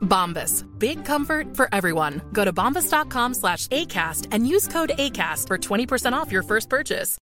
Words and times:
Bombas. 0.00 0.64
Big 0.78 1.04
comfort 1.04 1.56
for 1.56 1.68
everyone. 1.72 2.20
Go 2.32 2.44
to 2.44 2.52
bombas.com 2.52 3.34
slash 3.34 3.66
ACAST 3.68 4.26
and 4.32 4.46
use 4.46 4.68
code 4.68 4.92
ACAST 4.98 5.46
for 5.46 5.58
20% 5.58 6.12
off 6.12 6.30
your 6.30 6.42
first 6.42 6.68
purchase. 6.68 7.18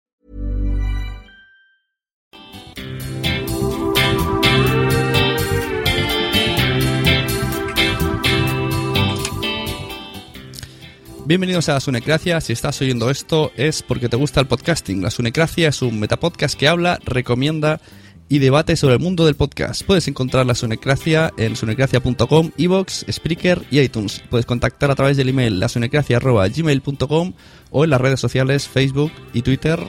Bienvenidos 11.28 11.68
a 11.68 11.74
la 11.74 11.80
Sunecracia. 11.80 12.40
Si 12.40 12.54
estás 12.54 12.80
oyendo 12.80 13.10
esto 13.10 13.52
es 13.54 13.82
porque 13.82 14.08
te 14.08 14.16
gusta 14.16 14.40
el 14.40 14.46
podcasting. 14.46 15.02
La 15.02 15.10
Sunecracia 15.10 15.68
es 15.68 15.82
un 15.82 16.00
metapodcast 16.00 16.58
que 16.58 16.68
habla, 16.68 16.98
recomienda 17.04 17.82
y 18.28 18.38
debate 18.38 18.76
sobre 18.76 18.94
el 18.94 19.00
mundo 19.00 19.24
del 19.26 19.36
podcast. 19.36 19.82
Puedes 19.82 20.08
encontrar 20.08 20.46
la 20.46 20.54
Sunecracia 20.54 21.32
en 21.36 21.56
sunecracia.com, 21.56 22.50
iVoox, 22.56 23.04
Spreaker 23.10 23.64
y 23.70 23.80
iTunes. 23.80 24.22
Puedes 24.30 24.46
contactar 24.46 24.90
a 24.90 24.94
través 24.94 25.16
del 25.16 25.30
email 25.30 25.58
lasunecracia.gmail.com 25.58 27.32
o 27.70 27.84
en 27.84 27.90
las 27.90 28.00
redes 28.00 28.20
sociales 28.20 28.68
Facebook 28.68 29.12
y 29.32 29.42
Twitter 29.42 29.80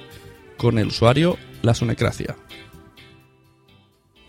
con 0.58 0.78
el 0.78 0.88
usuario 0.88 1.38
La 1.62 1.74
Sunecracia. 1.74 2.36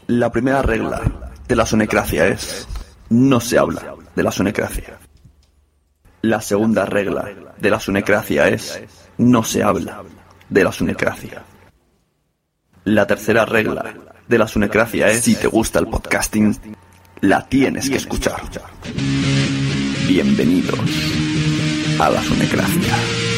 La 0.06 0.32
primera 0.32 0.62
regla 0.62 1.32
de 1.46 1.56
la 1.56 1.66
sonecracia 1.66 2.26
es 2.26 2.66
no 3.10 3.40
se 3.40 3.58
habla 3.58 3.94
de 4.14 4.22
la 4.22 4.32
sonecracia. 4.32 4.98
La 6.22 6.40
segunda 6.40 6.84
regla 6.84 7.28
de 7.58 7.70
la 7.70 7.80
sonecracia 7.80 8.48
es 8.48 8.80
no 9.18 9.42
se 9.42 9.62
habla 9.62 10.02
de 10.48 10.64
la 10.64 10.72
sonecracia. 10.72 11.42
La 12.84 13.06
tercera 13.06 13.44
regla 13.44 13.94
de 14.26 14.38
la 14.38 14.48
sonecracia 14.48 15.10
es 15.10 15.24
si 15.24 15.34
te 15.34 15.46
gusta 15.46 15.78
el 15.78 15.88
podcasting, 15.88 16.56
la 17.20 17.46
tienes 17.46 17.90
que 17.90 17.96
escuchar. 17.96 18.40
Bienvenidos 20.08 20.80
a 21.98 22.08
la 22.08 22.22
sonecracia. 22.22 23.29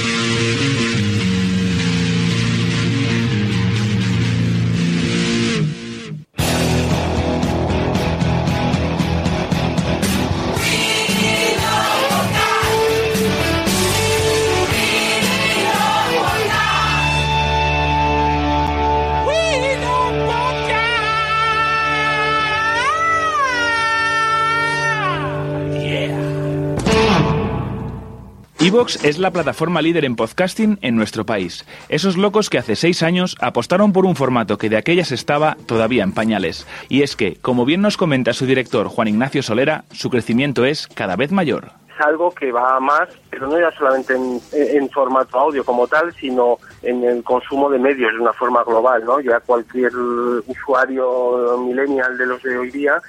Evox 28.64 29.04
es 29.04 29.18
la 29.18 29.32
plataforma 29.32 29.82
líder 29.82 30.04
en 30.04 30.14
podcasting 30.14 30.78
en 30.82 30.94
nuestro 30.94 31.26
país. 31.26 31.66
Esos 31.88 32.16
locos 32.16 32.48
que 32.48 32.58
hace 32.58 32.76
seis 32.76 33.02
años 33.02 33.34
apostaron 33.40 33.92
por 33.92 34.06
un 34.06 34.14
formato 34.14 34.56
que 34.56 34.68
de 34.68 34.76
aquellas 34.76 35.10
estaba 35.10 35.56
todavía 35.66 36.04
en 36.04 36.12
pañales. 36.12 36.64
Y 36.88 37.02
es 37.02 37.16
que, 37.16 37.34
como 37.42 37.64
bien 37.64 37.82
nos 37.82 37.96
comenta 37.96 38.32
su 38.32 38.46
director 38.46 38.86
Juan 38.86 39.08
Ignacio 39.08 39.42
Solera, 39.42 39.82
su 39.90 40.10
crecimiento 40.10 40.64
es 40.64 40.86
cada 40.86 41.16
vez 41.16 41.32
mayor. 41.32 41.72
es 41.92 42.00
algo 42.06 42.30
que 42.30 42.52
va 42.52 42.78
más, 42.78 43.08
pero 43.30 43.48
no 43.48 43.58
ya 43.58 43.72
solamente 43.72 44.14
en, 44.14 44.40
en 44.52 44.88
formato 44.90 45.40
audio 45.40 45.64
como 45.64 45.88
tal, 45.88 46.14
sino 46.14 46.58
en 46.82 47.02
el 47.02 47.24
consumo 47.24 47.68
de 47.68 47.80
medios 47.80 48.12
de 48.12 48.20
una 48.20 48.32
forma 48.32 48.62
global, 48.62 49.04
¿no? 49.04 49.18
Ya 49.20 49.40
cualquier 49.40 49.90
usuario 50.46 51.58
millennial 51.66 52.16
de 52.16 52.26
los 52.26 52.40
de 52.44 52.56
hoy 52.56 52.70
día 52.70 53.02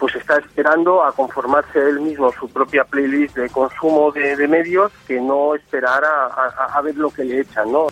pues 0.00 0.16
está 0.16 0.38
esperando 0.38 1.04
a 1.04 1.12
conformarse 1.12 1.78
él 1.78 2.00
mismo 2.00 2.32
su 2.32 2.48
propia 2.48 2.82
playlist 2.84 3.36
de 3.36 3.48
consumo 3.50 4.10
de, 4.10 4.34
de 4.34 4.48
medios 4.48 4.90
que 5.06 5.20
no 5.20 5.54
esperar 5.54 6.02
a, 6.04 6.24
a- 6.26 6.78
a 6.78 6.80
ver 6.80 6.96
lo 6.96 7.10
que 7.10 7.22
le 7.24 7.40
echan, 7.40 7.70
¿no? 7.70 7.86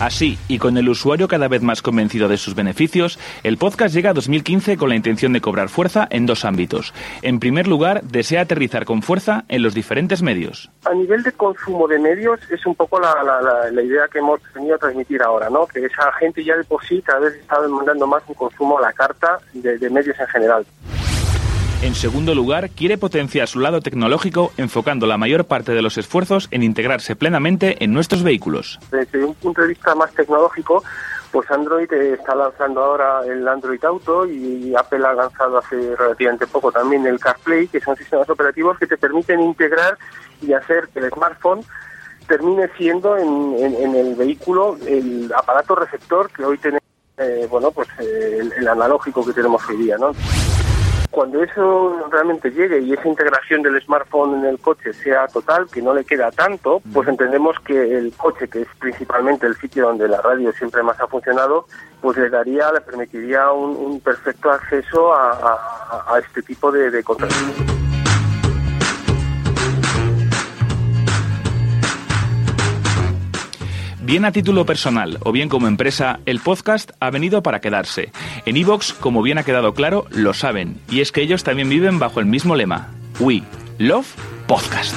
Así, 0.00 0.38
y 0.46 0.58
con 0.58 0.76
el 0.78 0.88
usuario 0.88 1.26
cada 1.26 1.48
vez 1.48 1.60
más 1.60 1.82
convencido 1.82 2.28
de 2.28 2.36
sus 2.36 2.54
beneficios, 2.54 3.18
el 3.42 3.58
podcast 3.58 3.92
llega 3.92 4.10
a 4.10 4.14
2015 4.14 4.76
con 4.76 4.90
la 4.90 4.94
intención 4.94 5.32
de 5.32 5.40
cobrar 5.40 5.68
fuerza 5.68 6.06
en 6.10 6.24
dos 6.24 6.44
ámbitos. 6.44 6.94
En 7.22 7.40
primer 7.40 7.66
lugar, 7.66 8.02
desea 8.04 8.42
aterrizar 8.42 8.84
con 8.84 9.02
fuerza 9.02 9.44
en 9.48 9.60
los 9.64 9.74
diferentes 9.74 10.22
medios. 10.22 10.70
A 10.84 10.94
nivel 10.94 11.24
de 11.24 11.32
consumo 11.32 11.88
de 11.88 11.98
medios 11.98 12.38
es 12.48 12.64
un 12.64 12.76
poco 12.76 13.00
la, 13.00 13.12
la, 13.24 13.70
la- 13.72 13.82
idea 13.82 14.02
que 14.12 14.18
hemos 14.20 14.40
venido 14.54 14.76
a 14.76 14.78
transmitir 14.78 15.20
ahora, 15.20 15.50
¿no? 15.50 15.66
Que 15.66 15.84
esa 15.84 16.12
gente 16.20 16.44
ya 16.44 16.56
de 16.56 16.62
por 16.64 16.84
sí 16.84 17.02
cada 17.04 17.18
vez 17.20 17.34
está 17.34 17.60
demandando 17.60 18.06
más 18.06 18.22
un 18.28 18.34
consumo 18.34 18.78
a 18.78 18.82
la 18.82 18.92
carta 18.92 19.38
de 19.52 19.90
medios 19.90 20.16
en 20.20 20.26
general. 20.28 20.64
En 21.80 21.94
segundo 21.94 22.34
lugar, 22.34 22.70
quiere 22.70 22.98
potenciar 22.98 23.46
su 23.46 23.60
lado 23.60 23.80
tecnológico 23.80 24.50
enfocando 24.56 25.06
la 25.06 25.16
mayor 25.16 25.44
parte 25.44 25.72
de 25.72 25.80
los 25.80 25.96
esfuerzos 25.96 26.48
en 26.50 26.64
integrarse 26.64 27.14
plenamente 27.14 27.84
en 27.84 27.92
nuestros 27.92 28.24
vehículos. 28.24 28.80
Desde 28.90 29.24
un 29.24 29.32
punto 29.34 29.62
de 29.62 29.68
vista 29.68 29.94
más 29.94 30.12
tecnológico, 30.12 30.82
pues 31.30 31.48
Android 31.52 31.90
eh, 31.92 32.14
está 32.14 32.34
lanzando 32.34 32.82
ahora 32.82 33.20
el 33.24 33.46
Android 33.46 33.82
Auto 33.84 34.26
y 34.26 34.74
Apple 34.74 35.06
ha 35.06 35.12
lanzado 35.12 35.58
hace 35.58 35.94
relativamente 35.94 36.48
poco 36.48 36.72
también 36.72 37.06
el 37.06 37.20
CarPlay, 37.20 37.68
que 37.68 37.78
son 37.78 37.96
sistemas 37.96 38.28
operativos 38.28 38.76
que 38.76 38.88
te 38.88 38.96
permiten 38.96 39.40
integrar 39.40 39.96
y 40.42 40.54
hacer 40.54 40.88
que 40.92 40.98
el 40.98 41.10
smartphone 41.10 41.60
termine 42.26 42.68
siendo 42.76 43.16
en, 43.16 43.94
el 43.94 44.16
vehículo 44.16 44.76
el 44.84 45.32
aparato 45.32 45.76
receptor 45.76 46.28
que 46.30 46.44
hoy 46.44 46.58
tenemos, 46.58 46.82
eh, 47.18 47.46
bueno, 47.48 47.70
pues 47.70 47.88
eh, 48.00 48.38
el, 48.40 48.52
el 48.52 48.66
analógico 48.66 49.24
que 49.24 49.32
tenemos 49.32 49.62
hoy 49.68 49.76
día, 49.76 49.96
¿no? 49.96 50.10
Cuando 51.10 51.42
eso 51.42 52.06
realmente 52.10 52.50
llegue 52.50 52.80
y 52.80 52.92
esa 52.92 53.08
integración 53.08 53.62
del 53.62 53.80
smartphone 53.82 54.38
en 54.40 54.44
el 54.44 54.58
coche 54.58 54.92
sea 54.92 55.26
total, 55.26 55.66
que 55.72 55.80
no 55.80 55.94
le 55.94 56.04
queda 56.04 56.30
tanto, 56.30 56.82
pues 56.92 57.08
entendemos 57.08 57.56
que 57.64 57.96
el 57.96 58.12
coche, 58.16 58.46
que 58.48 58.62
es 58.62 58.68
principalmente 58.78 59.46
el 59.46 59.56
sitio 59.56 59.86
donde 59.86 60.06
la 60.06 60.20
radio 60.20 60.52
siempre 60.52 60.82
más 60.82 61.00
ha 61.00 61.06
funcionado, 61.06 61.66
pues 62.02 62.18
le 62.18 62.28
daría, 62.28 62.70
le 62.72 62.82
permitiría 62.82 63.50
un, 63.52 63.74
un 63.76 64.00
perfecto 64.00 64.50
acceso 64.50 65.14
a, 65.14 65.30
a- 65.32 66.14
a 66.14 66.18
este 66.18 66.42
tipo 66.42 66.70
de, 66.70 66.90
de 66.90 67.02
contenido. 67.02 67.87
Bien 74.08 74.24
a 74.24 74.32
título 74.32 74.64
personal 74.64 75.18
o 75.22 75.32
bien 75.32 75.50
como 75.50 75.68
empresa, 75.68 76.20
el 76.24 76.40
podcast 76.40 76.92
ha 76.98 77.10
venido 77.10 77.42
para 77.42 77.60
quedarse. 77.60 78.10
En 78.46 78.56
Evox, 78.56 78.94
como 78.94 79.20
bien 79.20 79.36
ha 79.36 79.42
quedado 79.42 79.74
claro, 79.74 80.06
lo 80.08 80.32
saben. 80.32 80.80
Y 80.90 81.02
es 81.02 81.12
que 81.12 81.20
ellos 81.20 81.44
también 81.44 81.68
viven 81.68 81.98
bajo 81.98 82.18
el 82.18 82.24
mismo 82.24 82.56
lema. 82.56 82.88
We 83.20 83.42
Love 83.76 84.06
Podcast. 84.46 84.96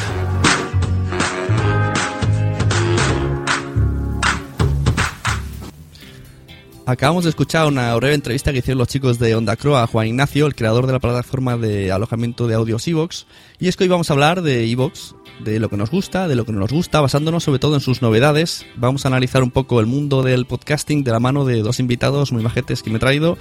Acabamos 6.85 7.25
de 7.25 7.31
escuchar 7.31 7.67
una 7.67 7.93
breve 7.95 8.15
entrevista 8.15 8.53
que 8.53 8.59
hicieron 8.59 8.79
los 8.79 8.87
chicos 8.87 9.19
de 9.19 9.35
Onda 9.35 9.57
Croa 9.57 9.83
a 9.83 9.87
Juan 9.87 10.07
Ignacio, 10.07 10.47
el 10.47 10.55
creador 10.55 10.87
de 10.87 10.93
la 10.93 10.99
plataforma 10.99 11.57
de 11.57 11.91
alojamiento 11.91 12.47
de 12.47 12.55
audios 12.55 12.87
Evox. 12.87 13.27
Y 13.59 13.67
es 13.67 13.75
que 13.75 13.83
hoy 13.83 13.89
vamos 13.89 14.09
a 14.09 14.13
hablar 14.13 14.41
de 14.41 14.71
Evox, 14.71 15.15
de 15.43 15.59
lo 15.59 15.69
que 15.69 15.77
nos 15.77 15.91
gusta, 15.91 16.27
de 16.27 16.35
lo 16.35 16.45
que 16.45 16.51
no 16.51 16.59
nos 16.59 16.71
gusta, 16.71 17.01
basándonos 17.01 17.43
sobre 17.43 17.59
todo 17.59 17.75
en 17.75 17.81
sus 17.81 18.01
novedades. 18.01 18.65
Vamos 18.75 19.05
a 19.05 19.09
analizar 19.09 19.43
un 19.43 19.51
poco 19.51 19.79
el 19.79 19.85
mundo 19.85 20.23
del 20.23 20.45
podcasting 20.45 21.03
de 21.03 21.11
la 21.11 21.19
mano 21.19 21.45
de 21.45 21.61
dos 21.61 21.79
invitados 21.79 22.31
muy 22.31 22.43
majetes 22.43 22.83
que 22.83 22.89
me 22.89 22.97
he 22.97 22.99
traído. 22.99 23.37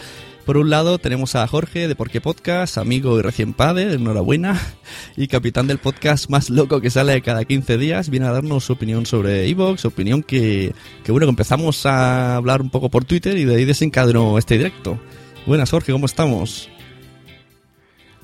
Por 0.47 0.57
un 0.57 0.71
lado 0.71 0.99
tenemos 0.99 1.37
a 1.37 1.47
Jorge 1.47 1.87
de 1.87 1.95
Porqué 1.95 2.21
Podcast, 2.21 2.79
amigo 2.79 3.19
y 3.19 3.23
recién 3.23 3.53
padre, 3.53 3.93
enhorabuena, 3.93 4.61
y 5.17 5.29
capitán 5.29 5.67
del 5.67 5.79
podcast 5.79 6.29
más 6.31 6.51
loco 6.51 6.81
que 6.81 6.91
sale 6.91 7.21
cada 7.23 7.45
15 7.45 7.79
días. 7.79 8.09
Viene 8.09 8.27
a 8.27 8.33
darnos 8.33 8.65
su 8.65 8.73
opinión 8.73 9.07
sobre 9.07 9.49
Evox, 9.49 9.85
opinión 9.85 10.23
que, 10.23 10.73
que 11.05 11.13
bueno, 11.13 11.27
que 11.27 11.31
empezamos 11.31 11.87
a 11.87 12.37
hablar 12.37 12.63
un 12.63 12.71
poco 12.71 12.89
por 12.89 13.05
Twitter 13.05 13.37
y 13.37 13.45
de 13.45 13.57
ahí 13.57 13.65
desencadenó 13.65 14.39
este 14.39 14.57
directo. 14.57 14.99
Buenas 15.47 15.71
Jorge, 15.71 15.93
¿cómo 15.93 16.07
estamos? 16.07 16.69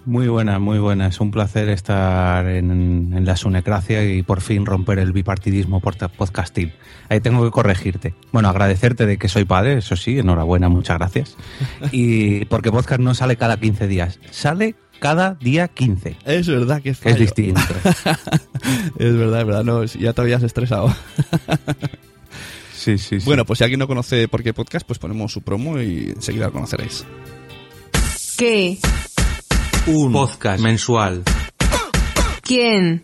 Muy 0.07 0.29
buena, 0.29 0.61
muy 0.61 0.79
buena. 0.79 1.09
Es 1.09 1.21
un 1.21 1.33
placer 1.33 1.69
estar 1.69 2.47
en, 2.47 2.71
en, 3.13 3.25
la 3.25 3.37
Sunecracia 3.37 4.09
y 4.09 4.23
por 4.23 4.41
fin 4.41 4.65
romper 4.65 5.01
el 5.01 5.13
bipartidismo 5.13 5.81
por 5.81 5.97
podcasting. 5.97 6.73
Ahí 7.09 7.21
tengo 7.21 7.45
que 7.45 7.51
corregirte. 7.51 8.15
Bueno, 8.31 8.49
agradecerte 8.49 9.05
de 9.05 9.19
que 9.19 9.29
soy 9.29 9.45
padre, 9.45 9.79
eso 9.79 9.97
sí, 9.97 10.21
enhorabuena, 10.21 10.69
muchas 10.69 10.99
gracias. 10.99 11.37
Y 11.91 12.45
porque 12.45 12.71
podcast 12.71 13.01
no 13.01 13.15
sale 13.15 13.37
cada 13.37 13.59
15 13.59 13.89
días, 13.89 14.21
sale 14.31 14.77
cada 15.01 15.35
día 15.35 15.67
15. 15.67 16.17
Es 16.25 16.47
verdad 16.47 16.81
que 16.83 16.91
es, 16.91 17.05
es 17.05 17.19
distinto. 17.19 17.61
es 18.99 19.17
verdad, 19.17 19.41
es 19.41 19.47
verdad, 19.47 19.65
no, 19.65 19.85
ya 19.85 20.13
te 20.13 20.21
habías 20.21 20.45
estresado. 20.45 20.95
sí, 22.73 22.97
sí, 22.97 23.19
sí. 23.19 23.27
Bueno, 23.27 23.45
pues 23.45 23.59
si 23.59 23.65
alguien 23.65 23.81
no 23.81 23.89
conoce 23.89 24.29
por 24.29 24.45
qué 24.45 24.55
podcast, 24.55 24.87
pues 24.87 25.01
ponemos 25.01 25.33
su 25.33 25.43
promo 25.43 25.81
y 25.81 26.13
enseguida 26.15 26.47
lo 26.47 26.53
conoceréis. 26.53 27.05
¿Qué? 28.39 28.79
Un 29.87 30.13
podcast 30.13 30.61
mensual. 30.61 31.23
¿Quién? 32.43 33.03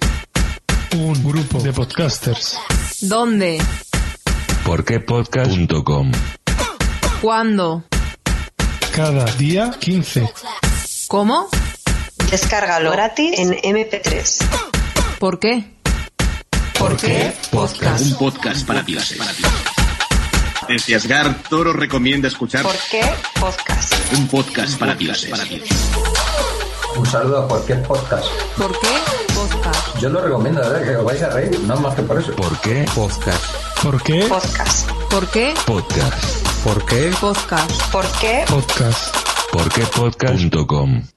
Un 0.96 1.22
grupo 1.24 1.60
de 1.60 1.72
podcasters. 1.72 2.58
¿Dónde? 3.02 3.62
Porquepodcast.com. 4.64 6.10
¿Cuándo? 7.20 7.84
Cada 8.96 9.24
día 9.36 9.70
15. 9.78 10.28
¿Cómo? 11.06 11.48
Descárgalo 12.30 12.90
gratis 12.90 13.38
en 13.38 13.52
MP3. 13.52 14.44
¿Por 15.20 15.38
qué? 15.38 15.64
¿Por 16.78 16.96
qué 16.96 17.32
podcast? 17.52 18.06
Un 18.06 18.18
podcast 18.18 18.66
para. 18.66 18.84
Desde 20.68 20.96
Asgard, 20.96 21.42
Toro 21.48 21.72
recomienda 21.72 22.26
escuchar 22.26 22.62
¿Por 22.62 22.76
qué 22.90 23.02
podcast? 23.38 23.94
un 24.14 24.26
podcast 24.26 24.78
para 24.78 24.94
dioses. 24.96 25.30
Un 26.96 27.06
saludo 27.06 27.42
a 27.44 27.48
cualquier 27.48 27.82
podcast. 27.82 28.26
¿Por 28.56 28.70
qué 28.80 28.88
podcast? 29.34 29.98
Yo 29.98 30.08
lo 30.10 30.20
recomiendo, 30.20 30.60
¿verdad? 30.60 30.82
Que 30.82 30.96
os 30.96 31.04
vais 31.04 31.22
a 31.22 31.30
reír, 31.30 31.58
no 31.60 31.76
más 31.76 31.94
que 31.94 32.02
por 32.02 32.18
eso. 32.18 32.32
¿Por 32.36 32.58
qué 32.60 32.84
podcast? 32.94 33.44
¿Por 33.82 34.02
qué 34.02 34.26
Podcast. 34.28 34.90
¿Por 35.10 35.28
qué 35.30 35.54
Podcast. 35.66 36.46
¿Por 36.64 36.84
qué? 36.84 37.10
podcast? 37.20 37.92
¿Por 37.92 38.06
qué 38.20 38.44
podcast? 38.48 39.16
Porquepodcast.com. 39.52 41.11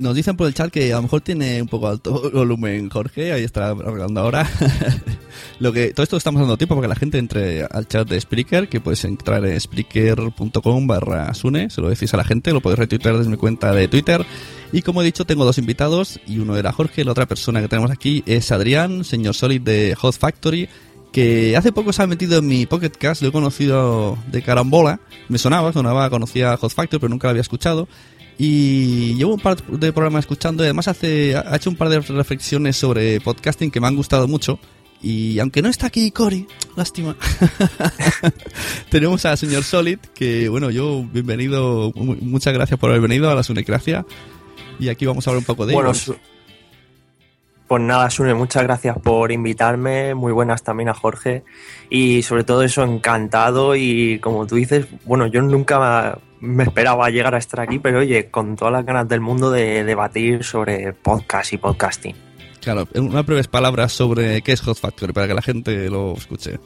Nos 0.00 0.14
dicen 0.14 0.34
por 0.34 0.46
el 0.46 0.54
chat 0.54 0.70
que 0.70 0.94
a 0.94 0.96
lo 0.96 1.02
mejor 1.02 1.20
tiene 1.20 1.60
un 1.60 1.68
poco 1.68 1.86
alto 1.86 2.30
volumen 2.32 2.88
Jorge, 2.88 3.34
ahí 3.34 3.44
está 3.44 3.68
arreglando 3.68 4.22
ahora. 4.22 4.48
lo 5.60 5.74
que 5.74 5.92
todo 5.92 6.04
esto 6.04 6.16
estamos 6.16 6.40
dando 6.40 6.56
tiempo 6.56 6.74
para 6.74 6.86
que 6.86 6.88
la 6.88 6.96
gente 6.96 7.18
entre 7.18 7.64
al 7.64 7.86
chat 7.86 8.08
de 8.08 8.18
Spreaker, 8.18 8.70
que 8.70 8.80
puedes 8.80 9.04
entrar 9.04 9.44
en 9.44 9.60
spreaker.com 9.60 10.86
barra 10.86 11.34
Sune, 11.34 11.68
se 11.68 11.82
lo 11.82 11.90
decís 11.90 12.14
a 12.14 12.16
la 12.16 12.24
gente, 12.24 12.50
lo 12.52 12.62
podéis 12.62 12.78
retuitear 12.78 13.18
desde 13.18 13.30
mi 13.30 13.36
cuenta 13.36 13.72
de 13.74 13.88
Twitter. 13.88 14.24
Y 14.72 14.80
como 14.80 15.02
he 15.02 15.04
dicho, 15.04 15.26
tengo 15.26 15.44
dos 15.44 15.58
invitados 15.58 16.18
y 16.26 16.38
uno 16.38 16.56
era 16.56 16.72
Jorge, 16.72 17.04
la 17.04 17.12
otra 17.12 17.26
persona 17.26 17.60
que 17.60 17.68
tenemos 17.68 17.90
aquí 17.90 18.22
es 18.24 18.50
Adrián, 18.52 19.04
señor 19.04 19.34
Solid 19.34 19.60
de 19.60 19.94
Hot 19.96 20.16
Factory, 20.16 20.66
que 21.12 21.58
hace 21.58 21.72
poco 21.72 21.92
se 21.92 22.02
ha 22.02 22.06
metido 22.06 22.38
en 22.38 22.46
mi 22.46 22.64
Pocket 22.64 22.90
Cast, 22.90 23.20
lo 23.20 23.28
he 23.28 23.32
conocido 23.32 24.16
de 24.30 24.40
carambola, 24.40 25.00
me 25.28 25.36
sonaba, 25.36 25.74
sonaba, 25.74 26.08
conocía 26.08 26.56
Hot 26.56 26.72
Factory, 26.72 27.00
pero 27.00 27.10
nunca 27.10 27.26
lo 27.26 27.32
había 27.32 27.42
escuchado. 27.42 27.86
Y 28.42 29.16
llevo 29.16 29.34
un 29.34 29.40
par 29.40 29.62
de 29.62 29.92
programas 29.92 30.20
escuchando 30.20 30.62
y 30.62 30.66
además 30.66 30.88
hace, 30.88 31.36
ha 31.36 31.54
hecho 31.56 31.68
un 31.68 31.76
par 31.76 31.90
de 31.90 32.00
reflexiones 32.00 32.74
sobre 32.74 33.20
podcasting 33.20 33.70
que 33.70 33.80
me 33.82 33.86
han 33.86 33.94
gustado 33.96 34.26
mucho. 34.28 34.58
Y 35.02 35.38
aunque 35.40 35.60
no 35.60 35.68
está 35.68 35.88
aquí 35.88 36.10
Cory, 36.10 36.46
lástima, 36.74 37.16
tenemos 38.90 39.26
al 39.26 39.36
señor 39.36 39.62
Solid, 39.62 39.98
que 40.14 40.48
bueno, 40.48 40.70
yo 40.70 41.04
bienvenido, 41.12 41.92
mu- 41.94 42.16
muchas 42.22 42.54
gracias 42.54 42.80
por 42.80 42.88
haber 42.88 43.02
venido 43.02 43.30
a 43.30 43.34
la 43.34 43.42
Sunecracia. 43.42 44.06
Y 44.78 44.88
aquí 44.88 45.04
vamos 45.04 45.26
a 45.26 45.30
hablar 45.30 45.40
un 45.40 45.44
poco 45.44 45.66
de 45.66 45.74
Bueno, 45.74 45.90
ellos. 45.90 46.14
Pues 47.68 47.82
nada, 47.82 48.08
Sune, 48.08 48.32
muchas 48.34 48.62
gracias 48.62 48.96
por 48.98 49.30
invitarme. 49.32 50.14
Muy 50.14 50.32
buenas 50.32 50.62
también 50.62 50.88
a 50.88 50.94
Jorge. 50.94 51.44
Y 51.90 52.22
sobre 52.22 52.42
todo 52.44 52.62
eso, 52.62 52.82
encantado. 52.82 53.76
Y 53.76 54.18
como 54.20 54.46
tú 54.46 54.56
dices, 54.56 54.86
bueno, 55.04 55.26
yo 55.26 55.40
nunca 55.42 56.18
me 56.40 56.64
esperaba 56.64 57.08
llegar 57.10 57.34
a 57.34 57.38
estar 57.38 57.60
aquí, 57.60 57.78
pero 57.78 58.00
oye, 58.00 58.30
con 58.30 58.56
todas 58.56 58.72
las 58.72 58.84
ganas 58.84 59.08
del 59.08 59.20
mundo 59.20 59.50
de 59.50 59.84
debatir 59.84 60.44
sobre 60.44 60.92
podcast 60.92 61.52
y 61.52 61.58
podcasting. 61.58 62.16
Claro, 62.60 62.86
unas 62.94 63.24
breves 63.24 63.48
palabras 63.48 63.92
sobre 63.92 64.42
qué 64.42 64.52
es 64.52 64.60
Hot 64.62 64.78
Factory 64.78 65.12
para 65.12 65.28
que 65.28 65.34
la 65.34 65.42
gente 65.42 65.88
lo 65.88 66.14
escuche. 66.14 66.58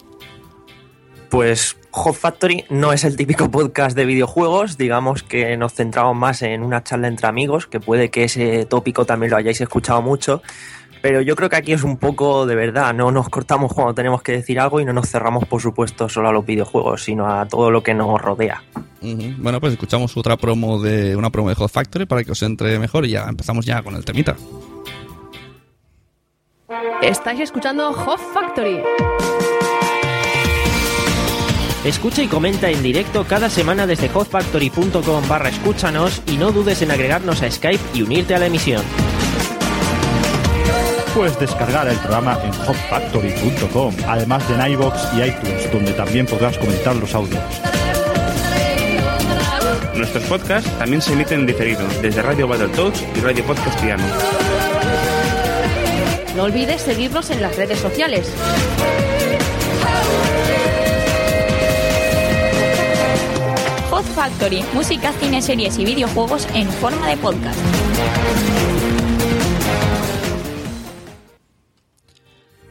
Pues 1.30 1.76
Hot 1.90 2.14
Factory 2.14 2.64
no 2.70 2.92
es 2.92 3.04
el 3.04 3.16
típico 3.16 3.50
podcast 3.50 3.96
de 3.96 4.04
videojuegos, 4.04 4.76
digamos 4.76 5.22
que 5.22 5.56
nos 5.56 5.74
centramos 5.74 6.16
más 6.16 6.42
en 6.42 6.62
una 6.62 6.82
charla 6.82 7.08
entre 7.08 7.26
amigos, 7.26 7.66
que 7.66 7.80
puede 7.80 8.10
que 8.10 8.24
ese 8.24 8.66
tópico 8.66 9.04
también 9.04 9.30
lo 9.30 9.36
hayáis 9.36 9.60
escuchado 9.60 10.02
mucho, 10.02 10.42
pero 11.04 11.20
yo 11.20 11.36
creo 11.36 11.50
que 11.50 11.56
aquí 11.56 11.74
es 11.74 11.82
un 11.82 11.98
poco 11.98 12.46
de 12.46 12.54
verdad, 12.54 12.94
no 12.94 13.10
nos 13.10 13.28
cortamos 13.28 13.74
cuando 13.74 13.92
tenemos 13.92 14.22
que 14.22 14.32
decir 14.32 14.58
algo 14.58 14.80
y 14.80 14.86
no 14.86 14.94
nos 14.94 15.10
cerramos 15.10 15.44
por 15.44 15.60
supuesto 15.60 16.08
solo 16.08 16.30
a 16.30 16.32
los 16.32 16.46
videojuegos, 16.46 17.02
sino 17.04 17.30
a 17.30 17.46
todo 17.46 17.70
lo 17.70 17.82
que 17.82 17.92
nos 17.92 18.18
rodea. 18.22 18.62
Bueno, 19.36 19.60
pues 19.60 19.74
escuchamos 19.74 20.16
otra 20.16 20.38
promo 20.38 20.80
de 20.80 21.14
una 21.14 21.28
promo 21.28 21.50
de 21.50 21.56
Hot 21.56 21.70
Factory 21.70 22.06
para 22.06 22.24
que 22.24 22.32
os 22.32 22.42
entre 22.42 22.78
mejor 22.78 23.04
y 23.04 23.10
ya 23.10 23.26
empezamos 23.28 23.66
ya 23.66 23.82
con 23.82 23.94
el 23.96 24.02
temita. 24.02 24.34
Estáis 27.02 27.40
escuchando 27.40 27.92
Hot 27.92 28.20
Factory. 28.32 28.80
Escucha 31.84 32.22
y 32.22 32.28
comenta 32.28 32.70
en 32.70 32.82
directo 32.82 33.26
cada 33.28 33.50
semana 33.50 33.86
desde 33.86 34.08
hotfactory.com 34.08 35.28
barra 35.28 35.50
escúchanos 35.50 36.22
y 36.26 36.38
no 36.38 36.50
dudes 36.50 36.80
en 36.80 36.90
agregarnos 36.90 37.42
a 37.42 37.50
Skype 37.50 37.84
y 37.92 38.00
unirte 38.00 38.34
a 38.34 38.38
la 38.38 38.46
emisión. 38.46 38.82
Puedes 41.14 41.38
descargar 41.38 41.86
el 41.86 41.96
programa 41.98 42.36
en 42.42 42.52
hotfactory.com, 42.52 43.94
además 44.08 44.48
de 44.48 44.54
en 44.56 44.72
iVoox 44.72 45.14
y 45.14 45.22
iTunes, 45.22 45.72
donde 45.72 45.92
también 45.92 46.26
podrás 46.26 46.58
comentar 46.58 46.96
los 46.96 47.14
audios. 47.14 47.40
Nuestros 49.94 50.24
podcasts 50.24 50.68
también 50.76 51.00
se 51.00 51.12
emiten 51.12 51.40
en 51.40 51.46
diferido 51.46 51.86
desde 52.02 52.20
Radio 52.20 52.48
Battletoads 52.48 53.04
y 53.14 53.20
Radio 53.20 53.44
Podcastiano. 53.44 54.02
No 56.34 56.42
olvides 56.42 56.82
seguirnos 56.82 57.30
en 57.30 57.42
las 57.42 57.54
redes 57.56 57.78
sociales. 57.78 58.28
Hot 63.88 64.04
Factory, 64.04 64.64
música, 64.72 65.12
cine, 65.20 65.40
series 65.40 65.78
y 65.78 65.84
videojuegos 65.84 66.48
en 66.54 66.68
forma 66.68 67.08
de 67.08 67.16
podcast. 67.18 67.60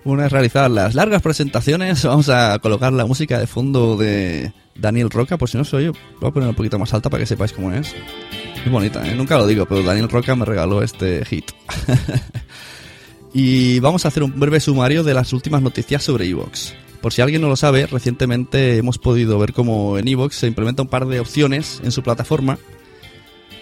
Una 0.05 0.24
vez 0.24 0.31
realizadas 0.33 0.69
las 0.69 0.95
largas 0.95 1.22
presentaciones, 1.22 2.03
vamos 2.03 2.27
a 2.27 2.60
colocar 2.60 2.91
la 2.91 3.05
música 3.05 3.39
de 3.39 3.48
fondo 3.48 3.95
de 3.95 4.51
Daniel 4.75 5.10
Roca, 5.10 5.38
por 5.38 5.50
si 5.50 5.57
no 5.57 5.63
se 5.63 5.77
oye, 5.77 5.91
voy 6.19 6.29
a 6.29 6.33
poner 6.33 6.50
un 6.50 6.55
poquito 6.55 6.77
más 6.77 6.93
alta 6.93 7.10
para 7.10 7.22
que 7.22 7.27
sepáis 7.27 7.53
cómo 7.53 7.72
es. 7.72 7.95
Es 8.65 8.72
bonita, 8.72 9.05
¿eh? 9.10 9.15
nunca 9.15 9.38
lo 9.38 9.48
digo, 9.48 9.65
pero 9.65 9.81
Daniel 9.81 10.10
Roca 10.10 10.36
me 10.36 10.43
regaló 10.43 10.83
este 10.83 11.24
hit. 11.24 11.51
y 13.33 13.79
vamos 13.79 14.03
a 14.03 14.10
hacer 14.10 14.24
un 14.24 14.38
breve 14.38 14.60
sumario 14.60 15.03
de 15.03 15.13
las 15.13 15.31
últimas 15.31 15.62
noticias 15.62 16.03
sobre 16.03 16.25
Evox. 16.25 16.74
Por 17.01 17.13
si 17.13 17.22
alguien 17.22 17.41
no 17.41 17.48
lo 17.48 17.55
sabe, 17.55 17.86
recientemente 17.86 18.77
hemos 18.77 18.98
podido 18.98 19.39
ver 19.39 19.53
cómo 19.53 19.98
en 19.98 20.07
Evox 20.10 20.36
se 20.36 20.48
implementa 20.48 20.81
un 20.81 20.89
par 20.89 21.05
de 21.05 21.22
opciones 21.22 21.79
en 21.81 21.91
su 21.93 22.03
plataforma 22.03 22.57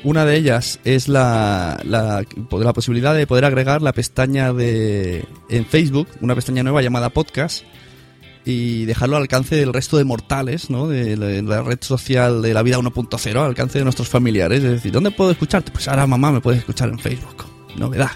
una 0.03 0.25
de 0.25 0.35
ellas 0.35 0.79
es 0.83 1.07
la, 1.07 1.79
la, 1.83 2.23
la, 2.51 2.73
posibilidad 2.73 3.13
de 3.13 3.27
poder 3.27 3.45
agregar 3.45 3.81
la 3.81 3.93
pestaña 3.93 4.53
de 4.53 5.25
en 5.49 5.65
Facebook, 5.65 6.07
una 6.21 6.35
pestaña 6.35 6.63
nueva 6.63 6.81
llamada 6.81 7.09
Podcast, 7.09 7.63
y 8.45 8.85
dejarlo 8.85 9.17
al 9.17 9.23
alcance 9.23 9.55
del 9.55 9.73
resto 9.73 9.97
de 9.97 10.03
mortales, 10.03 10.69
¿no? 10.69 10.87
De, 10.87 11.15
la, 11.15 11.61
red 11.61 11.79
social 11.81 12.41
de 12.41 12.53
la 12.53 12.63
vida 12.63 12.79
1.0, 12.79 13.29
al 13.31 13.45
alcance 13.45 13.77
de 13.77 13.83
nuestros 13.83 14.09
familiares. 14.09 14.63
Es 14.63 14.71
decir, 14.71 14.91
¿dónde 14.91 15.11
puedo 15.11 15.31
escucharte? 15.31 15.71
Pues 15.71 15.87
ahora 15.87 16.07
mamá 16.07 16.31
me 16.31 16.41
puedes 16.41 16.59
escuchar 16.59 16.89
en 16.89 16.99
Facebook. 16.99 17.45
Novedad. 17.77 18.11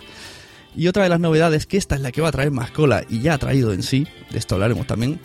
Y 0.75 0.87
otra 0.87 1.03
de 1.03 1.09
las 1.09 1.19
novedades, 1.19 1.65
que 1.65 1.77
esta 1.77 1.95
es 1.95 2.01
la 2.01 2.11
que 2.11 2.21
va 2.21 2.29
a 2.29 2.31
traer 2.31 2.51
más 2.51 2.71
cola 2.71 3.05
y 3.09 3.21
ya 3.21 3.35
ha 3.35 3.37
traído 3.37 3.71
en 3.71 3.83
sí, 3.83 4.07
de 4.31 4.37
esto 4.37 4.55
hablaremos 4.55 4.87
también, 4.87 5.21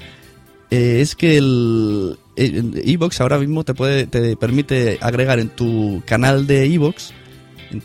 eh, 0.71 1.00
es 1.00 1.17
que 1.17 1.37
el 1.37 2.19
Evox 2.41 3.21
ahora 3.21 3.39
mismo 3.39 3.65
te 3.65 3.75
puede 3.75 4.07
te 4.07 4.37
permite 4.37 4.99
agregar 5.01 5.39
en 5.39 5.51
tu 5.51 6.03
canal 6.07 6.47
de 6.47 6.65
Evox 6.73 7.13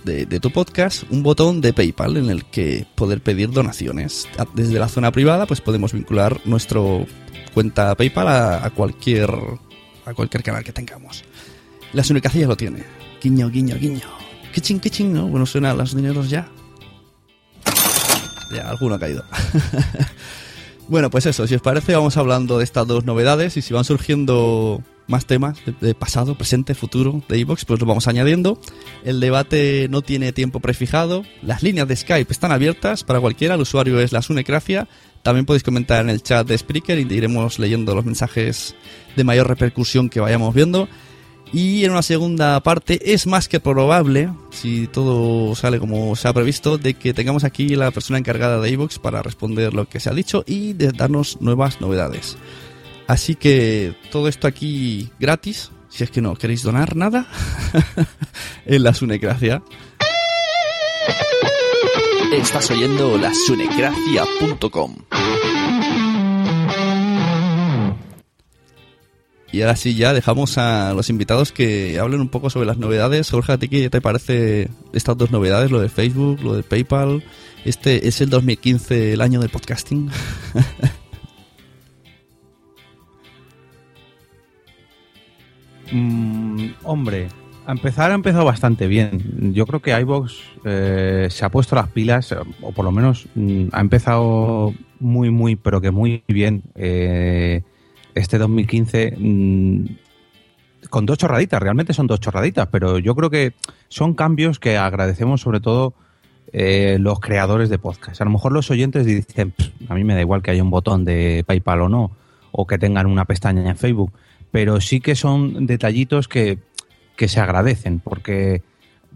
de, 0.03 0.25
de 0.25 0.39
tu 0.39 0.49
podcast 0.51 1.03
un 1.11 1.23
botón 1.23 1.61
de 1.61 1.73
PayPal 1.73 2.17
en 2.17 2.29
el 2.29 2.45
que 2.45 2.87
poder 2.95 3.21
pedir 3.21 3.51
donaciones. 3.51 4.27
Desde 4.53 4.79
la 4.79 4.87
zona 4.87 5.11
privada 5.11 5.45
pues 5.45 5.61
podemos 5.61 5.93
vincular 5.93 6.39
nuestro 6.45 7.05
cuenta 7.55 7.95
PayPal 7.95 8.27
a, 8.27 8.69
cualquier 8.71 9.29
a 10.05 10.13
cualquier 10.13 10.43
canal 10.43 10.63
que 10.63 10.73
tengamos. 10.73 11.23
La 11.93 12.03
Sunecracia 12.03 12.47
lo 12.47 12.57
tiene. 12.57 12.83
Guiño, 13.21 13.49
guiño, 13.49 13.77
guiño. 13.77 14.03
Kiching, 14.53 14.79
kiching, 14.79 15.13
¿no? 15.13 15.27
Bueno, 15.27 15.45
suena 15.45 15.71
a 15.71 15.73
los 15.73 15.95
dineros 15.95 16.29
ya. 16.29 16.47
Ya, 18.53 18.69
alguno 18.69 18.95
ha 18.95 18.99
caído. 18.99 19.23
bueno, 20.87 21.09
pues 21.09 21.25
eso, 21.25 21.47
si 21.47 21.55
os 21.55 21.61
parece, 21.61 21.95
vamos 21.95 22.17
hablando 22.17 22.57
de 22.57 22.63
estas 22.63 22.87
dos 22.87 23.05
novedades 23.05 23.57
y 23.57 23.61
si 23.61 23.73
van 23.73 23.83
surgiendo 23.83 24.81
más 25.07 25.25
temas 25.25 25.59
de, 25.81 25.93
pasado, 25.93 26.35
presente, 26.35 26.73
futuro 26.75 27.21
de 27.27 27.37
iVoox, 27.39 27.65
pues 27.65 27.79
lo 27.79 27.85
vamos 27.85 28.07
añadiendo. 28.07 28.59
El 29.03 29.19
debate 29.19 29.87
no 29.89 30.01
tiene 30.01 30.31
tiempo 30.31 30.59
prefijado. 30.59 31.23
Las 31.41 31.63
líneas 31.63 31.87
de 31.87 31.95
Skype 31.95 32.31
están 32.31 32.51
abiertas 32.51 33.03
para 33.03 33.19
cualquiera. 33.19 33.55
El 33.55 33.61
usuario 33.61 33.99
es 33.99 34.11
la 34.11 34.21
Sunecracia. 34.21 34.87
También 35.23 35.45
podéis 35.45 35.63
comentar 35.63 36.01
en 36.01 36.09
el 36.09 36.21
chat 36.21 36.47
de 36.47 36.57
Spreaker 36.57 36.99
y 36.99 37.13
iremos 37.13 37.59
leyendo 37.59 37.95
los 37.95 38.05
mensajes 38.05 38.75
de 39.15 39.23
mayor 39.23 39.47
repercusión 39.47 40.09
que 40.09 40.19
vayamos 40.19 40.53
viendo. 40.53 40.87
Y 41.53 41.85
en 41.85 41.91
una 41.91 42.01
segunda 42.01 42.59
parte 42.61 43.13
es 43.13 43.27
más 43.27 43.47
que 43.47 43.59
probable, 43.59 44.29
si 44.51 44.87
todo 44.87 45.55
sale 45.55 45.79
como 45.79 46.15
se 46.15 46.27
ha 46.27 46.33
previsto, 46.33 46.77
de 46.77 46.95
que 46.95 47.13
tengamos 47.13 47.43
aquí 47.43 47.75
la 47.75 47.91
persona 47.91 48.19
encargada 48.19 48.59
de 48.59 48.69
iVoox 48.71 48.99
para 48.99 49.21
responder 49.21 49.73
lo 49.73 49.87
que 49.87 49.99
se 49.99 50.09
ha 50.09 50.13
dicho 50.13 50.43
y 50.45 50.73
de 50.73 50.91
darnos 50.91 51.41
nuevas 51.41 51.79
novedades. 51.79 52.37
Así 53.07 53.35
que 53.35 53.95
todo 54.11 54.27
esto 54.27 54.47
aquí 54.47 55.09
gratis, 55.19 55.71
si 55.89 56.03
es 56.03 56.11
que 56.11 56.21
no 56.21 56.35
queréis 56.35 56.63
donar 56.63 56.95
nada, 56.95 57.27
en 58.65 58.83
la 58.83 58.93
Sunecracia. 58.93 59.61
Estás 62.33 62.69
oyendo 62.71 63.17
la 63.17 63.31
sunecracia.com. 63.33 64.95
Y 69.55 69.61
ahora 69.61 69.77
sí, 69.77 69.95
ya 69.95 70.13
dejamos 70.13 70.57
a 70.57 70.93
los 70.93 71.09
invitados 71.09 71.53
que 71.53 71.97
hablen 71.97 72.19
un 72.19 72.27
poco 72.27 72.49
sobre 72.49 72.65
las 72.65 72.77
novedades. 72.77 73.31
Jorge, 73.31 73.53
¿a 73.53 73.57
ti 73.57 73.69
qué 73.69 73.89
te 73.89 74.01
parece 74.01 74.69
estas 74.91 75.17
dos 75.17 75.31
novedades? 75.31 75.71
Lo 75.71 75.79
de 75.79 75.87
Facebook, 75.87 76.41
lo 76.43 76.55
de 76.55 76.63
PayPal. 76.63 77.23
Este 77.63 78.05
es 78.09 78.19
el 78.19 78.29
2015, 78.29 79.13
el 79.13 79.21
año 79.21 79.39
del 79.39 79.49
podcasting. 79.49 80.09
Mm, 85.91 86.71
hombre, 86.83 87.27
a 87.67 87.71
empezar 87.71 88.11
ha 88.11 88.15
empezado 88.15 88.43
bastante 88.43 88.87
bien. 88.87 89.53
Yo 89.53 89.67
creo 89.67 89.81
que 89.81 89.97
iVox 89.97 90.33
eh, 90.65 91.27
se 91.29 91.45
ha 91.45 91.49
puesto 91.49 91.75
las 91.75 91.89
pilas, 91.89 92.35
o 92.61 92.71
por 92.71 92.83
lo 92.83 92.91
menos 92.91 93.27
mm, 93.35 93.67
ha 93.71 93.81
empezado 93.81 94.73
muy, 94.99 95.29
muy, 95.29 95.55
pero 95.55 95.79
que 95.81 95.91
muy 95.91 96.23
bien 96.27 96.63
eh, 96.73 97.61
este 98.15 98.37
2015 98.37 99.15
mm, 99.17 99.85
con 100.89 101.05
dos 101.05 101.17
chorraditas. 101.17 101.61
Realmente 101.61 101.93
son 101.93 102.07
dos 102.07 102.19
chorraditas, 102.19 102.67
pero 102.71 102.97
yo 102.99 103.15
creo 103.15 103.29
que 103.29 103.53
son 103.89 104.13
cambios 104.13 104.59
que 104.59 104.77
agradecemos 104.77 105.41
sobre 105.41 105.59
todo 105.59 105.93
eh, 106.53 106.97
los 106.99 107.19
creadores 107.19 107.69
de 107.69 107.77
podcast. 107.77 108.21
A 108.21 108.25
lo 108.25 108.31
mejor 108.31 108.51
los 108.51 108.71
oyentes 108.71 109.05
dicen, 109.05 109.51
"Pff, 109.51 109.89
a 109.89 109.95
mí 109.95 110.03
me 110.03 110.15
da 110.15 110.21
igual 110.21 110.41
que 110.41 110.51
haya 110.51 110.63
un 110.63 110.69
botón 110.69 111.03
de 111.03 111.43
PayPal 111.45 111.81
o 111.81 111.89
no, 111.89 112.11
o 112.51 112.65
que 112.65 112.77
tengan 112.77 113.07
una 113.07 113.25
pestaña 113.25 113.69
en 113.69 113.75
Facebook, 113.75 114.13
pero 114.51 114.79
sí 114.79 115.01
que 115.01 115.15
son 115.15 115.65
detallitos 115.65 116.29
que, 116.29 116.59
que 117.17 117.27
se 117.27 117.41
agradecen, 117.41 117.99
porque, 117.99 118.61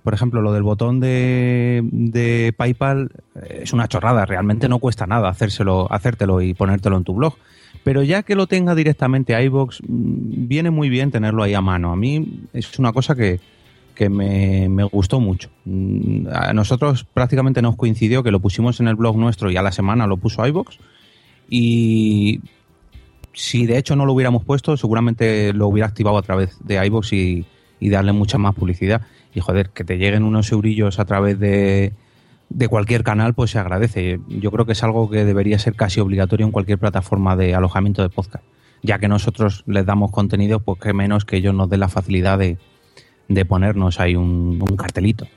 por 0.04 0.14
ejemplo, 0.14 0.42
lo 0.42 0.52
del 0.52 0.64
botón 0.64 1.00
de, 1.00 1.82
de 1.92 2.54
PayPal 2.58 3.12
eh, 3.36 3.62
es 3.64 3.72
una 3.72 3.88
chorrada, 3.88 4.26
realmente 4.26 4.68
no 4.68 4.80
cuesta 4.80 5.08
nada 5.08 5.30
hacérselo, 5.30 5.90
hacértelo 5.90 6.42
y 6.42 6.54
ponértelo 6.54 6.98
en 6.98 7.06
tu 7.06 7.14
blog. 7.14 7.36
Pero 7.84 8.04
ya 8.04 8.24
que 8.24 8.36
lo 8.36 8.48
tenga 8.48 8.76
directamente 8.76 9.36
a 9.36 9.42
iVoox, 9.42 9.82
mm, 9.82 10.48
viene 10.48 10.70
muy 10.70 10.90
bien 10.90 11.12
tenerlo 11.12 11.44
ahí 11.44 11.54
a 11.54 11.62
mano. 11.62 11.92
A 11.92 11.96
mí 11.96 12.44
es 12.54 12.78
una 12.78 12.92
cosa 12.92 13.16
que, 13.16 13.40
que 13.96 14.10
me, 14.10 14.68
me 14.70 14.84
gustó 14.84 15.20
mucho. 15.20 15.50
Mm, 15.66 16.28
A 16.32 16.54
nosotros 16.54 17.06
prácticamente 17.06 17.62
nos 17.62 17.76
coincidió 17.76 18.24
que 18.24 18.32
lo 18.32 18.40
pusimos 18.40 18.80
en 18.80 18.88
el 18.88 18.96
blog 18.96 19.18
nuestro 19.18 19.50
y 19.52 19.58
a 19.58 19.62
la 19.62 19.72
semana 19.72 20.08
lo 20.08 20.18
puso 20.18 20.46
iVoox. 20.46 20.78
Y 21.50 22.42
si 23.34 23.66
de 23.66 23.78
hecho 23.78 23.96
no 23.96 24.06
lo 24.06 24.14
hubiéramos 24.14 24.44
puesto, 24.44 24.76
seguramente 24.78 25.54
lo 25.54 25.68
hubiera 25.68 25.88
activado 25.88 26.18
a 26.18 26.22
través 26.22 26.58
de 26.64 26.86
iVoox 26.86 27.14
y, 27.14 27.46
y 27.80 27.90
darle 27.90 28.12
mucha 28.12 28.38
más 28.38 28.56
publicidad. 28.56 29.02
Y 29.34 29.40
joder, 29.40 29.70
que 29.70 29.84
te 29.84 29.98
lleguen 29.98 30.24
unos 30.24 30.52
eurillos 30.52 31.00
a 31.00 31.06
través 31.06 31.40
de, 31.40 31.94
de 32.50 32.68
cualquier 32.68 33.04
canal, 33.04 33.34
pues 33.34 33.52
se 33.52 33.60
agradece. 33.60 34.20
Yo 34.28 34.52
creo 34.52 34.66
que 34.66 34.74
es 34.74 34.84
algo 34.84 35.10
que 35.10 35.26
debería 35.26 35.60
ser 35.60 35.76
casi 35.76 36.00
obligatorio 36.00 36.46
en 36.46 36.52
cualquier 36.52 36.80
plataforma 36.80 37.36
de 37.36 37.56
alojamiento 37.56 38.02
de 38.02 38.10
podcast. 38.10 38.44
Ya 38.82 38.98
que 39.00 39.08
nosotros 39.08 39.64
les 39.68 39.86
damos 39.86 40.12
contenido, 40.12 40.60
pues 40.60 40.80
que 40.80 40.94
menos 40.94 41.26
que 41.26 41.38
ellos 41.38 41.54
nos 41.54 41.70
den 41.70 41.82
la 41.82 41.90
facilidad 41.90 42.40
de, 42.40 42.58
de 43.28 43.46
ponernos 43.46 44.00
ahí 44.00 44.16
un, 44.16 44.60
un 44.62 44.78
cartelito. 44.78 45.28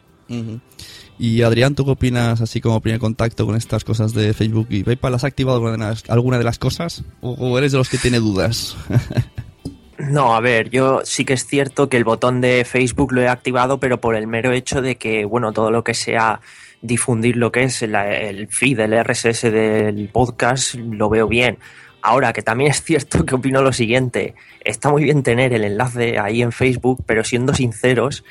Y 1.19 1.43
Adrián, 1.43 1.75
¿tú 1.75 1.85
qué 1.85 1.91
opinas, 1.91 2.41
así 2.41 2.61
como 2.61 2.81
primer 2.81 2.99
contacto 2.99 3.45
con 3.45 3.55
estas 3.55 3.85
cosas 3.85 4.15
de 4.15 4.33
Facebook 4.33 4.69
y 4.71 4.83
PayPal? 4.83 5.15
¿Has 5.15 5.25
activado 5.25 5.57
alguna 5.57 5.73
de 5.73 5.79
las, 5.79 6.09
alguna 6.09 6.39
de 6.39 6.45
las 6.45 6.59
cosas? 6.59 7.05
¿O, 7.21 7.33
o 7.33 7.59
eres 7.59 7.73
de 7.73 7.79
los 7.79 7.91
que 7.91 7.99
tiene 7.99 8.19
dudas? 8.19 8.77
No, 9.99 10.35
a 10.35 10.41
ver, 10.41 10.69
yo 10.71 11.03
sí 11.05 11.25
que 11.25 11.35
es 11.35 11.47
cierto 11.47 11.89
que 11.89 11.97
el 11.97 12.03
botón 12.03 12.41
de 12.41 12.65
Facebook 12.65 13.13
lo 13.13 13.23
he 13.23 13.29
activado, 13.29 13.79
pero 13.79 14.01
por 14.01 14.17
el 14.17 14.27
mero 14.27 14.51
hecho 14.51 14.83
de 14.83 14.97
que, 14.97 15.25
bueno, 15.25 15.53
todo 15.53 15.71
lo 15.71 15.85
que 15.85 15.95
sea 15.95 16.41
difundir 16.83 17.37
lo 17.37 17.51
que 17.53 17.63
es 17.65 17.83
el 17.83 18.49
feed, 18.49 18.81
el 18.81 19.05
RSS 19.05 19.43
del 19.43 20.11
podcast, 20.13 20.75
lo 20.75 21.09
veo 21.09 21.29
bien. 21.29 21.59
Ahora, 22.03 22.33
que 22.33 22.43
también 22.43 22.73
es 22.73 22.83
cierto 22.83 23.25
que 23.25 23.37
opino 23.37 23.63
lo 23.63 23.73
siguiente, 23.73 24.35
está 24.65 24.91
muy 24.91 25.05
bien 25.05 25.23
tener 25.23 25.55
el 25.55 25.65
enlace 25.65 26.19
ahí 26.19 26.43
en 26.43 26.53
Facebook, 26.53 27.05
pero 27.07 27.23
siendo 27.25 27.55
sinceros, 27.55 28.25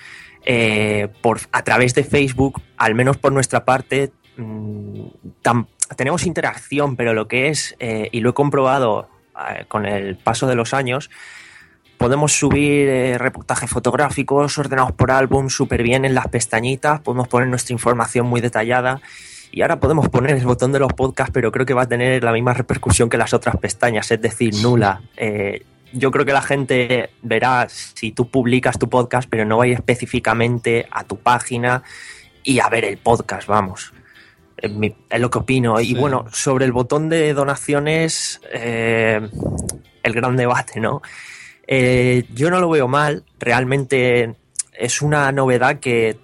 eh, 0.46 1.08
por, 1.22 1.40
a 1.52 1.64
través 1.64 1.96
de 1.96 2.04
Facebook, 2.04 2.62
al 2.78 2.96
menos 2.96 3.18
por 3.18 3.32
nuestra 3.32 3.64
parte, 3.64 4.12
mm, 4.36 5.06
tenemos 5.96 6.26
interacción, 6.26 6.96
pero 6.98 7.14
lo 7.14 7.28
que 7.28 7.48
es, 7.48 7.76
eh, 7.80 8.10
y 8.12 8.20
lo 8.20 8.32
he 8.32 8.34
comprobado 8.34 9.10
eh, 9.50 9.66
con 9.68 9.86
el 9.86 10.18
paso 10.18 10.48
de 10.48 10.56
los 10.56 10.74
años, 10.74 11.10
podemos 12.02 12.34
subir 12.34 12.88
eh, 12.90 13.18
reportajes 13.20 13.70
fotográficos 13.70 14.58
ordenados 14.58 14.92
por 14.92 15.12
álbum 15.12 15.50
súper 15.50 15.84
bien 15.84 16.04
en 16.04 16.16
las 16.16 16.28
pestañitas, 16.28 17.00
podemos 17.02 17.28
poner 17.28 17.48
nuestra 17.48 17.74
información 17.74 18.26
muy 18.26 18.42
detallada 18.42 19.02
y 19.52 19.62
ahora 19.62 19.80
podemos 19.80 20.10
poner 20.10 20.36
el 20.36 20.46
botón 20.46 20.72
de 20.72 20.80
los 20.80 20.92
podcasts, 20.94 21.32
pero 21.32 21.52
creo 21.52 21.66
que 21.66 21.74
va 21.76 21.84
a 21.84 21.88
tener 21.88 22.24
la 22.24 22.32
misma 22.32 22.54
repercusión 22.54 23.08
que 23.08 23.18
las 23.18 23.34
otras 23.34 23.56
pestañas, 23.58 24.10
es 24.10 24.20
decir, 24.20 24.56
nula. 24.64 25.02
Eh, 25.16 25.64
yo 25.94 26.10
creo 26.10 26.26
que 26.26 26.34
la 26.34 26.42
gente 26.42 27.12
verá 27.22 27.68
si 27.70 28.12
tú 28.14 28.30
publicas 28.30 28.80
tu 28.80 28.90
podcast, 28.90 29.30
pero 29.30 29.46
no 29.46 29.58
va 29.58 29.66
a 29.66 29.68
ir 29.68 29.74
específicamente 29.74 30.88
a 30.90 31.04
tu 31.04 31.18
página 31.18 31.84
y 32.44 32.60
a 32.60 32.70
ver 32.70 32.86
el 32.86 32.98
podcast, 32.98 33.48
vamos. 33.48 33.94
Es, 34.58 34.72
mi- 34.72 34.96
es 35.10 35.20
lo 35.20 35.30
que 35.30 35.40
opino. 35.40 35.80
Y 35.82 35.94
bueno, 35.96 36.26
sobre 36.32 36.66
el 36.66 36.72
botón 36.72 37.10
de 37.10 37.34
donaciones, 37.34 38.42
eh, 38.54 39.20
el 40.04 40.14
gran 40.14 40.38
debate, 40.38 40.80
¿no? 40.80 41.02
Eh, 41.74 42.26
yo 42.34 42.50
no 42.50 42.60
lo 42.60 42.70
veo 42.70 42.90
mal, 42.90 43.24
realmente 43.40 44.36
es 44.74 45.02
una 45.02 45.32
novedad 45.32 45.80
que 45.80 46.10
eh, 46.10 46.18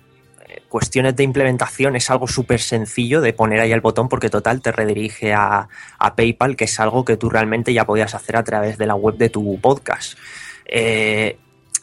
cuestiones 0.68 1.16
de 1.16 1.24
implementación 1.24 1.96
es 1.96 2.10
algo 2.10 2.28
súper 2.28 2.60
sencillo 2.60 3.22
de 3.22 3.32
poner 3.32 3.62
ahí 3.62 3.72
el 3.72 3.80
botón 3.80 4.10
porque 4.10 4.30
total 4.30 4.62
te 4.62 4.74
redirige 4.74 5.34
a, 5.34 5.70
PayPal, 6.18 6.58
que 6.58 6.66
es 6.66 6.78
algo 6.82 7.06
que 7.06 7.16
tú 7.16 7.30
realmente 7.30 7.72
ya 7.72 7.86
podías 7.86 8.14
hacer 8.14 8.36
a 8.36 8.44
través 8.44 8.78
de 8.78 8.88
la 8.88 8.96
web 8.96 9.16
de 9.16 9.30
tu 9.30 9.58
podcast. 9.62 10.20
Eh, 10.66 11.38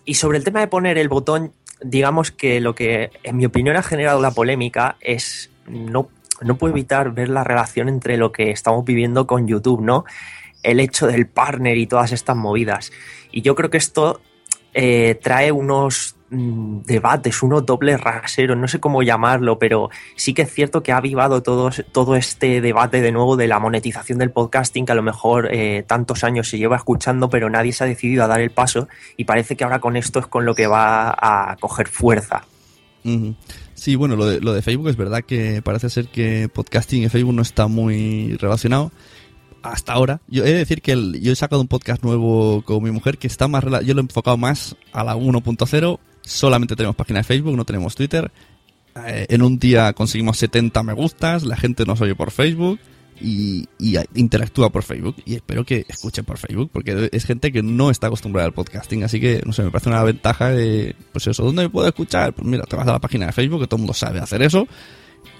y 0.04 0.12
sobre 0.12 0.36
el 0.36 0.44
tema 0.44 0.60
de 0.60 0.66
poner 0.66 0.98
el 0.98 1.08
botón, 1.08 1.54
digamos 1.80 2.32
que 2.32 2.60
lo 2.60 2.74
que 2.74 3.12
en 3.22 3.38
mi 3.38 3.46
opinión 3.46 3.76
ha 3.76 3.82
generado 3.82 4.20
la 4.20 4.32
polémica 4.32 4.98
es 5.00 5.50
no, 5.66 6.10
no 6.42 6.58
puedo 6.58 6.74
evitar 6.74 7.14
ver 7.14 7.30
la 7.30 7.44
relación 7.44 7.88
entre 7.88 8.18
lo 8.18 8.30
que 8.30 8.50
estamos 8.50 8.84
viviendo 8.84 9.26
con 9.26 9.48
YouTube, 9.48 9.80
¿no? 9.80 10.04
El 10.62 10.80
hecho 10.80 11.06
del 11.06 11.26
partner 11.26 11.78
y 11.78 11.86
todas 11.86 12.12
estas 12.12 12.36
movidas. 12.36 12.92
Y 13.34 13.42
yo 13.42 13.56
creo 13.56 13.68
que 13.68 13.78
esto 13.78 14.20
eh, 14.74 15.18
trae 15.20 15.50
unos 15.50 16.14
mm, 16.30 16.82
debates, 16.82 17.42
unos 17.42 17.66
dobles 17.66 18.00
raseros, 18.00 18.56
no 18.56 18.68
sé 18.68 18.78
cómo 18.78 19.02
llamarlo, 19.02 19.58
pero 19.58 19.90
sí 20.14 20.34
que 20.34 20.42
es 20.42 20.52
cierto 20.52 20.84
que 20.84 20.92
ha 20.92 20.98
avivado 20.98 21.42
todo, 21.42 21.70
todo 21.90 22.14
este 22.14 22.60
debate 22.60 23.00
de 23.00 23.10
nuevo 23.10 23.36
de 23.36 23.48
la 23.48 23.58
monetización 23.58 24.18
del 24.18 24.30
podcasting, 24.30 24.86
que 24.86 24.92
a 24.92 24.94
lo 24.94 25.02
mejor 25.02 25.48
eh, 25.52 25.82
tantos 25.84 26.22
años 26.22 26.48
se 26.48 26.58
lleva 26.58 26.76
escuchando, 26.76 27.28
pero 27.28 27.50
nadie 27.50 27.72
se 27.72 27.82
ha 27.82 27.88
decidido 27.88 28.22
a 28.22 28.28
dar 28.28 28.40
el 28.40 28.52
paso 28.52 28.86
y 29.16 29.24
parece 29.24 29.56
que 29.56 29.64
ahora 29.64 29.80
con 29.80 29.96
esto 29.96 30.20
es 30.20 30.28
con 30.28 30.44
lo 30.44 30.54
que 30.54 30.68
va 30.68 31.10
a 31.10 31.56
coger 31.56 31.88
fuerza. 31.88 32.44
Sí, 33.74 33.96
bueno, 33.96 34.14
lo 34.14 34.26
de, 34.26 34.40
lo 34.40 34.54
de 34.54 34.62
Facebook 34.62 34.88
es 34.90 34.96
verdad 34.96 35.24
que 35.24 35.60
parece 35.60 35.90
ser 35.90 36.06
que 36.06 36.48
podcasting 36.48 37.02
y 37.02 37.08
Facebook 37.08 37.34
no 37.34 37.42
está 37.42 37.66
muy 37.66 38.36
relacionado. 38.36 38.92
Hasta 39.64 39.94
ahora, 39.94 40.20
yo 40.28 40.44
he 40.44 40.48
de 40.52 40.58
decir 40.58 40.82
que 40.82 40.92
yo 41.20 41.32
he 41.32 41.36
sacado 41.36 41.62
un 41.62 41.68
podcast 41.68 42.02
nuevo 42.04 42.60
con 42.62 42.82
mi 42.82 42.90
mujer 42.90 43.16
que 43.16 43.26
está 43.26 43.48
más, 43.48 43.64
yo 43.64 43.94
lo 43.94 44.00
he 44.00 44.04
enfocado 44.04 44.36
más 44.36 44.76
a 44.92 45.02
la 45.02 45.16
1.0. 45.16 45.98
Solamente 46.20 46.76
tenemos 46.76 46.94
página 46.94 47.20
de 47.20 47.24
Facebook, 47.24 47.56
no 47.56 47.64
tenemos 47.64 47.94
Twitter. 47.94 48.30
eh, 49.06 49.24
en 49.30 49.40
un 49.40 49.58
día 49.58 49.94
conseguimos 49.94 50.36
70 50.36 50.82
me 50.82 50.92
gustas, 50.92 51.44
la 51.44 51.56
gente 51.56 51.86
nos 51.86 51.98
oye 52.02 52.14
por 52.14 52.30
Facebook 52.30 52.78
y, 53.18 53.66
y 53.78 53.96
interactúa 54.14 54.70
por 54.70 54.82
Facebook. 54.82 55.16
Y 55.24 55.36
espero 55.36 55.64
que 55.64 55.86
escuchen 55.88 56.26
por 56.26 56.36
Facebook, 56.36 56.68
porque 56.70 57.08
es 57.10 57.24
gente 57.24 57.50
que 57.50 57.62
no 57.62 57.90
está 57.90 58.08
acostumbrada 58.08 58.46
al 58.46 58.52
podcasting. 58.52 59.02
Así 59.02 59.18
que, 59.18 59.40
no 59.46 59.54
sé, 59.54 59.62
me 59.62 59.70
parece 59.70 59.88
una 59.88 60.02
ventaja 60.02 60.50
de, 60.50 60.94
pues 61.12 61.26
eso, 61.26 61.42
¿dónde 61.42 61.62
me 61.62 61.70
puedo 61.70 61.88
escuchar? 61.88 62.34
Pues 62.34 62.46
mira, 62.46 62.64
te 62.64 62.76
vas 62.76 62.86
a 62.86 62.92
la 62.92 63.00
página 63.00 63.24
de 63.26 63.32
Facebook, 63.32 63.60
que 63.60 63.66
todo 63.66 63.76
el 63.76 63.82
mundo 63.82 63.94
sabe 63.94 64.20
hacer 64.20 64.42
eso, 64.42 64.68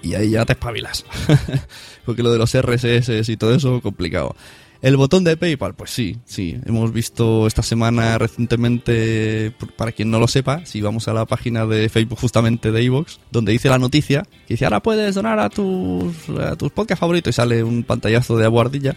y 0.01 0.15
ahí 0.15 0.31
ya 0.31 0.45
te 0.45 0.53
espabilas. 0.53 1.05
porque 2.05 2.23
lo 2.23 2.31
de 2.31 2.37
los 2.37 2.53
RSS 2.55 3.29
y 3.29 3.37
todo 3.37 3.53
eso, 3.53 3.81
complicado. 3.81 4.35
El 4.81 4.97
botón 4.97 5.23
de 5.23 5.35
PayPal, 5.35 5.73
pues 5.73 5.89
sí, 5.89 6.17
sí. 6.25 6.59
Hemos 6.65 6.93
visto 6.93 7.47
esta 7.47 7.63
semana 7.63 8.17
recientemente, 8.17 9.51
para 9.77 9.91
quien 9.91 10.11
no 10.11 10.19
lo 10.19 10.27
sepa, 10.27 10.65
si 10.65 10.81
vamos 10.81 11.07
a 11.07 11.13
la 11.13 11.25
página 11.25 11.65
de 11.65 11.89
Facebook 11.89 12.19
justamente 12.19 12.71
de 12.71 12.83
Evox, 12.83 13.19
donde 13.31 13.51
dice 13.51 13.69
la 13.69 13.79
noticia, 13.79 14.27
que 14.47 14.53
dice 14.53 14.65
ahora 14.65 14.81
puedes 14.81 15.15
donar 15.15 15.39
a 15.39 15.49
tus, 15.49 16.29
a 16.29 16.55
tus 16.55 16.71
podcast 16.71 16.99
favoritos 16.99 17.33
y 17.33 17.33
sale 17.33 17.63
un 17.63 17.83
pantallazo 17.83 18.37
de 18.37 18.45
aguardilla, 18.45 18.95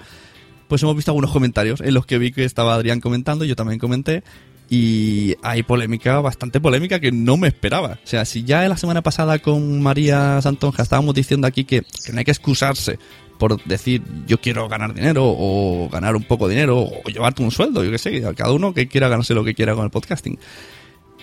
pues 0.69 0.83
hemos 0.83 0.95
visto 0.95 1.11
algunos 1.11 1.31
comentarios 1.31 1.81
en 1.81 1.95
los 1.95 2.05
que 2.05 2.19
vi 2.19 2.33
que 2.33 2.45
estaba 2.45 2.75
Adrián 2.75 3.00
comentando, 3.00 3.45
yo 3.45 3.57
también 3.57 3.79
comenté, 3.79 4.23
y 4.71 5.35
hay 5.43 5.63
polémica, 5.63 6.21
bastante 6.21 6.61
polémica 6.61 7.01
que 7.01 7.11
no 7.11 7.37
me 7.37 7.49
esperaba. 7.49 7.99
O 8.05 8.07
sea, 8.07 8.25
si 8.25 8.45
ya 8.45 8.69
la 8.69 8.77
semana 8.77 9.03
pasada 9.03 9.39
con 9.39 9.81
María 9.81 10.41
Santonja 10.43 10.83
estábamos 10.83 11.15
diciendo 11.15 11.47
aquí 11.47 11.65
que, 11.65 11.83
no 12.13 12.19
hay 12.19 12.25
que 12.25 12.31
excusarse 12.33 12.99
por 13.39 13.63
decir 13.65 14.03
yo 14.27 14.41
quiero 14.41 14.69
ganar 14.69 14.93
dinero 14.95 15.23
o 15.25 15.89
ganar 15.91 16.17
un 16.17 16.25
poco 16.25 16.49
de 16.49 16.55
dinero 16.57 16.81
o 16.81 17.09
llevarte 17.09 17.43
un 17.43 17.51
sueldo, 17.53 17.85
yo 17.85 17.91
qué 17.91 17.99
sé, 17.99 18.21
cada 18.37 18.53
uno 18.53 18.75
que 18.75 18.89
quiera 18.89 19.09
ganarse 19.09 19.33
lo 19.33 19.45
que 19.45 19.55
quiera 19.55 19.75
con 19.75 19.85
el 19.85 19.91
podcasting. 19.91 20.39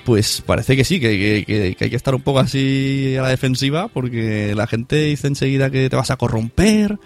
Pues 0.06 0.42
parece 0.46 0.76
que 0.78 0.84
sí, 0.84 1.00
que, 1.00 1.10
que- 1.10 1.46
que- 1.46 1.76
que 1.76 1.84
hay 1.86 1.90
que 1.90 1.96
estar 1.96 2.14
un 2.16 2.22
poco 2.22 2.40
así 2.40 3.16
a 3.18 3.24
la 3.24 3.30
defensiva 3.30 3.88
porque 3.90 4.54
la 4.56 4.66
gente 4.68 4.96
dice 5.04 5.28
enseguida 5.28 5.70
que 5.72 5.90
te 5.90 5.96
vas 5.96 6.10
a 6.12 6.16
corromper, 6.18 7.00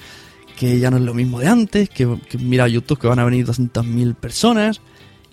que 0.57 0.79
ya 0.79 0.91
no 0.91 0.97
es 0.97 1.03
lo 1.03 1.13
mismo 1.13 1.39
de 1.39 1.47
antes, 1.47 1.89
que, 1.89 2.17
que 2.29 2.37
mira 2.37 2.67
YouTube 2.67 2.99
que 2.99 3.07
van 3.07 3.19
a 3.19 3.25
venir 3.25 3.45
200.000 3.45 4.15
personas 4.15 4.81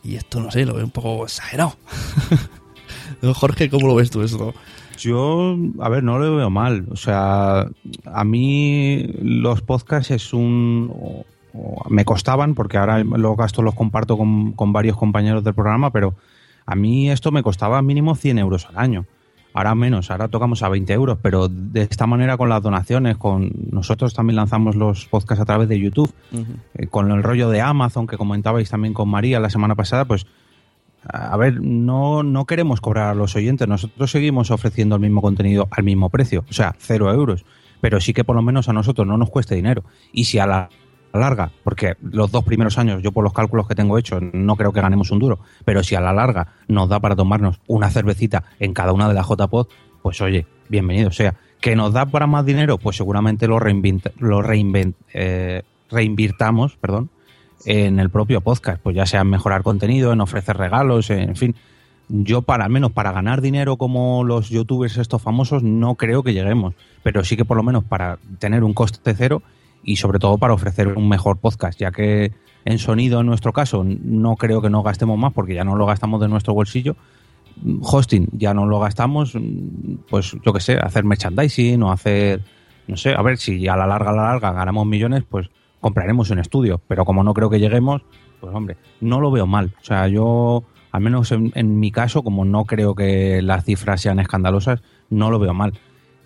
y 0.06 0.16
esto 0.16 0.40
no 0.40 0.50
sé, 0.50 0.64
lo 0.64 0.74
veo 0.74 0.84
un 0.84 0.90
poco 0.90 1.24
exagerado. 1.24 1.76
Jorge, 3.34 3.68
¿cómo 3.68 3.88
lo 3.88 3.94
ves 3.96 4.10
tú 4.10 4.22
esto? 4.22 4.54
Yo, 4.98 5.56
a 5.80 5.88
ver, 5.88 6.02
no 6.02 6.18
lo 6.18 6.36
veo 6.36 6.50
mal. 6.50 6.86
O 6.90 6.96
sea, 6.96 7.66
a 8.04 8.24
mí 8.24 9.06
los 9.20 9.62
podcasts 9.62 10.10
es 10.10 10.32
un... 10.32 11.24
me 11.88 12.04
costaban, 12.04 12.54
porque 12.54 12.78
ahora 12.78 13.02
los 13.02 13.36
gastos 13.36 13.64
los 13.64 13.74
comparto 13.74 14.16
con, 14.16 14.52
con 14.52 14.72
varios 14.72 14.96
compañeros 14.96 15.42
del 15.42 15.54
programa, 15.54 15.90
pero 15.90 16.14
a 16.66 16.76
mí 16.76 17.10
esto 17.10 17.32
me 17.32 17.42
costaba 17.42 17.82
mínimo 17.82 18.14
100 18.14 18.38
euros 18.38 18.66
al 18.66 18.78
año. 18.78 19.06
Ahora 19.56 19.74
menos, 19.74 20.10
ahora 20.10 20.28
tocamos 20.28 20.62
a 20.62 20.68
20 20.68 20.92
euros, 20.92 21.18
pero 21.22 21.48
de 21.48 21.80
esta 21.80 22.06
manera 22.06 22.36
con 22.36 22.50
las 22.50 22.62
donaciones, 22.62 23.16
con 23.16 23.50
nosotros 23.72 24.12
también 24.12 24.36
lanzamos 24.36 24.76
los 24.76 25.06
podcasts 25.06 25.40
a 25.40 25.46
través 25.46 25.66
de 25.70 25.80
YouTube, 25.80 26.12
eh, 26.74 26.88
con 26.88 27.10
el 27.10 27.22
rollo 27.22 27.48
de 27.48 27.62
Amazon 27.62 28.06
que 28.06 28.18
comentabais 28.18 28.68
también 28.68 28.92
con 28.92 29.08
María 29.08 29.40
la 29.40 29.48
semana 29.48 29.74
pasada, 29.74 30.04
pues 30.04 30.26
a 31.08 31.34
ver, 31.38 31.58
no, 31.62 32.22
no 32.22 32.44
queremos 32.44 32.82
cobrar 32.82 33.08
a 33.08 33.14
los 33.14 33.34
oyentes, 33.34 33.66
nosotros 33.66 34.10
seguimos 34.10 34.50
ofreciendo 34.50 34.96
el 34.96 35.00
mismo 35.00 35.22
contenido 35.22 35.68
al 35.70 35.84
mismo 35.84 36.10
precio, 36.10 36.44
o 36.50 36.52
sea, 36.52 36.74
cero 36.78 37.10
euros, 37.10 37.46
pero 37.80 37.98
sí 37.98 38.12
que 38.12 38.24
por 38.24 38.36
lo 38.36 38.42
menos 38.42 38.68
a 38.68 38.74
nosotros 38.74 39.06
no 39.06 39.16
nos 39.16 39.30
cueste 39.30 39.54
dinero. 39.54 39.84
Y 40.12 40.24
si 40.24 40.38
a 40.38 40.46
la 40.46 40.68
larga, 41.12 41.50
porque 41.64 41.94
los 42.02 42.30
dos 42.30 42.44
primeros 42.44 42.78
años, 42.78 43.02
yo 43.02 43.12
por 43.12 43.24
los 43.24 43.32
cálculos 43.32 43.66
que 43.66 43.74
tengo 43.74 43.96
hechos, 43.98 44.22
no 44.32 44.56
creo 44.56 44.72
que 44.72 44.80
ganemos 44.80 45.10
un 45.10 45.18
duro, 45.18 45.38
pero 45.64 45.82
si 45.82 45.94
a 45.94 46.00
la 46.00 46.12
larga 46.12 46.48
nos 46.68 46.88
da 46.88 47.00
para 47.00 47.16
tomarnos 47.16 47.60
una 47.66 47.90
cervecita 47.90 48.44
en 48.60 48.74
cada 48.74 48.92
una 48.92 49.08
de 49.08 49.14
las 49.14 49.26
JPod, 49.28 49.68
pues 50.02 50.20
oye, 50.20 50.46
bienvenido 50.68 51.10
sea. 51.10 51.34
¿Que 51.60 51.74
nos 51.74 51.92
da 51.94 52.04
para 52.06 52.26
más 52.26 52.44
dinero? 52.44 52.76
Pues 52.78 52.96
seguramente 52.96 53.48
lo, 53.48 53.58
reinvent- 53.58 54.12
lo 54.18 54.40
reinvent- 54.42 54.94
eh, 55.14 55.62
reinvirtamos, 55.90 56.76
perdón, 56.76 57.08
en 57.64 57.98
el 57.98 58.10
propio 58.10 58.40
podcast, 58.42 58.80
pues 58.82 58.94
ya 58.94 59.06
sea 59.06 59.22
en 59.22 59.30
mejorar 59.30 59.62
contenido, 59.62 60.12
en 60.12 60.20
ofrecer 60.20 60.56
regalos, 60.56 61.10
en 61.10 61.34
fin. 61.34 61.54
Yo 62.08 62.42
para 62.42 62.66
al 62.66 62.70
menos 62.70 62.92
para 62.92 63.10
ganar 63.10 63.40
dinero 63.40 63.78
como 63.78 64.22
los 64.22 64.48
youtubers 64.48 64.96
estos 64.98 65.20
famosos 65.22 65.64
no 65.64 65.96
creo 65.96 66.22
que 66.22 66.34
lleguemos, 66.34 66.74
pero 67.02 67.24
sí 67.24 67.36
que 67.36 67.44
por 67.44 67.56
lo 67.56 67.64
menos 67.64 67.82
para 67.82 68.18
tener 68.38 68.62
un 68.62 68.74
coste 68.74 69.14
cero 69.16 69.42
y 69.86 69.96
sobre 69.96 70.18
todo 70.18 70.36
para 70.36 70.52
ofrecer 70.52 70.88
un 70.88 71.08
mejor 71.08 71.38
podcast, 71.38 71.78
ya 71.78 71.92
que 71.92 72.32
en 72.66 72.78
sonido 72.78 73.20
en 73.20 73.26
nuestro 73.26 73.52
caso 73.52 73.84
no 73.84 74.36
creo 74.36 74.60
que 74.60 74.68
no 74.68 74.82
gastemos 74.82 75.16
más 75.16 75.32
porque 75.32 75.54
ya 75.54 75.64
no 75.64 75.76
lo 75.76 75.86
gastamos 75.86 76.20
de 76.20 76.28
nuestro 76.28 76.52
bolsillo. 76.52 76.96
Hosting 77.80 78.28
ya 78.32 78.52
no 78.52 78.66
lo 78.66 78.80
gastamos, 78.80 79.32
pues 80.10 80.36
yo 80.44 80.52
que 80.52 80.60
sé, 80.60 80.76
hacer 80.76 81.04
merchandising 81.04 81.82
o 81.84 81.92
hacer, 81.92 82.42
no 82.88 82.96
sé, 82.96 83.14
a 83.14 83.22
ver 83.22 83.38
si 83.38 83.66
a 83.68 83.76
la 83.76 83.86
larga, 83.86 84.10
a 84.10 84.14
la 84.14 84.22
larga 84.24 84.52
ganamos 84.52 84.86
millones, 84.86 85.24
pues 85.26 85.48
compraremos 85.80 86.28
un 86.30 86.40
estudio, 86.40 86.82
pero 86.88 87.04
como 87.04 87.22
no 87.22 87.32
creo 87.32 87.48
que 87.48 87.60
lleguemos, 87.60 88.02
pues 88.40 88.54
hombre, 88.54 88.76
no 89.00 89.20
lo 89.20 89.30
veo 89.30 89.46
mal. 89.46 89.72
O 89.80 89.84
sea, 89.84 90.08
yo, 90.08 90.64
al 90.90 91.00
menos 91.00 91.30
en, 91.30 91.52
en 91.54 91.78
mi 91.78 91.92
caso, 91.92 92.24
como 92.24 92.44
no 92.44 92.64
creo 92.64 92.96
que 92.96 93.40
las 93.40 93.64
cifras 93.64 94.00
sean 94.00 94.18
escandalosas, 94.18 94.82
no 95.08 95.30
lo 95.30 95.38
veo 95.38 95.54
mal. 95.54 95.74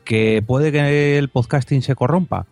¿Que 0.04 0.42
puede 0.44 0.72
que 0.72 1.18
el 1.18 1.28
podcasting 1.28 1.82
se 1.82 1.94
corrompa? 1.94 2.46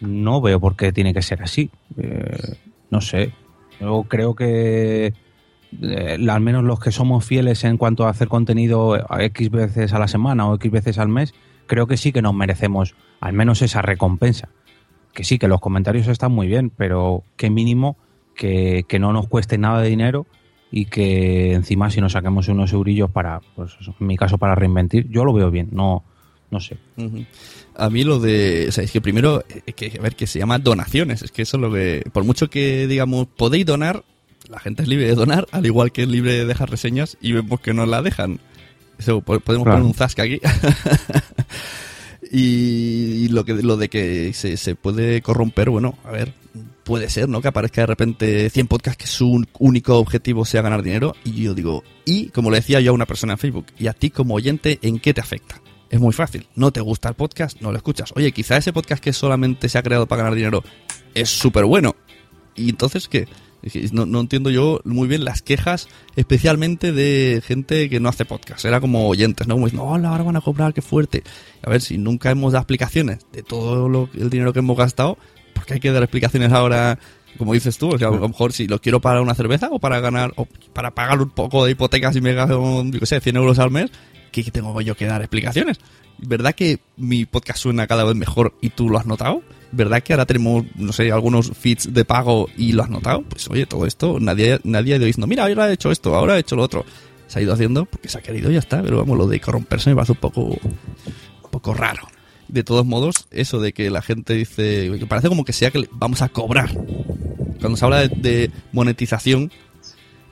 No 0.00 0.40
veo 0.40 0.60
por 0.60 0.76
qué 0.76 0.92
tiene 0.92 1.14
que 1.14 1.22
ser 1.22 1.42
así. 1.42 1.70
Eh, 1.96 2.56
no 2.90 3.00
sé. 3.00 3.32
Yo 3.80 4.04
creo 4.08 4.34
que 4.34 5.12
eh, 5.82 6.26
al 6.28 6.40
menos 6.40 6.64
los 6.64 6.80
que 6.80 6.92
somos 6.92 7.24
fieles 7.24 7.64
en 7.64 7.76
cuanto 7.76 8.06
a 8.06 8.10
hacer 8.10 8.28
contenido 8.28 8.94
a 9.08 9.22
X 9.24 9.50
veces 9.50 9.92
a 9.92 9.98
la 9.98 10.08
semana 10.08 10.48
o 10.48 10.54
X 10.56 10.70
veces 10.70 10.98
al 10.98 11.08
mes, 11.08 11.34
creo 11.66 11.86
que 11.86 11.96
sí 11.96 12.12
que 12.12 12.22
nos 12.22 12.34
merecemos 12.34 12.94
al 13.20 13.32
menos 13.32 13.62
esa 13.62 13.82
recompensa. 13.82 14.48
Que 15.12 15.24
sí, 15.24 15.38
que 15.38 15.48
los 15.48 15.60
comentarios 15.60 16.08
están 16.08 16.32
muy 16.32 16.46
bien, 16.46 16.70
pero 16.70 17.24
que 17.36 17.50
mínimo 17.50 17.96
que, 18.34 18.84
que 18.86 18.98
no 18.98 19.12
nos 19.12 19.28
cueste 19.28 19.56
nada 19.56 19.80
de 19.80 19.88
dinero 19.88 20.26
y 20.70 20.86
que 20.86 21.54
encima 21.54 21.90
si 21.90 22.00
nos 22.00 22.12
saquemos 22.12 22.48
unos 22.48 22.72
eurillos 22.72 23.10
para, 23.10 23.40
pues 23.54 23.76
en 23.98 24.06
mi 24.06 24.16
caso 24.16 24.36
para 24.36 24.54
reinventir, 24.54 25.08
yo 25.08 25.24
lo 25.24 25.32
veo 25.32 25.50
bien, 25.50 25.68
no, 25.72 26.04
no 26.50 26.60
sé. 26.60 26.76
A 27.78 27.90
mí 27.90 28.04
lo 28.04 28.18
de, 28.20 28.66
o 28.68 28.72
sea, 28.72 28.84
es 28.84 28.90
que 28.90 29.00
primero, 29.00 29.44
eh, 29.66 29.72
que, 29.72 29.92
a 29.98 30.02
ver, 30.02 30.16
que 30.16 30.26
se 30.26 30.38
llama 30.38 30.58
donaciones, 30.58 31.22
es 31.22 31.30
que 31.30 31.42
eso 31.42 31.56
es 31.58 31.60
lo 31.60 31.72
que, 31.72 32.02
por 32.12 32.24
mucho 32.24 32.48
que 32.48 32.86
digamos, 32.86 33.26
podéis 33.36 33.66
donar, 33.66 34.02
la 34.48 34.58
gente 34.60 34.82
es 34.82 34.88
libre 34.88 35.06
de 35.06 35.14
donar, 35.14 35.46
al 35.52 35.66
igual 35.66 35.92
que 35.92 36.02
es 36.02 36.08
libre 36.08 36.32
de 36.32 36.44
dejar 36.46 36.70
reseñas 36.70 37.16
y 37.20 37.32
vemos 37.32 37.60
que 37.60 37.74
no 37.74 37.84
la 37.86 38.00
dejan. 38.02 38.40
Eso, 38.98 39.20
po- 39.20 39.40
podemos 39.40 39.64
Claro. 39.66 39.78
poner 39.80 39.86
un 39.90 39.94
zasca 39.94 40.22
aquí. 40.22 40.40
y, 42.30 43.24
y 43.24 43.28
lo 43.28 43.44
que 43.44 43.54
lo 43.54 43.76
de 43.76 43.88
que 43.88 44.32
se, 44.32 44.56
se 44.56 44.74
puede 44.74 45.20
corromper, 45.22 45.70
bueno, 45.70 45.98
a 46.04 46.10
ver, 46.10 46.32
puede 46.84 47.10
ser, 47.10 47.28
¿no? 47.28 47.40
Que 47.40 47.48
aparezca 47.48 47.82
de 47.82 47.86
repente 47.86 48.50
100 48.50 48.66
podcasts 48.68 48.96
que 49.02 49.06
su 49.06 49.44
único 49.58 49.98
objetivo 49.98 50.44
sea 50.44 50.62
ganar 50.62 50.82
dinero. 50.82 51.14
Y 51.24 51.42
yo 51.42 51.54
digo, 51.54 51.84
y 52.04 52.26
como 52.28 52.50
le 52.50 52.56
decía 52.58 52.80
yo 52.80 52.92
a 52.92 52.94
una 52.94 53.06
persona 53.06 53.34
en 53.34 53.38
Facebook, 53.38 53.66
y 53.78 53.86
a 53.88 53.92
ti 53.92 54.10
como 54.10 54.34
oyente, 54.34 54.78
¿en 54.82 54.98
qué 54.98 55.12
te 55.14 55.20
afecta? 55.20 55.60
Es 55.90 56.00
muy 56.00 56.12
fácil. 56.12 56.46
No 56.54 56.72
te 56.72 56.80
gusta 56.80 57.08
el 57.08 57.14
podcast, 57.14 57.60
no 57.60 57.70
lo 57.70 57.76
escuchas. 57.76 58.12
Oye, 58.16 58.32
quizá 58.32 58.56
ese 58.56 58.72
podcast 58.72 59.02
que 59.02 59.12
solamente 59.12 59.68
se 59.68 59.78
ha 59.78 59.82
creado 59.82 60.06
para 60.06 60.22
ganar 60.22 60.36
dinero 60.36 60.64
es 61.14 61.30
súper 61.30 61.64
bueno. 61.64 61.94
¿Y 62.54 62.70
entonces 62.70 63.08
qué? 63.08 63.28
No, 63.92 64.06
no 64.06 64.20
entiendo 64.20 64.50
yo 64.50 64.80
muy 64.84 65.08
bien 65.08 65.24
las 65.24 65.42
quejas, 65.42 65.88
especialmente 66.14 66.92
de 66.92 67.42
gente 67.44 67.88
que 67.88 67.98
no 67.98 68.08
hace 68.08 68.24
podcast. 68.24 68.64
Era 68.64 68.80
como 68.80 69.08
oyentes, 69.08 69.48
¿no? 69.48 69.54
Como 69.54 69.66
diciendo, 69.66 69.88
hola, 69.88 70.10
ahora 70.10 70.24
van 70.24 70.36
a 70.36 70.40
cobrar, 70.40 70.72
qué 70.72 70.82
fuerte. 70.82 71.24
A 71.62 71.70
ver, 71.70 71.80
si 71.80 71.98
nunca 71.98 72.30
hemos 72.30 72.52
dado 72.52 72.62
explicaciones 72.62 73.26
de 73.32 73.42
todo 73.42 73.88
lo, 73.88 74.08
el 74.14 74.30
dinero 74.30 74.52
que 74.52 74.60
hemos 74.60 74.76
gastado, 74.76 75.18
¿por 75.52 75.64
qué 75.66 75.74
hay 75.74 75.80
que 75.80 75.90
dar 75.90 76.02
explicaciones 76.02 76.52
ahora, 76.52 76.98
como 77.38 77.54
dices 77.54 77.76
tú? 77.76 77.94
O 77.94 77.98
sea, 77.98 78.08
a 78.08 78.12
lo 78.12 78.28
mejor 78.28 78.52
si 78.52 78.68
lo 78.68 78.80
quiero 78.80 79.00
para 79.00 79.20
una 79.20 79.34
cerveza 79.34 79.68
o 79.72 79.80
para 79.80 79.98
ganar, 80.00 80.32
o 80.36 80.46
para 80.72 80.94
pagar 80.94 81.20
un 81.20 81.30
poco 81.30 81.64
de 81.64 81.72
hipotecas 81.72 82.14
y 82.14 82.20
me 82.20 82.34
gasto, 82.34 82.84
yo 82.84 83.00
qué 83.00 83.06
sé, 83.06 83.20
100 83.20 83.36
euros 83.36 83.58
al 83.58 83.72
mes, 83.72 83.90
¿qué 84.44 84.50
tengo 84.50 84.80
yo 84.80 84.96
que 84.96 85.06
dar 85.06 85.20
explicaciones? 85.22 85.78
¿Verdad 86.18 86.54
que 86.54 86.80
mi 86.96 87.26
podcast 87.26 87.58
suena 87.58 87.86
cada 87.86 88.04
vez 88.04 88.14
mejor 88.14 88.54
y 88.60 88.70
tú 88.70 88.88
lo 88.88 88.98
has 88.98 89.06
notado? 89.06 89.42
¿Verdad 89.72 90.02
que 90.02 90.12
ahora 90.12 90.26
tenemos, 90.26 90.64
no 90.76 90.92
sé, 90.92 91.12
algunos 91.12 91.50
feeds 91.50 91.92
de 91.92 92.04
pago 92.04 92.48
y 92.56 92.72
lo 92.72 92.82
has 92.82 92.90
notado? 92.90 93.22
Pues 93.22 93.48
oye, 93.50 93.66
todo 93.66 93.86
esto, 93.86 94.18
nadie, 94.20 94.58
nadie 94.64 94.94
ha 94.94 94.96
ido 94.96 95.06
diciendo, 95.06 95.26
mira, 95.26 95.44
ahora 95.44 95.68
he 95.68 95.74
hecho 95.74 95.90
esto, 95.90 96.14
ahora 96.14 96.36
he 96.36 96.40
hecho 96.40 96.56
lo 96.56 96.62
otro. 96.62 96.84
Se 97.26 97.38
ha 97.38 97.42
ido 97.42 97.52
haciendo 97.52 97.84
porque 97.84 98.08
se 98.08 98.18
ha 98.18 98.22
querido 98.22 98.50
y 98.50 98.54
ya 98.54 98.60
está, 98.60 98.82
pero 98.82 98.98
vamos, 98.98 99.18
lo 99.18 99.26
de 99.26 99.40
corromperse 99.40 99.90
me 99.90 99.96
parece 99.96 100.12
un 100.12 100.18
poco, 100.18 100.42
un 100.42 101.50
poco 101.50 101.74
raro. 101.74 102.08
De 102.48 102.62
todos 102.62 102.86
modos, 102.86 103.26
eso 103.32 103.60
de 103.60 103.72
que 103.72 103.90
la 103.90 104.02
gente 104.02 104.34
dice, 104.34 104.90
que 104.98 105.06
parece 105.06 105.28
como 105.28 105.44
que 105.44 105.52
sea 105.52 105.70
que 105.70 105.88
vamos 105.90 106.22
a 106.22 106.28
cobrar. 106.28 106.70
Cuando 107.60 107.76
se 107.76 107.84
habla 107.84 108.06
de 108.06 108.50
monetización, 108.72 109.50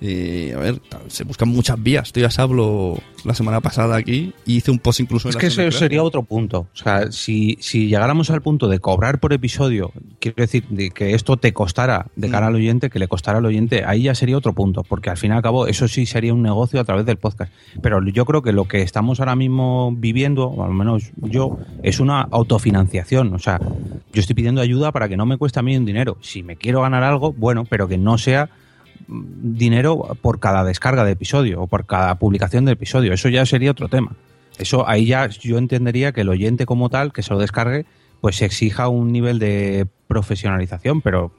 eh, 0.06 0.52
a 0.54 0.58
ver, 0.58 0.82
se 1.08 1.24
buscan 1.24 1.48
muchas 1.48 1.82
vías. 1.82 2.08
Esto 2.08 2.20
ya 2.20 2.30
se 2.30 2.42
habló 2.42 2.98
la 3.24 3.34
semana 3.34 3.60
pasada 3.60 3.96
aquí 3.96 4.34
y 4.44 4.56
hice 4.56 4.70
un 4.70 4.78
post 4.78 5.00
incluso 5.00 5.30
Es 5.30 5.34
en 5.36 5.40
que 5.40 5.46
eso 5.46 5.70
sería 5.70 6.02
otro 6.02 6.22
punto. 6.22 6.66
O 6.72 6.76
sea, 6.76 7.10
si, 7.10 7.56
si 7.60 7.88
llegáramos 7.88 8.28
al 8.30 8.42
punto 8.42 8.68
de 8.68 8.80
cobrar 8.80 9.18
por 9.18 9.32
episodio, 9.32 9.92
quiero 10.20 10.36
decir, 10.42 10.64
de 10.68 10.90
que 10.90 11.14
esto 11.14 11.38
te 11.38 11.54
costara 11.54 12.08
de 12.16 12.28
cara 12.28 12.48
al 12.48 12.54
oyente, 12.54 12.90
que 12.90 12.98
le 12.98 13.08
costara 13.08 13.38
al 13.38 13.46
oyente, 13.46 13.84
ahí 13.86 14.02
ya 14.02 14.14
sería 14.14 14.36
otro 14.36 14.52
punto, 14.52 14.82
porque 14.82 15.08
al 15.08 15.16
fin 15.16 15.30
y 15.30 15.34
al 15.34 15.42
cabo 15.42 15.66
eso 15.66 15.88
sí 15.88 16.04
sería 16.04 16.34
un 16.34 16.42
negocio 16.42 16.80
a 16.80 16.84
través 16.84 17.06
del 17.06 17.16
podcast. 17.16 17.50
Pero 17.80 18.04
yo 18.06 18.26
creo 18.26 18.42
que 18.42 18.52
lo 18.52 18.66
que 18.66 18.82
estamos 18.82 19.20
ahora 19.20 19.36
mismo 19.36 19.90
viviendo, 19.96 20.48
o 20.48 20.64
al 20.64 20.74
menos 20.74 21.12
yo, 21.16 21.58
es 21.82 21.98
una 21.98 22.20
autofinanciación. 22.20 23.32
O 23.32 23.38
sea, 23.38 23.58
yo 23.58 24.20
estoy 24.20 24.34
pidiendo 24.34 24.60
ayuda 24.60 24.92
para 24.92 25.08
que 25.08 25.16
no 25.16 25.24
me 25.24 25.38
cueste 25.38 25.60
a 25.60 25.62
mí 25.62 25.74
un 25.76 25.86
dinero. 25.86 26.18
Si 26.20 26.42
me 26.42 26.56
quiero 26.56 26.82
ganar 26.82 27.02
algo, 27.02 27.32
bueno, 27.32 27.64
pero 27.64 27.88
que 27.88 27.96
no 27.96 28.18
sea 28.18 28.46
mm, 28.46 28.63
dinero 29.08 30.16
por 30.20 30.40
cada 30.40 30.64
descarga 30.64 31.04
de 31.04 31.12
episodio 31.12 31.62
o 31.62 31.66
por 31.66 31.86
cada 31.86 32.18
publicación 32.18 32.64
de 32.64 32.72
episodio. 32.72 33.12
Eso 33.12 33.28
ya 33.28 33.44
sería 33.46 33.70
otro 33.70 33.88
tema. 33.88 34.16
Eso 34.58 34.88
ahí 34.88 35.06
ya 35.06 35.28
yo 35.28 35.58
entendería 35.58 36.12
que 36.12 36.22
el 36.22 36.28
oyente 36.28 36.66
como 36.66 36.88
tal, 36.90 37.12
que 37.12 37.22
se 37.22 37.32
lo 37.32 37.40
descargue, 37.40 37.86
pues 38.20 38.36
se 38.36 38.44
exija 38.44 38.88
un 38.88 39.12
nivel 39.12 39.38
de 39.38 39.86
profesionalización, 40.06 41.00
pero 41.00 41.32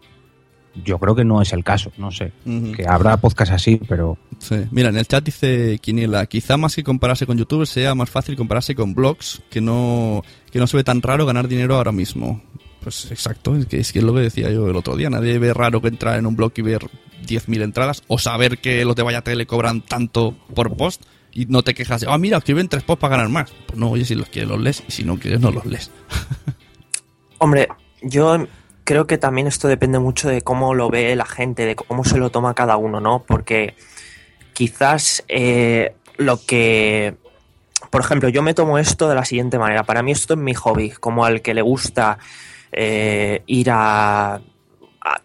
yo 0.84 1.00
creo 1.00 1.16
que 1.16 1.24
no 1.24 1.42
es 1.42 1.54
el 1.54 1.64
caso, 1.64 1.92
no 1.98 2.12
sé. 2.12 2.34
Que 2.76 2.86
habrá 2.88 3.18
podcast 3.18 3.54
así, 3.54 3.80
pero 3.88 4.18
Sí. 4.40 4.56
Mira, 4.72 4.90
en 4.90 4.98
el 4.98 5.08
chat 5.08 5.24
dice 5.24 5.80
Quiniela, 5.80 6.26
quizá 6.26 6.58
más 6.58 6.76
que 6.76 6.84
compararse 6.84 7.26
con 7.26 7.38
YouTube 7.38 7.66
sea 7.66 7.96
más 7.96 8.10
fácil 8.10 8.36
compararse 8.36 8.76
con 8.76 8.94
blogs, 8.94 9.42
que 9.50 9.62
no, 9.62 10.24
que 10.52 10.60
no 10.60 10.68
se 10.68 10.78
ve 10.78 10.84
tan 10.84 11.02
raro 11.02 11.26
ganar 11.26 11.48
dinero 11.48 11.76
ahora 11.76 11.92
mismo. 11.92 12.42
Pues 12.82 13.10
exacto, 13.12 13.56
es 13.56 13.66
que, 13.66 13.80
es 13.80 13.92
que 13.92 14.00
es 14.00 14.06
lo 14.06 14.14
que 14.14 14.22
decía 14.22 14.52
yo 14.52 14.70
el 14.70 14.76
otro 14.76 14.96
día. 14.96 15.10
Nadie 15.10 15.40
ve 15.40 15.54
raro 15.54 15.82
que 15.82 15.88
entrar 15.88 16.20
en 16.20 16.26
un 16.26 16.36
blog 16.36 16.52
y 16.56 16.62
ver 16.62 16.88
10.000 17.26 17.64
entradas 17.64 18.04
o 18.08 18.18
saber 18.18 18.58
que 18.58 18.84
los 18.86 18.96
de 18.96 19.04
Vaya 19.04 19.22
Tele 19.22 19.46
cobran 19.46 19.82
tanto 19.82 20.36
por 20.54 20.76
post 20.76 21.04
y 21.32 21.46
no 21.48 21.64
te 21.64 21.74
quejas 21.74 22.02
de, 22.02 22.08
ah, 22.10 22.18
mira, 22.18 22.38
escriben 22.38 22.70
tres 22.70 22.84
posts 22.84 23.02
para 23.02 23.18
ganar 23.18 23.30
más. 23.30 23.52
Pues 23.68 23.78
no, 23.78 23.92
oye, 23.92 24.06
si 24.06 24.16
los 24.16 24.30
quieres 24.30 24.50
los 24.50 24.60
lees 24.60 24.84
y 24.88 24.92
si 24.92 25.04
no 25.04 25.20
quieres 25.20 25.42
no 25.42 25.52
los 25.52 25.66
lees. 25.66 25.92
Hombre, 27.40 27.68
yo 28.02 28.48
creo 28.86 29.06
que 29.06 29.18
también 29.18 29.48
esto 29.48 29.68
depende 29.68 30.00
mucho 30.00 30.30
de 30.30 30.42
cómo 30.42 30.74
lo 30.74 30.90
ve 30.90 31.14
la 31.16 31.26
gente, 31.26 31.66
de 31.66 31.76
cómo 31.76 32.06
se 32.06 32.18
lo 32.18 32.30
toma 32.30 32.54
cada 32.54 32.78
uno, 32.78 33.02
¿no? 33.02 33.24
Porque 33.28 33.76
quizás 34.54 35.24
eh, 35.28 35.94
lo 36.18 36.40
que... 36.46 37.16
Por 37.92 38.02
ejemplo, 38.02 38.30
yo 38.30 38.42
me 38.42 38.54
tomo 38.54 38.78
esto 38.78 39.10
de 39.10 39.16
la 39.16 39.26
siguiente 39.26 39.60
manera. 39.60 39.84
Para 39.84 40.04
mí 40.04 40.12
esto 40.12 40.36
es 40.36 40.40
mi 40.40 40.54
hobby, 40.54 40.92
como 40.92 41.26
al 41.26 41.42
que 41.42 41.54
le 41.54 41.62
gusta 41.62 42.18
eh, 42.72 43.44
ir 43.46 43.70
a 43.72 44.40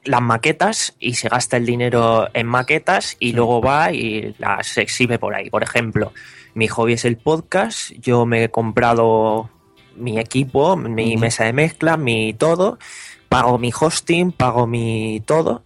las 0.04 0.22
maquetas 0.22 0.94
y 0.98 1.14
se 1.14 1.28
gasta 1.28 1.56
el 1.56 1.66
dinero 1.66 2.28
en 2.34 2.46
maquetas 2.46 3.16
y 3.18 3.32
luego 3.32 3.60
va 3.60 3.92
y 3.92 4.34
las 4.38 4.76
exhibe 4.78 5.18
por 5.18 5.34
ahí. 5.34 5.50
Por 5.50 5.62
ejemplo, 5.62 6.12
mi 6.54 6.68
hobby 6.68 6.94
es 6.94 7.04
el 7.04 7.16
podcast. 7.16 7.92
Yo 8.00 8.26
me 8.26 8.44
he 8.44 8.50
comprado 8.50 9.50
mi 9.96 10.18
equipo, 10.18 10.76
mi 10.76 11.16
mesa 11.16 11.44
de 11.44 11.52
mezcla, 11.52 11.96
mi 11.96 12.34
todo. 12.34 12.78
Pago 13.28 13.58
mi 13.58 13.72
hosting, 13.78 14.32
pago 14.32 14.66
mi 14.66 15.22
todo. 15.24 15.64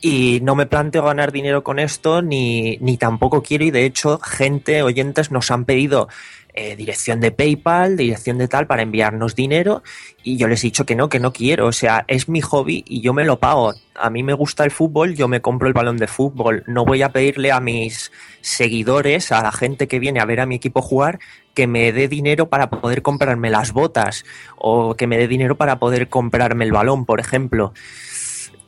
Y 0.00 0.40
no 0.42 0.54
me 0.54 0.64
planteo 0.64 1.04
ganar 1.04 1.30
dinero 1.30 1.62
con 1.62 1.78
esto, 1.78 2.22
ni, 2.22 2.78
ni 2.78 2.96
tampoco 2.96 3.42
quiero. 3.42 3.64
Y 3.64 3.70
de 3.70 3.84
hecho, 3.84 4.18
gente, 4.18 4.82
oyentes, 4.82 5.30
nos 5.30 5.50
han 5.50 5.66
pedido 5.66 6.08
eh, 6.54 6.76
dirección 6.76 7.20
de 7.20 7.30
PayPal, 7.30 7.96
dirección 7.96 8.38
de 8.38 8.48
tal, 8.48 8.66
para 8.66 8.82
enviarnos 8.82 9.34
dinero. 9.34 9.82
Y 10.22 10.36
yo 10.36 10.48
les 10.48 10.62
he 10.62 10.68
dicho 10.68 10.84
que 10.86 10.96
no, 10.96 11.08
que 11.08 11.20
no 11.20 11.32
quiero. 11.32 11.66
O 11.66 11.72
sea, 11.72 12.04
es 12.08 12.28
mi 12.28 12.40
hobby 12.40 12.84
y 12.86 13.00
yo 13.00 13.12
me 13.12 13.24
lo 13.24 13.38
pago. 13.38 13.74
A 13.94 14.10
mí 14.10 14.22
me 14.22 14.32
gusta 14.32 14.64
el 14.64 14.70
fútbol, 14.70 15.14
yo 15.14 15.28
me 15.28 15.40
compro 15.40 15.68
el 15.68 15.74
balón 15.74 15.96
de 15.96 16.06
fútbol. 16.06 16.64
No 16.66 16.84
voy 16.84 17.02
a 17.02 17.10
pedirle 17.10 17.52
a 17.52 17.60
mis 17.60 18.10
seguidores, 18.40 19.32
a 19.32 19.42
la 19.42 19.52
gente 19.52 19.88
que 19.88 19.98
viene 19.98 20.20
a 20.20 20.24
ver 20.24 20.40
a 20.40 20.46
mi 20.46 20.56
equipo 20.56 20.82
jugar, 20.82 21.18
que 21.54 21.66
me 21.66 21.92
dé 21.92 22.08
dinero 22.08 22.48
para 22.48 22.70
poder 22.70 23.02
comprarme 23.02 23.50
las 23.50 23.72
botas 23.72 24.24
o 24.56 24.94
que 24.94 25.06
me 25.06 25.18
dé 25.18 25.28
dinero 25.28 25.56
para 25.56 25.78
poder 25.78 26.08
comprarme 26.08 26.64
el 26.64 26.72
balón, 26.72 27.04
por 27.04 27.20
ejemplo. 27.20 27.72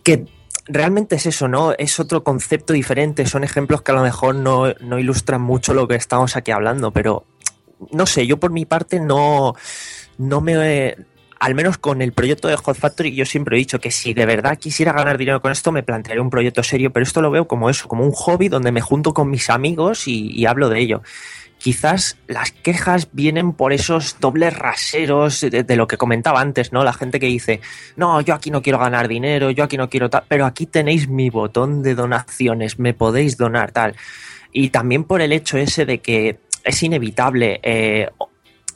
Que 0.02 0.26
realmente 0.66 1.16
es 1.16 1.26
eso, 1.26 1.48
¿no? 1.48 1.72
Es 1.72 1.98
otro 2.00 2.24
concepto 2.24 2.72
diferente, 2.72 3.26
son 3.26 3.44
ejemplos 3.44 3.82
que 3.82 3.92
a 3.92 3.94
lo 3.94 4.02
mejor 4.02 4.34
no, 4.34 4.72
no 4.80 4.98
ilustran 4.98 5.40
mucho 5.40 5.74
lo 5.74 5.88
que 5.88 5.94
estamos 5.94 6.36
aquí 6.36 6.50
hablando, 6.50 6.92
pero 6.92 7.24
no 7.90 8.06
sé, 8.06 8.26
yo 8.26 8.38
por 8.38 8.52
mi 8.52 8.64
parte 8.64 9.00
no, 9.00 9.54
no 10.18 10.40
me... 10.40 10.96
Al 11.40 11.56
menos 11.56 11.76
con 11.76 12.02
el 12.02 12.12
proyecto 12.12 12.46
de 12.46 12.54
Hot 12.54 12.76
Factory, 12.76 13.16
yo 13.16 13.26
siempre 13.26 13.56
he 13.56 13.58
dicho 13.58 13.80
que 13.80 13.90
si 13.90 14.14
de 14.14 14.26
verdad 14.26 14.58
quisiera 14.58 14.92
ganar 14.92 15.18
dinero 15.18 15.42
con 15.42 15.50
esto, 15.50 15.72
me 15.72 15.82
plantearía 15.82 16.22
un 16.22 16.30
proyecto 16.30 16.62
serio, 16.62 16.92
pero 16.92 17.02
esto 17.02 17.20
lo 17.20 17.32
veo 17.32 17.48
como 17.48 17.68
eso, 17.68 17.88
como 17.88 18.04
un 18.04 18.12
hobby 18.12 18.48
donde 18.48 18.70
me 18.70 18.80
junto 18.80 19.12
con 19.12 19.28
mis 19.28 19.50
amigos 19.50 20.06
y, 20.06 20.30
y 20.30 20.46
hablo 20.46 20.68
de 20.68 20.78
ello 20.78 21.02
quizás 21.62 22.16
las 22.26 22.50
quejas 22.50 23.08
vienen 23.12 23.52
por 23.52 23.72
esos 23.72 24.16
dobles 24.18 24.56
raseros 24.58 25.40
de, 25.40 25.62
de, 25.62 25.76
lo 25.76 25.86
que 25.86 25.96
comentaba 25.96 26.40
antes, 26.40 26.72
¿no? 26.72 26.82
La 26.82 26.92
gente 26.92 27.20
que 27.20 27.26
dice, 27.26 27.60
no, 27.96 28.20
yo 28.20 28.34
aquí 28.34 28.50
no 28.50 28.62
quiero 28.62 28.80
ganar 28.80 29.06
dinero, 29.06 29.50
yo 29.50 29.62
aquí 29.62 29.76
no 29.76 29.88
quiero 29.88 30.10
tal, 30.10 30.24
pero 30.26 30.44
aquí 30.44 30.66
tenéis 30.66 31.08
mi 31.08 31.30
botón 31.30 31.82
de 31.82 31.94
donaciones, 31.94 32.80
me 32.80 32.94
podéis 32.94 33.36
donar 33.36 33.70
tal. 33.70 33.94
Y 34.52 34.70
también 34.70 35.04
por 35.04 35.22
el 35.22 35.32
hecho 35.32 35.56
ese 35.56 35.86
de 35.86 35.98
que 35.98 36.40
es 36.64 36.82
inevitable, 36.82 37.60
eh, 37.62 38.08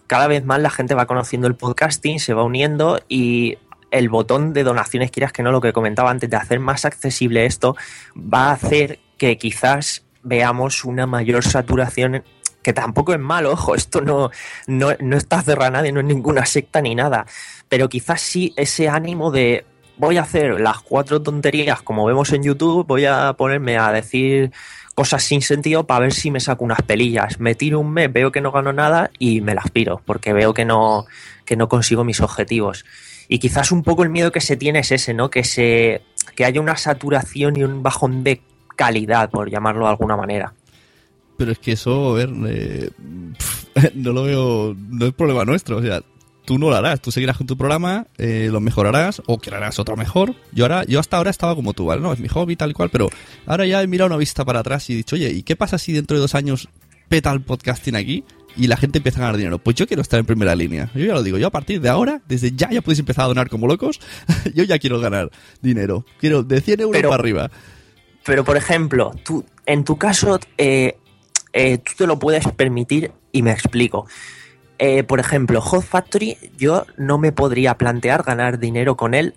cada 0.06 0.26
vez 0.26 0.44
más 0.44 0.60
la 0.60 0.70
gente 0.70 0.94
va 0.94 1.06
conociendo 1.06 1.46
el 1.46 1.56
podcasting, 1.56 2.20
se 2.20 2.34
va 2.34 2.44
uniendo 2.44 3.00
y 3.08 3.58
el 3.90 4.08
botón 4.08 4.52
de 4.52 4.64
donaciones, 4.64 5.10
quieras 5.10 5.32
que 5.32 5.42
no, 5.42 5.52
lo 5.52 5.60
que 5.60 5.72
comentaba 5.72 6.10
antes, 6.10 6.30
de 6.30 6.36
hacer 6.36 6.60
más 6.60 6.84
accesible 6.84 7.46
esto, 7.46 7.76
va 8.16 8.48
a 8.48 8.52
hacer 8.52 8.98
que 9.18 9.38
quizás 9.38 10.04
veamos 10.22 10.84
una 10.84 11.06
mayor 11.06 11.44
saturación 11.44 12.24
que 12.62 12.72
tampoco 12.72 13.12
es 13.14 13.20
malo, 13.20 13.52
ojo, 13.52 13.74
esto 13.76 14.00
no, 14.00 14.30
no, 14.66 14.88
no 14.98 15.16
está 15.16 15.40
cerrado 15.42 15.68
a 15.68 15.70
nadie, 15.70 15.92
no 15.92 16.00
es 16.00 16.06
ninguna 16.06 16.44
secta 16.46 16.80
ni 16.80 16.94
nada, 16.94 17.26
pero 17.68 17.88
quizás 17.88 18.20
sí 18.20 18.52
ese 18.56 18.88
ánimo 18.88 19.30
de 19.30 19.64
voy 19.98 20.18
a 20.18 20.22
hacer 20.22 20.60
las 20.60 20.80
cuatro 20.80 21.22
tonterías 21.22 21.80
como 21.82 22.04
vemos 22.04 22.32
en 22.32 22.42
YouTube, 22.42 22.86
voy 22.86 23.06
a 23.06 23.32
ponerme 23.34 23.78
a 23.78 23.92
decir 23.92 24.52
cosas 24.96 25.22
sin 25.22 25.42
sentido 25.42 25.84
para 25.84 26.00
ver 26.00 26.14
si 26.14 26.30
me 26.30 26.40
saco 26.40 26.64
unas 26.64 26.80
pelillas. 26.80 27.38
Me 27.38 27.54
tiro 27.54 27.78
un 27.78 27.92
mes, 27.92 28.10
veo 28.10 28.32
que 28.32 28.40
no 28.40 28.50
gano 28.50 28.72
nada 28.72 29.10
y 29.18 29.42
me 29.42 29.54
las 29.54 29.70
piro, 29.70 30.00
porque 30.06 30.32
veo 30.32 30.54
que 30.54 30.64
no, 30.64 31.04
que 31.44 31.54
no 31.54 31.68
consigo 31.68 32.02
mis 32.02 32.20
objetivos. 32.22 32.86
Y 33.28 33.38
quizás 33.38 33.72
un 33.72 33.82
poco 33.82 34.04
el 34.04 34.08
miedo 34.08 34.32
que 34.32 34.40
se 34.40 34.56
tiene 34.56 34.78
es 34.78 34.90
ese, 34.90 35.12
¿no? 35.12 35.28
Que 35.30 35.44
se 35.44 36.00
que 36.34 36.46
haya 36.46 36.62
una 36.62 36.76
saturación 36.76 37.56
y 37.56 37.62
un 37.62 37.82
bajón 37.82 38.24
de 38.24 38.40
calidad, 38.74 39.28
por 39.30 39.50
llamarlo 39.50 39.84
de 39.84 39.90
alguna 39.90 40.16
manera. 40.16 40.54
Pero 41.36 41.52
es 41.52 41.58
que 41.58 41.72
eso, 41.72 42.12
a 42.12 42.14
ver, 42.14 42.30
eh, 42.48 42.90
no 43.94 44.12
lo 44.12 44.22
veo, 44.22 44.74
no 44.74 45.06
es 45.06 45.12
problema 45.12 45.44
nuestro. 45.44 45.76
O 45.76 45.82
sea, 45.82 46.00
tú 46.46 46.58
no 46.58 46.70
lo 46.70 46.76
harás, 46.76 47.00
tú 47.02 47.10
seguirás 47.10 47.36
con 47.36 47.46
tu 47.46 47.56
programa, 47.56 48.06
eh, 48.16 48.48
lo 48.50 48.60
mejorarás 48.60 49.20
o 49.26 49.38
crearás 49.38 49.78
otro 49.78 49.96
mejor. 49.96 50.34
Yo 50.52 50.64
ahora, 50.64 50.84
yo 50.84 51.00
hasta 51.00 51.16
ahora 51.18 51.30
estaba 51.30 51.54
como 51.54 51.74
tú, 51.74 51.84
¿vale? 51.86 52.00
No, 52.00 52.12
es 52.12 52.20
mi 52.20 52.28
hobby 52.28 52.56
tal 52.56 52.70
y 52.70 52.74
cual, 52.74 52.88
pero 52.90 53.10
ahora 53.46 53.66
ya 53.66 53.82
he 53.82 53.86
mirado 53.86 54.06
una 54.06 54.16
vista 54.16 54.44
para 54.44 54.60
atrás 54.60 54.88
y 54.88 54.94
he 54.94 54.96
dicho, 54.96 55.16
oye, 55.16 55.30
¿y 55.30 55.42
qué 55.42 55.56
pasa 55.56 55.76
si 55.76 55.92
dentro 55.92 56.16
de 56.16 56.20
dos 56.22 56.34
años 56.34 56.68
peta 57.08 57.30
el 57.32 57.42
podcasting 57.42 57.96
aquí 57.96 58.24
y 58.56 58.68
la 58.68 58.76
gente 58.76 58.98
empieza 58.98 59.18
a 59.18 59.22
ganar 59.22 59.36
dinero? 59.36 59.58
Pues 59.58 59.76
yo 59.76 59.86
quiero 59.86 60.02
estar 60.02 60.18
en 60.20 60.26
primera 60.26 60.54
línea. 60.54 60.90
Yo 60.94 61.04
ya 61.04 61.14
lo 61.14 61.22
digo, 61.22 61.36
yo 61.38 61.48
a 61.48 61.50
partir 61.50 61.80
de 61.80 61.88
ahora, 61.88 62.22
desde 62.28 62.52
ya 62.52 62.70
ya 62.70 62.80
podéis 62.80 63.00
empezar 63.00 63.24
a 63.24 63.28
donar 63.28 63.48
como 63.50 63.66
locos, 63.66 64.00
yo 64.54 64.64
ya 64.64 64.78
quiero 64.78 65.00
ganar 65.00 65.30
dinero. 65.60 66.06
Quiero 66.20 66.42
de 66.42 66.60
100 66.60 66.80
euros 66.80 66.92
Pero- 66.96 67.10
para 67.10 67.20
arriba. 67.20 67.50
Pero, 68.24 68.44
por 68.44 68.56
ejemplo, 68.56 69.12
tú, 69.24 69.44
en 69.66 69.84
tu 69.84 69.98
caso, 69.98 70.40
eh, 70.58 70.96
eh, 71.52 71.78
tú 71.78 71.92
te 71.96 72.06
lo 72.08 72.18
puedes 72.18 72.44
permitir 72.52 73.12
y 73.30 73.42
me 73.42 73.52
explico. 73.52 74.08
Eh, 74.78 75.04
por 75.04 75.20
ejemplo, 75.20 75.60
Hot 75.60 75.84
Factory, 75.84 76.36
yo 76.58 76.86
no 76.96 77.18
me 77.18 77.32
podría 77.32 77.78
plantear 77.78 78.22
ganar 78.22 78.58
dinero 78.58 78.96
con 78.96 79.14
él. 79.14 79.34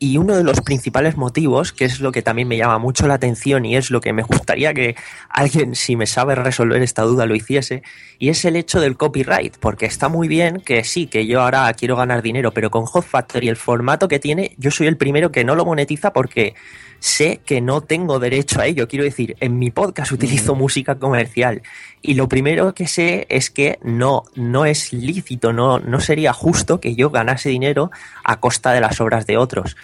Y 0.00 0.16
uno 0.16 0.36
de 0.36 0.44
los 0.44 0.60
principales 0.60 1.16
motivos, 1.16 1.72
que 1.72 1.84
es 1.84 1.98
lo 1.98 2.12
que 2.12 2.22
también 2.22 2.46
me 2.46 2.56
llama 2.56 2.78
mucho 2.78 3.08
la 3.08 3.14
atención 3.14 3.64
y 3.64 3.76
es 3.76 3.90
lo 3.90 4.00
que 4.00 4.12
me 4.12 4.22
gustaría 4.22 4.72
que 4.72 4.94
alguien, 5.28 5.74
si 5.74 5.96
me 5.96 6.06
sabe 6.06 6.36
resolver 6.36 6.80
esta 6.82 7.02
duda, 7.02 7.26
lo 7.26 7.34
hiciese, 7.34 7.82
y 8.20 8.28
es 8.28 8.44
el 8.44 8.54
hecho 8.54 8.80
del 8.80 8.96
copyright, 8.96 9.56
porque 9.58 9.86
está 9.86 10.08
muy 10.08 10.28
bien 10.28 10.60
que 10.60 10.84
sí, 10.84 11.08
que 11.08 11.26
yo 11.26 11.42
ahora 11.42 11.72
quiero 11.72 11.96
ganar 11.96 12.22
dinero, 12.22 12.52
pero 12.52 12.70
con 12.70 12.86
Hot 12.86 13.04
Factory 13.04 13.48
el 13.48 13.56
formato 13.56 14.06
que 14.06 14.20
tiene, 14.20 14.54
yo 14.56 14.70
soy 14.70 14.86
el 14.86 14.96
primero 14.96 15.32
que 15.32 15.42
no 15.42 15.56
lo 15.56 15.64
monetiza 15.64 16.12
porque 16.12 16.54
sé 17.00 17.40
que 17.44 17.60
no 17.60 17.80
tengo 17.80 18.18
derecho 18.18 18.60
a 18.60 18.66
ello. 18.66 18.88
Quiero 18.88 19.04
decir, 19.04 19.36
en 19.40 19.58
mi 19.58 19.70
podcast 19.70 20.12
utilizo 20.12 20.54
música 20.54 20.96
comercial 20.96 21.62
y 22.02 22.14
lo 22.14 22.28
primero 22.28 22.74
que 22.74 22.86
sé 22.86 23.26
es 23.30 23.50
que 23.50 23.78
no, 23.82 24.24
no 24.34 24.64
es 24.64 24.92
lícito, 24.92 25.52
no, 25.52 25.78
no 25.78 26.00
sería 26.00 26.32
justo 26.32 26.80
que 26.80 26.94
yo 26.94 27.10
ganase 27.10 27.48
dinero 27.50 27.90
a 28.24 28.40
costa 28.40 28.72
de 28.72 28.80
las 28.80 29.00
obras 29.00 29.26
de 29.26 29.36
otros. 29.36 29.76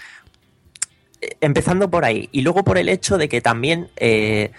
Eh, 1.21 1.37
Empezando 1.41 1.91
por 1.91 2.05
ahí 2.05 2.29
y 2.33 2.43
luego 2.43 2.65
por 2.65 2.79
el 2.79 2.89
hecho 2.89 3.19
de 3.19 3.29
que 3.29 3.41
también... 3.41 3.89
eh, 3.97 4.51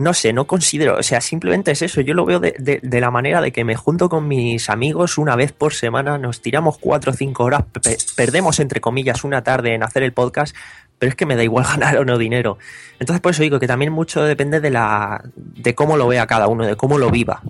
no 0.00 0.14
sé, 0.14 0.32
no 0.32 0.46
considero, 0.46 0.96
o 0.96 1.02
sea, 1.02 1.20
simplemente 1.20 1.72
es 1.72 1.82
eso. 1.82 2.00
Yo 2.00 2.14
lo 2.14 2.24
veo 2.24 2.38
de, 2.38 2.54
de- 2.56 2.78
de 2.80 3.00
la 3.00 3.10
manera 3.10 3.40
de 3.40 3.50
que 3.50 3.64
me 3.64 3.74
junto 3.74 4.08
con 4.08 4.28
mis 4.28 4.70
amigos 4.70 5.18
una 5.18 5.34
vez 5.34 5.50
por 5.50 5.74
semana, 5.74 6.18
nos 6.18 6.40
tiramos 6.40 6.78
cuatro 6.78 7.10
o 7.10 7.14
cinco 7.16 7.42
horas, 7.42 7.64
pe- 7.82 7.98
perdemos 8.14 8.60
entre 8.60 8.80
comillas 8.80 9.24
una 9.24 9.42
tarde 9.42 9.74
en 9.74 9.82
hacer 9.82 10.04
el 10.04 10.12
podcast, 10.12 10.54
pero 10.98 11.10
es 11.10 11.16
que 11.16 11.26
me 11.26 11.36
da 11.36 11.44
igual 11.44 11.64
ganar 11.68 11.98
o 11.98 12.04
no 12.04 12.18
dinero. 12.18 12.58
Entonces 12.98 13.20
por 13.20 13.32
eso 13.32 13.42
digo 13.42 13.58
que 13.60 13.66
también 13.66 13.92
mucho 13.92 14.22
depende 14.22 14.60
de 14.60 14.70
la 14.70 15.22
de 15.36 15.74
cómo 15.74 15.96
lo 15.96 16.08
vea 16.08 16.26
cada 16.26 16.48
uno, 16.48 16.66
de 16.66 16.76
cómo 16.76 16.98
lo 16.98 17.10
viva. 17.10 17.42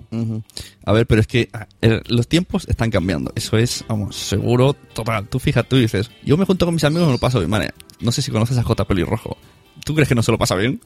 A 0.85 0.91
ver, 0.91 1.07
pero 1.07 1.21
es 1.21 1.27
que 1.27 1.49
ah, 1.53 1.67
los 2.07 2.27
tiempos 2.27 2.67
están 2.67 2.91
cambiando. 2.91 3.31
Eso 3.35 3.57
es, 3.57 3.83
vamos, 3.87 4.15
seguro, 4.15 4.73
total. 4.73 5.27
Tú 5.27 5.39
fíjate, 5.39 5.69
tú 5.69 5.77
dices, 5.77 6.11
yo 6.23 6.37
me 6.37 6.45
junto 6.45 6.65
con 6.65 6.73
mis 6.73 6.83
amigos 6.83 7.03
y 7.03 7.07
me 7.07 7.13
lo 7.13 7.19
paso 7.19 7.39
bien. 7.39 7.51
Vale, 7.51 7.71
no 7.99 8.11
sé 8.11 8.21
si 8.21 8.31
conoces 8.31 8.57
a 8.57 8.63
J. 8.63 8.85
Pelirrojo. 8.85 9.37
¿Tú 9.85 9.95
crees 9.95 10.09
que 10.09 10.15
no 10.15 10.23
se 10.23 10.31
lo 10.31 10.37
pasa 10.37 10.55
bien? 10.55 10.81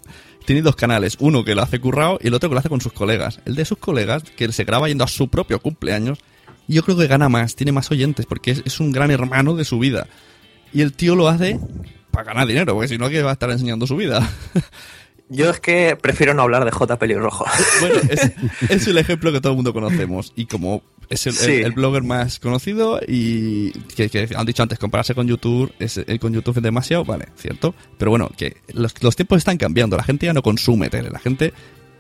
Tiene 0.46 0.62
dos 0.62 0.76
canales, 0.76 1.18
uno 1.20 1.44
que 1.44 1.56
lo 1.56 1.64
hace 1.64 1.80
currado 1.80 2.20
y 2.22 2.28
el 2.28 2.34
otro 2.36 2.50
que 2.50 2.54
lo 2.54 2.60
hace 2.60 2.70
con 2.70 2.80
sus 2.80 2.94
colegas. 2.94 3.40
El 3.46 3.56
de 3.56 3.66
sus 3.66 3.80
colegas, 3.80 4.24
que 4.24 4.52
se 4.52 4.64
graba 4.66 4.88
yendo 4.88 5.04
a 5.04 5.08
su 5.08 5.30
propio 5.30 5.60
cumpleaños, 5.60 6.20
yo 6.68 6.84
creo 6.84 6.96
que 6.96 7.08
gana 7.08 7.28
más, 7.28 7.56
tiene 7.56 7.72
más 7.72 7.90
oyentes, 7.92 8.26
porque 8.26 8.52
es 8.52 8.80
un 8.80 8.92
gran 8.92 9.10
hermano 9.10 9.56
de 9.56 9.66
su 9.66 9.80
vida. 9.80 10.08
Y 10.72 10.82
el 10.82 10.94
tío 10.94 11.16
lo 11.16 11.28
hace 11.28 11.60
para 12.14 12.26
ganar 12.28 12.48
dinero, 12.48 12.74
porque 12.76 12.88
si 12.88 12.98
no, 12.98 13.10
que 13.10 13.22
va 13.24 13.32
a 13.32 13.34
estar 13.34 13.50
enseñando 13.52 13.86
su 13.88 13.98
vida. 13.98 14.30
Yo 15.30 15.50
es 15.50 15.60
que 15.60 15.98
prefiero 16.00 16.34
no 16.36 16.44
hablar 16.44 16.64
de 16.64 16.70
J 16.72 17.00
pelirrojo. 17.00 17.46
Bueno, 17.82 17.96
es, 18.10 18.32
es 18.70 18.88
el 18.88 18.98
ejemplo 19.00 19.32
que 19.32 19.42
todo 19.42 19.54
el 19.54 19.56
mundo 19.58 19.74
conocemos. 19.74 20.32
Y 20.36 20.46
como 20.46 20.84
es 21.10 21.26
el, 21.28 21.34
Sí. 21.34 21.52
el- 21.54 21.64
el 21.66 21.72
blogger 21.72 22.04
más 22.04 22.40
conocido 22.40 23.00
y 23.08 23.72
que, 23.72 24.10
que 24.10 24.30
han 24.36 24.46
dicho 24.46 24.62
antes, 24.62 24.78
compararse 24.78 25.16
con 25.16 25.28
YouTube, 25.28 25.74
es, 25.80 25.98
eh, 25.98 26.20
con 26.20 26.34
YouTube 26.34 26.58
es 26.58 26.64
demasiado, 26.64 27.04
vale, 27.04 27.30
cierto. 27.36 27.74
Pero 27.98 28.12
bueno, 28.12 28.30
que 28.38 28.58
los, 28.74 28.94
los 29.02 29.16
tiempos 29.16 29.40
están 29.40 29.58
cambiando. 29.58 29.98
La 29.98 30.04
gente 30.04 30.28
ya 30.28 30.34
no 30.34 30.44
consume 30.44 30.90
tele, 30.90 31.10
la 31.10 31.20
gente 31.20 31.52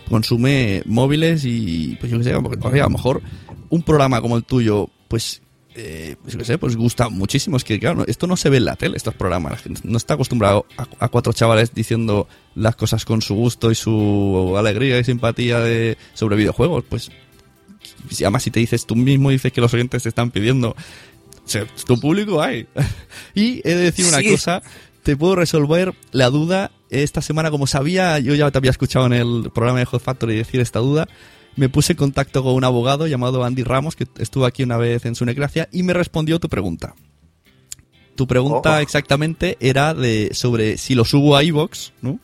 consume 0.10 0.84
móviles 0.86 1.43
y, 1.45 1.95
pues 1.99 2.12
yo 2.12 2.17
qué 2.19 2.26
sé, 2.26 2.32
a 2.34 2.41
lo 2.41 2.89
mejor 2.89 3.21
un 3.69 3.82
programa 3.84 4.21
como 4.21 4.38
el 4.38 4.43
tuyo, 4.43 4.89
pues 5.08 5.41
eh, 5.76 6.16
pues 6.22 6.38
sé, 6.48 6.58
pues 6.58 6.76
gusta 6.76 7.10
muchísimo. 7.10 7.58
Es 7.58 7.64
que, 7.64 7.80
claro, 7.80 7.98
no- 7.98 8.06
esto 8.08 8.28
no 8.28 8.38
se 8.38 8.50
ve 8.50 8.58
en 8.58 8.66
la 8.66 8.76
tele, 8.76 8.98
estos 8.98 9.14
programas. 9.16 9.52
La 9.54 9.58
gente 9.58 9.82
no 9.84 9.98
está 9.98 10.14
acostumbrado 10.16 10.66
a, 10.78 10.88
a 11.00 11.08
cuatro 11.10 11.34
chavales 11.34 11.74
diciendo 11.74 12.28
las 12.56 12.76
cosas 12.76 13.06
con 13.06 13.22
su 13.22 13.36
gusto 13.36 13.72
y 13.72 13.76
su 13.76 14.56
alegría 14.58 15.00
y 15.00 15.04
simpatía 15.04 15.60
de, 15.60 15.98
sobre 16.14 16.36
videojuegos. 16.36 16.84
Pues, 16.90 17.12
si- 18.10 18.24
además, 18.24 18.44
si 18.44 18.52
te 18.52 18.60
dices 18.60 18.86
tú 18.86 18.96
mismo, 18.96 19.30
dices 19.30 19.52
que 19.52 19.62
los 19.62 19.74
oyentes 19.74 20.04
te 20.04 20.10
están 20.10 20.32
pidiendo, 20.32 20.70
o 20.70 20.76
sea, 21.50 21.66
tu 21.86 22.00
público 22.00 22.42
hay. 22.42 22.68
y 23.36 23.60
he 23.68 23.74
de 23.76 23.84
decir 23.84 24.06
una 24.06 24.20
Sí. 24.20 24.30
cosa, 24.32 24.62
te 25.04 25.18
puedo 25.18 25.36
resolver 25.36 25.94
la 26.12 26.30
duda. 26.30 26.72
Esta 26.90 27.22
semana, 27.24 27.50
como 27.50 27.66
sabía, 27.66 28.20
yo 28.20 28.36
ya 28.36 28.52
te 28.52 28.58
había 28.60 28.70
escuchado 28.72 29.08
en 29.08 29.14
el 29.14 29.50
programa 29.54 29.80
de 29.80 29.86
Hot 29.86 30.02
Factory 30.04 30.36
decir 30.36 30.62
esta 30.62 30.78
duda. 30.80 31.08
Me 31.56 31.70
puse 31.70 31.94
en 31.94 31.98
contacto 31.98 32.44
con 32.44 32.54
un 32.56 32.63
abogado 32.63 33.08
llamado 33.08 33.44
Andy 33.44 33.63
Ramos, 33.63 33.96
que 33.96 34.08
estuvo 34.18 34.46
aquí 34.46 34.63
una 34.63 34.78
vez 34.78 35.06
en 35.06 35.16
Sunecracia, 35.16 35.70
y 35.72 35.84
me 35.84 35.94
respondió 35.94 36.39
tu 36.39 36.50
pregunta. 36.50 36.96
Tu 38.16 38.28
pregunta 38.28 38.78
Oh. 38.78 38.80
exactamente 38.80 39.58
era 39.60 39.94
de 39.94 40.30
sobre 40.34 40.78
si 40.78 40.94
lo 40.96 41.04
subo 41.06 41.36
a 41.36 41.44
iVoox, 41.44 41.92
¿no? 42.02 42.20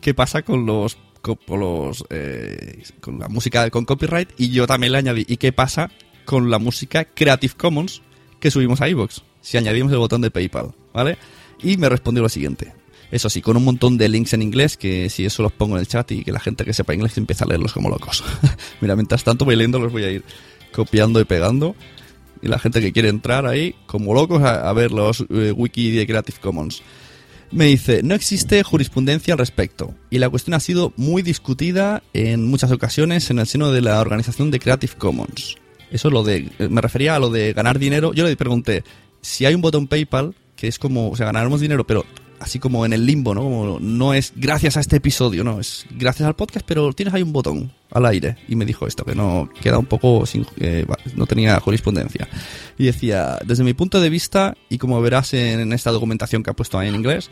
¿Qué 0.00 0.14
pasa 0.14 0.42
con 0.42 0.66
los 0.66 0.96
con, 1.20 1.36
con 1.46 1.60
los 1.60 2.04
eh, 2.10 2.82
con 3.00 3.18
la 3.18 3.28
música 3.28 3.68
con 3.70 3.84
copyright? 3.84 4.30
Y 4.38 4.50
yo 4.50 4.66
también 4.66 4.92
le 4.92 4.98
añadí 4.98 5.24
¿y 5.28 5.36
qué 5.38 5.52
pasa 5.52 5.90
con 6.24 6.50
la 6.50 6.58
música 6.58 7.04
Creative 7.04 7.54
Commons 7.56 8.02
que 8.38 8.50
subimos 8.52 8.80
a 8.80 8.88
iVoox? 8.88 9.22
Si 9.40 9.56
añadimos 9.56 9.90
el 9.92 9.98
botón 9.98 10.20
de 10.20 10.30
PayPal, 10.30 10.74
¿vale? 10.92 11.18
Y 11.60 11.76
me 11.76 11.88
respondió 11.88 12.22
lo 12.22 12.28
siguiente. 12.28 12.72
Eso 13.12 13.28
sí, 13.28 13.42
con 13.42 13.58
un 13.58 13.64
montón 13.64 13.98
de 13.98 14.08
links 14.08 14.32
en 14.32 14.40
inglés 14.40 14.78
que 14.78 15.10
si 15.10 15.26
eso 15.26 15.42
los 15.42 15.52
pongo 15.52 15.76
en 15.76 15.80
el 15.80 15.86
chat 15.86 16.10
y 16.12 16.24
que 16.24 16.32
la 16.32 16.40
gente 16.40 16.64
que 16.64 16.72
sepa 16.72 16.94
inglés 16.94 17.18
empieza 17.18 17.44
a 17.44 17.48
leerlos 17.48 17.74
como 17.74 17.90
locos. 17.90 18.24
Mira, 18.80 18.96
mientras 18.96 19.22
tanto 19.22 19.44
voy 19.44 19.54
leyendo 19.54 19.78
los 19.78 19.92
voy 19.92 20.04
a 20.04 20.10
ir 20.10 20.24
copiando 20.72 21.20
y 21.20 21.24
pegando. 21.26 21.76
Y 22.40 22.48
la 22.48 22.58
gente 22.58 22.80
que 22.80 22.90
quiere 22.90 23.10
entrar 23.10 23.46
ahí, 23.46 23.74
como 23.84 24.14
locos, 24.14 24.42
a, 24.42 24.72
ver 24.72 24.92
los 24.92 25.26
eh, 25.28 25.52
wiki 25.52 25.90
de 25.90 26.06
Creative 26.06 26.38
Commons. 26.40 26.82
Me 27.50 27.66
dice, 27.66 28.02
no 28.02 28.14
existe 28.14 28.62
jurisprudencia 28.62 29.34
al 29.34 29.38
respecto. 29.38 29.94
Y 30.08 30.18
la 30.18 30.30
cuestión 30.30 30.54
ha 30.54 30.60
sido 30.60 30.94
muy 30.96 31.20
discutida 31.20 32.02
en 32.14 32.46
muchas 32.46 32.72
ocasiones 32.72 33.30
en 33.30 33.40
el 33.40 33.46
seno 33.46 33.72
de 33.72 33.82
la 33.82 34.00
organización 34.00 34.50
de 34.50 34.58
Creative 34.58 34.94
Commons. 34.96 35.56
Eso 35.90 36.08
es 36.08 36.14
lo 36.14 36.24
de, 36.24 36.48
eh, 36.58 36.68
me 36.70 36.80
refería 36.80 37.14
a 37.14 37.18
lo 37.18 37.28
de 37.28 37.52
ganar 37.52 37.78
dinero. 37.78 38.14
Yo 38.14 38.24
le 38.24 38.34
pregunté, 38.36 38.84
si 39.20 39.44
hay 39.44 39.54
un 39.54 39.60
botón 39.60 39.86
PayPal, 39.86 40.34
que 40.56 40.66
es 40.66 40.78
como, 40.78 41.10
o 41.10 41.16
sea, 41.16 41.26
ganaremos 41.26 41.60
dinero, 41.60 41.86
pero 41.86 42.06
así 42.42 42.58
como 42.58 42.84
en 42.84 42.92
el 42.92 43.06
limbo, 43.06 43.34
¿no? 43.34 43.42
Como 43.42 43.78
no 43.80 44.14
es 44.14 44.32
gracias 44.36 44.76
a 44.76 44.80
este 44.80 44.96
episodio, 44.96 45.44
no, 45.44 45.60
es 45.60 45.86
gracias 45.90 46.26
al 46.26 46.36
podcast, 46.36 46.66
pero 46.66 46.92
tienes 46.92 47.14
ahí 47.14 47.22
un 47.22 47.32
botón 47.32 47.72
al 47.90 48.06
aire. 48.06 48.36
Y 48.48 48.56
me 48.56 48.64
dijo 48.64 48.86
esto, 48.86 49.04
que 49.04 49.14
no 49.14 49.48
queda 49.60 49.78
un 49.78 49.86
poco 49.86 50.26
sin, 50.26 50.46
eh, 50.58 50.86
no 51.14 51.26
tenía 51.26 51.58
jurisprudencia. 51.60 52.28
Y 52.78 52.86
decía, 52.86 53.38
desde 53.44 53.64
mi 53.64 53.74
punto 53.74 54.00
de 54.00 54.10
vista, 54.10 54.56
y 54.68 54.78
como 54.78 55.00
verás 55.00 55.34
en 55.34 55.72
esta 55.72 55.90
documentación 55.90 56.42
que 56.42 56.50
ha 56.50 56.54
puesto 56.54 56.78
ahí 56.78 56.88
en 56.88 56.94
inglés, 56.94 57.30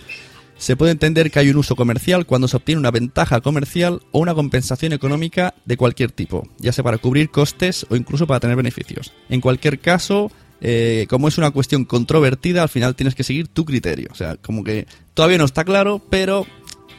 se 0.61 0.77
puede 0.77 0.92
entender 0.92 1.31
que 1.31 1.38
hay 1.38 1.49
un 1.49 1.57
uso 1.57 1.75
comercial 1.75 2.27
cuando 2.27 2.46
se 2.46 2.59
obtiene 2.59 2.81
una 2.81 2.90
ventaja 2.90 3.40
comercial 3.40 4.03
o 4.12 4.18
una 4.18 4.35
compensación 4.35 4.92
económica 4.92 5.55
de 5.64 5.79
cualquier 5.79 6.12
tipo, 6.12 6.46
ya 6.59 6.70
sea 6.70 6.85
para 6.85 6.99
cubrir 6.99 7.31
costes 7.31 7.87
o 7.88 7.96
incluso 7.96 8.27
para 8.27 8.40
tener 8.40 8.57
beneficios. 8.57 9.14
En 9.31 9.40
cualquier 9.40 9.81
caso, 9.81 10.31
eh, 10.61 11.07
como 11.09 11.29
es 11.29 11.38
una 11.38 11.51
cuestión 11.51 11.85
controvertida, 11.85 12.62
al 12.62 12.68
final 12.68 12.94
tienes 12.94 13.14
que 13.14 13.25
seguir 13.25 13.49
tu 13.49 13.64
criterio. 13.64 14.09
O 14.12 14.14
sea, 14.14 14.37
como 14.37 14.62
que 14.64 14.87
todavía 15.14 15.38
no 15.38 15.44
está 15.44 15.64
claro, 15.64 16.01
pero 16.11 16.46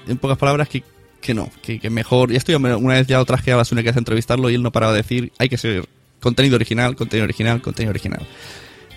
en 0.07 0.17
pocas 0.17 0.37
palabras 0.37 0.67
que, 0.69 0.83
que 1.21 1.33
no, 1.33 1.49
que, 1.61 1.79
que 1.79 1.89
mejor. 1.89 2.31
Y 2.31 2.35
esto 2.35 2.57
me- 2.59 2.75
una 2.75 2.95
vez 2.95 3.07
ya 3.07 3.17
lo 3.17 3.25
traje 3.25 3.51
a 3.51 3.57
la 3.57 3.65
Sune 3.65 3.83
que 3.83 3.89
hace 3.89 3.99
entrevistarlo 3.99 4.49
y 4.49 4.55
él 4.55 4.63
no 4.63 4.71
paraba 4.71 4.93
de 4.93 5.01
decir, 5.01 5.31
hay 5.37 5.49
que 5.49 5.57
ser 5.57 5.87
contenido 6.19 6.55
original, 6.55 6.95
contenido 6.95 7.23
original, 7.25 7.61
contenido 7.61 7.91
original. 7.91 8.25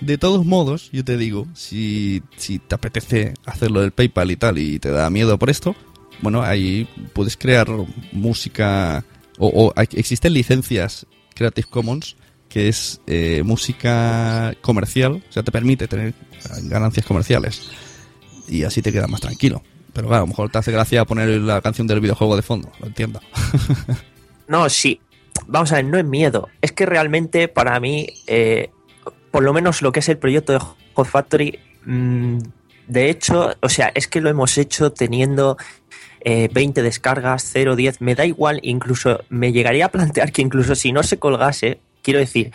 De 0.01 0.19
todos 0.19 0.45
modos, 0.45 0.91
yo 0.93 1.05
te 1.05 1.17
digo, 1.17 1.47
si, 1.55 2.23
si 2.37 2.59
te 2.59 2.75
apetece 2.75 3.35
hacerlo 3.47 3.81
del 3.81 3.93
PayPal 3.93 4.31
y 4.31 4.37
tal 4.37 4.59
y 4.59 4.79
te 4.79 4.91
da 4.91 5.09
miedo 5.09 5.39
por 5.39 5.51
esto, 5.51 5.75
bueno, 6.21 6.43
ahí 6.43 6.87
puedes 7.13 7.37
crear 7.37 7.69
música 8.13 9.05
o, 9.39 9.49
o 9.49 9.73
existen 9.81 10.33
licencias 10.33 11.07
Creative 11.35 11.67
Commons 11.69 12.17
que 12.55 12.69
es 12.69 13.01
eh, 13.09 13.43
música 13.45 14.55
comercial, 14.61 15.25
o 15.29 15.33
sea, 15.33 15.43
te 15.43 15.51
permite 15.51 15.89
tener 15.89 16.15
ganancias 16.63 17.05
comerciales 17.05 17.69
y 18.47 18.63
así 18.63 18.81
te 18.81 18.93
quedas 18.93 19.11
más 19.11 19.21
tranquilo. 19.21 19.65
Pero 19.93 20.07
claro, 20.07 20.23
a 20.23 20.27
lo 20.27 20.29
mejor 20.29 20.51
te 20.51 20.59
hace 20.59 20.71
gracia 20.71 21.05
poner 21.05 21.31
la 21.41 21.61
canción 21.63 21.89
del 21.89 21.99
videojuego 21.99 22.37
de 22.37 22.43
fondo, 22.43 22.71
lo 22.79 22.87
entiendo. 22.87 23.21
No, 24.47 24.69
sí. 24.69 25.01
Vamos 25.47 25.73
a 25.73 25.77
ver, 25.77 25.87
no 25.87 25.97
es 25.97 26.05
miedo. 26.05 26.51
Es 26.61 26.71
que 26.73 26.85
realmente 26.85 27.49
para 27.49 27.81
mí, 27.81 28.09
eh, 28.27 28.71
por 29.31 29.43
lo 29.43 29.55
menos 29.55 29.81
lo 29.81 29.91
que 29.91 30.01
es 30.01 30.09
el 30.11 30.19
proyecto 30.19 30.53
de 30.53 30.59
Hot 30.59 31.07
Factory, 31.07 31.59
mm, 31.87 32.39
de 32.87 33.09
hecho, 33.09 33.55
o 33.63 33.69
sea, 33.71 33.91
es 33.95 34.07
que 34.07 34.21
lo 34.21 34.29
hemos 34.29 34.59
hecho 34.59 34.93
teniendo 34.93 35.57
eh, 36.21 36.51
20 36.53 36.83
descargas, 36.83 37.49
0, 37.55 37.75
10, 37.75 38.03
me 38.03 38.15
da 38.15 38.27
igual, 38.27 38.61
incluso 38.63 39.25
me 39.31 39.51
llegaría 39.51 39.87
a 39.87 39.89
plantear 39.91 40.31
que 40.31 40.43
incluso 40.43 40.75
si 40.75 40.93
no 40.93 41.03
se 41.03 41.19
colgase, 41.19 41.81
quiero 42.05 42.21
decir, 42.21 42.53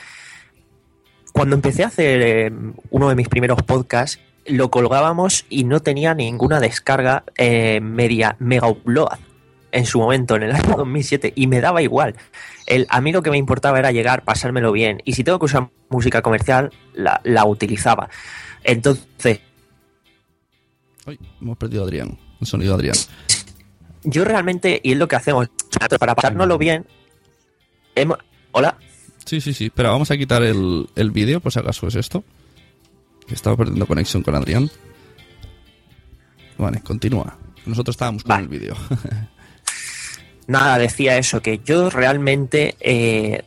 cuando 1.34 1.56
empecé 1.56 1.84
a 1.84 1.88
hacer 1.88 2.22
eh, 2.22 2.52
uno 2.92 3.10
de 3.10 3.16
mis 3.16 3.28
primeros 3.28 3.62
podcasts, 3.64 4.20
lo 4.46 4.72
colgábamos 4.72 5.46
y 5.50 5.66
no 5.66 5.82
tenía 5.82 6.14
ninguna 6.14 6.60
descarga 6.60 7.24
eh, 7.38 7.82
media 7.82 8.36
mega 8.40 8.68
upload 8.68 9.18
en 9.72 9.86
su 9.86 10.00
momento, 10.00 10.36
en 10.36 10.44
el 10.44 10.52
año 10.56 10.76
2007, 10.78 11.34
y 11.36 11.48
me 11.48 11.62
daba 11.62 11.82
igual. 11.82 12.16
El, 12.66 12.88
a 12.90 13.02
mí 13.02 13.12
lo 13.12 13.22
que 13.22 13.32
me 13.32 13.38
importaba 13.38 13.80
era 13.80 13.92
llegar, 13.92 14.24
pasármelo 14.24 14.72
bien, 14.72 15.02
y 15.06 15.14
si 15.14 15.24
tengo 15.24 15.40
que 15.40 15.46
usar 15.46 15.70
música 15.90 16.22
comercial, 16.22 16.72
la, 16.94 17.20
la 17.24 17.46
utilizaba. 17.46 18.10
Entonces, 18.64 19.42
hemos 21.42 21.58
perdido 21.58 21.84
a 21.84 21.86
Adrián, 21.86 22.18
el 22.40 22.48
sonido 22.48 22.78
de 22.78 22.90
Adrián. 22.90 22.96
yo 24.04 24.26
realmente, 24.26 24.80
y 24.84 24.94
es 24.94 24.98
lo 24.98 25.08
que 25.08 25.16
hacemos, 25.16 25.50
para 26.00 26.16
pasárnoslo 26.16 26.58
bien, 26.58 26.88
hemos... 27.96 28.18
Hola. 28.52 28.78
Sí, 29.30 29.42
sí, 29.42 29.54
sí. 29.54 29.65
Espera, 29.65 29.92
vamos 29.92 30.10
a 30.10 30.18
quitar 30.18 30.42
el, 30.42 30.89
el 30.96 31.12
vídeo, 31.12 31.39
por 31.39 31.52
si 31.52 31.60
acaso 31.60 31.86
es 31.86 31.94
esto. 31.94 32.24
Estaba 33.30 33.56
perdiendo 33.56 33.86
conexión 33.86 34.24
con 34.24 34.34
Adrián. 34.34 34.72
Vale, 36.58 36.82
continúa. 36.82 37.38
Nosotros 37.68 37.94
estábamos 37.94 38.24
con 38.24 38.39
el 38.39 38.48
vídeo. 38.48 38.74
Nada, 40.48 40.80
decía 40.80 41.15
eso, 41.20 41.44
que 41.44 41.60
yo 41.60 41.92
realmente, 41.92 42.76
eh, 42.80 43.44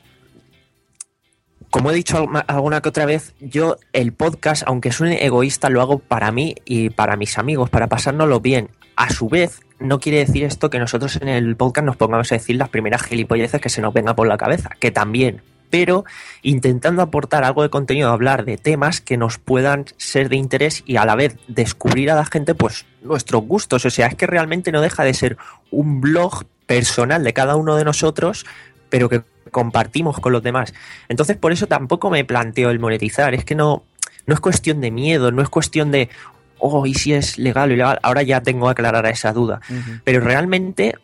como 1.69 1.91
he 1.91 1.95
dicho 1.95 2.29
alguna 2.47 2.81
que 2.81 2.89
otra 2.89 3.05
vez, 3.05 3.35
yo 3.41 3.77
el 3.93 4.13
podcast, 4.13 4.63
aunque 4.67 4.93
suene 4.93 5.27
egoísta, 5.27 5.69
lo 5.69 5.81
hago 5.81 5.99
para 5.99 6.31
mí 6.31 6.55
y 6.65 6.91
para 6.91 7.17
mis 7.17 7.39
amigos, 7.39 7.71
para 7.71 7.89
pasárnoslo 7.89 8.39
bien. 8.39 8.71
A 8.95 9.11
su 9.11 9.29
vez, 9.29 9.63
no 9.81 9.99
quiere 9.99 10.19
decir 10.19 10.45
esto 10.45 10.71
que 10.71 10.79
nosotros 10.79 11.17
en 11.17 11.27
el 11.27 11.57
podcast 11.57 11.87
nos 11.87 11.97
pongamos 11.97 12.31
a 12.31 12.37
decir 12.37 12.55
las 12.55 12.69
primeras 12.69 13.03
gilipolleces 13.03 13.61
que 13.61 13.69
se 13.69 13.83
nos 13.83 13.93
venga 13.93 14.15
por 14.15 14.29
la 14.29 14.39
cabeza, 14.39 14.71
que 14.79 14.93
también, 14.93 15.43
pero 15.73 16.05
intentando 16.43 17.01
aportar 17.01 17.45
algo 17.45 17.63
de 17.63 17.71
contenido, 17.71 18.11
hablar 18.11 18.45
de 18.45 18.59
temas 18.59 19.01
que 19.01 19.17
nos 19.17 19.39
puedan 19.39 19.87
ser 19.97 20.29
de 20.29 20.37
interés 20.37 20.83
y 20.85 20.99
a 20.99 21.07
la 21.07 21.17
vez 21.17 21.39
descubrir 21.49 22.11
a 22.11 22.15
la 22.15 22.27
gente 22.27 22.55
pues 22.55 22.85
nuestros 23.01 23.43
gustos. 23.45 23.87
O 23.87 23.91
sea, 23.91 24.09
es 24.09 24.15
que 24.15 24.27
realmente 24.27 24.71
no 24.71 24.83
deja 24.83 25.03
de 25.03 25.15
ser 25.15 25.39
un 25.71 26.03
blog 26.03 26.45
personal 26.67 27.25
de 27.25 27.33
cada 27.33 27.57
uno 27.57 27.75
de 27.77 27.87
nosotros, 27.87 28.45
pero 28.91 29.09
que 29.09 29.23
compartimos 29.51 30.21
con 30.21 30.35
los 30.35 30.43
demás. 30.43 30.75
Entonces, 31.09 31.39
por 31.39 31.53
eso 31.53 31.67
tampoco 31.67 32.11
me 32.11 32.27
planteo 32.27 32.69
el 32.69 32.79
monetizar. 32.79 33.33
Es 33.33 33.47
que 33.47 33.55
no, 33.55 33.83
no 34.27 34.35
es 34.35 34.41
cuestión 34.41 34.83
de 34.83 34.91
miedo, 34.91 35.33
no 35.33 35.41
es 35.41 35.49
cuestión 35.49 35.91
de 35.91 36.11
oh, 36.59 36.85
¿y 36.85 36.93
si 36.93 37.15
es 37.15 37.39
legal 37.39 37.71
o 37.71 37.73
ilegal? 37.73 37.99
Ahora 38.03 38.23
ya 38.23 38.43
tengo 38.43 38.67
que 38.67 38.73
aclarar 38.73 39.07
esa 39.07 39.33
duda. 39.33 39.63
Pero 40.05 40.21
realmente 40.21 40.99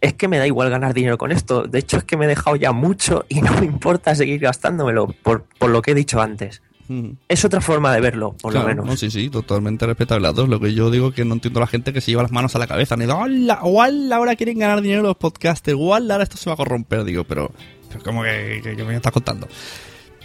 es 0.00 0.14
que 0.14 0.28
me 0.28 0.38
da 0.38 0.46
igual 0.46 0.70
ganar 0.70 0.94
dinero 0.94 1.18
con 1.18 1.32
esto. 1.32 1.62
De 1.64 1.78
hecho, 1.78 1.98
es 1.98 2.04
que 2.04 2.16
me 2.16 2.24
he 2.24 2.28
dejado 2.28 2.56
ya 2.56 2.72
mucho 2.72 3.24
y 3.28 3.40
no 3.42 3.52
me 3.60 3.66
importa 3.66 4.14
seguir 4.14 4.40
gastándomelo 4.40 5.08
por, 5.22 5.44
por 5.58 5.70
lo 5.70 5.82
que 5.82 5.90
he 5.90 5.94
dicho 5.94 6.20
antes. 6.20 6.62
Ujú. 6.88 7.14
Es 7.28 7.44
otra 7.44 7.60
forma 7.60 7.94
de 7.94 8.00
verlo, 8.00 8.34
por 8.40 8.50
Claro, 8.52 8.66
lo 8.66 8.74
menos. 8.74 8.86
no, 8.86 8.96
sí, 8.96 9.10
sí, 9.12 9.30
totalmente 9.30 9.86
respetable 9.86 10.22
las 10.26 10.34
dos. 10.34 10.48
Lo 10.48 10.58
que 10.58 10.74
yo 10.74 10.90
digo 10.90 11.12
que 11.12 11.24
no 11.24 11.34
entiendo 11.34 11.60
a 11.60 11.62
la 11.62 11.66
gente 11.68 11.92
que 11.92 12.00
se 12.00 12.10
lleva 12.10 12.22
las 12.22 12.32
manos 12.32 12.56
a 12.56 12.58
la 12.58 12.66
cabeza. 12.66 12.96
Ni 12.96 13.04
digo, 13.06 13.16
hola, 13.18 13.60
igual 13.64 14.12
ahora 14.12 14.34
quieren 14.34 14.58
ganar 14.58 14.80
dinero 14.82 15.02
los 15.02 15.16
podcasters, 15.16 15.76
igual 15.76 16.10
ahora 16.10 16.24
esto 16.24 16.36
se 16.36 16.50
va 16.50 16.54
a 16.54 16.56
corromper. 16.56 17.04
Digo, 17.04 17.22
pero, 17.24 17.52
pero 17.88 18.02
¿cómo 18.02 18.22
que, 18.24 18.60
que- 18.64 18.74
que 18.74 18.82
me 18.84 18.96
estás 18.96 19.12
contando? 19.12 19.46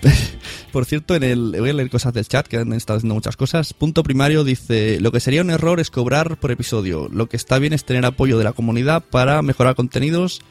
Por 0.72 0.86
cierto, 0.86 1.16
en 1.16 1.24
el, 1.24 1.56
voy 1.58 1.70
a 1.70 1.74
leer 1.74 1.90
cosas 1.90 2.14
del 2.14 2.28
chat 2.28 2.48
que 2.48 2.58
han 2.58 2.74
estado 2.74 2.98
haciendo 2.98 3.16
muchas 3.16 3.38
cosas. 3.38 3.74
Punto 3.74 4.04
primario 4.04 4.44
dice, 4.44 5.00
lo 5.00 5.12
que 5.12 5.20
sería 5.20 5.42
un 5.42 5.50
error 5.50 5.80
es 5.80 5.90
cobrar 5.90 6.38
por 6.38 6.52
episodio. 6.52 7.08
Lo 7.12 7.28
que 7.28 7.38
está 7.38 7.60
bien 7.60 7.74
es 7.74 7.86
tener 7.86 8.06
apoyo 8.06 8.38
de 8.38 8.44
la 8.44 8.54
comunidad 8.54 9.04
para 9.04 9.42
mejorar 9.42 9.76
contenidos 9.76 10.42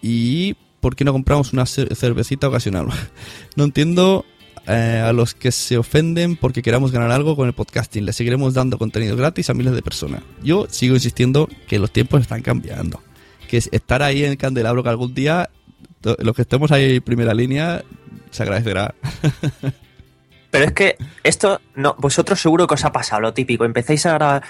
y 0.00 0.54
¿por 0.80 0.96
qué 0.96 1.04
no 1.04 1.12
compramos 1.12 1.52
una 1.52 1.66
ce- 1.66 1.94
cervecita 1.94 2.48
ocasional? 2.48 2.86
no 3.56 3.64
entiendo 3.64 4.24
eh, 4.66 5.02
a 5.04 5.12
los 5.12 5.34
que 5.34 5.52
se 5.52 5.76
ofenden 5.76 6.36
porque 6.36 6.62
queramos 6.62 6.90
ganar 6.92 7.10
algo 7.10 7.36
con 7.36 7.46
el 7.46 7.52
podcasting. 7.52 8.06
Le 8.06 8.12
seguiremos 8.12 8.54
dando 8.54 8.78
contenido 8.78 9.16
gratis 9.16 9.50
a 9.50 9.54
miles 9.54 9.74
de 9.74 9.82
personas. 9.82 10.22
Yo 10.42 10.66
sigo 10.70 10.94
insistiendo 10.94 11.48
que 11.68 11.78
los 11.78 11.92
tiempos 11.92 12.22
están 12.22 12.42
cambiando. 12.42 13.00
Que 13.48 13.58
es 13.58 13.68
estar 13.70 14.02
ahí 14.02 14.24
en 14.24 14.30
el 14.30 14.38
candelabro 14.38 14.82
que 14.82 14.88
algún 14.88 15.12
día, 15.12 15.50
los 16.18 16.34
que 16.34 16.42
estemos 16.42 16.72
ahí 16.72 16.96
en 16.96 17.02
primera 17.02 17.34
línea, 17.34 17.84
se 18.32 18.42
agradecerá. 18.42 18.92
Pero 20.50 20.64
es 20.66 20.72
que 20.72 20.96
esto, 21.22 21.60
no, 21.76 21.94
vosotros 21.98 22.40
seguro 22.40 22.66
que 22.66 22.74
os 22.74 22.84
ha 22.84 22.92
pasado 22.92 23.20
lo 23.22 23.32
típico. 23.32 23.64
Empecéis 23.64 24.04
a 24.06 24.14
grabar. 24.14 24.42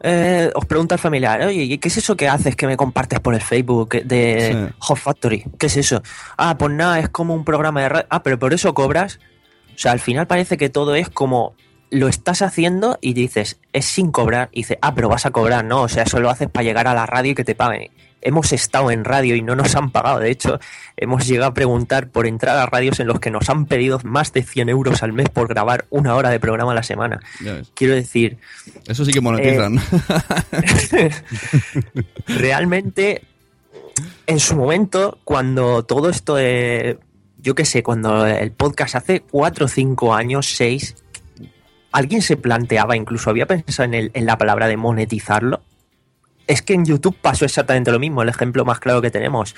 eh, 0.00 0.50
os 0.54 0.66
pregunta 0.66 0.94
el 0.96 1.00
familiar, 1.00 1.40
oye, 1.42 1.62
¿y 1.62 1.78
¿qué 1.78 1.88
es 1.88 1.96
eso 1.96 2.16
que 2.16 2.28
haces 2.28 2.54
que 2.54 2.66
me 2.66 2.76
compartes 2.76 3.18
por 3.20 3.34
el 3.34 3.40
Facebook 3.40 4.02
de 4.04 4.68
Sí. 4.68 4.74
Hot 4.78 4.98
Factory? 4.98 5.44
¿Qué 5.58 5.66
es 5.66 5.76
eso? 5.76 6.02
Ah, 6.36 6.56
pues 6.58 6.72
nada, 6.72 7.00
es 7.00 7.08
como 7.08 7.34
un 7.34 7.44
programa 7.44 7.80
de 7.82 7.88
radio. 7.88 8.06
Ah, 8.10 8.22
pero 8.22 8.38
por 8.38 8.52
eso 8.54 8.72
cobras. 8.74 9.18
O 9.74 9.78
sea, 9.78 9.92
al 9.92 10.00
final 10.00 10.26
parece 10.26 10.56
que 10.56 10.68
todo 10.68 10.94
es 10.94 11.08
como 11.08 11.54
lo 11.90 12.08
estás 12.08 12.40
haciendo 12.42 12.98
y 13.00 13.12
dices, 13.12 13.58
es 13.72 13.84
sin 13.84 14.12
cobrar. 14.12 14.48
Y 14.52 14.60
dices, 14.60 14.78
ah, 14.80 14.94
pero 14.94 15.08
vas 15.08 15.26
a 15.26 15.30
cobrar, 15.30 15.64
¿no? 15.64 15.82
O 15.82 15.88
sea, 15.88 16.04
eso 16.04 16.20
lo 16.20 16.30
haces 16.30 16.48
para 16.48 16.64
llegar 16.64 16.86
a 16.88 16.94
la 16.94 17.04
radio 17.06 17.32
y 17.32 17.34
que 17.34 17.44
te 17.44 17.54
paguen. 17.54 17.90
Hemos 18.22 18.52
estado 18.52 18.90
en 18.90 19.04
radio 19.04 19.34
y 19.36 19.42
no 19.42 19.56
nos 19.56 19.74
han 19.76 19.90
pagado. 19.90 20.20
De 20.20 20.30
hecho, 20.30 20.58
hemos 20.96 21.26
llegado 21.26 21.50
a 21.50 21.54
preguntar 21.54 22.08
por 22.08 22.26
entrar 22.26 22.56
a 22.56 22.66
radios 22.66 23.00
en 23.00 23.08
los 23.08 23.20
que 23.20 23.30
nos 23.30 23.48
han 23.50 23.66
pedido 23.66 24.00
más 24.04 24.32
de 24.32 24.42
100 24.42 24.68
euros 24.68 25.02
al 25.02 25.12
mes 25.12 25.28
por 25.28 25.48
grabar 25.48 25.84
una 25.90 26.14
hora 26.14 26.30
de 26.30 26.40
programa 26.40 26.72
a 26.72 26.76
la 26.76 26.82
semana. 26.82 27.20
Quiero 27.74 27.94
decir, 27.94 28.38
Eso 28.86 29.04
sí 29.04 29.12
que 29.12 29.20
monetizan. 29.20 29.78
realmente 32.26 33.22
en 34.26 34.40
su 34.40 34.56
momento, 34.56 35.18
cuando 35.24 35.84
todo 35.84 36.08
esto 36.08 36.34
de, 36.36 36.98
yo 37.38 37.54
qué 37.54 37.64
sé, 37.64 37.82
cuando 37.82 38.26
el 38.26 38.52
podcast 38.52 38.94
hace 38.94 39.20
cuatro, 39.20 39.68
cinco 39.68 40.14
años, 40.14 40.54
seis, 40.56 40.96
alguien 41.90 42.22
se 42.22 42.36
planteaba, 42.36 42.96
incluso 42.96 43.30
había 43.30 43.46
pensado 43.46 43.84
en, 43.84 43.94
el- 43.94 44.10
en 44.14 44.26
la 44.26 44.38
palabra 44.38 44.66
de 44.68 44.76
monetizarlo. 44.76 45.60
Es 46.46 46.62
que 46.62 46.74
en 46.74 46.84
YouTube 46.84 47.16
pasó 47.20 47.44
exactamente 47.44 47.92
lo 47.92 47.98
mismo, 47.98 48.22
el 48.22 48.28
ejemplo 48.28 48.64
más 48.64 48.80
claro 48.80 49.00
que 49.00 49.10
tenemos. 49.10 49.54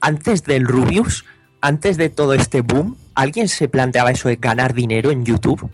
Antes 0.00 0.44
del 0.44 0.66
Rubius, 0.66 1.24
antes 1.60 1.96
de 1.96 2.10
todo 2.10 2.34
este 2.34 2.60
boom, 2.60 2.96
¿alguien 3.14 3.48
se 3.48 3.68
planteaba 3.68 4.10
eso 4.10 4.28
de 4.28 4.36
ganar 4.36 4.74
dinero 4.74 5.10
en 5.10 5.24
YouTube? 5.24 5.70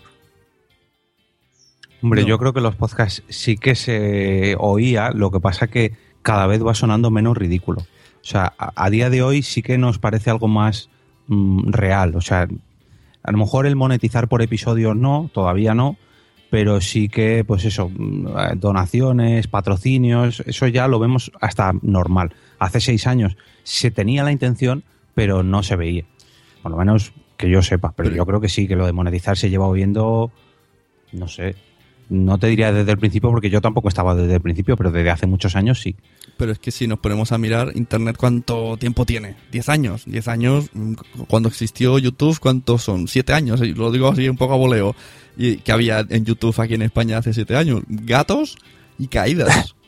Hombre, 2.02 2.24
yo 2.24 2.38
creo 2.38 2.52
que 2.52 2.60
los 2.60 2.76
podcasts 2.76 3.22
sí 3.28 3.56
que 3.56 3.74
se 3.74 4.56
oía, 4.58 5.10
lo 5.10 5.30
que 5.30 5.40
pasa 5.40 5.66
que 5.66 5.92
cada 6.22 6.46
vez 6.46 6.64
va 6.64 6.74
sonando 6.74 7.10
menos 7.10 7.36
ridículo. 7.36 7.80
O 7.80 8.24
sea, 8.24 8.52
a, 8.58 8.72
a 8.74 8.90
día 8.90 9.10
de 9.10 9.22
hoy 9.22 9.42
sí 9.42 9.62
que 9.62 9.78
nos 9.78 9.98
parece 9.98 10.30
algo 10.30 10.48
más 10.48 10.88
mm, 11.26 11.70
real. 11.72 12.14
O 12.16 12.20
sea, 12.20 12.48
a 13.22 13.32
lo 13.32 13.38
mejor 13.38 13.66
el 13.66 13.76
monetizar 13.76 14.28
por 14.28 14.42
episodio 14.42 14.94
no, 14.94 15.30
todavía 15.32 15.74
no, 15.74 15.96
pero 16.50 16.80
sí 16.80 17.08
que, 17.08 17.44
pues 17.44 17.64
eso, 17.64 17.88
mm, 17.88 18.58
donaciones, 18.58 19.46
patrocinios, 19.46 20.40
eso 20.46 20.66
ya 20.66 20.88
lo 20.88 20.98
vemos 20.98 21.30
hasta 21.40 21.72
normal. 21.82 22.34
Hace 22.58 22.80
seis 22.80 23.06
años 23.06 23.36
se 23.62 23.90
tenía 23.90 24.24
la 24.24 24.32
intención, 24.32 24.82
pero 25.14 25.42
no 25.42 25.62
se 25.62 25.76
veía. 25.76 26.04
Por 26.62 26.72
lo 26.72 26.78
menos 26.78 27.12
que 27.36 27.48
yo 27.48 27.62
sepa, 27.62 27.92
pero 27.96 28.10
yo 28.10 28.26
creo 28.26 28.40
que 28.40 28.48
sí, 28.48 28.68
que 28.68 28.76
lo 28.76 28.84
de 28.84 28.92
monetizar 28.92 29.36
se 29.36 29.48
lleva 29.48 29.70
viendo, 29.72 30.30
no 31.12 31.28
sé, 31.28 31.54
no 32.10 32.38
te 32.38 32.48
diría 32.48 32.72
desde 32.72 32.90
el 32.90 32.98
principio 32.98 33.30
porque 33.30 33.50
yo 33.50 33.60
tampoco 33.60 33.88
estaba 33.88 34.14
desde 34.14 34.34
el 34.34 34.40
principio, 34.40 34.76
pero 34.76 34.90
desde 34.90 35.10
hace 35.10 35.26
muchos 35.26 35.54
años 35.54 35.80
sí. 35.80 35.94
Pero 36.36 36.52
es 36.52 36.58
que 36.58 36.72
si 36.72 36.86
nos 36.88 36.98
ponemos 36.98 37.32
a 37.32 37.38
mirar 37.38 37.70
Internet, 37.76 38.16
¿cuánto 38.18 38.76
tiempo 38.76 39.06
tiene? 39.06 39.36
¿10 39.52 39.68
años? 39.68 40.06
¿10 40.08 40.28
años? 40.28 40.70
mm, 40.72 40.94
Cuando 41.28 41.48
existió 41.48 41.98
YouTube, 41.98 42.38
¿cuántos 42.40 42.82
son? 42.82 43.06
¿7 43.06 43.32
años? 43.32 43.60
Lo 43.60 43.92
digo 43.92 44.08
así 44.08 44.28
un 44.28 44.36
poco 44.36 44.54
a 44.54 44.56
voleo. 44.56 44.96
¿Y 45.40 45.56
que 45.56 45.72
había 45.72 46.04
en 46.06 46.26
YouTube 46.26 46.54
aquí 46.60 46.74
en 46.74 46.82
España 46.82 47.16
hace 47.16 47.32
7 47.32 47.56
años? 47.56 47.80
Gatos 47.88 48.56
y 48.98 49.08
caídas. 49.08 49.74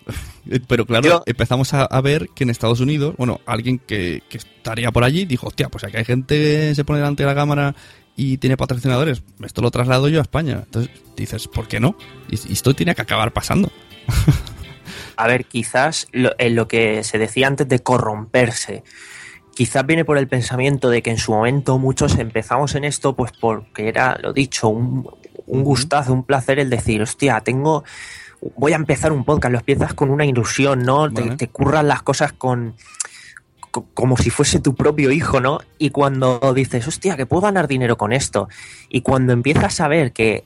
Eh, 0.50 0.58
Pero 0.66 0.84
claro, 0.84 1.22
empezamos 1.26 1.72
a, 1.72 1.84
a 1.84 2.00
ver 2.00 2.28
que 2.34 2.42
en 2.42 2.50
Estados 2.50 2.80
Unidos, 2.80 3.14
bueno, 3.16 3.40
alguien 3.46 3.78
que, 3.78 4.24
que 4.28 4.38
estaría 4.38 4.90
por 4.90 5.04
allí 5.04 5.24
dijo, 5.24 5.46
hostia, 5.46 5.68
pues 5.68 5.84
aquí 5.84 5.96
hay 5.96 6.04
gente 6.04 6.34
que 6.34 6.74
se 6.74 6.84
pone 6.84 6.98
delante 6.98 7.22
de 7.22 7.28
la 7.28 7.36
cámara 7.36 7.76
y 8.16 8.38
tiene 8.38 8.56
patrocinadores, 8.56 9.22
esto 9.44 9.62
lo 9.62 9.70
traslado 9.70 10.08
yo 10.08 10.18
a 10.18 10.22
España. 10.22 10.62
Entonces 10.64 10.90
dices, 11.16 11.46
¿por 11.46 11.68
qué 11.68 11.78
no? 11.78 11.94
Y, 12.28 12.34
y 12.48 12.54
esto 12.54 12.74
tiene 12.74 12.96
que 12.96 13.02
acabar 13.02 13.32
pasando. 13.32 13.70
A 15.16 15.28
ver, 15.28 15.44
quizás 15.44 16.08
lo, 16.10 16.32
en 16.38 16.56
lo 16.56 16.66
que 16.66 17.04
se 17.04 17.18
decía 17.18 17.46
antes 17.46 17.68
de 17.68 17.78
corromperse, 17.78 18.82
quizás 19.54 19.86
viene 19.86 20.04
por 20.04 20.18
el 20.18 20.26
pensamiento 20.26 20.90
de 20.90 21.02
que 21.02 21.10
en 21.10 21.18
su 21.18 21.30
momento 21.30 21.78
muchos 21.78 22.18
empezamos 22.18 22.74
en 22.74 22.82
esto, 22.82 23.14
pues 23.14 23.30
porque 23.38 23.86
era, 23.86 24.18
lo 24.20 24.32
dicho, 24.32 24.68
un, 24.68 25.06
un 25.46 25.62
gustazo, 25.64 26.12
un 26.12 26.24
placer 26.24 26.58
el 26.58 26.70
decir, 26.70 27.02
hostia, 27.02 27.40
tengo, 27.40 27.84
voy 28.56 28.72
a 28.72 28.76
empezar 28.76 29.12
un 29.12 29.24
podcast, 29.24 29.52
lo 29.52 29.58
empiezas 29.58 29.94
con 29.94 30.10
una 30.10 30.24
ilusión, 30.24 30.82
¿no? 30.82 31.10
Te, 31.12 31.22
Vale. 31.22 31.36
te 31.36 31.48
curran 31.48 31.88
las 31.88 32.02
cosas 32.02 32.32
con 32.32 32.74
co- 33.70 33.86
como 33.94 34.16
si 34.16 34.30
fuese 34.30 34.58
tu 34.60 34.74
propio 34.74 35.10
hijo, 35.10 35.40
¿no? 35.40 35.60
Y 35.78 35.90
cuando 35.90 36.52
dices, 36.54 36.86
hostia, 36.86 37.16
que 37.16 37.26
puedo 37.26 37.42
ganar 37.42 37.68
dinero 37.68 37.96
con 37.96 38.12
esto, 38.12 38.48
y 38.88 39.00
cuando 39.02 39.32
empiezas 39.32 39.80
a 39.80 39.88
ver 39.88 40.12
que 40.12 40.44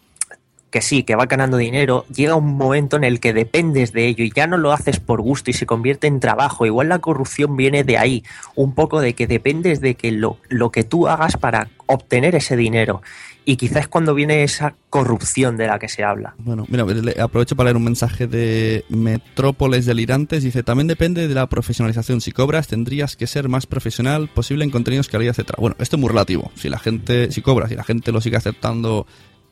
que 0.69 0.83
sí, 0.83 1.05
que 1.05 1.15
va 1.15 1.25
ganando 1.25 1.57
dinero, 1.57 2.05
llega 2.15 2.35
un 2.35 2.55
momento 2.57 2.97
en 2.97 3.05
el 3.05 3.19
que 3.19 3.33
dependes 3.33 3.93
de 3.93 4.09
ello 4.09 4.25
y 4.25 4.33
ya 4.35 4.47
no 4.47 4.59
lo 4.59 4.73
haces 4.73 4.99
por 5.01 5.23
gusto 5.23 5.49
y 5.51 5.55
se 5.55 5.65
convierte 5.65 6.07
en 6.07 6.21
trabajo. 6.21 6.67
Igual 6.67 6.89
la 6.91 6.99
corrupción 6.99 7.57
viene 7.57 7.83
de 7.85 7.97
ahí, 7.97 8.25
un 8.57 8.75
poco 8.75 9.01
de 9.01 9.15
que 9.15 9.27
dependes 9.27 9.81
de 9.81 9.95
que 9.95 10.11
lo, 10.11 10.39
lo 10.49 10.71
que 10.71 10.83
tú 10.83 11.09
hagas 11.09 11.37
para 11.39 11.69
obtener 11.87 12.35
ese 12.35 12.57
dinero. 12.57 13.01
Y 13.49 13.57
quizás 13.57 13.83
es 13.83 13.89
cuando 13.89 14.13
viene 14.13 14.43
esa 14.43 14.75
corrupción 14.91 15.57
de 15.57 15.69
la 15.69 15.79
que 15.79 15.89
se 15.89 16.03
habla. 16.03 16.35
Bueno, 16.39 16.67
mira, 16.69 16.85
aprovecho 17.23 17.55
para 17.55 17.69
leer 17.69 17.77
un 17.77 17.85
mensaje 17.85 18.27
de 18.27 18.85
Metrópoles 18.89 19.87
Delirantes. 19.87 20.43
Dice, 20.43 20.65
también 20.65 20.89
depende 20.89 21.29
de 21.29 21.35
la 21.35 21.47
profesionalización. 21.47 22.21
Si 22.21 22.33
cobras, 22.33 22.67
tendrías 22.67 23.15
que 23.15 23.29
ser 23.29 23.49
más 23.49 23.67
profesional 23.67 24.29
posible 24.29 24.65
en 24.65 24.73
contenidos, 24.73 25.07
calidad, 25.07 25.31
etcétera. 25.31 25.59
Bueno, 25.61 25.77
esto 25.79 25.95
es 25.95 26.01
muy 26.01 26.09
relativo. 26.09 26.51
Si 26.57 26.69
la 26.69 26.81
gente, 26.81 27.31
si 27.31 27.41
cobras, 27.41 27.69
si 27.69 27.77
la 27.77 27.85
gente 27.85 28.11
lo 28.11 28.21
sigue 28.21 28.37
aceptando, 28.37 29.07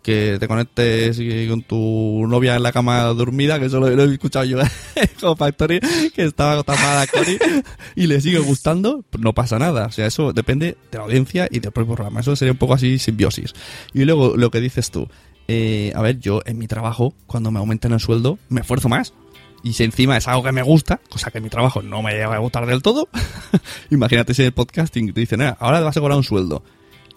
que 0.05 0.37
te 0.39 0.47
conectes 0.47 1.19
con 1.49 1.63
tu 1.63 2.27
novia 2.29 2.57
en 2.57 2.63
la 2.63 2.73
cama 2.73 3.05
dormida, 3.05 3.59
que 3.59 3.67
eso 3.67 3.81
lo, 3.81 3.89
he 3.89 4.13
escuchado 4.13 4.45
yo 4.45 4.59
con 5.21 5.35
Factory, 5.35 5.81
que 6.15 6.25
estaba 6.25 6.63
tapada 6.63 7.07
Cory, 7.07 7.39
y 7.97 8.07
le 8.07 8.21
sigue 8.21 8.39
gustando, 8.39 9.03
no 9.19 9.33
pasa 9.33 9.59
nada. 9.59 9.87
O 9.87 9.93
sea, 9.93 10.05
eso 10.07 10.35
depende 10.35 10.77
de 10.93 10.99
la 10.99 11.05
audiencia 11.05 11.49
y 11.51 11.61
del 11.61 11.73
propio 11.73 11.95
programa. 11.95 12.21
Eso 12.21 12.37
sería 12.37 12.53
un 12.53 12.59
poco 12.59 12.75
así 12.75 12.99
simbiosis. 12.99 13.55
Y 13.95 14.05
luego 14.05 14.37
lo 14.37 14.51
que 14.51 14.61
dices 14.61 14.91
tú, 14.91 15.09
eh, 15.49 15.91
a 15.97 16.03
ver, 16.03 16.21
yo 16.21 16.43
en 16.45 16.59
mi 16.59 16.67
trabajo, 16.69 17.15
cuando 17.27 17.51
me 17.51 17.59
aumentan 17.59 17.93
el 17.95 18.01
sueldo, 18.01 18.39
me 18.51 18.61
esfuerzo 18.61 18.91
más. 18.91 19.15
Y 19.63 19.73
si 19.73 19.85
encima 19.85 20.19
es 20.19 20.29
algo 20.29 20.43
que 20.43 20.53
me 20.53 20.61
gusta, 20.63 21.01
cosa 21.09 21.31
que 21.31 21.39
en 21.39 21.45
mi 21.45 21.51
trabajo 21.51 21.81
no 21.81 22.03
me 22.03 22.13
llega 22.13 22.35
a 22.35 22.39
gustar 22.39 22.67
del 22.67 22.83
todo, 22.83 23.09
imagínate 23.91 24.35
si 24.35 24.43
en 24.43 24.47
el 24.47 24.53
podcasting 24.53 25.15
te 25.15 25.21
dicen, 25.21 25.41
"Ah, 25.41 25.57
ahora 25.59 25.81
vas 25.81 25.97
a 25.97 26.01
cobrar 26.01 26.19
un 26.19 26.25
sueldo. 26.25 26.63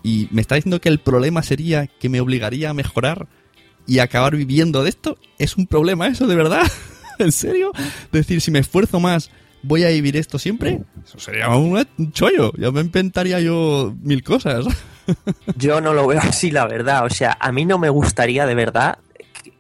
Y 0.08 0.30
me 0.32 0.40
está 0.40 0.56
diciendo 0.56 0.80
que 0.80 0.88
el 0.88 1.00
problema 1.00 1.44
sería 1.44 1.88
que 1.88 2.08
me 2.08 2.22
obligaría 2.22 2.70
a 2.70 2.74
mejorar 2.74 3.28
y 3.86 4.00
acabar 4.00 4.38
viviendo 4.38 4.82
de 4.82 4.90
esto. 4.90 5.18
¿Es 5.38 5.58
un 5.58 5.68
problema 5.68 6.08
eso, 6.08 6.28
de 6.28 6.36
verdad? 6.38 6.66
¿En 7.20 7.34
serio? 7.34 7.74
Decir, 8.14 8.40
si 8.40 8.50
me 8.50 8.60
esfuerzo 8.60 9.02
más, 9.02 9.30
¿voy 9.64 9.84
a 9.84 9.90
vivir 9.90 10.16
esto 10.16 10.40
siempre? 10.40 10.80
Eso 11.06 11.20
sería 11.20 11.50
un, 11.50 11.86
chollo. 12.14 12.54
Ya 12.58 12.72
me 12.72 12.80
inventaría 12.80 13.42
yo 13.42 13.94
mil 14.02 14.24
cosas. 14.24 14.66
Yo 15.58 15.82
no 15.82 15.94
lo 15.94 16.08
veo 16.08 16.22
así, 16.22 16.52
la 16.52 16.66
verdad. 16.68 17.06
O 17.06 17.10
sea, 17.10 17.38
a 17.42 17.52
mí 17.52 17.66
no 17.66 17.78
me 17.78 17.90
gustaría 17.90 18.46
de 18.46 18.56
verdad 18.56 19.00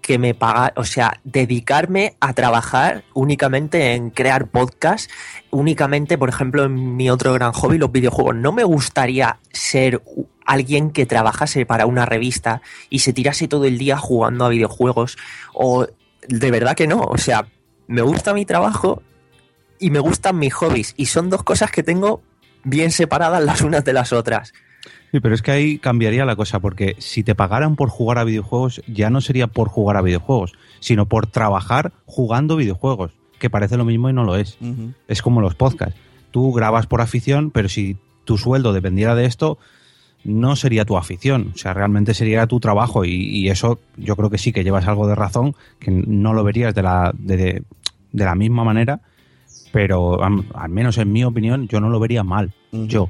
que, 0.07 0.17
me 0.17 0.33
paga, 0.33 0.71
o 0.77 0.85
sea, 0.85 1.19
dedicarme 1.25 2.15
a 2.21 2.33
trabajar 2.33 3.03
únicamente 3.13 3.93
en 3.93 4.09
crear 4.09 4.47
podcast, 4.47 5.11
únicamente, 5.51 6.17
por 6.17 6.29
ejemplo, 6.29 6.63
en 6.63 6.95
mi 6.95 7.09
otro 7.09 7.33
gran 7.33 7.51
hobby, 7.51 7.77
los 7.77 7.91
videojuegos. 7.91 8.35
No 8.35 8.53
me 8.53 8.63
gustaría 8.63 9.39
ser 9.51 10.01
alguien 10.45 10.91
que 10.91 11.05
trabajase 11.05 11.65
para 11.65 11.85
una 11.85 12.05
revista 12.05 12.61
y 12.89 12.99
se 12.99 13.12
tirase 13.12 13.47
todo 13.49 13.65
el 13.65 13.77
día 13.77 13.97
jugando 13.97 14.45
a 14.45 14.49
videojuegos 14.49 15.17
o 15.53 15.87
de 16.27 16.51
verdad 16.51 16.75
que 16.75 16.87
no, 16.87 17.01
o 17.01 17.17
sea, 17.17 17.47
me 17.87 18.01
gusta 18.01 18.33
mi 18.33 18.45
trabajo 18.45 19.03
y 19.77 19.91
me 19.91 19.99
gustan 19.99 20.39
mis 20.39 20.53
hobbies 20.53 20.93
y 20.97 21.08
son 21.08 21.29
dos 21.29 21.43
cosas 21.43 21.69
que 21.69 21.83
tengo 21.83 22.21
bien 22.63 22.91
separadas 22.91 23.43
las 23.43 23.62
unas 23.62 23.83
de 23.83 23.93
las 23.93 24.13
otras. 24.13 24.53
Sí, 25.12 25.19
pero 25.21 25.34
es 25.36 25.42
que 25.42 25.52
ahí 25.52 25.78
cambiaría 25.80 26.25
la 26.25 26.36
cosa, 26.36 26.60
porque 26.60 26.96
si 27.00 27.23
te 27.23 27.34
pagaran 27.36 27.75
por 27.75 27.90
jugar 27.90 28.17
a 28.19 28.23
videojuegos, 28.23 28.82
ya 28.88 29.10
no 29.10 29.21
sería 29.21 29.48
por 29.48 29.69
jugar 29.69 29.98
a 29.98 30.02
videojuegos, 30.02 30.54
sino 30.80 31.06
por 31.08 31.28
trabajar 31.28 31.94
jugando 32.06 32.56
videojuegos, 32.58 33.13
que 33.40 33.50
parece 33.50 33.78
lo 33.78 33.86
mismo 33.86 34.10
y 34.10 34.13
no 34.13 34.23
lo 34.23 34.36
es. 34.36 34.58
Es 35.08 35.21
como 35.21 35.42
los 35.42 35.56
podcasts. 35.56 36.00
Tú 36.32 36.52
grabas 36.52 36.88
por 36.88 37.02
afición, 37.02 37.52
pero 37.52 37.69
si 37.69 37.98
tu 38.25 38.38
sueldo 38.38 38.73
dependiera 38.73 39.15
de 39.15 39.25
esto, 39.25 39.58
no 40.25 40.56
sería 40.58 40.84
tu 40.84 40.98
afición, 40.98 41.52
o 41.56 41.58
sea, 41.58 41.73
realmente 41.73 42.13
sería 42.13 42.46
tu 42.48 42.60
trabajo 42.60 43.06
y, 43.06 43.12
y 43.13 43.50
eso 43.50 43.80
yo 43.96 44.15
creo 44.17 44.30
que 44.30 44.38
sí 44.38 44.52
que 44.52 44.63
llevas 44.65 44.88
algo 44.88 45.08
de 45.08 45.15
razón, 45.15 45.56
que 45.80 45.90
no 45.92 46.34
lo 46.34 46.44
verías 46.44 46.75
de 46.75 46.84
la, 46.84 47.13
de, 47.17 47.38
de- 47.38 47.63
de 48.12 48.25
la 48.25 48.36
misma 48.36 48.63
manera, 48.65 49.00
pero 49.71 50.19
al 50.23 50.69
menos 50.69 50.98
en 50.98 51.12
mi 51.12 51.23
opinión 51.23 51.67
yo 51.67 51.80
no 51.80 51.90
lo 51.90 52.00
vería 52.00 52.23
mal, 52.23 52.52
yo. 52.88 53.10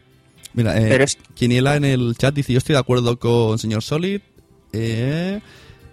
Mira, 0.57 0.75
eh, 0.75 0.87
Pero 0.89 1.03
es- 1.03 1.17
Quiniela 1.35 1.75
en 1.75 1.85
el 1.85 2.15
chat 2.17 2.33
dice, 2.33 2.51
yo 2.51 2.57
estoy 2.57 2.73
de 2.73 2.79
acuerdo 2.79 3.19
con 3.19 3.59
señor 3.59 3.83
Solid. 3.83 4.21
Eh, 4.73 5.39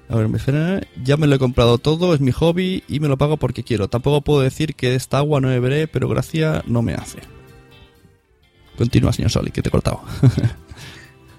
a 0.09 0.17
ver, 0.17 0.29
me 0.29 0.39
espera. 0.39 0.81
Ya 1.03 1.19
me 1.19 1.27
lo 1.27 1.35
he 1.35 1.39
comprado 1.39 1.77
todo, 1.77 2.15
es 2.15 2.21
mi 2.21 2.33
hobby 2.33 2.83
y 2.89 2.99
me 2.99 3.09
lo 3.09 3.19
pago 3.19 3.37
porque 3.37 3.63
quiero. 3.63 3.89
Tampoco 3.89 4.23
puedo 4.23 4.41
decir 4.41 4.75
que 4.75 4.95
esta 4.95 5.19
agua 5.19 5.43
no 5.43 5.49
beberé, 5.49 5.87
pero 5.87 6.09
gracia 6.09 6.63
no 6.67 6.81
me 6.81 6.95
hace. 6.95 7.19
Continúa, 8.79 9.13
señor 9.13 9.31
Solid, 9.31 9.53
que 9.53 9.61
te 9.63 9.69
he 9.69 9.71
cortado. 9.71 10.01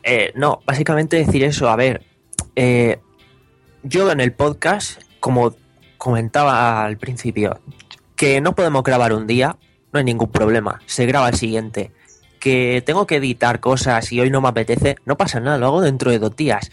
Eh, 0.08 0.32
no, 0.36 0.62
básicamente 0.68 1.18
decir 1.18 1.44
eso, 1.44 1.68
a 1.68 1.76
ver, 1.76 2.04
eh, 2.56 3.00
yo 3.82 4.12
en 4.12 4.20
el 4.20 4.34
podcast, 4.34 5.02
como 5.20 5.56
comentaba 5.98 6.86
al 6.86 7.00
principio, 7.00 7.60
que 8.16 8.40
no 8.40 8.54
podemos 8.54 8.84
grabar 8.84 9.14
un 9.14 9.26
día, 9.26 9.58
no 9.92 9.98
hay 9.98 10.06
ningún 10.06 10.30
problema, 10.30 10.80
se 10.86 11.08
graba 11.08 11.28
el 11.30 11.34
siguiente. 11.34 11.92
Que 12.46 12.84
tengo 12.86 13.08
que 13.08 13.16
editar 13.16 13.60
cosas 13.60 14.12
y 14.12 14.20
hoy 14.20 14.30
no 14.30 14.40
me 14.40 14.50
apetece, 14.50 14.98
no 15.04 15.18
pasa 15.18 15.40
nada, 15.40 15.58
lo 15.58 15.66
hago 15.66 15.82
dentro 15.82 16.12
de 16.12 16.20
dos 16.20 16.36
días. 16.36 16.70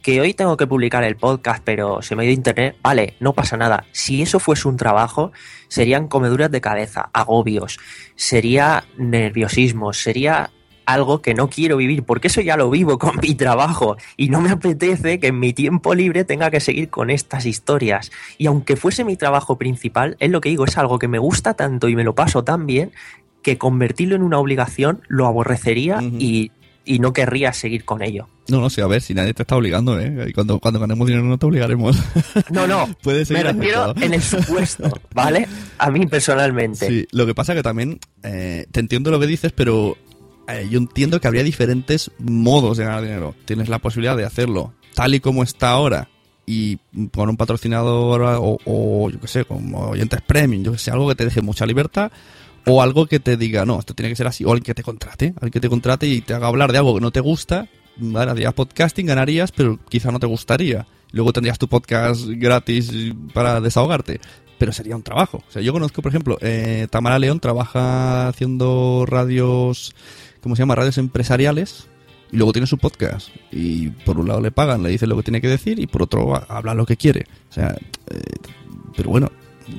Que 0.00 0.20
hoy 0.20 0.34
tengo 0.34 0.56
que 0.56 0.68
publicar 0.68 1.02
el 1.02 1.16
podcast, 1.16 1.64
pero 1.64 2.00
se 2.00 2.14
me 2.14 2.22
ha 2.22 2.26
ido 2.26 2.32
internet, 2.32 2.76
vale, 2.80 3.16
no 3.18 3.32
pasa 3.32 3.56
nada. 3.56 3.86
Si 3.90 4.22
eso 4.22 4.38
fuese 4.38 4.68
un 4.68 4.76
trabajo, 4.76 5.32
serían 5.66 6.06
comeduras 6.06 6.52
de 6.52 6.60
cabeza, 6.60 7.10
agobios, 7.12 7.80
sería 8.14 8.84
nerviosismo, 8.98 9.92
sería 9.92 10.52
algo 10.84 11.20
que 11.22 11.34
no 11.34 11.50
quiero 11.50 11.76
vivir, 11.76 12.04
porque 12.04 12.28
eso 12.28 12.40
ya 12.40 12.56
lo 12.56 12.70
vivo 12.70 12.96
con 13.00 13.18
mi 13.20 13.34
trabajo 13.34 13.96
y 14.16 14.28
no 14.28 14.40
me 14.40 14.50
apetece 14.50 15.18
que 15.18 15.26
en 15.26 15.40
mi 15.40 15.52
tiempo 15.52 15.96
libre 15.96 16.22
tenga 16.22 16.52
que 16.52 16.60
seguir 16.60 16.88
con 16.88 17.10
estas 17.10 17.46
historias. 17.46 18.12
Y 18.38 18.46
aunque 18.46 18.76
fuese 18.76 19.02
mi 19.02 19.16
trabajo 19.16 19.58
principal, 19.58 20.16
es 20.20 20.30
lo 20.30 20.40
que 20.40 20.50
digo, 20.50 20.66
es 20.66 20.78
algo 20.78 21.00
que 21.00 21.08
me 21.08 21.18
gusta 21.18 21.54
tanto 21.54 21.88
y 21.88 21.96
me 21.96 22.04
lo 22.04 22.14
paso 22.14 22.44
tan 22.44 22.64
bien 22.66 22.92
que 23.46 23.58
convertirlo 23.58 24.16
en 24.16 24.24
una 24.24 24.40
obligación 24.40 25.02
lo 25.06 25.24
aborrecería 25.28 26.02
y, 26.02 26.50
y 26.84 26.98
no 26.98 27.12
querría 27.12 27.52
seguir 27.52 27.84
con 27.84 28.02
ello. 28.02 28.26
No, 28.48 28.60
no 28.60 28.68
sé, 28.70 28.82
a 28.82 28.88
ver, 28.88 29.00
si 29.00 29.14
nadie 29.14 29.34
te 29.34 29.44
está 29.44 29.54
obligando, 29.54 30.00
¿eh? 30.00 30.32
Cuando, 30.34 30.58
cuando 30.58 30.80
ganemos 30.80 31.06
dinero 31.06 31.24
no 31.24 31.38
te 31.38 31.46
obligaremos. 31.46 31.96
No, 32.50 32.66
no, 32.66 32.88
Puedes 33.04 33.30
me 33.30 33.44
refiero 33.44 33.94
en 34.00 34.14
el 34.14 34.20
supuesto, 34.20 34.90
¿vale? 35.14 35.46
A 35.78 35.92
mí 35.92 36.06
personalmente. 36.06 36.88
Sí, 36.88 37.06
lo 37.12 37.24
que 37.24 37.36
pasa 37.36 37.54
que 37.54 37.62
también 37.62 38.00
eh, 38.24 38.66
te 38.72 38.80
entiendo 38.80 39.12
lo 39.12 39.20
que 39.20 39.28
dices, 39.28 39.52
pero 39.52 39.96
eh, 40.48 40.66
yo 40.68 40.78
entiendo 40.78 41.20
que 41.20 41.28
habría 41.28 41.44
diferentes 41.44 42.10
modos 42.18 42.78
de 42.78 42.84
ganar 42.84 43.02
dinero. 43.02 43.36
Tienes 43.44 43.68
la 43.68 43.78
posibilidad 43.78 44.16
de 44.16 44.24
hacerlo 44.24 44.74
tal 44.96 45.14
y 45.14 45.20
como 45.20 45.44
está 45.44 45.70
ahora 45.70 46.08
y 46.46 46.78
con 47.12 47.28
un 47.28 47.36
patrocinador 47.36 48.22
o, 48.22 48.58
o, 48.64 49.08
yo 49.08 49.20
qué 49.20 49.28
sé, 49.28 49.44
como 49.44 49.90
oyentes 49.90 50.20
premium, 50.22 50.64
yo 50.64 50.72
que 50.72 50.78
sé, 50.78 50.90
algo 50.90 51.08
que 51.08 51.14
te 51.14 51.26
deje 51.26 51.42
mucha 51.42 51.64
libertad 51.64 52.10
o 52.66 52.82
algo 52.82 53.06
que 53.06 53.20
te 53.20 53.36
diga, 53.36 53.64
no, 53.64 53.78
esto 53.78 53.94
tiene 53.94 54.10
que 54.10 54.16
ser 54.16 54.26
así, 54.26 54.44
o 54.44 54.48
alguien 54.48 54.64
que 54.64 54.74
te 54.74 54.82
contrate, 54.82 55.34
alguien 55.36 55.52
que 55.52 55.60
te 55.60 55.68
contrate 55.68 56.06
y 56.06 56.20
te 56.20 56.34
haga 56.34 56.48
hablar 56.48 56.72
de 56.72 56.78
algo 56.78 56.94
que 56.94 57.00
no 57.00 57.12
te 57.12 57.20
gusta, 57.20 57.68
vale, 57.96 58.30
harías 58.32 58.54
podcasting, 58.54 59.06
ganarías, 59.06 59.52
pero 59.52 59.78
quizá 59.88 60.10
no 60.10 60.18
te 60.18 60.26
gustaría. 60.26 60.86
Luego 61.12 61.32
tendrías 61.32 61.58
tu 61.58 61.68
podcast 61.68 62.26
gratis 62.26 62.92
para 63.32 63.60
desahogarte. 63.60 64.20
Pero 64.58 64.72
sería 64.72 64.96
un 64.96 65.02
trabajo. 65.02 65.44
O 65.48 65.52
sea, 65.52 65.62
yo 65.62 65.72
conozco, 65.72 66.02
por 66.02 66.10
ejemplo, 66.10 66.38
eh, 66.40 66.88
Tamara 66.90 67.18
León 67.18 67.40
trabaja 67.40 68.28
haciendo 68.28 69.04
radios, 69.06 69.94
¿cómo 70.40 70.56
se 70.56 70.62
llama? 70.62 70.74
Radios 70.74 70.98
empresariales. 70.98 71.88
Y 72.32 72.38
luego 72.38 72.52
tiene 72.52 72.66
su 72.66 72.78
podcast. 72.78 73.28
Y 73.52 73.90
por 73.90 74.18
un 74.18 74.28
lado 74.28 74.40
le 74.40 74.50
pagan, 74.50 74.82
le 74.82 74.88
dicen 74.88 75.08
lo 75.08 75.16
que 75.16 75.22
tiene 75.22 75.40
que 75.40 75.48
decir, 75.48 75.78
y 75.78 75.86
por 75.86 76.02
otro 76.02 76.34
habla 76.50 76.74
lo 76.74 76.86
que 76.86 76.96
quiere. 76.96 77.26
O 77.50 77.52
sea, 77.52 77.76
eh, 78.10 78.20
pero 78.96 79.10
bueno, 79.10 79.30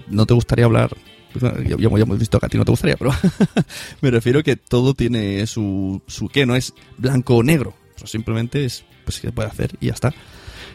no 0.07 0.25
te 0.25 0.33
gustaría 0.33 0.65
hablar. 0.65 0.95
Pues, 1.33 1.43
ya, 1.67 1.77
ya 1.77 1.87
hemos 1.87 2.19
visto 2.19 2.39
que 2.39 2.45
a 2.45 2.49
ti 2.49 2.57
no 2.57 2.65
te 2.65 2.71
gustaría, 2.71 2.97
pero 2.97 3.11
me 4.01 4.11
refiero 4.11 4.43
que 4.43 4.55
todo 4.55 4.93
tiene 4.93 5.45
su, 5.47 6.01
su 6.07 6.27
qué, 6.29 6.45
no 6.45 6.55
es 6.55 6.73
blanco 6.97 7.37
o 7.37 7.43
negro. 7.43 7.73
Simplemente 8.05 8.63
es, 8.65 8.85
pues, 9.03 9.19
que 9.19 9.27
se 9.27 9.33
puede 9.33 9.49
hacer 9.49 9.75
y 9.79 9.87
ya 9.87 9.93
está. 9.93 10.13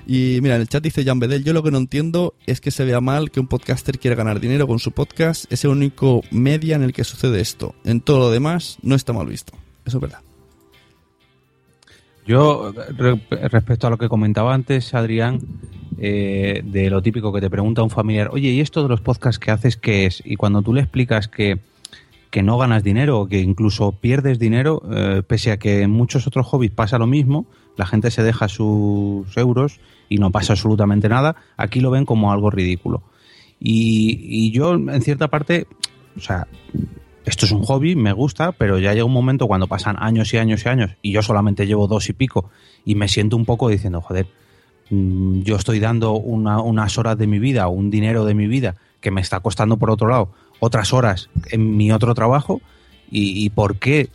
Y 0.07 0.40
mira, 0.42 0.57
en 0.57 0.62
el 0.62 0.68
chat 0.68 0.82
dice 0.82 1.05
Jan 1.05 1.20
Bedel, 1.20 1.44
yo 1.44 1.53
lo 1.53 1.62
que 1.62 1.70
no 1.70 1.78
entiendo 1.78 2.34
es 2.46 2.61
que 2.61 2.70
se 2.70 2.84
vea 2.84 3.00
mal 3.00 3.30
que 3.30 3.40
un 3.40 3.46
podcaster 3.46 3.98
quiera 3.98 4.16
ganar 4.16 4.40
dinero 4.40 4.66
con 4.66 4.78
su 4.80 4.90
podcast. 4.92 5.50
Es 5.53 5.64
el 5.64 5.70
único 5.70 6.22
media 6.30 6.74
en 6.76 6.82
el 6.82 6.92
que 6.92 7.05
sucede 7.05 7.40
esto. 7.40 7.74
En 7.84 8.00
todo 8.00 8.18
lo 8.18 8.30
demás 8.30 8.78
no 8.82 8.96
está 8.96 9.12
mal 9.12 9.26
visto. 9.26 9.53
Eso 9.84 9.98
es 9.98 10.03
verdad. 10.03 10.20
Yo, 12.27 12.73
re- 12.97 13.20
respecto 13.49 13.87
a 13.87 13.91
lo 13.91 13.99
que 13.99 14.09
comentaba 14.09 14.55
antes, 14.55 14.95
Adrián, 14.95 15.41
eh, 15.99 16.62
de 16.64 16.89
lo 16.91 17.03
típico 17.03 17.33
que 17.33 17.41
te 17.41 17.51
pregunta 17.51 17.83
un 17.83 17.91
familiar, 17.91 18.31
oye, 18.33 18.51
¿y 18.51 18.61
esto 18.61 18.83
de 18.83 18.89
los 18.89 19.01
podcasts 19.01 19.39
que 19.39 19.51
haces 19.51 19.77
qué 19.77 20.07
es? 20.07 20.23
Y 20.25 20.37
cuando 20.37 20.62
tú 20.62 20.73
le 20.73 20.81
explicas 20.81 21.27
que, 21.29 21.59
que 22.31 22.43
no 22.43 22.59
ganas 22.59 22.85
dinero 22.85 23.20
o 23.20 23.27
que 23.29 23.41
incluso 23.41 23.93
pierdes 23.93 24.39
dinero, 24.39 24.83
eh, 24.91 25.23
pese 25.27 25.51
a 25.51 25.59
que 25.59 25.83
en 25.83 25.91
muchos 25.91 26.27
otros 26.27 26.47
hobbies 26.47 26.70
pasa 26.70 26.97
lo 26.99 27.07
mismo, 27.07 27.47
la 27.77 27.87
gente 27.87 28.11
se 28.11 28.23
deja 28.23 28.49
sus 28.49 29.37
euros 29.37 29.81
y 30.09 30.18
no 30.18 30.31
pasa 30.31 30.53
absolutamente 30.53 31.09
nada, 31.09 31.37
aquí 31.57 31.81
lo 31.81 31.91
ven 31.91 32.05
como 32.05 32.31
algo 32.33 32.51
ridículo. 32.51 33.03
Y, 33.59 34.18
y 34.29 34.51
yo, 34.53 34.75
en 34.75 35.03
cierta 35.03 35.29
parte, 35.29 35.66
o 36.16 36.20
sea, 36.20 36.47
esto 37.25 37.47
es 37.47 37.53
un 37.53 37.62
hobby, 37.62 37.95
me 37.97 38.12
gusta, 38.12 38.53
pero 38.53 38.79
ya 38.79 38.93
llega 38.93 39.05
un 39.05 39.12
momento 39.12 39.47
cuando 39.47 39.66
pasan 39.68 39.97
años 39.99 40.33
y 40.35 40.39
años 40.39 40.64
y 40.64 40.68
años 40.68 40.91
y 41.03 41.12
yo 41.12 41.23
solamente 41.23 41.66
llevo 41.66 41.87
dos 41.87 42.09
y 42.09 42.12
pico 42.12 42.51
y 42.85 42.95
me 42.95 43.09
siento 43.09 43.37
un 43.37 43.45
poco 43.45 43.68
diciendo, 43.68 44.01
joder, 44.01 44.27
mm, 44.91 45.43
yo 45.43 45.57
estoy 45.57 45.79
dando 45.81 46.12
una- 46.14 46.61
unas 46.61 46.99
horas 46.99 47.16
de 47.18 47.27
mi 47.27 47.39
vida, 47.39 47.68
un 47.68 47.91
dinero 47.91 48.25
de 48.25 48.35
mi 48.35 48.47
vida 48.47 48.77
que 49.01 49.11
me 49.11 49.20
está 49.20 49.41
costando 49.41 49.77
por 49.77 49.91
otro 49.91 50.09
lado 50.09 50.31
otras 50.61 50.93
horas 50.93 51.29
en 51.51 51.77
mi 51.77 51.91
otro 51.93 52.14
trabajo 52.14 52.61
y, 53.11 53.45
y 53.45 53.51
por 53.51 53.77
qué 53.79 54.09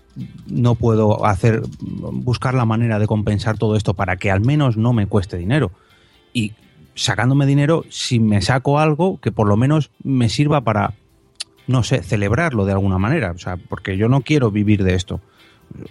no 0.48 0.76
puedo 0.76 1.26
hacer 1.26 1.62
buscar 1.80 2.54
la 2.54 2.66
manera 2.66 2.98
de 3.00 3.06
compensar 3.08 3.58
todo 3.58 3.76
esto 3.76 3.94
para 3.94 4.18
que 4.18 4.32
al 4.32 4.42
menos 4.42 4.78
no 4.78 4.94
me 4.94 5.08
cueste 5.08 5.38
dinero 5.38 5.72
y 6.34 6.54
sacándome 6.96 7.46
dinero 7.46 7.84
si 7.90 8.20
me 8.20 8.42
saco 8.42 8.80
algo 8.80 9.20
que 9.20 9.32
por 9.32 9.48
lo 9.48 9.56
menos 9.58 9.92
me 10.04 10.30
sirva 10.30 10.62
para 10.62 10.94
no 11.68 11.84
sé, 11.84 12.02
celebrarlo 12.02 12.66
de 12.66 12.72
alguna 12.72 12.98
manera. 12.98 13.32
O 13.32 13.38
sea, 13.38 13.58
porque 13.58 13.98
yo 13.98 14.10
no 14.10 14.22
quiero 14.22 14.52
vivir 14.52 14.84
de 14.84 14.96
esto. 14.96 15.22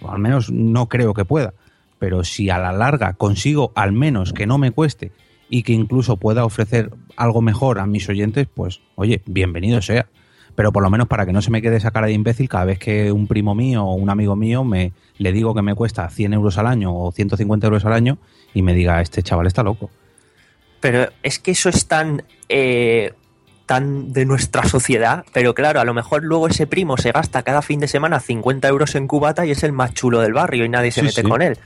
Al 0.07 0.19
menos 0.19 0.51
no 0.51 0.87
creo 0.87 1.13
que 1.13 1.25
pueda. 1.25 1.53
Pero 1.99 2.23
si 2.23 2.49
a 2.49 2.57
la 2.57 2.71
larga 2.71 3.13
consigo 3.13 3.71
al 3.75 3.91
menos 3.91 4.33
que 4.33 4.45
no 4.45 4.57
me 4.57 4.71
cueste 4.71 5.11
y 5.49 5.63
que 5.63 5.73
incluso 5.73 6.17
pueda 6.17 6.45
ofrecer 6.45 6.91
algo 7.15 7.41
mejor 7.41 7.79
a 7.79 7.85
mis 7.85 8.09
oyentes, 8.09 8.47
pues 8.53 8.81
oye, 8.95 9.21
bienvenido 9.25 9.81
sea. 9.81 10.07
Pero 10.55 10.71
por 10.71 10.81
lo 10.81 10.89
menos 10.89 11.07
para 11.07 11.25
que 11.25 11.33
no 11.33 11.41
se 11.41 11.51
me 11.51 11.61
quede 11.61 11.77
esa 11.77 11.91
cara 11.91 12.07
de 12.07 12.13
imbécil 12.13 12.49
cada 12.49 12.65
vez 12.65 12.79
que 12.79 13.11
un 13.11 13.27
primo 13.27 13.53
mío 13.53 13.85
o 13.85 13.93
un 13.93 14.09
amigo 14.09 14.35
mío 14.35 14.63
me 14.63 14.91
le 15.17 15.31
digo 15.31 15.53
que 15.53 15.61
me 15.61 15.75
cuesta 15.75 16.09
100 16.09 16.33
euros 16.33 16.57
al 16.57 16.65
año 16.65 16.95
o 16.95 17.11
150 17.11 17.67
euros 17.67 17.85
al 17.85 17.93
año 17.93 18.17
y 18.53 18.63
me 18.63 18.73
diga, 18.73 19.01
este 19.01 19.21
chaval 19.21 19.47
está 19.47 19.61
loco. 19.61 19.91
Pero 20.79 21.09
es 21.23 21.39
que 21.39 21.51
eso 21.51 21.69
es 21.69 21.87
tan, 21.87 22.23
eh, 22.49 23.13
tan 23.67 24.11
de 24.11 24.25
nuestra 24.25 24.63
sociedad. 24.67 25.23
Pero 25.33 25.53
claro, 25.53 25.79
a 25.79 25.85
lo 25.85 25.93
mejor 25.93 26.23
luego 26.23 26.47
ese 26.47 26.65
primo 26.65 26.97
se 26.97 27.11
gasta 27.11 27.43
cada 27.43 27.61
fin 27.61 27.79
de 27.79 27.87
semana 27.87 28.19
50 28.19 28.67
euros 28.67 28.95
en 28.95 29.05
cubata 29.07 29.45
y 29.45 29.51
es 29.51 29.61
el 29.61 29.73
más 29.73 29.93
chulo 29.93 30.21
del 30.21 30.33
barrio 30.33 30.65
y 30.65 30.69
nadie 30.69 30.91
se 30.91 31.01
Sí, 31.01 31.05
mete 31.05 31.21
sí. 31.21 31.27
con 31.29 31.43
él. 31.43 31.59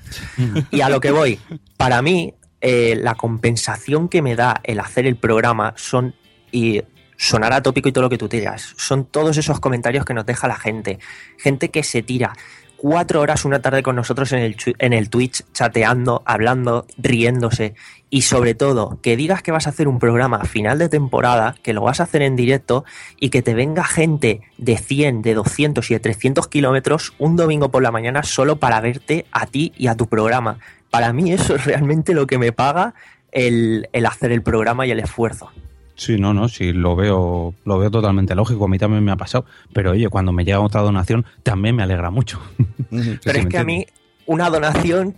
Y 0.72 0.82
a 0.82 0.89
lo 0.89 0.99
que 0.99 1.12
voy, 1.12 1.39
para 1.78 2.02
mí, 2.02 2.34
eh, 2.60 2.97
la 3.02 3.16
compensación 3.16 4.10
que 4.10 4.22
me 4.22 4.36
da 4.36 4.60
el 4.64 4.82
hacer 4.82 5.06
el 5.08 5.16
programa 5.16 5.74
son, 5.78 6.14
y 6.52 6.82
sonará 7.16 7.62
tópico 7.62 7.88
y 7.88 7.91
todo 7.91 8.04
lo 8.04 8.10
que 8.10 8.18
tú 8.18 8.28
tiras, 8.28 8.74
son 8.78 9.06
todos 9.06 9.38
esos 9.38 9.60
comentarios 9.60 10.04
que 10.04 10.14
nos 10.14 10.26
deja 10.26 10.47
la 10.47 10.56
gente. 10.58 10.99
Gente 11.38 11.70
que 11.70 11.84
se 11.84 12.02
tira 12.02 12.34
cuatro 12.78 13.22
horas 13.22 13.45
una 13.45 13.62
tarde 13.62 13.84
con 13.84 13.95
nosotros 13.95 14.32
en 14.32 14.39
el, 14.39 14.56
en 14.80 14.93
el 14.93 15.10
Twitch, 15.12 15.43
chateando, 15.54 16.24
hablando, 16.26 16.88
riéndose. 16.97 17.76
Y 18.14 18.24
sobre 18.24 18.55
todo, 18.55 18.99
que 19.01 19.16
digas 19.16 19.41
que 19.41 19.53
vas 19.53 19.68
a 19.68 19.70
hacer 19.70 19.88
un 19.88 19.97
programa 19.97 20.36
a 20.36 20.45
final 20.45 20.78
de 20.78 20.89
temporada, 20.89 21.55
que 21.64 21.74
lo 21.74 21.82
vas 21.82 22.01
a 22.01 22.03
hacer 22.03 22.22
en 22.22 22.36
directo 22.36 22.84
y 23.22 23.30
que 23.30 23.41
te 23.41 23.53
venga 23.53 23.86
gente 23.86 24.41
de 24.57 24.78
100, 24.78 25.22
de 25.22 25.34
200 25.34 25.89
y 25.89 25.93
de 25.93 25.99
300 26.01 26.47
kilómetros 26.49 27.14
un 27.20 27.38
domingo 27.38 27.72
por 27.72 27.82
la 27.82 27.89
mañana 27.89 28.24
solo 28.24 28.57
para 28.57 28.82
verte 28.82 29.26
a 29.32 29.45
ti 29.45 29.72
y 29.78 29.88
a 29.88 29.95
tu 29.95 30.07
programa. 30.07 30.59
Para 30.89 31.14
mí 31.14 31.32
eso 31.32 31.55
es 31.55 31.64
realmente 31.64 32.14
lo 32.14 32.28
que 32.28 32.38
me 32.38 32.51
paga 32.51 32.95
el, 33.32 33.88
el 33.93 34.05
hacer 34.05 34.34
el 34.34 34.43
programa 34.43 34.86
y 34.86 34.91
el 34.91 34.99
esfuerzo. 34.99 35.49
Sí, 35.95 36.18
no, 36.18 36.34
no, 36.34 36.49
sí, 36.49 36.74
lo 36.74 36.97
veo, 36.97 37.53
lo 37.64 37.80
veo 37.80 37.91
totalmente 37.91 38.36
lógico. 38.36 38.66
A 38.66 38.68
mí 38.68 38.78
también 38.78 39.05
me 39.05 39.12
ha 39.12 39.18
pasado. 39.18 39.45
Pero 39.72 39.91
oye, 39.91 40.09
cuando 40.09 40.34
me 40.34 40.43
llega 40.43 40.59
otra 40.59 40.82
donación, 40.82 41.26
también 41.43 41.78
me 41.78 41.84
alegra 41.84 42.09
mucho. 42.09 42.41
Pero 42.89 43.39
es 43.39 43.45
que 43.45 43.57
a 43.57 43.64
mí, 43.64 43.86
una 44.26 44.49
donación 44.49 45.16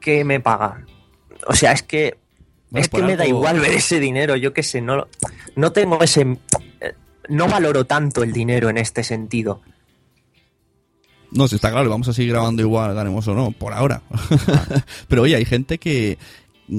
que 0.00 0.24
me 0.24 0.40
paga. 0.40 0.82
O 1.46 1.54
sea, 1.54 1.72
es 1.72 1.82
que. 1.82 2.16
Bueno, 2.70 2.82
es 2.84 2.88
que 2.90 3.02
me 3.02 3.16
da 3.16 3.26
igual 3.26 3.60
ver 3.60 3.72
ese 3.72 3.98
dinero, 3.98 4.36
yo 4.36 4.52
qué 4.52 4.62
sé, 4.62 4.80
no, 4.82 4.96
lo- 4.96 5.08
no 5.56 5.72
tengo 5.72 6.02
ese. 6.02 6.20
eh, 6.80 6.92
No 7.30 7.48
valoro 7.48 7.84
tanto 7.86 8.22
el 8.22 8.32
dinero 8.32 8.68
en 8.68 8.76
este 8.78 9.02
sentido. 9.04 9.62
No, 11.30 11.46
si 11.46 11.56
está 11.56 11.70
claro, 11.70 11.90
vamos 11.90 12.08
a 12.08 12.12
seguir 12.12 12.32
grabando 12.32 12.62
igual, 12.62 12.94
ganemos 12.94 13.26
o 13.28 13.34
no, 13.34 13.50
por 13.52 13.72
ahora. 13.74 14.02
Pero 15.08 15.22
oye, 15.22 15.36
hay 15.36 15.44
gente 15.44 15.78
que. 15.78 16.18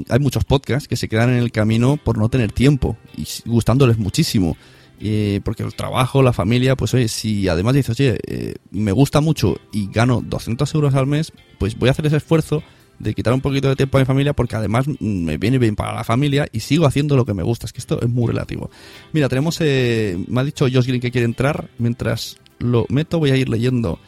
Hay 0.10 0.20
muchos 0.20 0.46
podcasts 0.46 0.88
que 0.88 0.96
se 0.96 1.10
quedan 1.10 1.32
en 1.32 1.38
el 1.38 1.52
camino 1.52 1.98
por 1.98 2.18
no 2.20 2.30
tener 2.30 2.52
tiempo 2.52 2.96
y 3.18 3.26
gustándoles 3.46 3.98
muchísimo. 3.98 4.56
Eh, 5.02 5.40
porque 5.44 5.64
el 5.64 5.74
trabajo, 5.74 6.22
la 6.22 6.34
familia, 6.34 6.76
pues 6.76 6.94
oye, 6.94 7.08
si 7.08 7.48
además 7.48 7.74
dices, 7.74 7.98
oye, 8.00 8.20
eh, 8.28 8.56
me 8.70 8.92
gusta 8.92 9.22
mucho 9.22 9.58
y 9.72 9.90
gano 9.90 10.22
200 10.24 10.72
euros 10.76 10.94
al 10.94 11.08
mes, 11.08 11.32
pues 11.58 11.76
voy 11.80 11.88
a 11.90 11.92
hacer 11.94 12.06
ese 12.06 12.18
esfuerzo 12.18 12.62
de 13.00 13.14
quitar 13.14 13.34
un 13.34 13.42
poquito 13.42 13.70
de 13.70 13.76
tiempo 13.76 13.98
a 13.98 14.02
mi 14.02 14.06
familia 14.06 14.34
porque 14.34 14.56
además 14.56 14.86
me 15.00 15.38
viene 15.38 15.58
bien 15.58 15.76
para 15.76 15.94
la 15.94 16.04
familia 16.04 16.48
y 16.52 16.60
sigo 16.60 16.86
haciendo 16.86 17.16
lo 17.16 17.26
que 17.26 17.34
me 17.34 17.44
gusta. 17.44 17.66
Es 17.66 17.74
que 17.74 17.80
esto 17.80 18.00
es 18.02 18.10
muy 18.10 18.28
relativo. 18.28 18.70
Mira, 19.14 19.30
tenemos, 19.30 19.58
eh, 19.62 20.18
me 20.28 20.42
ha 20.42 20.44
dicho 20.44 20.66
Josh 20.72 20.86
Green 20.86 21.02
que 21.02 21.12
quiere 21.12 21.26
entrar. 21.26 21.70
Mientras 21.78 22.38
lo 22.60 22.86
meto 22.90 23.20
voy 23.20 23.32
a 23.32 23.38
ir 23.38 23.50
leyendo 23.50 24.00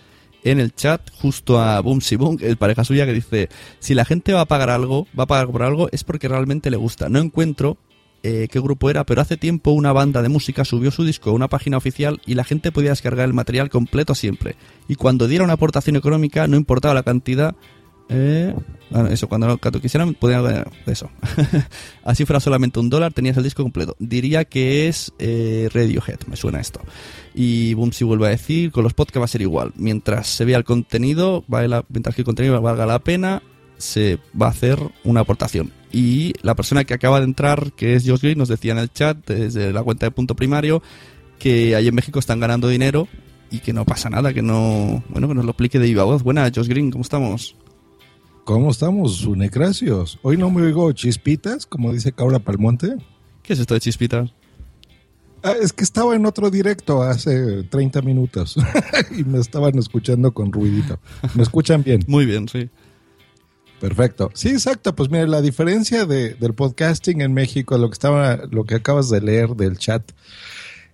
en 0.43 0.59
el 0.59 0.73
chat 0.73 1.01
justo 1.13 1.59
a 1.59 1.79
Boomsy 1.81 2.15
Boom, 2.15 2.37
el 2.41 2.57
pareja 2.57 2.83
suya, 2.83 3.05
que 3.05 3.13
dice, 3.13 3.49
si 3.79 3.93
la 3.93 4.05
gente 4.05 4.33
va 4.33 4.41
a 4.41 4.45
pagar 4.45 4.69
algo, 4.69 5.07
va 5.17 5.23
a 5.23 5.27
pagar 5.27 5.49
por 5.49 5.63
algo, 5.63 5.89
es 5.91 6.03
porque 6.03 6.27
realmente 6.27 6.69
le 6.71 6.77
gusta. 6.77 7.09
No 7.09 7.19
encuentro 7.19 7.77
eh, 8.23 8.47
qué 8.51 8.59
grupo 8.59 8.89
era, 8.89 9.05
pero 9.05 9.21
hace 9.21 9.37
tiempo 9.37 9.71
una 9.71 9.93
banda 9.93 10.21
de 10.21 10.29
música 10.29 10.65
subió 10.65 10.91
su 10.91 11.03
disco 11.03 11.29
a 11.29 11.33
una 11.33 11.47
página 11.47 11.77
oficial 11.77 12.21
y 12.25 12.35
la 12.35 12.43
gente 12.43 12.71
podía 12.71 12.91
descargar 12.91 13.25
el 13.25 13.33
material 13.33 13.69
completo 13.69 14.15
siempre. 14.15 14.55
Y 14.87 14.95
cuando 14.95 15.27
diera 15.27 15.43
una 15.43 15.53
aportación 15.53 15.95
económica, 15.95 16.47
no 16.47 16.57
importaba 16.57 16.93
la 16.93 17.03
cantidad, 17.03 17.55
eh, 18.09 18.53
eso, 19.09 19.27
cuando, 19.29 19.57
cuando 19.57 19.79
quisieran, 19.81 20.13
podían 20.13 20.43
ganar 20.43 20.71
eso. 20.85 21.09
Así 22.03 22.25
fuera 22.25 22.39
solamente 22.39 22.79
un 22.79 22.89
dólar, 22.89 23.13
tenías 23.13 23.37
el 23.37 23.43
disco 23.43 23.63
completo. 23.63 23.95
Diría 23.99 24.45
que 24.45 24.87
es 24.87 25.13
eh, 25.19 25.69
Radiohead, 25.73 26.19
me 26.27 26.35
suena 26.35 26.59
esto. 26.59 26.81
Y 27.33 27.73
Boomsy 27.73 28.03
vuelve 28.03 28.27
a 28.27 28.31
decir, 28.31 28.71
con 28.71 28.83
los 28.83 28.93
podcasts 28.93 29.21
va 29.21 29.25
a 29.25 29.29
ser 29.29 29.41
igual. 29.41 29.71
Mientras 29.75 30.27
se 30.27 30.45
vea 30.45 30.57
el 30.57 30.63
contenido, 30.63 31.43
vale 31.47 31.67
la- 31.67 31.85
mientras 31.89 32.15
que 32.15 32.21
el 32.21 32.25
contenido 32.25 32.61
valga 32.61 32.85
la 32.85 32.99
pena, 32.99 33.41
se 33.77 34.19
va 34.39 34.47
a 34.47 34.51
hacer 34.51 34.79
una 35.03 35.21
aportación. 35.21 35.71
Y 35.91 36.33
la 36.41 36.55
persona 36.55 36.83
que 36.83 36.93
acaba 36.93 37.19
de 37.19 37.25
entrar, 37.25 37.71
que 37.73 37.95
es 37.95 38.07
Josh 38.07 38.21
Green, 38.21 38.37
nos 38.37 38.47
decía 38.49 38.71
en 38.73 38.77
el 38.77 38.91
chat, 38.91 39.17
desde 39.27 39.73
la 39.73 39.83
cuenta 39.83 40.05
de 40.05 40.11
punto 40.11 40.35
primario, 40.35 40.81
que 41.39 41.75
ahí 41.75 41.87
en 41.87 41.95
México 41.95 42.19
están 42.19 42.39
ganando 42.39 42.67
dinero 42.67 43.07
y 43.49 43.59
que 43.59 43.73
no 43.73 43.83
pasa 43.85 44.09
nada, 44.09 44.33
que 44.33 44.41
no... 44.41 45.03
Bueno, 45.09 45.27
que 45.27 45.33
nos 45.33 45.43
lo 45.43 45.51
explique 45.51 45.79
de 45.79 45.87
viva 45.87 46.03
voz. 46.03 46.23
Buenas, 46.23 46.51
Josh 46.55 46.67
Green, 46.67 46.91
¿cómo 46.91 47.01
estamos? 47.01 47.55
¿Cómo 48.43 48.71
estamos, 48.71 49.17
Sunecracios? 49.17 50.19
Hoy 50.23 50.35
no 50.37 50.49
me 50.49 50.61
oigo 50.63 50.91
chispitas, 50.93 51.65
como 51.65 51.93
dice 51.93 52.11
Cabra 52.11 52.39
Palmonte. 52.39 52.95
¿Qué 53.43 53.53
es 53.53 53.59
esto 53.59 53.73
de 53.75 53.79
chispitas? 53.79 54.31
Ah, 55.43 55.53
es 55.59 55.73
que 55.73 55.83
estaba 55.83 56.15
en 56.15 56.25
otro 56.25 56.49
directo 56.51 57.01
hace 57.01 57.63
30 57.63 58.01
minutos 58.01 58.55
y 59.17 59.23
me 59.23 59.39
estaban 59.39 59.77
escuchando 59.77 60.33
con 60.33 60.51
ruidito. 60.51 60.99
¿Me 61.35 61.43
escuchan 61.43 61.83
bien? 61.83 62.03
Muy 62.07 62.25
bien, 62.25 62.47
sí. 62.47 62.69
Perfecto. 63.79 64.29
Sí, 64.35 64.49
exacto. 64.49 64.95
Pues 64.95 65.09
mire, 65.09 65.27
la 65.27 65.41
diferencia 65.41 66.05
de- 66.05 66.35
del 66.35 66.53
podcasting 66.53 67.21
en 67.21 67.33
México, 67.33 67.77
lo 67.79 67.89
que 67.89 67.93
estaba, 67.93 68.37
lo 68.51 68.65
que 68.65 68.75
acabas 68.75 69.09
de 69.09 69.21
leer 69.21 69.55
del 69.55 69.77
chat, 69.79 70.03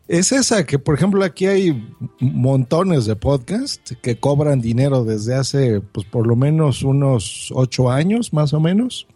es 0.07 0.31
esa 0.31 0.65
que, 0.65 0.79
por 0.79 0.95
ejemplo, 0.95 1.23
aquí 1.23 1.47
hay 1.47 1.85
montones 2.19 3.05
de 3.05 3.15
podcasts 3.15 3.97
que 4.01 4.17
cobran 4.17 4.61
dinero 4.61 5.03
desde 5.03 5.35
hace, 5.35 5.81
pues, 5.81 6.05
por 6.07 6.25
lo 6.27 6.35
menos 6.35 6.83
unos 6.83 7.51
ocho 7.53 7.91
años, 7.91 8.31
más 8.31 8.53
o 8.53 8.59
menos. 8.59 9.07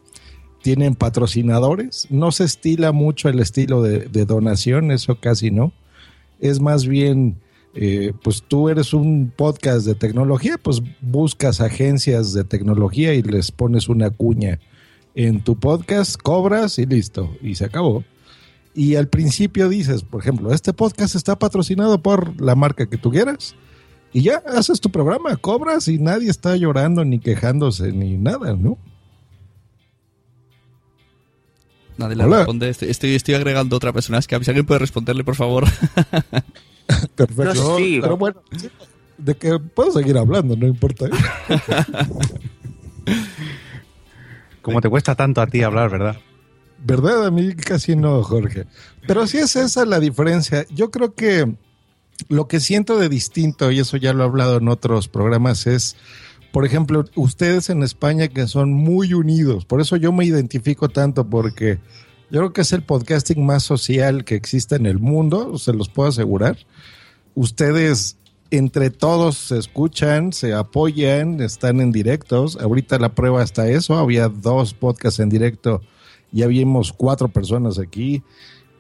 Tienen 0.62 0.96
patrocinadores. 0.96 2.08
No 2.10 2.32
se 2.32 2.44
estila 2.44 2.92
mucho 2.92 3.30
el 3.30 3.40
estilo 3.40 3.82
de, 3.82 4.26
donación, 4.26 4.92
eso 4.92 5.18
casi 5.20 5.50
no. 5.50 5.72
Es 6.40 6.60
más 6.60 6.86
bien, 6.86 7.38
eh, 7.74 8.14
pues 8.22 8.44
tú 8.48 8.68
eres 8.68 8.94
un 8.94 9.32
podcast 9.36 9.86
de 9.86 9.96
tecnología, 9.96 10.58
pues 10.62 10.82
buscas 11.00 11.62
agencias 11.62 12.34
de 12.34 12.44
tecnología 12.44 13.14
y 13.14 13.22
les 13.22 13.52
pones 13.52 13.88
una 13.88 14.10
cuña 14.10 14.60
en 15.16 15.42
tu 15.42 15.56
podcast, 15.56 16.18
cobras 16.22 16.78
y 16.80 16.86
listo, 16.86 17.36
y 17.42 17.56
se 17.56 17.66
acabó. 17.66 18.04
Y 18.74 18.96
al 18.96 19.08
principio 19.10 19.68
dices, 19.68 20.04
por 20.04 20.22
ejemplo, 20.22 20.54
este 20.54 20.74
podcast 20.74 21.16
está 21.16 21.38
patrocinado 21.38 22.02
por 22.02 22.40
la 22.42 22.56
marca 22.56 22.88
que 22.88 22.98
tú 22.98 23.12
quieras. 23.12 23.56
Y 24.14 24.24
ya 24.24 24.42
haces 24.46 24.82
tu 24.82 24.90
programa, 24.92 25.36
cobras 25.38 25.88
y 25.88 25.98
nadie 25.98 26.30
está 26.30 26.56
llorando 26.56 27.06
ni 27.06 27.20
quejándose 27.20 27.92
ni 27.92 28.18
nada, 28.18 28.56
¿no? 28.56 28.78
Nadie 31.98 32.16
le 32.16 32.26
responde. 32.26 32.70
Estoy, 32.70 32.90
estoy, 32.90 33.16
estoy 33.16 33.36
agregando 33.36 33.76
otra 33.76 33.94
persona. 33.94 34.18
Es 34.18 34.28
que 34.28 34.42
si 34.44 34.50
alguien 34.50 34.66
puede 34.66 34.80
responderle, 34.80 35.24
por 35.24 35.36
favor. 35.36 35.66
Perfecto. 37.16 37.78
Sí. 37.78 38.00
Pero 38.02 38.18
bueno, 38.18 38.42
sí, 38.58 38.70
de 39.18 39.36
que 39.36 39.60
puedo 39.60 39.92
seguir 39.92 40.18
hablando, 40.18 40.56
no 40.56 40.68
importa. 40.68 41.06
Como 44.62 44.82
te 44.82 44.90
cuesta 44.90 45.16
tanto 45.16 45.42
a 45.42 45.48
ti 45.48 45.64
hablar, 45.64 45.90
¿verdad? 45.90 46.18
¿Verdad? 46.84 47.26
A 47.26 47.32
mí 47.32 47.54
casi 47.56 47.96
no, 47.96 48.24
Jorge. 48.24 48.66
Pero 49.08 49.28
sí 49.28 49.38
es 49.38 49.56
esa 49.56 49.86
la 49.86 50.00
diferencia. 50.00 50.66
Yo 50.74 50.90
creo 50.90 51.14
que 51.14 51.56
lo 52.28 52.48
que 52.48 52.60
siento 52.60 52.98
de 52.98 53.10
distinto, 53.10 53.72
y 53.72 53.80
eso 53.80 53.98
ya 53.98 54.14
lo 54.14 54.24
he 54.24 54.28
hablado 54.28 54.58
en 54.58 54.68
otros 54.68 55.08
programas, 55.08 55.68
es, 55.68 55.96
por 56.52 56.66
ejemplo, 56.66 57.06
ustedes 57.16 57.70
en 57.70 57.84
España 57.84 58.28
que 58.28 58.48
son 58.48 58.74
muy 58.74 59.14
unidos. 59.14 59.66
Por 59.66 59.82
eso 59.82 59.96
yo 59.96 60.12
me 60.12 60.26
identifico 60.26 60.90
tanto 60.90 61.30
porque 61.30 61.80
yo 62.30 62.40
creo 62.40 62.54
que 62.54 62.62
es 62.62 62.74
el 62.74 62.84
podcasting 62.84 63.46
más 63.46 63.64
social 63.64 64.24
que 64.24 64.36
existe 64.36 64.76
en 64.76 64.86
el 64.86 65.00
mundo, 65.00 65.58
se 65.58 65.74
los 65.74 65.90
puedo 65.90 66.10
asegurar. 66.10 66.58
Ustedes 67.36 68.18
entre 68.52 68.90
todos 68.90 69.38
se 69.38 69.58
escuchan, 69.58 70.34
se 70.34 70.54
apoyan, 70.54 71.42
están 71.42 71.80
en 71.80 71.92
directos. 71.92 72.58
Ahorita 72.58 73.00
la 73.00 73.16
prueba 73.16 73.42
está 73.44 73.70
eso. 73.70 73.98
Había 73.98 74.28
dos 74.28 74.74
podcasts 74.74 75.22
en 75.22 75.30
directo. 75.30 75.82
Ya 76.32 76.48
vimos 76.48 76.94
cuatro 76.94 77.28
personas 77.28 77.80
aquí. 77.80 78.24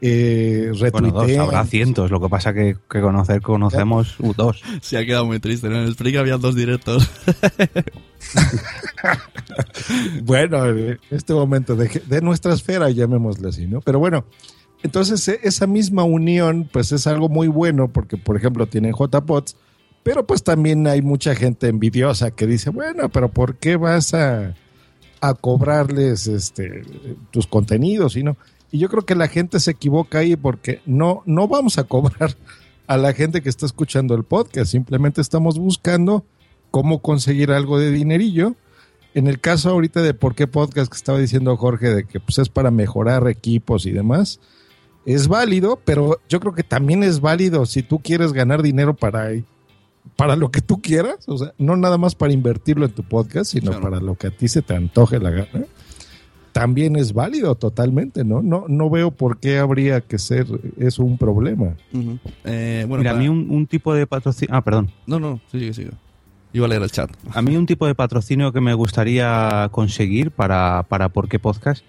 Eh, 0.03 0.71
Bueno, 0.91 1.11
dos, 1.11 1.37
habrá 1.37 1.63
cientos. 1.65 2.09
Lo 2.09 2.19
que 2.19 2.27
pasa 2.27 2.53
que, 2.53 2.75
que 2.89 3.01
conocer, 3.01 3.41
conocemos 3.41 4.19
uh, 4.19 4.33
dos. 4.35 4.61
Se 4.81 4.97
ha 4.97 5.05
quedado 5.05 5.25
muy 5.25 5.39
triste. 5.39 5.69
¿no? 5.69 5.77
En 5.77 5.83
el 5.83 5.93
Spreaker 5.93 6.21
había 6.21 6.37
dos 6.37 6.55
directos. 6.55 7.09
bueno, 10.23 10.65
en 10.67 10.99
este 11.09 11.33
momento 11.33 11.75
de, 11.75 12.01
de 12.07 12.21
nuestra 12.21 12.53
esfera, 12.53 12.89
llamémosle 12.89 13.49
así, 13.49 13.67
¿no? 13.67 13.81
Pero 13.81 13.99
bueno, 13.99 14.25
entonces 14.83 15.27
e- 15.27 15.39
esa 15.43 15.67
misma 15.67 16.03
unión, 16.03 16.69
pues 16.71 16.91
es 16.91 17.07
algo 17.07 17.29
muy 17.29 17.47
bueno 17.47 17.87
porque, 17.87 18.17
por 18.17 18.37
ejemplo, 18.37 18.67
tienen 18.67 18.93
JPods, 18.93 19.55
pero 20.03 20.25
pues 20.25 20.43
también 20.43 20.87
hay 20.87 21.01
mucha 21.01 21.35
gente 21.35 21.67
envidiosa 21.67 22.31
que 22.31 22.47
dice, 22.47 22.69
bueno, 22.71 23.09
pero 23.09 23.29
¿por 23.29 23.57
qué 23.57 23.75
vas 23.75 24.13
a, 24.13 24.55
a 25.21 25.33
cobrarles 25.33 26.27
este, 26.27 26.83
tus 27.31 27.47
contenidos? 27.47 28.17
Y, 28.17 28.23
no? 28.23 28.35
y 28.71 28.79
yo 28.79 28.89
creo 28.89 29.03
que 29.03 29.15
la 29.15 29.27
gente 29.27 29.59
se 29.59 29.71
equivoca 29.71 30.19
ahí 30.19 30.35
porque 30.35 30.81
no, 30.85 31.23
no 31.25 31.47
vamos 31.47 31.77
a 31.77 31.83
cobrar 31.83 32.35
a 32.87 32.97
la 32.97 33.13
gente 33.13 33.41
que 33.41 33.49
está 33.49 33.65
escuchando 33.65 34.15
el 34.15 34.23
podcast, 34.23 34.71
simplemente 34.71 35.21
estamos 35.21 35.57
buscando 35.57 36.25
cómo 36.71 37.01
conseguir 37.01 37.51
algo 37.51 37.79
de 37.79 37.91
dinerillo. 37.91 38.55
En 39.13 39.27
el 39.27 39.39
caso 39.39 39.69
ahorita 39.69 40.01
de 40.01 40.13
por 40.13 40.35
qué 40.35 40.47
podcast 40.47 40.91
que 40.91 40.97
estaba 40.97 41.19
diciendo 41.19 41.55
Jorge, 41.57 41.93
de 41.93 42.03
que 42.05 42.19
pues 42.19 42.39
es 42.39 42.49
para 42.49 42.71
mejorar 42.71 43.27
equipos 43.27 43.85
y 43.85 43.91
demás, 43.91 44.39
es 45.05 45.27
válido, 45.27 45.79
pero 45.83 46.19
yo 46.29 46.39
creo 46.39 46.53
que 46.53 46.63
también 46.63 47.03
es 47.03 47.19
válido 47.19 47.65
si 47.65 47.83
tú 47.83 47.99
quieres 47.99 48.33
ganar 48.33 48.61
dinero 48.61 48.95
para, 48.95 49.29
para 50.15 50.35
lo 50.35 50.51
que 50.51 50.61
tú 50.61 50.81
quieras, 50.81 51.27
o 51.27 51.37
sea, 51.37 51.53
no 51.57 51.75
nada 51.77 51.97
más 51.97 52.15
para 52.15 52.33
invertirlo 52.33 52.85
en 52.85 52.91
tu 52.91 53.03
podcast, 53.03 53.51
sino 53.51 53.79
para 53.79 53.99
lo 53.99 54.15
que 54.15 54.27
a 54.27 54.31
ti 54.31 54.47
se 54.47 54.61
te 54.61 54.75
antoje 54.75 55.19
la 55.19 55.31
gana. 55.31 55.65
También 56.51 56.97
es 56.97 57.13
válido 57.13 57.55
totalmente, 57.55 58.25
¿no? 58.25 58.41
No, 58.41 58.65
no 58.67 58.89
veo 58.89 59.11
por 59.11 59.39
qué 59.39 59.57
habría 59.57 60.01
que 60.01 60.19
ser 60.19 60.47
eso 60.77 61.03
un 61.03 61.17
problema. 61.17 61.75
Eh, 62.43 62.85
bueno, 62.89 63.03
Mira, 63.03 63.11
a 63.11 63.15
mí 63.15 63.29
un, 63.29 63.49
un 63.49 63.67
tipo 63.67 63.93
de 63.93 64.05
patrocinio... 64.05 64.53
Ah, 64.53 64.61
perdón. 64.61 64.91
No, 65.07 65.19
no, 65.19 65.39
sigue, 65.49 65.73
sigue. 65.73 65.91
Iba 66.53 66.65
a 66.65 66.69
leer 66.69 66.81
el 66.81 66.91
chat. 66.91 67.09
A 67.33 67.41
mí 67.41 67.55
un 67.55 67.65
tipo 67.65 67.87
de 67.87 67.95
patrocinio 67.95 68.51
que 68.51 68.59
me 68.59 68.73
gustaría 68.73 69.69
conseguir 69.71 70.31
para, 70.31 70.83
para 70.89 71.07
¿Por 71.09 71.29
qué 71.29 71.39
Podcast? 71.39 71.85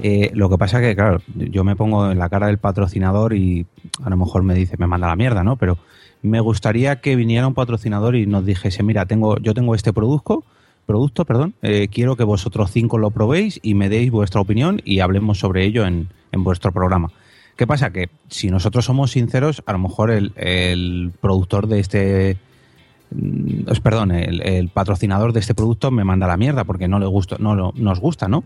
Eh, 0.00 0.30
lo 0.32 0.48
que 0.48 0.56
pasa 0.56 0.80
que, 0.80 0.94
claro, 0.94 1.20
yo 1.34 1.64
me 1.64 1.76
pongo 1.76 2.10
en 2.10 2.18
la 2.18 2.28
cara 2.28 2.46
del 2.46 2.58
patrocinador 2.58 3.34
y 3.34 3.66
a 4.02 4.08
lo 4.08 4.16
mejor 4.16 4.42
me 4.42 4.54
dice, 4.54 4.76
me 4.78 4.86
manda 4.86 5.08
la 5.08 5.16
mierda, 5.16 5.42
¿no? 5.42 5.56
Pero 5.56 5.76
me 6.22 6.40
gustaría 6.40 7.00
que 7.00 7.16
viniera 7.16 7.46
un 7.46 7.54
patrocinador 7.54 8.16
y 8.16 8.26
nos 8.26 8.44
dijese, 8.44 8.82
mira, 8.82 9.06
tengo, 9.06 9.38
yo 9.38 9.54
tengo 9.54 9.74
este 9.74 9.92
producto, 9.92 10.44
producto, 10.86 11.24
perdón, 11.24 11.54
eh, 11.62 11.88
quiero 11.92 12.16
que 12.16 12.24
vosotros 12.24 12.70
cinco 12.72 12.98
lo 12.98 13.10
probéis 13.10 13.60
y 13.62 13.74
me 13.74 13.88
deis 13.88 14.10
vuestra 14.10 14.40
opinión 14.40 14.80
y 14.84 15.00
hablemos 15.00 15.38
sobre 15.38 15.64
ello 15.64 15.86
en, 15.86 16.08
en 16.32 16.44
vuestro 16.44 16.72
programa. 16.72 17.10
¿Qué 17.56 17.66
pasa? 17.66 17.90
Que 17.90 18.08
si 18.28 18.50
nosotros 18.50 18.84
somos 18.84 19.10
sinceros, 19.10 19.62
a 19.66 19.72
lo 19.72 19.78
mejor 19.80 20.10
el, 20.10 20.32
el 20.36 21.12
productor 21.20 21.66
de 21.66 21.80
este, 21.80 22.36
mm, 23.10 23.72
perdón, 23.82 24.12
el, 24.12 24.68
patrocinador 24.68 25.32
de 25.32 25.40
este 25.40 25.54
producto 25.54 25.90
me 25.90 26.04
manda 26.04 26.26
la 26.26 26.36
mierda 26.36 26.64
porque 26.64 26.88
no 26.88 26.98
le 26.98 27.06
gusta, 27.06 27.36
no 27.38 27.54
lo- 27.54 27.72
nos 27.76 28.00
gusta, 28.00 28.28
¿no? 28.28 28.44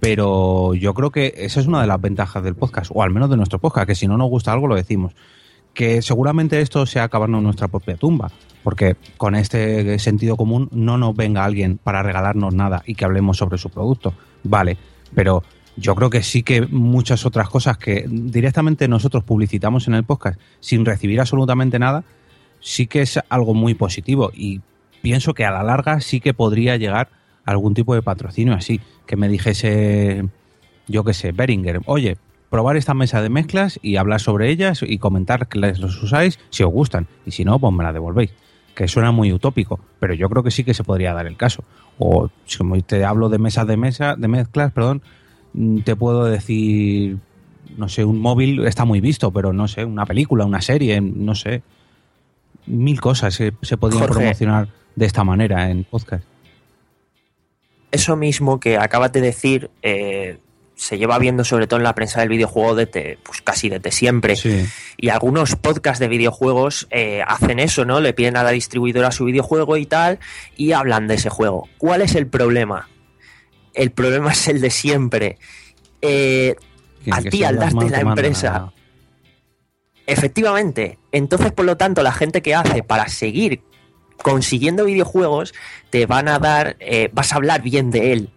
Pero 0.00 0.74
yo 0.74 0.94
creo 0.94 1.10
que 1.10 1.34
esa 1.36 1.60
es 1.60 1.66
una 1.66 1.80
de 1.80 1.86
las 1.86 2.00
ventajas 2.00 2.42
del 2.42 2.54
podcast, 2.54 2.90
o 2.94 3.02
al 3.02 3.10
menos 3.10 3.30
de 3.30 3.36
nuestro 3.36 3.58
podcast, 3.58 3.86
que 3.86 3.94
si 3.94 4.08
no 4.08 4.16
nos 4.16 4.30
gusta 4.30 4.52
algo 4.52 4.66
lo 4.66 4.74
decimos. 4.76 5.12
Que 5.74 6.00
seguramente 6.02 6.60
esto 6.60 6.86
sea 6.86 7.04
acabarnos 7.04 7.42
nuestra 7.42 7.68
propia 7.68 7.96
tumba, 7.96 8.30
porque 8.62 8.96
con 9.16 9.34
este 9.34 9.98
sentido 9.98 10.36
común 10.36 10.68
no 10.72 10.96
nos 10.96 11.14
venga 11.14 11.44
alguien 11.44 11.78
para 11.78 12.02
regalarnos 12.02 12.54
nada 12.54 12.82
y 12.86 12.94
que 12.94 13.04
hablemos 13.04 13.36
sobre 13.36 13.58
su 13.58 13.68
producto. 13.68 14.14
Vale, 14.44 14.78
pero 15.14 15.42
yo 15.76 15.94
creo 15.94 16.10
que 16.10 16.22
sí 16.22 16.42
que 16.42 16.62
muchas 16.62 17.26
otras 17.26 17.48
cosas 17.48 17.76
que 17.78 18.06
directamente 18.08 18.88
nosotros 18.88 19.24
publicitamos 19.24 19.88
en 19.88 19.94
el 19.94 20.04
podcast 20.04 20.40
sin 20.60 20.84
recibir 20.84 21.20
absolutamente 21.20 21.78
nada, 21.78 22.04
sí 22.60 22.86
que 22.86 23.02
es 23.02 23.18
algo 23.28 23.54
muy 23.54 23.74
positivo 23.74 24.30
y 24.32 24.60
pienso 25.02 25.34
que 25.34 25.44
a 25.44 25.50
la 25.50 25.62
larga 25.62 26.00
sí 26.00 26.20
que 26.20 26.32
podría 26.32 26.76
llegar 26.76 27.08
algún 27.44 27.74
tipo 27.74 27.94
de 27.94 28.02
patrocinio 28.02 28.54
así, 28.54 28.80
que 29.06 29.16
me 29.16 29.28
dijese, 29.28 30.26
yo 30.88 31.04
qué 31.04 31.12
sé, 31.12 31.32
Beringer, 31.32 31.80
oye, 31.86 32.16
probar 32.54 32.76
esta 32.76 32.94
mesa 32.94 33.20
de 33.20 33.30
mezclas 33.30 33.80
y 33.82 33.96
hablar 33.96 34.20
sobre 34.20 34.48
ellas 34.48 34.84
y 34.86 34.98
comentar 34.98 35.48
que 35.48 35.58
las 35.58 35.80
los 35.80 36.00
usáis 36.00 36.38
si 36.50 36.62
os 36.62 36.70
gustan 36.70 37.08
y 37.26 37.32
si 37.32 37.44
no, 37.44 37.58
pues 37.58 37.74
me 37.74 37.82
la 37.82 37.92
devolvéis. 37.92 38.32
Que 38.76 38.86
suena 38.86 39.10
muy 39.10 39.32
utópico, 39.32 39.80
pero 39.98 40.14
yo 40.14 40.28
creo 40.30 40.44
que 40.44 40.52
sí 40.52 40.62
que 40.62 40.72
se 40.72 40.84
podría 40.84 41.12
dar 41.14 41.26
el 41.26 41.36
caso. 41.36 41.64
O 41.98 42.30
si 42.44 42.56
como 42.56 42.80
te 42.82 43.04
hablo 43.04 43.28
de 43.28 43.38
mesas 43.38 43.66
de 43.66 43.76
mesa, 43.76 44.14
de 44.14 44.28
mezclas, 44.28 44.70
perdón, 44.70 45.02
mm, 45.52 45.80
te 45.80 45.96
puedo 45.96 46.26
decir, 46.26 47.18
no 47.76 47.88
sé, 47.88 48.04
un 48.04 48.20
móvil 48.20 48.64
está 48.64 48.84
muy 48.84 49.00
visto, 49.00 49.32
pero 49.32 49.52
no 49.52 49.66
sé, 49.66 49.84
una 49.84 50.06
película, 50.06 50.44
una 50.44 50.60
serie, 50.60 51.00
no 51.00 51.34
sé, 51.34 51.62
mil 52.66 53.00
cosas 53.00 53.34
se, 53.34 53.52
se 53.62 53.76
podrían 53.76 54.02
Jorge. 54.02 54.20
promocionar 54.20 54.68
de 54.94 55.06
esta 55.06 55.24
manera 55.24 55.70
en 55.70 55.82
podcast. 55.82 56.24
Eso 57.90 58.14
mismo 58.14 58.60
que 58.60 58.78
acabas 58.78 59.10
de 59.10 59.20
decir 59.22 59.72
eh, 59.82 60.38
se 60.76 60.98
lleva 60.98 61.18
viendo 61.18 61.44
sobre 61.44 61.66
todo 61.66 61.78
en 61.78 61.84
la 61.84 61.94
prensa 61.94 62.20
del 62.20 62.28
videojuego 62.28 62.74
desde, 62.74 63.18
pues 63.22 63.42
casi 63.42 63.68
desde 63.68 63.90
siempre. 63.92 64.36
Y 64.96 65.08
algunos 65.08 65.56
podcasts 65.56 66.00
de 66.00 66.08
videojuegos 66.08 66.86
eh, 66.90 67.22
hacen 67.26 67.58
eso, 67.58 67.84
¿no? 67.84 68.00
Le 68.00 68.12
piden 68.12 68.36
a 68.36 68.42
la 68.42 68.50
distribuidora 68.50 69.10
su 69.10 69.24
videojuego 69.24 69.76
y 69.76 69.86
tal, 69.86 70.18
y 70.56 70.72
hablan 70.72 71.06
de 71.06 71.14
ese 71.14 71.30
juego. 71.30 71.68
¿Cuál 71.78 72.02
es 72.02 72.14
el 72.14 72.26
problema? 72.26 72.88
El 73.72 73.90
problema 73.92 74.32
es 74.32 74.48
el 74.48 74.60
de 74.60 74.70
siempre. 74.70 75.38
Eh, 76.02 76.56
a 77.10 77.20
ti, 77.20 77.44
al 77.44 77.56
darte 77.56 77.90
la 77.90 78.00
empresa, 78.00 78.72
Efectivamente. 80.06 80.98
Entonces, 81.12 81.50
por 81.52 81.64
lo 81.64 81.76
tanto, 81.78 82.02
la 82.02 82.12
gente 82.12 82.42
que 82.42 82.54
hace 82.54 82.82
para 82.82 83.08
seguir 83.08 83.62
consiguiendo 84.22 84.84
videojuegos, 84.84 85.54
te 85.90 86.06
van 86.06 86.28
a 86.28 86.38
dar, 86.38 86.76
eh, 86.80 87.10
vas 87.12 87.32
a 87.32 87.36
hablar 87.36 87.62
bien 87.62 87.90
de 87.90 88.12
él. 88.12 88.30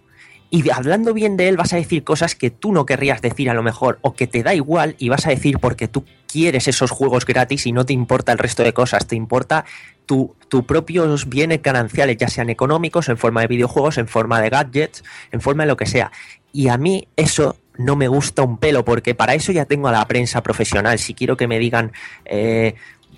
Y 0.49 0.69
hablando 0.69 1.13
bien 1.13 1.35
de 1.35 1.49
él 1.49 1.57
vas 1.57 1.73
a 1.73 1.77
decir 1.77 2.03
cosas 2.03 2.35
que 2.35 2.49
tú 2.49 2.71
no 2.71 2.85
querrías 2.85 3.21
decir 3.21 3.49
a 3.49 3.53
lo 3.53 3.63
mejor, 3.63 3.99
o 4.01 4.13
que 4.13 4.27
te 4.27 4.43
da 4.43 4.53
igual 4.53 4.95
y 4.97 5.09
vas 5.09 5.27
a 5.27 5.29
decir 5.29 5.59
porque 5.59 5.87
tú 5.87 6.05
quieres 6.27 6.67
esos 6.67 6.91
juegos 6.91 7.25
gratis 7.25 7.65
y 7.65 7.71
no 7.71 7.85
te 7.85 7.93
importa 7.93 8.31
el 8.31 8.37
resto 8.37 8.63
de 8.63 8.73
cosas, 8.73 9.07
te 9.07 9.15
importa 9.15 9.65
tu, 10.05 10.35
tu 10.47 10.65
propios 10.65 11.27
bienes 11.27 11.61
gananciales, 11.61 12.17
ya 12.17 12.29
sean 12.29 12.49
económicos, 12.49 13.09
en 13.09 13.17
forma 13.17 13.41
de 13.41 13.47
videojuegos, 13.47 13.97
en 13.97 14.07
forma 14.07 14.41
de 14.41 14.49
gadgets, 14.49 15.03
en 15.31 15.41
forma 15.41 15.63
de 15.63 15.67
lo 15.67 15.77
que 15.77 15.85
sea. 15.85 16.11
Y 16.53 16.69
a 16.69 16.77
mí 16.77 17.07
eso 17.17 17.57
no 17.77 17.95
me 17.95 18.07
gusta 18.07 18.43
un 18.43 18.57
pelo, 18.57 18.83
porque 18.83 19.15
para 19.15 19.35
eso 19.35 19.51
ya 19.51 19.65
tengo 19.65 19.87
a 19.87 19.91
la 19.91 20.07
prensa 20.07 20.41
profesional. 20.41 20.97
Si 20.97 21.13
quiero 21.13 21.37
que 21.37 21.47
me 21.47 21.59
digan, 21.59 21.91
eh, 22.25 22.75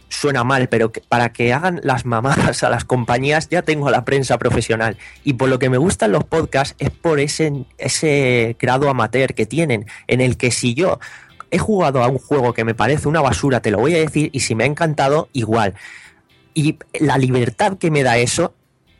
suena 0.09 0.43
mal, 0.43 0.67
pero 0.69 0.91
para 1.07 1.31
que 1.31 1.53
hagan 1.53 1.79
las 1.83 2.05
mamadas 2.05 2.63
a 2.63 2.69
las 2.69 2.83
compañías 2.83 3.47
ya 3.49 3.61
tengo 3.61 3.87
a 3.87 3.91
la 3.91 4.05
prensa 4.05 4.37
profesional. 4.37 4.97
Y 5.23 5.33
por 5.33 5.49
lo 5.49 5.59
que 5.59 5.69
me 5.69 5.77
gustan 5.77 6.11
los 6.11 6.23
podcasts 6.23 6.75
es 6.79 6.89
por 6.89 7.19
ese, 7.19 7.65
ese 7.77 8.57
grado 8.59 8.89
amateur 8.89 9.33
que 9.33 9.45
tienen, 9.45 9.85
en 10.07 10.21
el 10.21 10.37
que 10.37 10.51
si 10.51 10.73
yo 10.73 10.99
he 11.51 11.57
jugado 11.57 12.03
a 12.03 12.07
un 12.07 12.17
juego 12.17 12.53
que 12.53 12.63
me 12.63 12.75
parece 12.75 13.07
una 13.07 13.21
basura, 13.21 13.61
te 13.61 13.71
lo 13.71 13.79
voy 13.79 13.95
a 13.95 13.99
decir, 13.99 14.29
y 14.33 14.41
si 14.41 14.55
me 14.55 14.63
ha 14.63 14.67
encantado, 14.67 15.29
igual. 15.33 15.75
Y 16.53 16.77
la 16.99 17.17
libertad 17.17 17.77
que 17.77 17.91
me 17.91 18.03
da 18.03 18.17
eso, 18.17 18.53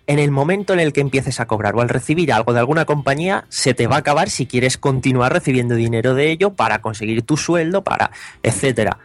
en 0.08 0.18
el 0.18 0.32
momento 0.32 0.74
en 0.74 0.80
el 0.80 0.94
que 0.94 1.02
empieces 1.02 1.40
a 1.40 1.46
cobrar 1.46 1.76
o 1.76 1.82
al 1.82 1.90
recibir 1.90 2.34
algo 2.34 2.54
de 2.54 2.60
alguna 2.60 2.86
compañía, 2.86 3.46
se 3.50 3.74
te 3.74 3.86
va 3.88 3.98
a 3.98 4.00
acabar 4.00 4.30
si 4.30 4.48
quieres 4.48 4.78
continuar 4.78 5.34
recibiendo 5.34 5.76
dinero 5.76 6.16
de 6.16 6.32
ello 6.32 6.54
para 6.54 6.82
conseguir 6.82 7.22
tu 7.22 7.38
sueldo, 7.38 7.84
para 7.84 8.12
etcétera. 8.42 8.98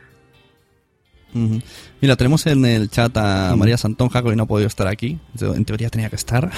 Mira, 2.05 2.17
tenemos 2.17 2.47
en 2.47 2.67
el 2.67 2.91
chat 2.91 3.17
a 3.17 3.57
María 3.57 3.79
Santonja, 3.79 4.21
que 4.23 4.29
hoy 4.29 4.37
no 4.37 4.43
ha 4.43 4.47
podido 4.47 4.67
estar 4.67 4.87
aquí. 4.89 5.19
En 5.41 5.65
teoría 5.65 5.89
tenía 5.89 6.11
que 6.11 6.17
estar. 6.17 6.51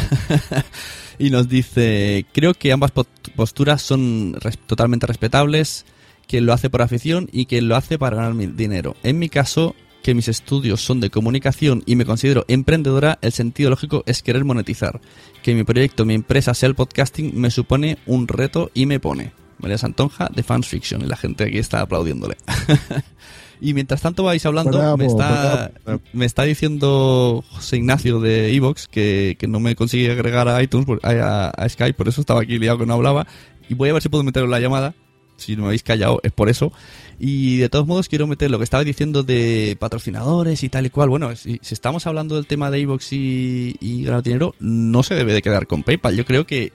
y 1.20 1.30
nos 1.30 1.49
dice, 1.49 2.26
creo 2.32 2.53
que 2.53 2.72
ambas 2.72 2.90
po- 2.90 3.07
posturas 3.36 3.80
son 3.80 4.34
res- 4.40 4.59
totalmente 4.59 5.07
respetables. 5.07 5.86
Quien 6.26 6.47
lo 6.47 6.53
hace 6.53 6.68
por 6.68 6.82
afición 6.82 7.28
y 7.30 7.47
quien 7.47 7.68
lo 7.68 7.76
hace 7.76 7.97
para 7.97 8.16
ganar 8.16 8.34
mi- 8.34 8.47
dinero. 8.49 8.97
En 9.05 9.20
mi 9.20 9.28
caso, 9.28 9.76
que 10.03 10.14
mis 10.14 10.26
estudios 10.26 10.80
son 10.80 10.99
de 10.99 11.11
comunicación 11.11 11.84
y 11.86 11.94
me 11.94 12.05
considero 12.05 12.44
emprendedora, 12.49 13.20
el 13.22 13.30
sentido 13.30 13.70
lógico 13.70 14.03
es 14.07 14.24
querer 14.24 14.44
monetizar. 14.44 15.01
Que 15.44 15.55
mi 15.55 15.62
proyecto, 15.62 16.05
mi 16.05 16.14
empresa 16.14 16.55
sea 16.55 16.68
el 16.70 16.74
podcasting 16.74 17.40
me 17.40 17.53
supone 17.53 17.99
un 18.07 18.26
reto 18.26 18.72
y 18.74 18.86
me 18.86 18.99
pone. 18.99 19.30
María 19.59 19.78
Santonja 19.78 20.28
de 20.34 20.42
Fans 20.42 20.66
Fiction 20.66 21.03
y 21.03 21.07
la 21.07 21.16
gente 21.16 21.44
aquí 21.44 21.59
está 21.59 21.82
aplaudiéndole. 21.82 22.36
y 23.61 23.74
mientras 23.74 24.02
tanto 24.02 24.22
vais 24.24 24.44
hablando, 24.44 24.78
Bravo, 24.78 24.96
me, 24.96 25.07
está, 25.07 25.72
bravo. 25.84 26.00
me 26.12 26.26
está 26.26 26.42
diciendo 26.44 27.44
José 27.50 27.76
Ignacio 27.76 28.20
de 28.20 28.54
Evox 28.54 28.88
que, 28.88 29.36
que 29.38 29.46
no 29.46 29.61
me 29.61 29.74
consigue 29.76 30.11
agregar 30.11 30.48
a 30.48 30.62
iTunes, 30.62 30.86
a, 31.02 31.48
a 31.48 31.68
Skype, 31.68 31.94
por 31.94 32.09
eso 32.09 32.20
estaba 32.20 32.42
aquí 32.42 32.59
liado 32.59 32.78
que 32.78 32.86
no 32.86 32.94
hablaba. 32.94 33.26
Y 33.68 33.74
voy 33.74 33.88
a 33.88 33.92
ver 33.92 34.02
si 34.02 34.09
puedo 34.09 34.24
meterlo 34.24 34.46
en 34.46 34.52
la 34.52 34.61
llamada. 34.61 34.94
Si 35.36 35.54
no 35.54 35.62
me 35.62 35.68
habéis 35.68 35.82
callado, 35.82 36.20
es 36.22 36.32
por 36.32 36.48
eso. 36.48 36.72
Y 37.18 37.59
de 37.59 37.68
todos 37.68 37.86
modos, 37.86 38.09
quiero 38.09 38.26
meter 38.26 38.50
lo 38.50 38.57
que 38.59 38.64
estaba 38.64 38.84
diciendo 38.84 39.22
de 39.22 39.76
patrocinadores 39.78 40.62
y 40.62 40.70
tal 40.70 40.86
y 40.86 40.90
cual. 40.90 41.11
Bueno, 41.11 41.34
si, 41.36 41.59
si 41.62 41.74
estamos 41.74 42.07
hablando 42.07 42.36
del 42.36 42.46
tema 42.46 42.70
de 42.70 42.80
Evox 42.80 43.12
y, 43.12 43.76
y 43.80 44.04
ganar 44.04 44.22
dinero, 44.22 44.54
no 44.61 45.02
se 45.02 45.14
debe 45.14 45.34
de 45.34 45.42
quedar 45.42 45.66
con 45.66 45.82
PayPal. 45.82 46.16
Yo 46.16 46.24
creo 46.24 46.46
que 46.46 46.72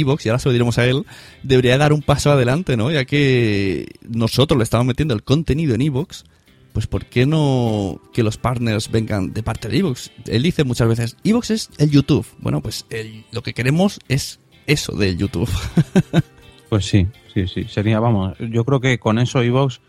Evox, 0.00 0.26
y 0.26 0.28
ahora 0.28 0.38
se 0.38 0.48
lo 0.48 0.52
diremos 0.52 0.78
a 0.78 0.86
él, 0.86 1.04
debería 1.42 1.78
dar 1.78 1.92
un 1.92 2.02
paso 2.02 2.30
adelante, 2.30 2.76
¿no? 2.76 2.90
Ya 2.90 3.04
que 3.04 3.86
nosotros 4.08 4.58
le 4.58 4.64
estamos 4.64 4.86
metiendo 4.86 5.14
el 5.14 5.22
contenido 5.22 5.74
en 5.74 5.82
Evox, 5.82 6.24
pues 6.72 6.86
¿por 6.86 7.06
qué 7.06 7.26
no 7.26 8.00
que 8.12 8.22
los 8.22 8.36
partners 8.36 8.90
vengan 8.90 9.32
de 9.32 9.42
parte 9.42 9.68
de 9.68 9.78
Evox? 9.78 10.10
Él 10.26 10.42
dice 10.42 10.64
muchas 10.64 10.88
veces, 10.88 11.16
Evox 11.24 11.50
es 11.50 11.70
el 11.78 11.90
YouTube. 11.90 12.26
Bueno, 12.38 12.60
pues 12.60 12.86
lo 13.32 13.42
que 13.42 13.54
queremos 13.54 14.00
es 14.08 14.40
eso 14.66 14.92
del 14.92 15.16
YouTube. 15.16 15.50
Pues 16.74 16.86
sí, 16.86 17.06
sí, 17.32 17.46
sí. 17.46 17.64
Sería, 17.68 18.00
vamos, 18.00 18.36
yo 18.38 18.64
creo 18.64 18.80
que 18.80 18.98
con 18.98 19.20
eso 19.20 19.44
iVox 19.44 19.80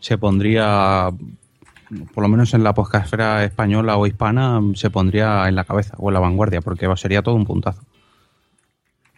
se 0.00 0.18
pondría, 0.18 1.08
por 2.12 2.22
lo 2.22 2.28
menos 2.28 2.52
en 2.52 2.62
la 2.62 2.74
podcastfera 2.74 3.42
española 3.42 3.96
o 3.96 4.06
hispana, 4.06 4.60
se 4.74 4.90
pondría 4.90 5.48
en 5.48 5.54
la 5.54 5.64
cabeza 5.64 5.94
o 5.96 6.10
en 6.10 6.12
la 6.14 6.20
vanguardia, 6.20 6.60
porque 6.60 6.88
sería 6.96 7.22
todo 7.22 7.36
un 7.36 7.46
puntazo. 7.46 7.80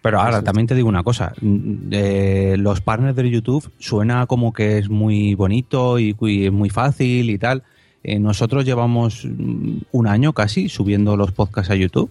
Pero 0.02 0.20
ahora, 0.20 0.42
también 0.42 0.66
te 0.66 0.74
digo 0.74 0.88
una 0.88 1.02
cosa, 1.02 1.32
mm, 1.40 1.74
eh, 1.90 2.56
los 2.58 2.80
partners 2.80 3.16
de 3.16 3.28
YouTube 3.30 3.70
suena 3.78 4.26
como 4.26 4.52
que 4.52 4.78
es 4.78 4.88
muy 4.88 5.34
bonito 5.34 5.98
y, 5.98 6.14
y 6.20 6.46
es 6.46 6.52
muy 6.52 6.70
fácil 6.70 7.30
y 7.30 7.38
tal. 7.38 7.64
Eh, 8.04 8.18
nosotros 8.20 8.64
llevamos 8.64 9.24
mm, 9.24 9.78
un 9.90 10.06
año 10.06 10.32
casi 10.32 10.68
subiendo 10.68 11.16
los 11.16 11.32
podcasts 11.32 11.70
a 11.70 11.74
YouTube 11.74 12.10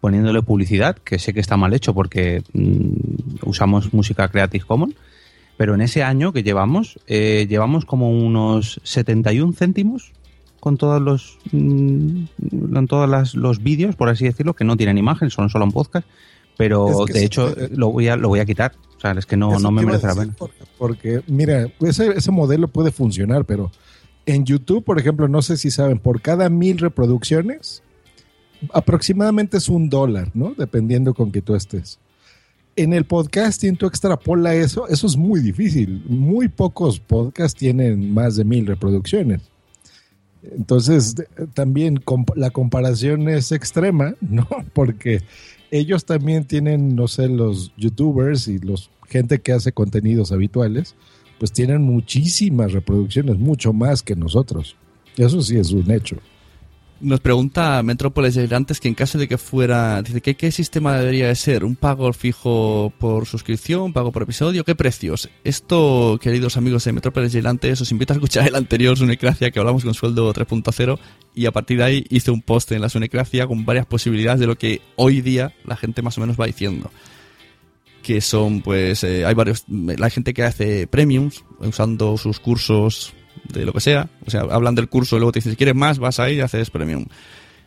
poniéndole 0.00 0.42
publicidad, 0.42 0.96
que 0.96 1.18
sé 1.18 1.34
que 1.34 1.40
está 1.40 1.56
mal 1.56 1.74
hecho 1.74 1.92
porque 1.92 2.42
mm, 2.54 3.46
usamos 3.48 3.92
música 3.92 4.28
Creative 4.28 4.64
Commons, 4.64 4.94
pero 5.56 5.74
en 5.74 5.80
ese 5.80 6.02
año 6.04 6.32
que 6.32 6.42
llevamos, 6.44 6.98
eh, 7.08 7.46
llevamos 7.48 7.84
como 7.84 8.10
unos 8.10 8.80
71 8.84 9.52
céntimos 9.54 10.12
con 10.60 10.76
todos 10.76 11.02
los 11.02 11.38
mm, 11.52 12.22
con 12.72 12.86
todos 12.86 13.08
las- 13.08 13.34
los 13.34 13.62
vídeos, 13.62 13.96
por 13.96 14.08
así 14.08 14.24
decirlo, 14.24 14.54
que 14.54 14.64
no 14.64 14.76
tienen 14.76 14.98
imagen, 14.98 15.30
son 15.30 15.50
solo 15.50 15.64
un 15.66 15.72
podcast, 15.72 16.06
pero 16.58 17.06
Es 17.06 17.12
que 17.12 17.18
de 17.20 17.24
hecho 17.24 17.54
lo 17.70 17.92
voy 17.92 18.08
a 18.08 18.16
lo 18.16 18.28
voy 18.28 18.40
a 18.40 18.44
quitar, 18.44 18.72
o 18.96 19.00
sea, 19.00 19.12
es 19.12 19.24
que 19.24 19.36
no, 19.36 19.58
no 19.60 19.70
me 19.70 19.86
merece 19.86 20.08
la 20.08 20.14
pena. 20.16 20.34
Porque, 20.36 20.64
porque, 20.76 21.22
mira, 21.28 21.72
ese, 21.80 22.08
ese 22.10 22.30
modelo 22.32 22.66
puede 22.66 22.90
funcionar, 22.90 23.44
pero 23.44 23.70
en 24.26 24.44
YouTube, 24.44 24.84
por 24.84 24.98
ejemplo, 24.98 25.28
no 25.28 25.40
sé 25.40 25.56
si 25.56 25.70
saben, 25.70 26.00
por 26.00 26.20
cada 26.20 26.50
mil 26.50 26.78
reproducciones, 26.78 27.84
aproximadamente 28.74 29.56
es 29.56 29.68
un 29.68 29.88
dólar, 29.88 30.32
¿no? 30.34 30.52
Dependiendo 30.58 31.14
con 31.14 31.30
que 31.30 31.42
tú 31.42 31.54
estés. 31.54 32.00
En 32.74 32.92
el 32.92 33.04
podcasting 33.04 33.76
tú 33.76 33.86
extrapola 33.86 34.54
eso, 34.54 34.88
eso 34.88 35.06
es 35.06 35.16
muy 35.16 35.40
difícil. 35.40 36.02
Muy 36.08 36.48
pocos 36.48 36.98
podcasts 36.98 37.56
tienen 37.56 38.12
más 38.12 38.34
de 38.34 38.44
mil 38.44 38.66
reproducciones. 38.66 39.42
Entonces, 40.42 41.14
también 41.54 42.02
la 42.34 42.50
comparación 42.50 43.28
es 43.28 43.52
extrema, 43.52 44.14
¿no? 44.20 44.48
Porque 44.72 45.22
ellos 45.70 46.04
también 46.04 46.44
tienen, 46.44 46.94
no 46.94 47.08
sé, 47.08 47.28
los 47.28 47.72
youtubers 47.76 48.48
y 48.48 48.58
los 48.58 48.90
gente 49.08 49.40
que 49.40 49.52
hace 49.52 49.72
contenidos 49.72 50.32
habituales, 50.32 50.94
pues 51.38 51.52
tienen 51.52 51.82
muchísimas 51.82 52.72
reproducciones, 52.72 53.38
mucho 53.38 53.72
más 53.72 54.02
que 54.02 54.16
nosotros. 54.16 54.76
Eso 55.16 55.40
sí 55.42 55.56
es 55.56 55.72
un 55.72 55.90
hecho. 55.90 56.16
Nos 57.00 57.20
pregunta 57.20 57.80
Metrópolis 57.84 58.34
de 58.34 58.52
antes 58.56 58.80
que 58.80 58.88
en 58.88 58.94
caso 58.94 59.18
de 59.18 59.28
que 59.28 59.38
fuera, 59.38 60.02
dice 60.02 60.20
qué 60.20 60.50
sistema 60.50 60.96
debería 60.96 61.28
de 61.28 61.36
ser, 61.36 61.64
un 61.64 61.76
pago 61.76 62.12
fijo 62.12 62.92
por 62.98 63.26
suscripción, 63.26 63.92
pago 63.92 64.10
por 64.10 64.24
episodio, 64.24 64.64
qué 64.64 64.74
precios. 64.74 65.30
Esto, 65.44 66.18
queridos 66.20 66.56
amigos 66.56 66.84
de 66.84 66.92
Metrópolis 66.92 67.30
Gigantes, 67.30 67.80
os 67.80 67.92
invito 67.92 68.14
a 68.14 68.16
escuchar 68.16 68.48
el 68.48 68.56
anterior 68.56 68.96
Sunecracia 68.96 69.52
que 69.52 69.60
hablamos 69.60 69.84
con 69.84 69.94
sueldo 69.94 70.34
3.0 70.34 70.98
y 71.36 71.46
a 71.46 71.52
partir 71.52 71.78
de 71.78 71.84
ahí 71.84 72.04
hice 72.10 72.32
un 72.32 72.42
post 72.42 72.72
en 72.72 72.80
la 72.80 72.88
Sunecracia 72.88 73.46
con 73.46 73.64
varias 73.64 73.86
posibilidades 73.86 74.40
de 74.40 74.48
lo 74.48 74.58
que 74.58 74.82
hoy 74.96 75.20
día 75.20 75.54
la 75.64 75.76
gente 75.76 76.02
más 76.02 76.18
o 76.18 76.20
menos 76.20 76.36
va 76.36 76.46
diciendo. 76.46 76.90
Que 78.02 78.20
son, 78.20 78.60
pues, 78.60 79.04
eh, 79.04 79.24
hay 79.24 79.34
varios, 79.34 79.64
la 79.68 80.10
gente 80.10 80.34
que 80.34 80.42
hace 80.42 80.88
premiums 80.88 81.44
usando 81.60 82.16
sus 82.16 82.40
cursos 82.40 83.14
de 83.52 83.64
lo 83.64 83.72
que 83.72 83.80
sea. 83.80 84.08
O 84.26 84.30
sea, 84.30 84.42
hablan 84.42 84.74
del 84.74 84.88
curso 84.88 85.16
y 85.16 85.18
luego 85.18 85.32
te 85.32 85.38
dicen, 85.38 85.52
si 85.52 85.56
quieres 85.56 85.74
más, 85.74 85.98
vas 85.98 86.20
ahí 86.20 86.36
y 86.36 86.40
haces 86.40 86.70
premium. 86.70 87.06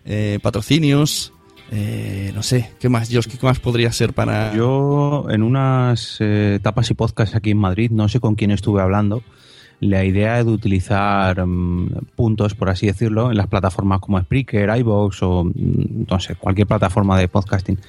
Eh, 0.05 0.39
patrocinios, 0.41 1.33
eh, 1.71 2.31
no 2.35 2.43
sé, 2.43 2.71
¿qué 2.79 2.89
más, 2.89 3.09
Josh? 3.11 3.27
¿Qué 3.27 3.37
más 3.45 3.59
podría 3.59 3.91
ser 3.91 4.13
para...? 4.13 4.53
Yo 4.53 5.27
en 5.29 5.43
unas 5.43 6.17
eh, 6.19 6.59
tapas 6.61 6.89
y 6.91 6.93
podcasts 6.93 7.35
aquí 7.35 7.51
en 7.51 7.57
Madrid, 7.57 7.91
no 7.91 8.09
sé 8.09 8.19
con 8.19 8.35
quién 8.35 8.51
estuve 8.51 8.81
hablando, 8.81 9.23
la 9.79 10.03
idea 10.03 10.43
de 10.43 10.51
utilizar 10.51 11.45
mm, 11.45 12.07
puntos, 12.15 12.55
por 12.55 12.69
así 12.69 12.87
decirlo, 12.87 13.31
en 13.31 13.37
las 13.37 13.47
plataformas 13.47 13.99
como 13.99 14.19
Spreaker, 14.19 14.69
iVoox 14.79 15.23
o 15.23 15.45
mm, 15.45 16.05
no 16.09 16.19
sé, 16.19 16.35
cualquier 16.35 16.67
plataforma 16.67 17.17
de 17.17 17.27
podcasting. 17.27 17.79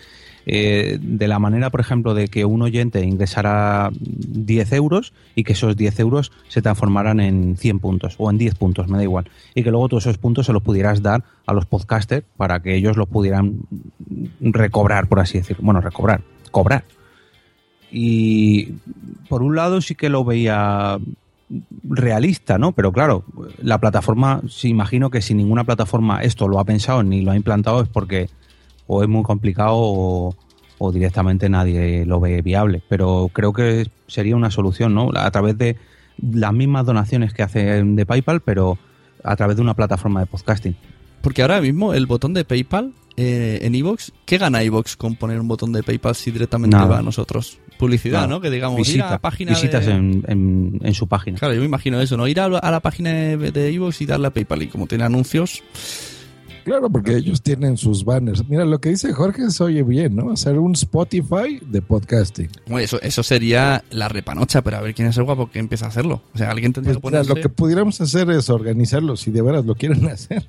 Eh, 0.46 0.98
de 1.00 1.28
la 1.28 1.38
manera, 1.38 1.70
por 1.70 1.80
ejemplo, 1.80 2.14
de 2.14 2.28
que 2.28 2.44
un 2.44 2.62
oyente 2.62 3.04
ingresara 3.04 3.90
10 3.92 4.72
euros 4.72 5.12
y 5.34 5.44
que 5.44 5.52
esos 5.52 5.76
10 5.76 6.00
euros 6.00 6.32
se 6.48 6.62
transformaran 6.62 7.20
en 7.20 7.56
100 7.56 7.78
puntos 7.78 8.14
o 8.18 8.30
en 8.30 8.38
10 8.38 8.54
puntos, 8.56 8.88
me 8.88 8.96
da 8.96 9.04
igual. 9.04 9.30
Y 9.54 9.62
que 9.62 9.70
luego 9.70 9.88
todos 9.88 10.06
esos 10.06 10.18
puntos 10.18 10.46
se 10.46 10.52
los 10.52 10.62
pudieras 10.62 11.02
dar 11.02 11.24
a 11.46 11.52
los 11.52 11.66
podcasters 11.66 12.24
para 12.36 12.60
que 12.60 12.74
ellos 12.74 12.96
los 12.96 13.08
pudieran 13.08 13.60
recobrar, 14.40 15.08
por 15.08 15.20
así 15.20 15.38
decirlo. 15.38 15.64
Bueno, 15.64 15.80
recobrar, 15.80 16.22
cobrar. 16.50 16.84
Y 17.90 18.74
por 19.28 19.42
un 19.42 19.54
lado 19.54 19.80
sí 19.80 19.94
que 19.94 20.08
lo 20.08 20.24
veía 20.24 20.98
realista, 21.84 22.58
¿no? 22.58 22.72
Pero 22.72 22.92
claro, 22.92 23.24
la 23.62 23.78
plataforma, 23.78 24.40
sí 24.48 24.68
imagino 24.68 25.10
que 25.10 25.20
si 25.20 25.34
ninguna 25.34 25.64
plataforma 25.64 26.22
esto 26.22 26.48
lo 26.48 26.58
ha 26.58 26.64
pensado 26.64 27.02
ni 27.02 27.20
lo 27.20 27.32
ha 27.32 27.36
implantado 27.36 27.82
es 27.82 27.88
porque 27.88 28.28
o 28.94 29.02
es 29.02 29.08
muy 29.08 29.22
complicado 29.22 29.74
o, 29.76 30.34
o 30.78 30.92
directamente 30.92 31.48
nadie 31.48 32.04
lo 32.04 32.20
ve 32.20 32.42
viable. 32.42 32.82
Pero 32.88 33.30
creo 33.32 33.52
que 33.52 33.88
sería 34.06 34.36
una 34.36 34.50
solución, 34.50 34.94
¿no? 34.94 35.10
A 35.14 35.30
través 35.30 35.56
de 35.58 35.76
las 36.20 36.52
mismas 36.52 36.84
donaciones 36.86 37.32
que 37.32 37.42
hacen 37.42 37.96
de 37.96 38.04
PayPal, 38.06 38.40
pero 38.40 38.78
a 39.24 39.34
través 39.36 39.56
de 39.56 39.62
una 39.62 39.74
plataforma 39.74 40.20
de 40.20 40.26
podcasting. 40.26 40.76
Porque 41.22 41.42
ahora 41.42 41.60
mismo 41.60 41.94
el 41.94 42.06
botón 42.06 42.34
de 42.34 42.44
PayPal 42.44 42.92
eh, 43.16 43.60
en 43.62 43.74
iVoox, 43.74 44.10
¿qué 44.24 44.38
gana 44.38 44.62
iVoox 44.64 44.96
con 44.96 45.16
poner 45.16 45.38
un 45.40 45.46
botón 45.48 45.72
de 45.72 45.82
PayPal 45.82 46.14
si 46.14 46.30
directamente 46.32 46.76
Nada. 46.76 46.88
va 46.88 46.98
a 46.98 47.02
nosotros? 47.02 47.58
Publicidad, 47.78 48.22
Nada. 48.22 48.26
¿no? 48.28 48.40
Que 48.40 48.50
digamos, 48.50 48.88
ir 48.88 49.02
a 49.02 49.10
la 49.10 49.18
página 49.18 49.52
visitas 49.52 49.86
de... 49.86 49.92
en, 49.92 50.24
en- 50.28 50.80
en 50.82 50.94
su 50.94 51.06
página. 51.06 51.38
Claro, 51.38 51.54
yo 51.54 51.60
me 51.60 51.66
imagino 51.66 52.00
eso, 52.00 52.16
¿no? 52.16 52.26
Ir 52.26 52.40
a, 52.40 52.46
a 52.46 52.70
la 52.70 52.80
página 52.80 53.10
de 53.12 53.72
iVoox 53.72 54.00
y 54.00 54.06
darle 54.06 54.26
a 54.28 54.30
PayPal 54.30 54.62
y 54.62 54.66
como 54.68 54.86
tiene 54.86 55.04
anuncios... 55.04 55.62
Claro, 56.64 56.88
porque 56.90 57.16
ellos 57.16 57.42
tienen 57.42 57.76
sus 57.76 58.04
banners. 58.04 58.48
Mira, 58.48 58.64
lo 58.64 58.80
que 58.80 58.90
dice 58.90 59.12
Jorge 59.12 59.50
se 59.50 59.64
oye 59.64 59.82
bien, 59.82 60.14
¿no? 60.16 60.30
Hacer 60.32 60.58
un 60.58 60.72
Spotify 60.72 61.58
de 61.60 61.82
podcasting. 61.82 62.48
Bueno, 62.66 62.78
eso, 62.80 63.00
eso 63.02 63.22
sería 63.22 63.84
la 63.90 64.08
repanocha, 64.08 64.62
pero 64.62 64.76
a 64.76 64.80
ver 64.80 64.94
quién 64.94 65.08
es 65.08 65.16
el 65.16 65.24
guapo 65.24 65.50
que 65.50 65.58
empieza 65.58 65.86
a 65.86 65.88
hacerlo. 65.88 66.22
O 66.34 66.38
sea, 66.38 66.50
alguien 66.50 66.72
tendría 66.72 66.94
Pues 66.98 67.12
que 67.12 67.18
mira, 67.18 67.28
lo 67.28 67.40
que 67.40 67.48
pudiéramos 67.48 68.00
hacer 68.00 68.30
es 68.30 68.48
organizarlo, 68.50 69.16
si 69.16 69.30
de 69.30 69.42
veras 69.42 69.64
lo 69.64 69.74
quieren 69.74 70.06
hacer. 70.08 70.46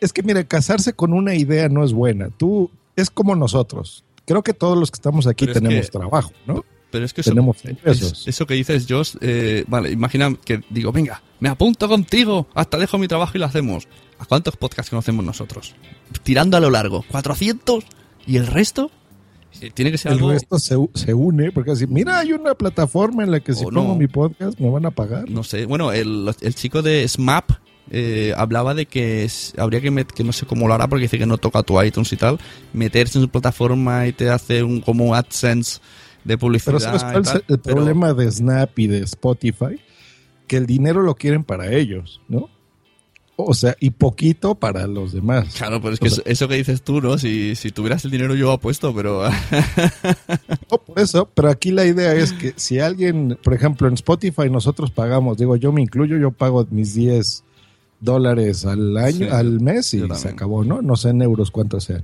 Es 0.00 0.12
que, 0.12 0.22
mira, 0.22 0.44
casarse 0.44 0.92
con 0.92 1.12
una 1.12 1.34
idea 1.34 1.68
no 1.68 1.84
es 1.84 1.92
buena. 1.92 2.30
Tú, 2.30 2.70
es 2.94 3.10
como 3.10 3.34
nosotros. 3.34 4.04
Creo 4.26 4.42
que 4.42 4.54
todos 4.54 4.78
los 4.78 4.90
que 4.90 4.96
estamos 4.96 5.26
aquí 5.26 5.46
Pero 5.46 5.58
es 5.58 5.62
tenemos 5.62 5.86
que- 5.86 5.98
trabajo, 5.98 6.32
¿no? 6.46 6.64
Pero 6.90 7.04
es 7.04 7.12
que 7.12 7.20
eso, 7.20 7.30
tenemos 7.32 7.58
es- 7.64 7.70
ingresos. 7.72 8.26
eso 8.28 8.46
que 8.46 8.54
dices, 8.54 8.86
Josh, 8.88 9.16
eh, 9.20 9.64
vale, 9.68 9.90
imagina 9.90 10.34
que 10.44 10.62
digo, 10.70 10.90
venga, 10.90 11.22
me 11.40 11.48
apunto 11.50 11.86
contigo, 11.88 12.46
hasta 12.54 12.78
dejo 12.78 12.96
mi 12.96 13.06
trabajo 13.08 13.32
y 13.34 13.40
lo 13.40 13.44
hacemos. 13.46 13.86
¿A 14.18 14.24
cuántos 14.24 14.56
podcasts 14.56 14.90
conocemos 14.90 15.24
nosotros? 15.24 15.74
Tirando 16.22 16.56
a 16.56 16.60
lo 16.60 16.70
largo, 16.70 17.04
¿400? 17.10 17.84
¿Y 18.26 18.36
el 18.36 18.46
resto? 18.46 18.90
Tiene 19.74 19.90
que 19.90 19.98
ser 19.98 20.12
El 20.12 20.18
algo... 20.18 20.30
resto 20.32 20.58
se, 20.58 20.76
se 20.94 21.14
une, 21.14 21.50
porque 21.52 21.72
así, 21.72 21.86
mira, 21.86 22.18
hay 22.18 22.32
una 22.32 22.54
plataforma 22.54 23.24
en 23.24 23.30
la 23.30 23.40
que 23.40 23.54
si 23.54 23.64
O 23.64 23.70
no. 23.70 23.80
pongo 23.82 23.96
mi 23.96 24.06
podcast 24.06 24.58
me 24.60 24.68
van 24.70 24.86
a 24.86 24.90
pagar. 24.90 25.28
No 25.30 25.42
sé, 25.42 25.64
bueno, 25.66 25.92
el, 25.92 26.30
el 26.40 26.54
chico 26.54 26.82
de 26.82 27.06
SMAP 27.08 27.50
eh, 27.90 28.34
hablaba 28.36 28.74
de 28.74 28.86
que 28.86 29.24
es- 29.24 29.54
habría 29.56 29.80
que, 29.80 29.90
met- 29.90 30.12
que 30.12 30.22
no 30.22 30.32
sé 30.32 30.46
cómo 30.46 30.68
lo 30.68 30.74
hará 30.74 30.86
porque 30.86 31.04
dice 31.04 31.18
que 31.18 31.26
no 31.26 31.38
toca 31.38 31.62
tu 31.62 31.80
iTunes 31.82 32.12
y 32.12 32.16
tal, 32.16 32.38
meterse 32.72 33.18
en 33.18 33.24
su 33.24 33.30
plataforma 33.30 34.06
y 34.06 34.12
te 34.12 34.28
hace 34.30 34.62
un 34.62 34.80
como 34.80 35.14
AdSense 35.14 35.80
de 36.24 36.36
publicidad. 36.38 36.72
Pero 36.74 36.80
¿sabes 36.80 37.02
cuál 37.04 37.22
es 37.22 37.34
el 37.34 37.58
pero- 37.60 37.76
problema 37.76 38.12
de 38.12 38.30
Snap 38.30 38.78
y 38.78 38.86
de 38.88 38.98
Spotify? 38.98 39.80
Que 40.46 40.56
el 40.58 40.66
dinero 40.66 41.02
lo 41.02 41.14
quieren 41.14 41.42
para 41.44 41.72
ellos, 41.72 42.20
¿no? 42.28 42.48
O 43.40 43.54
sea, 43.54 43.76
y 43.78 43.90
poquito 43.90 44.56
para 44.56 44.88
los 44.88 45.12
demás. 45.12 45.54
Claro, 45.54 45.80
pero 45.80 45.94
es 45.94 46.00
que 46.00 46.08
O 46.08 46.10
sea, 46.10 46.24
eso, 46.26 46.48
que 46.48 46.56
dices 46.56 46.82
tú, 46.82 47.00
¿no? 47.00 47.18
Si, 47.18 47.54
si 47.54 47.70
tuvieras 47.70 48.04
el 48.04 48.10
dinero 48.10 48.34
yo 48.34 48.50
apuesto, 48.50 48.92
pero... 48.92 49.22
No, 50.70 50.78
por 50.78 50.98
eso, 50.98 51.30
pero 51.32 51.48
aquí 51.48 51.70
la 51.70 51.86
idea 51.86 52.12
es 52.14 52.32
que 52.32 52.52
si 52.56 52.80
alguien, 52.80 53.38
por 53.40 53.54
ejemplo, 53.54 53.86
en 53.86 53.94
Spotify 53.94 54.50
nosotros 54.50 54.90
pagamos, 54.90 55.38
digo, 55.38 55.54
yo 55.54 55.70
me 55.70 55.80
incluyo, 55.80 56.16
yo 56.16 56.32
pago 56.32 56.66
mis 56.70 56.94
10 56.94 57.44
dólares 58.00 58.66
al 58.66 58.96
año, 58.96 59.28
Sí, 59.28 59.32
al 59.32 59.60
mes 59.60 59.94
y 59.94 60.02
se 60.16 60.28
acabó, 60.28 60.64
¿no? 60.64 60.82
No 60.82 60.96
sé 60.96 61.10
en 61.10 61.22
euros 61.22 61.52
cuántos 61.52 61.84
sean. 61.84 62.02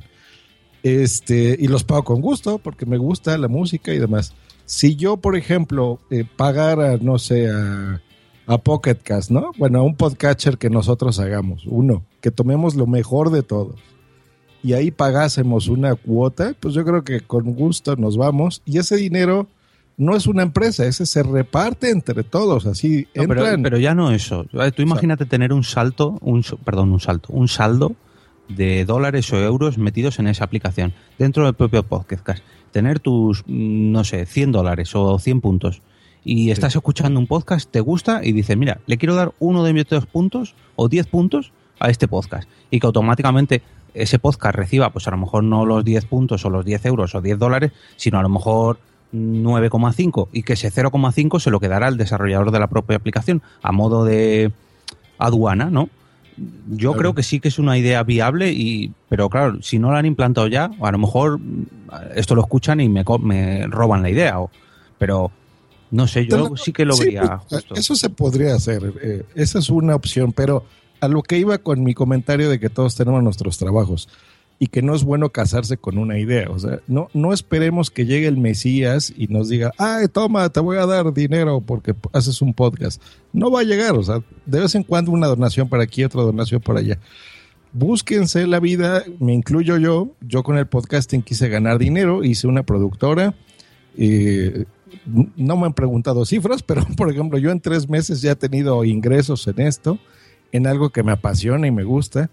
Este, 0.85 1.57
y 1.59 1.67
los 1.67 1.83
pago 1.83 2.05
con 2.05 2.21
gusto 2.21 2.59
porque 2.59 2.87
me 2.87 2.97
gusta 2.97 3.37
la 3.39 3.49
música 3.49 3.93
y 3.93 3.99
demás. 3.99 4.35
Si 4.67 4.95
yo, 4.95 5.17
por 5.17 5.37
ejemplo, 5.37 5.99
eh, 6.11 6.25
pagara, 6.37 6.97
no 6.99 7.19
sé, 7.19 7.51
a, 7.51 8.01
a 8.47 8.59
Pocket 8.59 8.97
Cast, 9.03 9.31
¿no? 9.31 9.53
Bueno, 9.57 9.81
a 9.81 9.83
un 9.83 9.97
podcatcher 9.97 10.59
que 10.59 10.71
nosotros 10.71 11.19
hagamos, 11.19 11.65
uno, 11.67 12.05
que 12.21 12.31
tomemos 12.31 12.75
lo 12.75 12.87
mejor 12.87 13.31
de 13.31 13.43
todos 13.43 13.77
y 14.63 14.73
ahí 14.73 14.91
pagásemos 14.91 15.69
una 15.69 15.95
cuota, 15.95 16.55
pues 16.59 16.75
yo 16.75 16.85
creo 16.85 17.05
que 17.05 17.21
con 17.21 17.55
gusto 17.55 17.97
nos 17.97 18.17
vamos 18.17 18.63
y 18.65 18.79
ese 18.79 18.97
dinero 18.97 19.47
no 19.97 20.17
es 20.17 20.27
una 20.27 20.43
empresa, 20.43 20.87
ese 20.87 21.07
se 21.07 21.23
reparte 21.23 21.91
entre 21.91 22.25
todos, 22.25 22.67
así 22.67 23.07
No, 23.15 23.23
entran. 23.25 23.63
pero 23.63 23.79
ya 23.79 23.95
no 23.95 24.11
eso. 24.11 24.47
Tú 24.75 24.83
imagínate 24.83 25.27
tener 25.27 25.53
un 25.53 25.65
salto, 25.65 26.19
un 26.21 26.43
perdón, 26.65 26.93
un 26.93 27.01
salto, 27.01 27.33
un 27.33 27.47
saldo 27.49 27.95
de 28.49 28.85
dólares 28.85 29.33
o 29.33 29.39
euros 29.39 29.79
metidos 29.79 30.19
en 30.19 30.27
esa 30.27 30.45
aplicación 30.45 30.93
dentro 31.19 31.45
del 31.45 31.55
propio 31.55 31.83
podcast. 31.83 32.43
Tener 32.73 33.01
tus, 33.01 33.43
mm, 33.47 33.93
no 33.93 34.03
sé, 34.05 34.27
100 34.27 34.51
dólares 34.53 34.95
o 34.95 35.19
100 35.19 35.41
puntos 35.41 35.83
y 36.25 36.51
estás 36.51 36.75
escuchando 36.75 37.21
un 37.21 37.27
podcast, 37.27 37.71
te 37.71 37.81
gusta 37.81 38.21
y 38.25 38.33
dices, 38.33 38.57
mira, 38.57 38.81
le 38.87 38.97
quiero 38.97 39.15
dar 39.15 39.33
uno 39.39 39.63
de 39.63 39.73
mis 39.73 39.87
dos 39.87 40.07
puntos 40.07 40.55
o 40.77 40.89
10 40.89 41.07
puntos 41.09 41.53
a 41.79 41.91
este 41.91 42.09
podcast 42.09 42.49
y 42.71 42.81
que 42.81 42.87
automáticamente 42.87 43.63
ese 43.93 44.19
podcast 44.19 44.57
reciba, 44.57 44.91
pues 44.91 45.07
a 45.07 45.11
lo 45.11 45.19
mejor 45.19 45.45
no 45.45 45.65
los 45.67 45.85
10 45.85 46.07
puntos 46.07 46.45
o 46.45 46.51
los 46.51 46.65
10 46.65 46.87
euros 46.87 47.15
o 47.15 47.21
10 47.21 47.39
dólares, 47.39 47.73
sino 47.97 48.19
a 48.19 48.23
lo 48.23 48.29
mejor 48.29 48.79
9,5 49.13 50.29
y 50.33 50.43
que 50.43 50.55
ese 50.55 50.71
0,5 50.73 51.39
se 51.41 51.51
lo 51.51 51.61
quedará 51.61 51.87
al 51.87 51.97
desarrollador 51.97 52.51
de 52.51 52.59
la 52.59 52.67
propia 52.69 52.97
aplicación 52.97 53.43
a 53.63 53.71
modo 53.73 54.05
de 54.05 54.51
aduana, 55.19 55.71
¿no? 55.71 55.89
Yo 56.69 56.91
Claro. 56.91 56.99
creo 56.99 57.15
que 57.15 57.23
sí 57.23 57.39
que 57.39 57.47
es 57.47 57.61
una 57.61 57.79
idea 57.79 58.03
viable, 58.03 58.51
y 58.53 58.93
pero 59.09 59.29
claro, 59.31 59.63
si 59.63 59.79
no 59.79 59.93
la 59.93 59.99
han 59.99 60.07
implantado 60.07 60.49
ya, 60.49 60.71
a 60.81 60.91
lo 60.91 60.99
mejor 60.99 61.39
mm, 61.39 61.67
esto 62.17 62.35
lo 62.35 62.41
escuchan 62.41 62.81
y 62.81 62.89
me, 62.89 63.05
me 63.21 63.67
roban 63.69 64.03
la 64.03 64.11
idea, 64.11 64.41
o, 64.41 64.51
pero 64.99 65.31
no 65.95 66.09
sé, 66.09 66.27
yo 66.27 66.57
sí 66.57 66.73
que 66.73 66.85
lo 66.85 66.95
Sí, 66.95 67.05
vería 67.05 67.41
pues, 67.49 67.63
justo. 67.63 67.75
Eso 67.77 67.95
se 67.95 68.11
podría 68.11 68.55
hacer, 68.55 68.93
eh, 69.01 69.23
esa 69.35 69.61
es 69.61 69.71
una 69.71 69.95
opción, 69.95 70.33
pero 70.33 70.65
a 71.01 71.07
lo 71.09 71.23
que 71.23 71.39
iba 71.39 71.59
con 71.59 71.85
mi 71.85 71.95
comentario 71.95 72.51
de 72.51 72.59
que 72.59 72.69
todos 72.69 72.97
tenemos 72.97 73.23
nuestros 73.23 73.59
trabajos 73.59 74.09
y 74.59 74.69
que 74.69 74.83
no 74.83 74.95
es 74.95 75.05
bueno 75.05 75.31
casarse 75.31 75.77
con 75.77 75.99
una 75.99 76.19
idea, 76.19 76.49
o 76.51 76.59
sea, 76.59 76.81
no, 76.87 77.09
no 77.13 77.33
esperemos 77.33 77.91
que 77.91 78.07
llegue 78.07 78.27
el 78.27 78.39
Mesías 78.39 79.13
y 79.17 79.27
nos 79.29 79.49
diga, 79.49 79.73
ay, 79.79 80.07
toma, 80.09 80.49
te 80.49 80.61
voy 80.61 80.79
a 80.79 80.87
dar 80.87 81.13
dinero 81.13 81.61
porque 81.61 81.95
haces 82.13 82.41
un 82.43 82.55
podcast. 82.55 83.01
No 83.33 83.51
va 83.51 83.61
a 83.61 83.65
llegar, 83.65 83.95
o 83.97 84.03
sea, 84.03 84.23
de 84.47 84.61
vez 84.61 84.75
en 84.75 84.83
cuando 84.85 85.11
una 85.13 85.27
donación 85.29 85.69
para 85.69 85.83
aquí, 85.85 86.03
otra 86.05 86.23
donación 86.23 86.61
para 86.61 86.81
allá. 86.81 86.99
búsquense 87.73 88.47
la 88.47 88.61
vida, 88.61 89.05
me 89.19 89.33
incluyo 89.35 89.77
yo, 89.79 90.11
yo 90.21 90.43
con 90.43 90.57
el 90.57 90.67
podcasting 90.67 91.23
quise 91.23 91.49
ganar 91.49 91.79
dinero, 91.79 92.23
hice 92.25 92.47
una 92.47 92.63
productora, 92.63 93.35
eh, 93.97 94.65
no 95.05 95.57
me 95.57 95.67
han 95.67 95.75
preguntado 95.75 96.25
cifras, 96.25 96.63
pero 96.63 96.85
por 96.97 97.11
ejemplo 97.11 97.39
yo 97.39 97.51
en 97.51 97.61
tres 97.61 97.89
meses 97.89 98.23
ya 98.23 98.33
he 98.33 98.37
tenido 98.37 98.85
ingresos 98.85 99.47
en 99.47 99.61
esto, 99.61 99.99
en 100.53 100.67
algo 100.67 100.91
que 100.91 101.03
me 101.03 101.13
apasiona 101.13 101.67
y 101.67 101.71
me 101.71 101.85
gusta. 101.85 102.31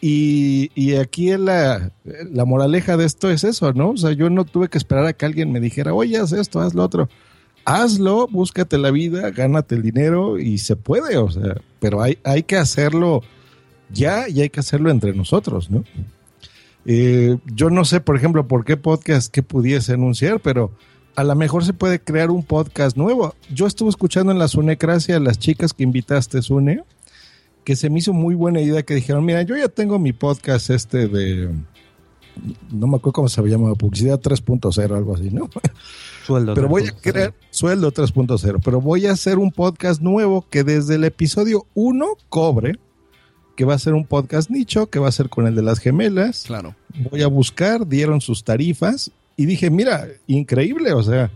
Y, 0.00 0.70
y 0.74 0.96
aquí 0.96 1.30
la, 1.36 1.90
la 2.04 2.44
moraleja 2.44 2.96
de 2.96 3.06
esto 3.06 3.30
es 3.30 3.42
eso, 3.42 3.72
¿no? 3.72 3.90
O 3.90 3.96
sea, 3.96 4.12
yo 4.12 4.28
no 4.28 4.44
tuve 4.44 4.68
que 4.68 4.76
esperar 4.76 5.06
a 5.06 5.12
que 5.14 5.24
alguien 5.24 5.50
me 5.50 5.60
dijera, 5.60 5.94
oye, 5.94 6.18
haz 6.18 6.32
esto, 6.32 6.60
haz 6.60 6.74
lo 6.74 6.82
otro. 6.82 7.08
Hazlo, 7.64 8.28
búscate 8.28 8.76
la 8.76 8.90
vida, 8.90 9.30
gánate 9.30 9.76
el 9.76 9.82
dinero 9.82 10.38
y 10.38 10.58
se 10.58 10.76
puede, 10.76 11.16
o 11.16 11.30
sea, 11.30 11.56
pero 11.80 12.02
hay, 12.02 12.18
hay 12.22 12.42
que 12.42 12.56
hacerlo 12.56 13.22
ya 13.90 14.28
y 14.28 14.42
hay 14.42 14.50
que 14.50 14.60
hacerlo 14.60 14.90
entre 14.90 15.14
nosotros, 15.14 15.70
¿no? 15.70 15.84
Eh, 16.86 17.38
yo 17.46 17.70
no 17.70 17.84
sé, 17.84 18.00
por 18.00 18.16
ejemplo, 18.16 18.46
por 18.46 18.64
qué 18.64 18.76
podcast 18.76 19.32
que 19.32 19.42
pudiese 19.42 19.94
anunciar, 19.94 20.40
pero 20.40 20.72
a 21.16 21.24
lo 21.24 21.34
mejor 21.34 21.64
se 21.64 21.72
puede 21.72 22.00
crear 22.00 22.30
un 22.30 22.42
podcast 22.42 22.96
nuevo. 22.96 23.34
Yo 23.52 23.66
estuve 23.66 23.90
escuchando 23.90 24.32
en 24.32 24.38
la 24.38 24.48
Sunecracia 24.48 25.16
a 25.16 25.20
las 25.20 25.38
chicas 25.38 25.72
que 25.72 25.84
invitaste, 25.84 26.42
Sune, 26.42 26.82
que 27.62 27.76
se 27.76 27.90
me 27.90 28.00
hizo 28.00 28.12
muy 28.12 28.34
buena 28.34 28.60
idea 28.60 28.82
que 28.82 28.94
dijeron, 28.94 29.24
mira, 29.24 29.42
yo 29.42 29.56
ya 29.56 29.68
tengo 29.68 29.98
mi 29.98 30.12
podcast 30.12 30.70
este 30.70 31.08
de, 31.08 31.50
no 32.70 32.86
me 32.86 32.96
acuerdo 32.96 33.12
cómo 33.12 33.28
se 33.28 33.42
llama, 33.42 33.74
publicidad 33.74 34.20
3.0, 34.20 34.96
algo 34.96 35.14
así, 35.14 35.30
¿no? 35.30 35.48
Sueldo. 36.26 36.54
Pero 36.54 36.68
voy 36.68 36.88
a 36.88 36.92
crear 36.92 37.34
sueldo 37.50 37.92
3.0, 37.92 38.60
pero 38.64 38.80
voy 38.80 39.06
a 39.06 39.12
hacer 39.12 39.38
un 39.38 39.52
podcast 39.52 40.00
nuevo 40.00 40.46
que 40.48 40.64
desde 40.64 40.96
el 40.96 41.04
episodio 41.04 41.66
1 41.74 42.06
cobre, 42.28 42.78
que 43.56 43.64
va 43.64 43.74
a 43.74 43.78
ser 43.78 43.94
un 43.94 44.06
podcast 44.06 44.50
nicho, 44.50 44.88
que 44.88 44.98
va 44.98 45.08
a 45.08 45.12
ser 45.12 45.28
con 45.28 45.46
el 45.46 45.54
de 45.54 45.62
las 45.62 45.78
gemelas. 45.78 46.44
Claro. 46.46 46.74
Voy 47.10 47.22
a 47.22 47.28
buscar, 47.28 47.86
dieron 47.86 48.20
sus 48.20 48.42
tarifas 48.42 49.12
y 49.36 49.46
dije, 49.46 49.70
mira, 49.70 50.06
increíble, 50.26 50.92
o 50.92 51.02
sea, 51.02 51.30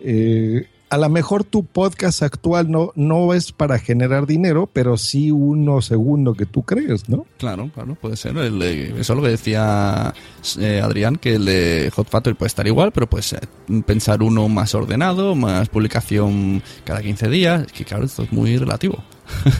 eh, 0.00 0.66
a 0.88 0.98
lo 0.98 1.08
mejor 1.08 1.42
tu 1.42 1.64
podcast 1.64 2.22
actual 2.22 2.70
no, 2.70 2.92
no 2.94 3.34
es 3.34 3.50
para 3.50 3.78
generar 3.80 4.24
dinero, 4.26 4.70
pero 4.72 4.96
sí 4.96 5.32
uno 5.32 5.82
segundo 5.82 6.32
que 6.34 6.46
tú 6.46 6.62
crees, 6.62 7.08
¿no? 7.08 7.26
Claro, 7.38 7.70
claro, 7.74 7.96
puede 7.96 8.16
ser. 8.16 8.36
El, 8.36 8.62
eh, 8.62 8.94
eso 8.98 9.12
es 9.12 9.16
lo 9.16 9.22
que 9.22 9.30
decía 9.30 10.14
eh, 10.60 10.80
Adrián, 10.82 11.16
que 11.16 11.34
el 11.34 11.44
de 11.44 11.90
Hot 11.94 12.08
Factory 12.08 12.34
puede 12.36 12.46
estar 12.48 12.66
igual, 12.68 12.92
pero 12.92 13.08
pues 13.08 13.32
eh, 13.32 13.40
pensar 13.84 14.22
uno 14.22 14.48
más 14.48 14.74
ordenado, 14.76 15.34
más 15.34 15.68
publicación 15.68 16.62
cada 16.84 17.02
15 17.02 17.28
días. 17.30 17.62
Es 17.66 17.72
que 17.72 17.84
claro, 17.84 18.04
esto 18.04 18.22
es 18.22 18.32
muy 18.32 18.56
relativo. 18.56 19.02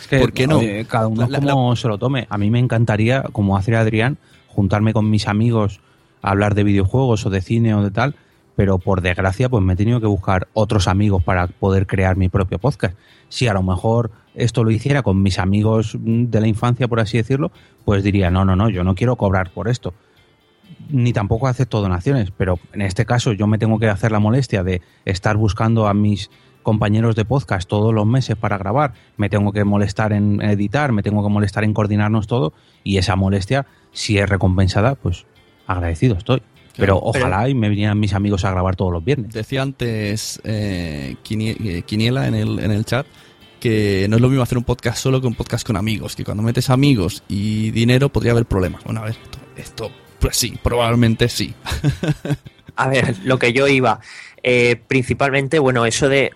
Es 0.00 0.06
que, 0.10 0.18
¿Por 0.20 0.32
qué 0.32 0.46
no? 0.46 0.58
oye, 0.58 0.84
cada 0.84 1.08
uno 1.08 1.26
La- 1.26 1.40
la- 1.40 1.52
como 1.52 1.74
se 1.74 1.88
lo 1.88 1.98
tome. 1.98 2.28
A 2.30 2.38
mí 2.38 2.48
me 2.48 2.60
encantaría, 2.60 3.24
como 3.32 3.56
hace 3.56 3.74
Adrián, 3.74 4.18
juntarme 4.46 4.92
con 4.92 5.10
mis 5.10 5.26
amigos 5.26 5.80
hablar 6.26 6.56
de 6.56 6.64
videojuegos 6.64 7.24
o 7.24 7.30
de 7.30 7.40
cine 7.40 7.74
o 7.74 7.82
de 7.82 7.92
tal, 7.92 8.16
pero 8.56 8.78
por 8.78 9.00
desgracia 9.00 9.48
pues 9.48 9.62
me 9.62 9.74
he 9.74 9.76
tenido 9.76 10.00
que 10.00 10.06
buscar 10.06 10.48
otros 10.54 10.88
amigos 10.88 11.22
para 11.22 11.46
poder 11.46 11.86
crear 11.86 12.16
mi 12.16 12.28
propio 12.28 12.58
podcast. 12.58 12.96
Si 13.28 13.46
a 13.46 13.54
lo 13.54 13.62
mejor 13.62 14.10
esto 14.34 14.64
lo 14.64 14.72
hiciera 14.72 15.02
con 15.02 15.22
mis 15.22 15.38
amigos 15.38 15.96
de 16.00 16.40
la 16.40 16.48
infancia, 16.48 16.88
por 16.88 16.98
así 16.98 17.16
decirlo, 17.16 17.52
pues 17.84 18.02
diría, 18.02 18.30
no, 18.30 18.44
no, 18.44 18.56
no, 18.56 18.68
yo 18.68 18.82
no 18.82 18.96
quiero 18.96 19.14
cobrar 19.14 19.52
por 19.52 19.68
esto. 19.68 19.94
Ni 20.88 21.12
tampoco 21.12 21.46
acepto 21.46 21.80
donaciones, 21.80 22.32
pero 22.36 22.58
en 22.72 22.82
este 22.82 23.06
caso 23.06 23.32
yo 23.32 23.46
me 23.46 23.58
tengo 23.58 23.78
que 23.78 23.88
hacer 23.88 24.10
la 24.10 24.18
molestia 24.18 24.64
de 24.64 24.82
estar 25.04 25.36
buscando 25.36 25.86
a 25.86 25.94
mis 25.94 26.28
compañeros 26.64 27.14
de 27.14 27.24
podcast 27.24 27.68
todos 27.68 27.94
los 27.94 28.04
meses 28.04 28.34
para 28.34 28.58
grabar, 28.58 28.94
me 29.16 29.28
tengo 29.28 29.52
que 29.52 29.62
molestar 29.62 30.12
en 30.12 30.42
editar, 30.42 30.90
me 30.90 31.04
tengo 31.04 31.22
que 31.22 31.32
molestar 31.32 31.62
en 31.62 31.72
coordinarnos 31.72 32.26
todo 32.26 32.52
y 32.82 32.96
esa 32.96 33.14
molestia, 33.14 33.66
si 33.92 34.18
es 34.18 34.28
recompensada, 34.28 34.96
pues 34.96 35.24
agradecido 35.66 36.16
estoy. 36.16 36.42
Pero 36.76 36.98
ojalá 37.02 37.48
y 37.48 37.54
me 37.54 37.70
vinieran 37.70 37.98
mis 37.98 38.12
amigos 38.12 38.44
a 38.44 38.50
grabar 38.50 38.76
todos 38.76 38.92
los 38.92 39.02
viernes. 39.02 39.32
Decía 39.32 39.62
antes 39.62 40.40
eh, 40.44 41.16
eh, 41.30 41.82
Quiniela 41.86 42.26
en 42.26 42.34
el, 42.34 42.58
en 42.58 42.70
el 42.70 42.84
chat 42.84 43.06
que 43.60 44.06
no 44.10 44.16
es 44.16 44.22
lo 44.22 44.28
mismo 44.28 44.42
hacer 44.42 44.58
un 44.58 44.64
podcast 44.64 44.98
solo 44.98 45.20
que 45.20 45.26
un 45.26 45.34
podcast 45.34 45.66
con 45.66 45.76
amigos, 45.76 46.14
que 46.14 46.24
cuando 46.24 46.42
metes 46.42 46.68
amigos 46.68 47.22
y 47.28 47.70
dinero 47.70 48.10
podría 48.10 48.32
haber 48.32 48.44
problemas. 48.44 48.84
Bueno, 48.84 49.00
a 49.00 49.04
ver, 49.04 49.16
esto, 49.22 49.38
esto 49.56 49.90
pues 50.18 50.36
sí, 50.36 50.58
probablemente 50.62 51.28
sí. 51.28 51.54
A 52.76 52.88
ver, 52.88 53.16
lo 53.24 53.38
que 53.38 53.54
yo 53.54 53.66
iba, 53.68 54.00
eh, 54.42 54.76
principalmente, 54.86 55.58
bueno, 55.58 55.86
eso 55.86 56.10
de 56.10 56.32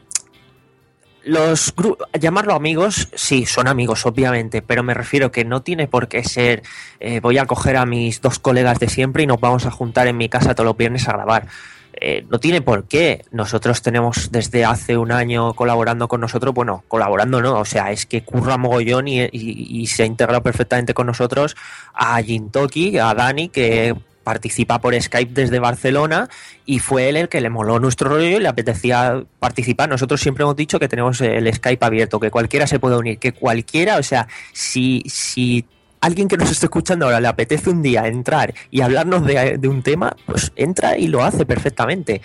los 1.25 1.75
llamarlo 2.18 2.55
amigos, 2.55 3.09
sí, 3.14 3.47
son 3.47 3.68
amigos, 3.68 4.07
obviamente, 4.07 4.62
pero 4.62 4.83
me 4.83 4.95
refiero 4.95 5.31
que 5.31 5.45
no 5.45 5.62
tiene 5.62 5.87
por 5.87 6.09
qué 6.09 6.25
ser, 6.25 6.62
eh, 6.99 7.21
voy 7.21 7.39
a 7.39 7.47
coger 7.47 7.77
a 7.77 7.87
mis 7.87 8.21
dos 8.21 8.39
colegas 8.39 8.79
de 8.79 8.89
siempre 8.89 9.23
y 9.23 9.27
nos 9.27 9.41
vamos 9.41 9.66
a 9.66 9.71
juntar 9.71 10.07
en 10.07 10.16
mi 10.16 10.29
casa 10.29 10.55
todos 10.55 10.66
los 10.66 10.77
viernes 10.77 11.09
a 11.09 11.12
grabar. 11.12 11.47
Eh, 11.93 12.25
no 12.31 12.39
tiene 12.39 12.62
por 12.62 12.85
qué. 12.85 13.25
Nosotros 13.33 13.83
tenemos 13.83 14.31
desde 14.31 14.64
hace 14.64 14.97
un 14.97 15.12
año 15.12 15.53
colaborando 15.55 16.09
con 16.09 16.21
nosotros, 16.21 16.55
bueno, 16.55 16.85
colaborando 16.89 17.43
no, 17.43 17.59
o 17.59 17.64
sea, 17.64 17.91
es 17.91 18.07
que 18.07 18.23
curra 18.23 18.57
mogollón 18.57 19.09
y- 19.09 19.29
y 19.33 19.87
se 19.89 20.05
ha 20.05 20.07
integrado 20.07 20.43
perfectamente 20.43 20.95
con 20.95 21.09
nosotros 21.09 21.57
a 21.93 22.23
Jintoki, 22.23 22.97
a 22.97 23.12
Dani, 23.12 23.49
que 23.49 23.95
participa 24.25 24.81
por 24.81 25.01
Skype 25.01 25.33
desde 25.33 25.59
Barcelona 25.59 26.29
y 26.66 26.79
fue 26.79 27.09
él 27.09 27.16
el 27.16 27.29
que 27.29 27.41
le 27.41 27.51
moló 27.51 27.79
nuestro 27.79 28.11
rollo 28.11 28.37
y 28.37 28.41
le 28.41 28.49
apetecía 28.49 29.25
participar. 29.39 29.89
Nosotros 29.89 30.21
siempre 30.21 30.43
hemos 30.43 30.57
dicho 30.57 30.79
que 30.79 30.89
tenemos 30.89 31.21
el 31.21 31.53
Skype 31.53 31.85
abierto, 31.85 32.21
que 32.21 32.31
cualquiera 32.31 32.66
se 32.66 32.79
puede 32.79 32.97
unir, 32.97 33.18
que 33.18 33.33
cualquiera, 33.33 33.99
o 33.99 34.03
sea, 34.03 34.29
si, 34.53 35.03
si 35.07 35.64
alguien 36.01 36.29
que 36.29 36.37
nos 36.37 36.51
esté 36.51 36.66
escuchando 36.66 37.07
ahora 37.07 37.21
le 37.21 37.29
apetece 37.29 37.71
un 37.71 37.83
día 37.83 38.07
entrar 38.07 38.55
y 38.71 38.81
hablarnos 38.81 39.25
de, 39.27 39.68
un 39.68 39.83
tema, 39.83 40.16
pues 40.27 40.53
entra 40.57 40.97
y 40.97 41.07
lo 41.07 41.23
hace 41.23 41.47
perfectamente. 41.47 42.23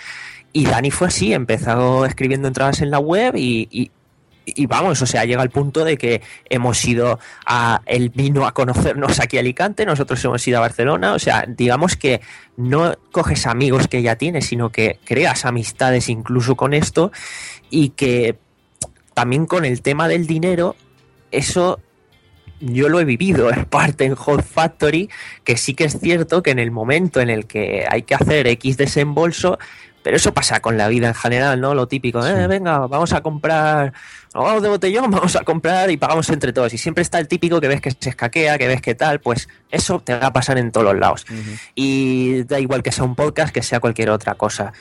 Y 0.53 0.65
Dani 0.65 0.91
fue 0.91 1.07
así, 1.07 1.33
empezó 1.33 2.05
escribiendo 2.05 2.47
entradas 2.47 2.81
en 2.81 2.91
la 2.91 2.99
web 2.99 3.35
y- 3.35 3.91
y 4.45 4.65
vamos, 4.67 5.01
o 5.01 5.05
sea, 5.05 5.25
llega 5.25 5.41
al 5.41 5.49
punto 5.49 5.83
de 5.83 5.97
que 5.97 6.21
hemos 6.49 6.83
ido 6.85 7.19
a. 7.45 7.81
Él 7.85 8.09
vino 8.09 8.45
a 8.45 8.53
conocernos 8.53 9.19
aquí 9.19 9.37
a 9.37 9.39
Alicante, 9.39 9.85
nosotros 9.85 10.23
hemos 10.23 10.47
ido 10.47 10.57
a 10.57 10.61
Barcelona. 10.61 11.13
O 11.13 11.19
sea, 11.19 11.45
digamos 11.47 11.95
que 11.95 12.21
no 12.57 12.93
coges 13.11 13.47
amigos 13.47 13.87
que 13.87 14.01
ya 14.01 14.15
tienes, 14.15 14.45
sino 14.45 14.71
que 14.71 14.99
creas 15.03 15.45
amistades 15.45 16.09
incluso 16.09 16.55
con 16.55 16.73
esto. 16.73 17.11
Y 17.69 17.89
que 17.89 18.37
también 19.13 19.45
con 19.45 19.65
el 19.65 19.81
tema 19.81 20.07
del 20.07 20.27
dinero, 20.27 20.75
eso 21.31 21.79
yo 22.59 22.89
lo 22.89 22.99
he 22.99 23.05
vivido 23.05 23.51
en 23.51 23.65
parte 23.65 24.05
en 24.05 24.15
Hot 24.15 24.43
Factory, 24.43 25.09
que 25.43 25.57
sí 25.57 25.73
que 25.73 25.85
es 25.85 25.99
cierto 25.99 26.41
que 26.41 26.51
en 26.51 26.59
el 26.59 26.71
momento 26.71 27.19
en 27.19 27.29
el 27.29 27.45
que 27.47 27.85
hay 27.89 28.03
que 28.03 28.15
hacer 28.15 28.47
X 28.47 28.77
desembolso, 28.77 29.59
pero 30.05 30.17
eso 30.17 30.35
pasa 30.35 30.59
con 30.59 30.77
la 30.77 30.87
vida 30.87 31.07
en 31.07 31.15
general, 31.15 31.59
¿no? 31.59 31.73
Lo 31.73 31.87
típico, 31.87 32.23
eh, 32.23 32.45
venga, 32.45 32.85
vamos 32.85 33.11
a 33.11 33.21
comprar, 33.21 33.91
vamos 34.35 34.61
de 34.61 34.69
botellón, 34.69 35.09
vamos 35.09 35.35
a 35.35 35.43
comprar 35.43 35.89
y 35.89 35.97
pagamos 35.97 36.29
entre 36.29 36.53
todos. 36.53 36.71
Y 36.75 36.77
siempre 36.77 37.01
está 37.01 37.17
el 37.17 37.27
típico 37.27 37.59
que 37.59 37.67
ves 37.67 37.81
que 37.81 37.89
se 37.99 38.09
escaquea, 38.11 38.59
que 38.59 38.67
ves 38.67 38.81
que 38.83 38.93
tal, 38.93 39.19
pues 39.19 39.49
eso 39.71 39.99
te 40.01 40.13
va 40.15 40.27
a 40.27 40.31
pasar 40.33 40.59
en 40.59 40.71
todos 40.71 40.85
los 40.85 40.99
lados. 40.99 41.25
Y 41.73 42.43
da 42.43 42.59
igual 42.59 42.83
que 42.83 42.91
sea 42.91 43.03
un 43.03 43.15
podcast, 43.15 43.51
que 43.51 43.63
sea 43.63 43.79
cualquier 43.79 44.11
otra 44.11 44.35
cosa. 44.35 44.73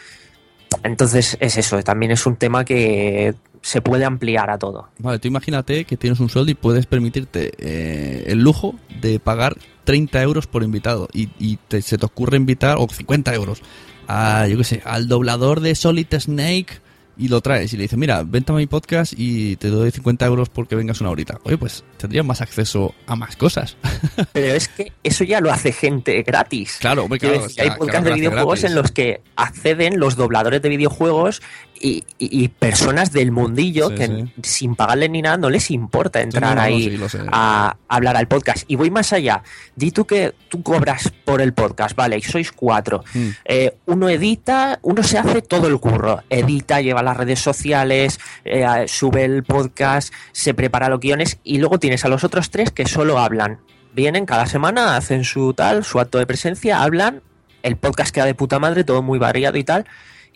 Entonces 0.83 1.37
es 1.41 1.57
eso, 1.57 1.83
también 1.83 2.12
es 2.12 2.27
un 2.27 2.37
tema 2.37 2.64
que 2.64 3.35
se 3.62 3.81
puede 3.81 4.05
ampliar 4.05 4.51
a 4.51 4.59
todo. 4.59 4.89
Vale, 4.99 5.18
tú 5.18 5.29
imagínate 5.29 5.87
que 5.87 5.97
tienes 5.97 6.20
un 6.20 6.29
sueldo 6.29 6.51
y 6.51 6.55
puedes 6.55 6.85
permitirte 6.85 7.53
eh, 7.59 8.25
el 8.27 8.41
lujo 8.41 8.75
de 9.01 9.18
pagar 9.20 9.57
30 9.85 10.20
euros 10.22 10.47
por 10.47 10.62
invitado 10.62 11.09
y, 11.14 11.31
y 11.39 11.57
te- 11.68 11.81
se 11.81 11.97
te 11.97 12.05
ocurre 12.05 12.37
invitar, 12.37 12.77
o 12.79 12.87
50 12.87 13.33
euros, 13.35 13.62
a, 14.09 14.47
yo 14.49 14.59
qué 14.59 14.65
sé, 14.65 14.83
al 14.85 15.09
doblador 15.09 15.61
de 15.61 15.75
Solid 15.75 16.07
Snake 16.19 16.81
y 17.17 17.29
lo 17.29 17.41
traes 17.41 17.73
y 17.73 17.77
le 17.77 17.83
dices, 17.83 17.99
mira, 17.99 18.23
vente 18.25 18.53
a 18.53 18.55
mi 18.55 18.67
podcast 18.67 19.15
y 19.17 19.57
te 19.57 19.69
doy 19.69 19.91
50 19.91 20.27
euros 20.27 20.49
porque 20.49 20.75
vengas 20.75 21.01
una 21.01 21.11
horita. 21.11 21.39
Oye, 21.45 21.57
pues 21.57 21.85
tendrías 21.97 22.25
más 22.25 22.41
acceso 22.41 22.95
a 23.07 23.15
más 23.15 23.37
cosas. 23.37 23.77
Pero 24.33 24.55
es 24.55 24.69
que 24.69 24.93
eso 25.03 25.25
ya 25.25 25.41
lo 25.41 25.53
hace 25.53 25.73
gente 25.73 26.23
gratis. 26.23 26.79
Claro, 26.81 27.05
hombre, 27.05 27.21
claro, 27.21 27.35
decir, 27.35 27.47
o 27.47 27.51
sea, 27.51 27.65
hay 27.65 27.71
podcasts 27.71 27.91
claro 27.91 28.09
de 28.09 28.21
videojuegos 28.21 28.61
gratis. 28.61 28.65
en 28.65 28.83
los 28.83 28.91
que 28.93 29.21
acceden 29.37 30.01
los 30.01 30.17
dobladores 30.17 30.61
de 30.63 30.69
videojuegos 30.69 31.41
y, 31.81 32.05
y- 32.18 32.49
personas 32.49 33.12
del 33.12 33.31
mundillo 33.33 33.89
Sí, 33.91 33.95
que 33.97 34.07
sí. 34.07 34.33
sin 34.43 34.75
pagarle 34.77 35.09
ni 35.09 35.20
nada 35.22 35.37
no 35.37 35.51
les 35.51 35.70
importa 35.70 36.20
entrar 36.22 36.51
no, 36.51 36.55
no, 36.57 36.61
ahí 36.62 36.97
sí, 36.97 37.18
a 37.31 37.77
hablar 37.89 38.16
al 38.16 38.29
podcast. 38.29 38.64
Y 38.68 38.77
voy 38.77 38.91
más 38.91 39.12
allá. 39.12 39.43
Di 39.77 39.91
tú 39.91 40.07
que 40.07 40.35
tú 40.49 40.62
cobras 40.62 41.12
por 41.25 41.41
el 41.43 41.53
podcast, 41.53 41.95
vale, 41.97 42.16
y 42.18 42.22
sois 42.22 42.53
cuatro. 42.53 43.05
Mm. 43.12 43.29
Eh, 43.45 43.77
uno 43.87 44.09
edita, 44.09 44.79
uno 44.83 45.03
se 45.03 45.18
hace 45.18 45.43
todo 45.43 45.66
el 45.66 45.79
curro. 45.79 46.22
Edita, 46.31 46.81
lleva 46.81 47.03
las 47.03 47.16
redes 47.16 47.41
sociales, 47.41 48.18
eh, 48.45 48.85
sube 48.87 49.25
el 49.25 49.43
podcast, 49.45 50.12
se 50.33 50.55
prepara 50.55 50.89
los 50.89 51.01
guiones 51.01 51.39
y 51.45 51.59
luego 51.59 51.79
tienes 51.79 52.05
a 52.05 52.09
los 52.09 52.25
otros 52.25 52.51
tres 52.51 52.70
que 52.70 52.87
solo 52.87 53.18
hablan. 53.18 53.59
Vienen 53.93 54.27
cada 54.27 54.47
semana, 54.47 54.97
hacen 54.97 55.25
su 55.25 55.55
tal, 55.55 55.85
su 55.85 56.01
acto 56.01 56.18
de 56.18 56.27
presencia, 56.27 56.83
hablan, 56.83 57.22
el 57.62 57.77
podcast 57.77 58.12
queda 58.14 58.25
de 58.27 58.35
puta 58.35 58.59
madre, 58.59 58.85
todo 58.85 59.03
muy 59.03 59.18
variado 59.18 59.57
y 59.59 59.64
tal. 59.64 59.87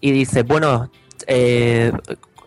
Y 0.00 0.12
dice, 0.12 0.42
bueno, 0.44 0.92
eh, 1.26 1.92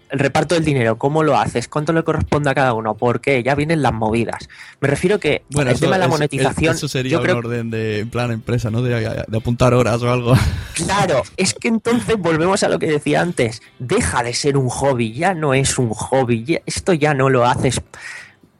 el 0.09 0.19
reparto 0.19 0.55
del 0.55 0.65
dinero, 0.65 0.97
¿cómo 0.97 1.23
lo 1.23 1.37
haces? 1.37 1.69
¿Cuánto 1.69 1.93
le 1.93 2.03
corresponde 2.03 2.49
a 2.49 2.53
cada 2.53 2.73
uno? 2.73 2.95
¿Por 2.95 3.21
qué? 3.21 3.41
Ya 3.43 3.55
vienen 3.55 3.81
las 3.81 3.93
movidas. 3.93 4.49
Me 4.81 4.89
refiero 4.89 5.19
que 5.19 5.43
el 5.55 5.67
eso- 5.69 5.79
tema 5.79 5.93
de 5.95 5.99
la 5.99 6.05
eso- 6.05 6.11
monetización, 6.11 6.75
Eso 6.75 6.87
sería 6.89 7.13
yo 7.13 7.17
un 7.19 7.23
creo 7.23 7.37
orden 7.37 7.69
de 7.71 7.99
en 7.99 8.09
plan 8.09 8.29
empresa, 8.31 8.69
¿no? 8.69 8.81
De, 8.81 8.99
de 9.27 9.37
apuntar 9.37 9.73
horas 9.73 10.01
o 10.01 10.11
algo. 10.11 10.33
Claro, 10.75 11.21
es 11.37 11.53
que 11.53 11.67
entonces 11.69 12.17
volvemos 12.17 12.63
a 12.63 12.67
lo 12.69 12.77
que 12.79 12.87
decía 12.87 13.21
antes. 13.21 13.61
Deja 13.79 14.23
de 14.23 14.33
ser 14.33 14.57
un 14.57 14.67
hobby, 14.69 15.13
ya 15.13 15.33
no 15.33 15.53
es 15.53 15.77
un 15.77 15.89
hobby. 15.91 16.43
ya- 16.43 16.61
esto 16.65 16.91
ya 16.93 17.13
no 17.13 17.29
lo 17.29 17.45
haces 17.45 17.81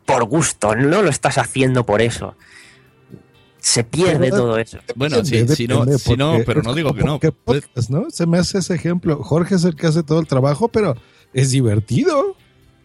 por 0.06 0.24
gusto, 0.26 0.76
no 0.76 1.02
lo 1.02 1.10
estás 1.10 1.38
haciendo 1.38 1.86
por 1.86 2.02
eso. 2.02 2.36
Se 3.64 3.84
pierde 3.84 4.18
Pero, 4.32 4.38
todo 4.38 4.58
eso. 4.58 4.80
Bueno, 4.96 5.24
si, 5.24 5.32
Depende, 5.38 5.56
si 5.56 5.68
no, 5.68 5.86
si 5.98 6.16
no, 6.18 6.40
pero 6.46 6.64
no 6.64 6.74
digo 6.74 6.94
que 6.94 7.04
no. 7.04 7.20
podcast, 7.20 7.90
¿no? 7.92 8.10
Se 8.10 8.26
me 8.26 8.40
hace 8.40 8.58
ese 8.58 8.74
ejemplo. 8.74 9.24
Jorge 9.24 9.56
es 9.56 9.64
el 9.64 9.76
que 9.76 9.86
hace 9.88 10.02
todo 10.04 10.20
el 10.20 10.26
trabajo, 10.28 10.68
pero 10.70 10.96
es 11.34 11.52
divertido. 11.52 12.36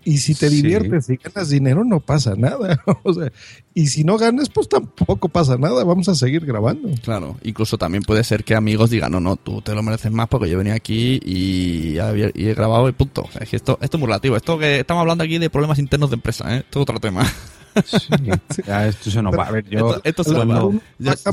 Y 0.04 0.18
si 0.18 0.36
te 0.36 0.48
Sí. 0.50 0.56
diviertes 0.62 1.10
y 1.10 1.16
ganas 1.16 1.48
dinero, 1.48 1.82
no 1.84 1.98
pasa 1.98 2.34
nada. 2.36 2.80
O 3.02 3.12
sea, 3.12 3.32
y 3.74 3.88
si 3.88 4.04
no 4.04 4.16
ganas, 4.18 4.48
pues 4.50 4.68
tampoco 4.68 5.28
pasa 5.28 5.56
nada. 5.56 5.82
Vamos 5.82 6.08
a 6.08 6.14
seguir 6.14 6.44
grabando. 6.46 6.90
Claro, 7.02 7.36
incluso 7.42 7.76
también 7.78 8.04
puede 8.04 8.22
ser 8.22 8.44
que 8.44 8.54
amigos 8.54 8.90
digan, 8.90 9.10
no, 9.10 9.18
no, 9.18 9.34
tú 9.36 9.62
te 9.62 9.74
lo 9.74 9.82
mereces 9.82 10.12
más 10.12 10.28
porque 10.28 10.48
yo 10.48 10.58
venía 10.58 10.74
aquí 10.74 11.18
y, 11.24 11.98
había- 11.98 12.30
y 12.34 12.46
he 12.48 12.54
grabado 12.54 12.88
y 12.88 12.92
punto. 12.92 13.22
O 13.22 13.32
sea, 13.32 13.42
es 13.42 13.48
que 13.48 13.56
esto, 13.56 13.78
esto 13.80 13.96
es 13.96 13.98
muy 14.00 14.06
relativo. 14.06 14.36
Esto 14.36 14.58
que 14.58 14.78
estamos 14.80 15.00
hablando 15.00 15.24
aquí 15.24 15.38
de 15.38 15.50
problemas 15.50 15.78
internos 15.80 16.10
de 16.10 16.16
empresa, 16.16 16.54
¿eh? 16.54 16.58
Esto 16.58 16.80
es 16.80 16.82
otro 16.82 17.00
tema. 17.00 17.24
Ya, 18.66 18.86
esto 18.88 19.10
se 19.10 19.22
nos 19.22 19.36
va. 19.36 19.44
A 19.48 19.50
ver, 19.50 19.68
yo. 19.68 19.88
Esto- 19.96 20.00
esto 20.04 20.24
se 20.24 20.32
va. 20.34 20.44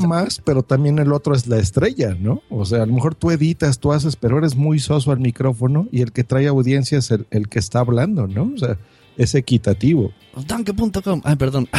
más, 0.06 0.40
pero 0.44 0.62
también 0.62 0.98
el 0.98 1.12
otro 1.12 1.34
es 1.34 1.46
la 1.46 1.58
estrella, 1.58 2.16
¿no? 2.18 2.42
O 2.50 2.64
sea, 2.64 2.82
a 2.82 2.86
lo 2.86 2.92
mejor 2.94 3.14
tú 3.14 3.30
editas, 3.30 3.78
tú 3.78 3.92
haces, 3.92 4.16
pero 4.16 4.38
eres 4.38 4.54
muy 4.56 4.78
soso 4.78 5.12
al 5.12 5.20
micrófono 5.20 5.88
y 5.92 6.02
el 6.02 6.12
que 6.12 6.24
trae 6.24 6.46
audiencia 6.46 6.98
es 6.98 7.10
el, 7.10 7.26
el 7.30 7.48
que 7.48 7.58
está 7.58 7.80
hablando, 7.80 8.26
¿no? 8.26 8.50
O 8.54 8.58
sea, 8.58 8.76
es 9.16 9.34
equitativo. 9.34 10.12
Tanque.com. 10.46 11.20
Ay, 11.24 11.36
perdón. 11.36 11.68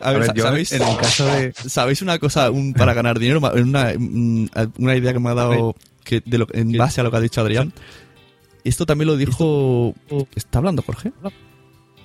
A 0.00 0.10
ver, 0.12 0.20
ver, 0.20 0.26
sa- 0.28 0.34
yo, 0.34 0.42
¿sabéis, 0.44 0.72
en 0.72 0.82
el 0.82 0.96
caso 0.96 1.26
de- 1.26 1.52
¿sabéis 1.66 2.02
una 2.02 2.18
cosa 2.18 2.50
un- 2.50 2.72
para 2.74 2.94
ganar 2.94 3.18
dinero? 3.18 3.40
Una, 3.40 3.92
mm, 3.96 4.46
una 4.78 4.96
idea 4.96 5.12
que 5.12 5.18
me 5.20 5.28
ha 5.30 5.34
dado 5.34 5.74
que 6.04 6.22
de 6.24 6.38
lo, 6.38 6.46
en 6.52 6.72
base 6.76 7.00
a 7.00 7.04
lo 7.04 7.10
que 7.10 7.16
ha 7.18 7.20
dicho 7.20 7.40
Adrián. 7.40 7.72
Esto 8.64 8.86
también 8.86 9.08
lo 9.08 9.16
dijo... 9.16 9.94
¿Está 10.34 10.58
hablando 10.58 10.82
Jorge? 10.82 11.12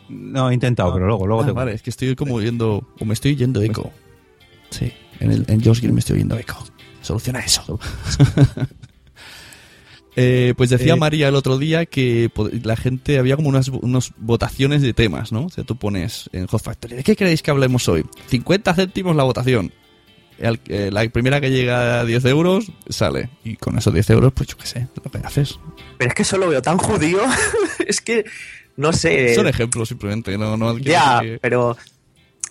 No, 0.09 0.49
he 0.49 0.53
intentado, 0.53 0.93
pero 0.93 1.07
luego, 1.07 1.25
luego 1.27 1.43
Ah, 1.43 1.45
te 1.45 1.51
vale, 1.51 1.73
es 1.73 1.81
que 1.81 1.89
estoy 1.89 2.15
como 2.15 2.35
oyendo... 2.35 2.87
O 2.99 3.05
me 3.05 3.13
estoy 3.13 3.33
oyendo 3.33 3.61
eco. 3.61 3.91
Sí, 4.69 4.91
en, 5.19 5.31
el, 5.31 5.45
en 5.47 5.63
Josh 5.63 5.79
Green 5.79 5.93
me 5.93 5.99
estoy 5.99 6.15
oyendo 6.15 6.37
eco. 6.37 6.63
Soluciona 7.01 7.39
eso. 7.39 7.79
Eh, 10.17 10.53
pues 10.55 10.69
decía 10.69 10.93
Eh, 10.93 10.97
María 10.97 11.27
el 11.27 11.35
otro 11.35 11.57
día 11.57 11.85
que 11.85 12.31
la 12.63 12.77
gente 12.77 13.19
había 13.19 13.35
como 13.35 13.49
unas, 13.49 13.67
unas 13.67 14.13
votaciones 14.17 14.81
de 14.81 14.93
temas, 14.93 15.33
¿no? 15.33 15.47
O 15.47 15.49
sea, 15.49 15.65
tú 15.65 15.75
pones 15.75 16.29
en 16.31 16.47
Hot 16.47 16.61
Factory, 16.63 16.95
¿de 16.95 17.03
qué 17.03 17.17
queréis 17.17 17.41
que 17.41 17.51
hablemos 17.51 17.89
hoy? 17.89 18.05
50 18.27 18.73
céntimos 18.75 19.13
la 19.15 19.23
votación. 19.23 19.73
El- 20.39 20.59
eh, 20.67 20.89
la 20.91 21.07
primera 21.09 21.39
que 21.39 21.49
llega 21.51 21.99
a 22.01 22.05
10 22.05 22.25
euros 22.25 22.71
sale. 22.89 23.29
Y 23.43 23.55
con 23.55 23.77
esos 23.77 23.93
10 23.93 24.09
euros, 24.09 24.33
pues 24.33 24.49
yo 24.49 24.57
qué 24.57 24.65
sé, 24.67 24.87
lo 25.03 25.09
que 25.11 25.17
haces. 25.25 25.59
Pero 25.97 26.09
es 26.09 26.15
que 26.15 26.21
eso 26.23 26.37
lo 26.37 26.49
veo 26.49 26.61
tan 26.61 26.77
judío. 26.77 27.19
es 27.87 28.01
que, 28.01 28.25
no 28.77 28.91
sé. 28.93 29.33
Son 29.35 29.47
ejemplos 29.47 29.87
simplemente, 29.89 30.37
no, 30.37 30.57
no 30.57 30.77
Ya, 30.77 31.19
que- 31.21 31.39
pero 31.41 31.77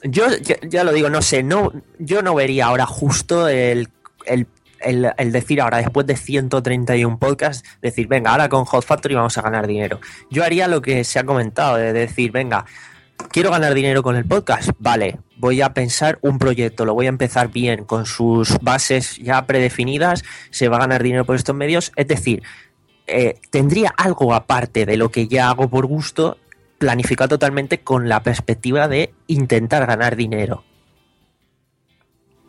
yo 0.03 0.27
ya, 0.43 0.57
ya 0.69 0.85
lo 0.85 0.93
digo, 0.93 1.09
no 1.11 1.23
sé, 1.23 1.43
no, 1.43 1.73
yo 1.99 2.23
no 2.23 2.35
vería 2.35 2.67
ahora 2.67 2.87
justo 2.87 3.49
el, 3.49 3.89
el, 4.27 4.47
el- 4.81 5.13
el 5.17 5.33
decir 5.33 5.61
ahora, 5.61 5.79
después 5.79 6.07
de 6.07 6.17
131 6.17 7.19
podcasts, 7.19 7.67
decir, 7.83 8.07
venga, 8.07 8.31
ahora 8.33 8.49
con 8.49 8.65
Hot 8.67 8.85
Factory 8.85 9.15
vamos 9.15 9.37
a 9.39 9.43
ganar 9.43 9.67
dinero. 9.67 10.01
Yo 10.31 10.45
haría 10.45 10.69
lo 10.69 10.81
que 10.83 11.05
se 11.05 11.19
ha 11.19 11.25
comentado, 11.25 11.77
de 11.77 11.93
decir, 11.93 12.33
venga, 12.33 12.65
quiero 13.31 13.51
ganar 13.51 13.75
dinero 13.75 14.03
con 14.03 14.17
el 14.17 14.25
podcast, 14.25 14.71
vale, 14.79 15.19
voy 15.37 15.61
a 15.61 15.73
pensar 15.75 16.19
un 16.23 16.39
proyecto, 16.39 16.85
lo 16.85 16.95
voy 16.95 17.07
a 17.07 17.11
empezar 17.11 17.51
bien, 17.51 17.85
con 17.85 18.07
sus 18.07 18.57
bases 18.61 19.17
ya 19.19 19.47
predefinidas, 19.47 20.23
se 20.51 20.69
va 20.69 20.77
a 20.77 20.81
ganar 20.81 21.03
dinero 21.03 21.25
por 21.25 21.37
estos 21.37 21.55
medios, 21.55 21.93
es 21.97 22.09
decir, 22.09 22.43
eh, 23.07 23.39
tendría 23.51 23.91
algo 23.97 24.35
aparte 24.35 24.87
de 24.87 24.97
lo 24.97 25.11
que 25.11 25.29
ya 25.29 25.51
hago 25.51 25.69
por 25.69 25.87
gusto, 25.87 26.39
planificado 26.79 27.29
totalmente 27.29 27.81
con 27.81 28.09
la 28.09 28.23
perspectiva 28.23 28.89
de 28.89 29.13
intentar 29.27 29.87
ganar 29.87 30.17
dinero. 30.17 30.65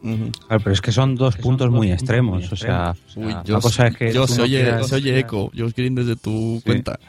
Claro, 0.02 0.62
pero 0.64 0.72
es 0.72 0.82
que 0.82 0.92
son 0.92 1.16
dos 1.16 1.36
puntos 1.36 1.72
muy 1.72 1.92
extremos. 1.92 2.52
O 2.52 2.56
sea, 2.56 2.94
Uy, 3.16 3.34
la 3.34 3.44
yo, 3.44 3.60
cosa 3.60 3.88
es 3.88 3.98
que. 3.98 4.14
yo 4.14 4.28
se 4.28 4.38
no 4.38 4.44
oye, 4.44 4.62
quieras- 4.62 4.88
se 4.88 4.96
oye 4.96 5.18
eco. 5.20 5.52
Josh 5.58 5.74
Green 5.76 5.96
desde 5.96 6.16
tu 6.16 6.62
cuenta. 6.64 7.00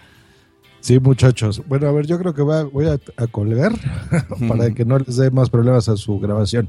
Sí, 0.86 1.00
muchachos. 1.00 1.60
Bueno, 1.66 1.88
a 1.88 1.90
ver, 1.90 2.06
yo 2.06 2.16
creo 2.16 2.32
que 2.32 2.42
voy 2.42 2.86
a, 2.86 3.00
a 3.16 3.26
colgar 3.26 3.72
para 4.48 4.70
que 4.70 4.84
no 4.84 4.96
les 5.00 5.16
dé 5.16 5.32
más 5.32 5.50
problemas 5.50 5.88
a 5.88 5.96
su 5.96 6.20
grabación. 6.20 6.68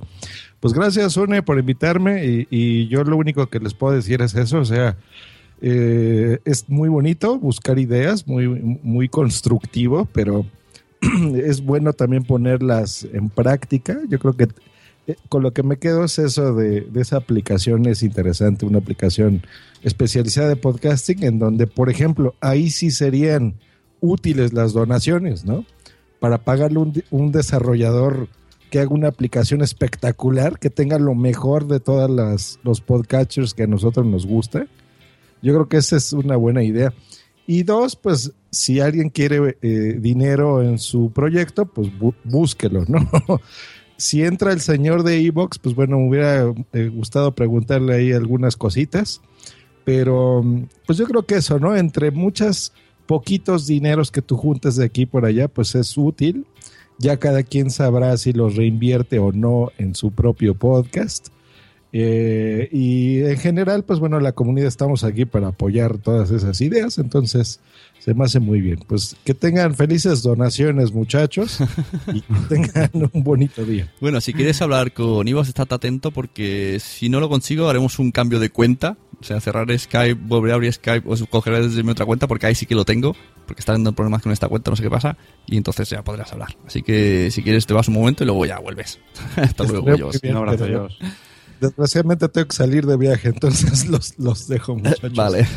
Pues 0.59 0.73
gracias, 0.73 1.17
Une, 1.17 1.43
por 1.43 1.59
invitarme 1.59 2.25
y, 2.25 2.47
y 2.49 2.87
yo 2.87 3.03
lo 3.03 3.15
único 3.15 3.45
que 3.45 3.59
les 3.59 3.75
puedo 3.75 3.93
decir 3.93 4.23
es 4.23 4.33
eso, 4.33 4.57
o 4.57 4.65
sea, 4.65 4.97
eh, 5.61 6.39
es 6.45 6.67
muy 6.67 6.89
bonito 6.89 7.37
buscar 7.37 7.77
ideas, 7.77 8.25
muy, 8.25 8.47
muy 8.47 9.07
constructivo, 9.07 10.09
pero 10.11 10.47
es 11.35 11.63
bueno 11.63 11.93
también 11.93 12.23
ponerlas 12.23 13.07
en 13.13 13.29
práctica. 13.29 13.99
Yo 14.09 14.17
creo 14.17 14.33
que 14.33 14.47
eh, 15.05 15.15
con 15.29 15.43
lo 15.43 15.53
que 15.53 15.61
me 15.61 15.77
quedo 15.77 16.03
es 16.05 16.17
eso 16.17 16.55
de, 16.55 16.81
de 16.81 17.01
esa 17.01 17.17
aplicación, 17.17 17.85
es 17.85 18.01
interesante, 18.01 18.65
una 18.65 18.79
aplicación 18.79 19.43
especializada 19.83 20.49
de 20.49 20.55
podcasting 20.55 21.23
en 21.23 21.37
donde, 21.37 21.67
por 21.67 21.91
ejemplo, 21.91 22.33
ahí 22.41 22.71
sí 22.71 22.89
serían 22.89 23.53
útiles 24.01 24.53
las 24.53 24.73
donaciones, 24.73 25.45
¿no? 25.45 25.65
Para 26.19 26.39
pagarle 26.39 26.79
un, 26.79 27.03
un 27.11 27.31
desarrollador 27.31 28.27
que 28.69 28.79
haga 28.79 28.93
una 28.93 29.07
aplicación 29.07 29.61
espectacular, 29.61 30.59
que 30.59 30.69
tenga 30.69 30.99
lo 30.99 31.15
mejor 31.15 31.67
de 31.67 31.79
todas 31.79 32.09
las 32.09 32.59
los 32.63 32.81
podcatchers 32.81 33.53
que 33.53 33.63
a 33.63 33.67
nosotros 33.67 34.05
nos 34.05 34.25
gusta. 34.25 34.67
Yo 35.41 35.53
creo 35.53 35.69
que 35.69 35.77
esa 35.77 35.95
es 35.95 36.11
una 36.13 36.35
buena 36.35 36.63
idea. 36.63 36.93
Y 37.45 37.63
dos, 37.63 37.95
pues 37.95 38.33
si 38.51 38.81
alguien 38.81 39.09
quiere 39.09 39.57
eh, 39.61 39.97
dinero 40.01 40.61
en 40.61 40.79
su 40.79 41.11
proyecto, 41.11 41.65
pues 41.65 41.87
bú- 41.97 42.15
búsquelo, 42.25 42.83
¿no? 42.87 43.07
si 43.97 44.23
entra 44.23 44.51
el 44.51 44.59
señor 44.59 45.03
de 45.03 45.17
Evox, 45.25 45.59
pues 45.59 45.73
bueno, 45.73 45.97
me 45.97 46.09
hubiera 46.09 46.53
eh, 46.73 46.89
gustado 46.93 47.33
preguntarle 47.35 47.95
ahí 47.95 48.11
algunas 48.11 48.57
cositas. 48.57 49.21
Pero 49.85 50.43
pues 50.85 50.97
yo 50.97 51.05
creo 51.05 51.25
que 51.25 51.35
eso, 51.35 51.59
¿no? 51.59 51.75
Entre 51.77 52.11
muchas 52.11 52.73
poquitos 53.07 53.65
dineros 53.65 54.11
que 54.11 54.21
tú 54.21 54.37
juntes 54.37 54.75
de 54.75 54.85
aquí 54.85 55.05
por 55.05 55.25
allá, 55.25 55.47
pues 55.47 55.73
es 55.75 55.97
útil. 55.97 56.45
Ya 56.99 57.17
cada 57.17 57.43
quien 57.43 57.69
sabrá 57.69 58.17
si 58.17 58.33
los 58.33 58.55
reinvierte 58.55 59.19
o 59.19 59.31
no 59.31 59.71
en 59.77 59.95
su 59.95 60.11
propio 60.11 60.55
podcast. 60.55 61.27
Eh, 61.93 62.69
y 62.71 63.21
en 63.21 63.37
general, 63.37 63.83
pues 63.83 63.99
bueno, 63.99 64.19
la 64.19 64.33
comunidad 64.33 64.67
estamos 64.67 65.03
aquí 65.03 65.25
para 65.25 65.49
apoyar 65.49 65.97
todas 65.97 66.31
esas 66.31 66.59
ideas, 66.59 66.97
entonces 66.97 67.61
se 67.99 68.13
me 68.13 68.25
hace 68.25 68.39
muy 68.39 68.61
bien. 68.61 68.79
Pues 68.85 69.15
que 69.23 69.33
tengan 69.33 69.73
felices 69.75 70.21
donaciones, 70.21 70.91
muchachos, 70.91 71.59
y 72.13 72.21
que 72.21 72.33
tengan 72.49 73.09
un 73.13 73.23
bonito 73.23 73.63
día. 73.63 73.91
Bueno, 74.01 74.21
si 74.21 74.33
quieres 74.33 74.61
hablar 74.61 74.91
con 74.93 75.27
Ivos, 75.27 75.47
estate 75.47 75.75
atento 75.75 76.11
porque 76.11 76.79
si 76.79 77.09
no 77.09 77.19
lo 77.19 77.29
consigo 77.29 77.69
haremos 77.69 77.99
un 77.99 78.11
cambio 78.11 78.39
de 78.39 78.49
cuenta. 78.49 78.97
O 79.19 79.23
sea, 79.23 79.41
cerrar 79.41 79.67
Skype, 79.77 80.13
volver 80.13 80.51
a 80.51 80.55
abrir 80.55 80.71
Skype 80.71 81.03
o 81.07 81.15
cogeré 81.27 81.61
desde 81.67 81.81
mi 81.81 81.91
otra 81.91 82.05
cuenta 82.05 82.27
porque 82.27 82.45
ahí 82.45 82.55
sí 82.55 82.65
que 82.65 82.75
lo 82.75 82.85
tengo. 82.85 83.15
Porque 83.47 83.61
está 83.61 83.71
dando 83.71 83.93
problemas 83.93 84.21
con 84.21 84.31
esta 84.31 84.47
cuenta, 84.47 84.69
no 84.69 84.77
sé 84.77 84.83
qué 84.83 84.89
pasa. 84.89 85.17
Y 85.47 85.57
entonces 85.57 85.89
ya 85.89 86.03
podrás 86.03 86.31
hablar. 86.33 86.55
Así 86.65 86.83
que 86.83 87.31
si 87.31 87.41
quieres 87.41 87.65
te 87.65 87.73
vas 87.73 87.87
un 87.87 87.95
momento 87.95 88.23
y 88.23 88.27
luego 88.27 88.45
ya 88.45 88.59
vuelves. 88.59 88.99
Hasta 89.35 89.63
luego, 89.63 89.87
Jos. 89.97 90.21
muy 90.23 90.31
bien, 90.31 90.57
pero 90.57 90.89
Desgraciadamente 91.59 92.29
tengo 92.29 92.47
que 92.47 92.55
salir 92.55 92.85
de 92.85 92.97
viaje, 92.97 93.29
entonces 93.29 93.87
los, 93.89 94.17
los 94.19 94.47
dejo, 94.47 94.75
muchachos. 94.75 95.11
Vale. 95.13 95.47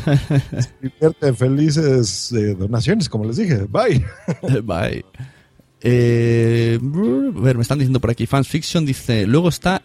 Divierten 0.81 1.35
felices 1.35 2.31
eh, 2.31 2.55
donaciones, 2.55 3.07
como 3.07 3.25
les 3.25 3.37
dije. 3.37 3.67
Bye. 3.69 4.03
Bye. 4.63 5.05
Eh, 5.81 6.79
a 6.81 7.39
ver, 7.39 7.55
me 7.55 7.61
están 7.61 7.77
diciendo 7.77 7.99
por 7.99 8.09
aquí. 8.09 8.25
Fans 8.25 8.47
Fiction 8.47 8.85
dice: 8.85 9.27
Luego 9.27 9.49
está 9.49 9.83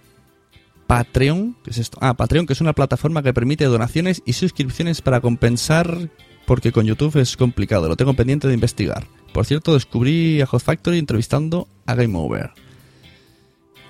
Patreon. 0.87 1.57
¿Qué 1.62 1.70
es 1.70 1.78
esto? 1.78 1.99
Ah, 2.01 2.14
Patreon, 2.14 2.47
que 2.47 2.53
es 2.53 2.61
una 2.61 2.72
plataforma 2.72 3.22
que 3.22 3.34
permite 3.34 3.64
donaciones 3.64 4.22
y 4.24 4.32
suscripciones 4.32 5.03
para 5.03 5.20
compensar. 5.20 6.11
Porque 6.47 6.70
con 6.70 6.87
YouTube 6.87 7.16
es 7.16 7.37
complicado. 7.37 7.89
Lo 7.89 7.97
tengo 7.97 8.14
pendiente 8.14 8.47
de 8.47 8.55
investigar. 8.55 9.07
Por 9.32 9.47
cierto, 9.47 9.74
descubrí 9.74 10.41
a 10.41 10.47
Hot 10.47 10.62
Factory 10.62 10.99
entrevistando 10.99 11.66
a 11.87 11.95
Game 11.97 12.16
Over. 12.16 12.51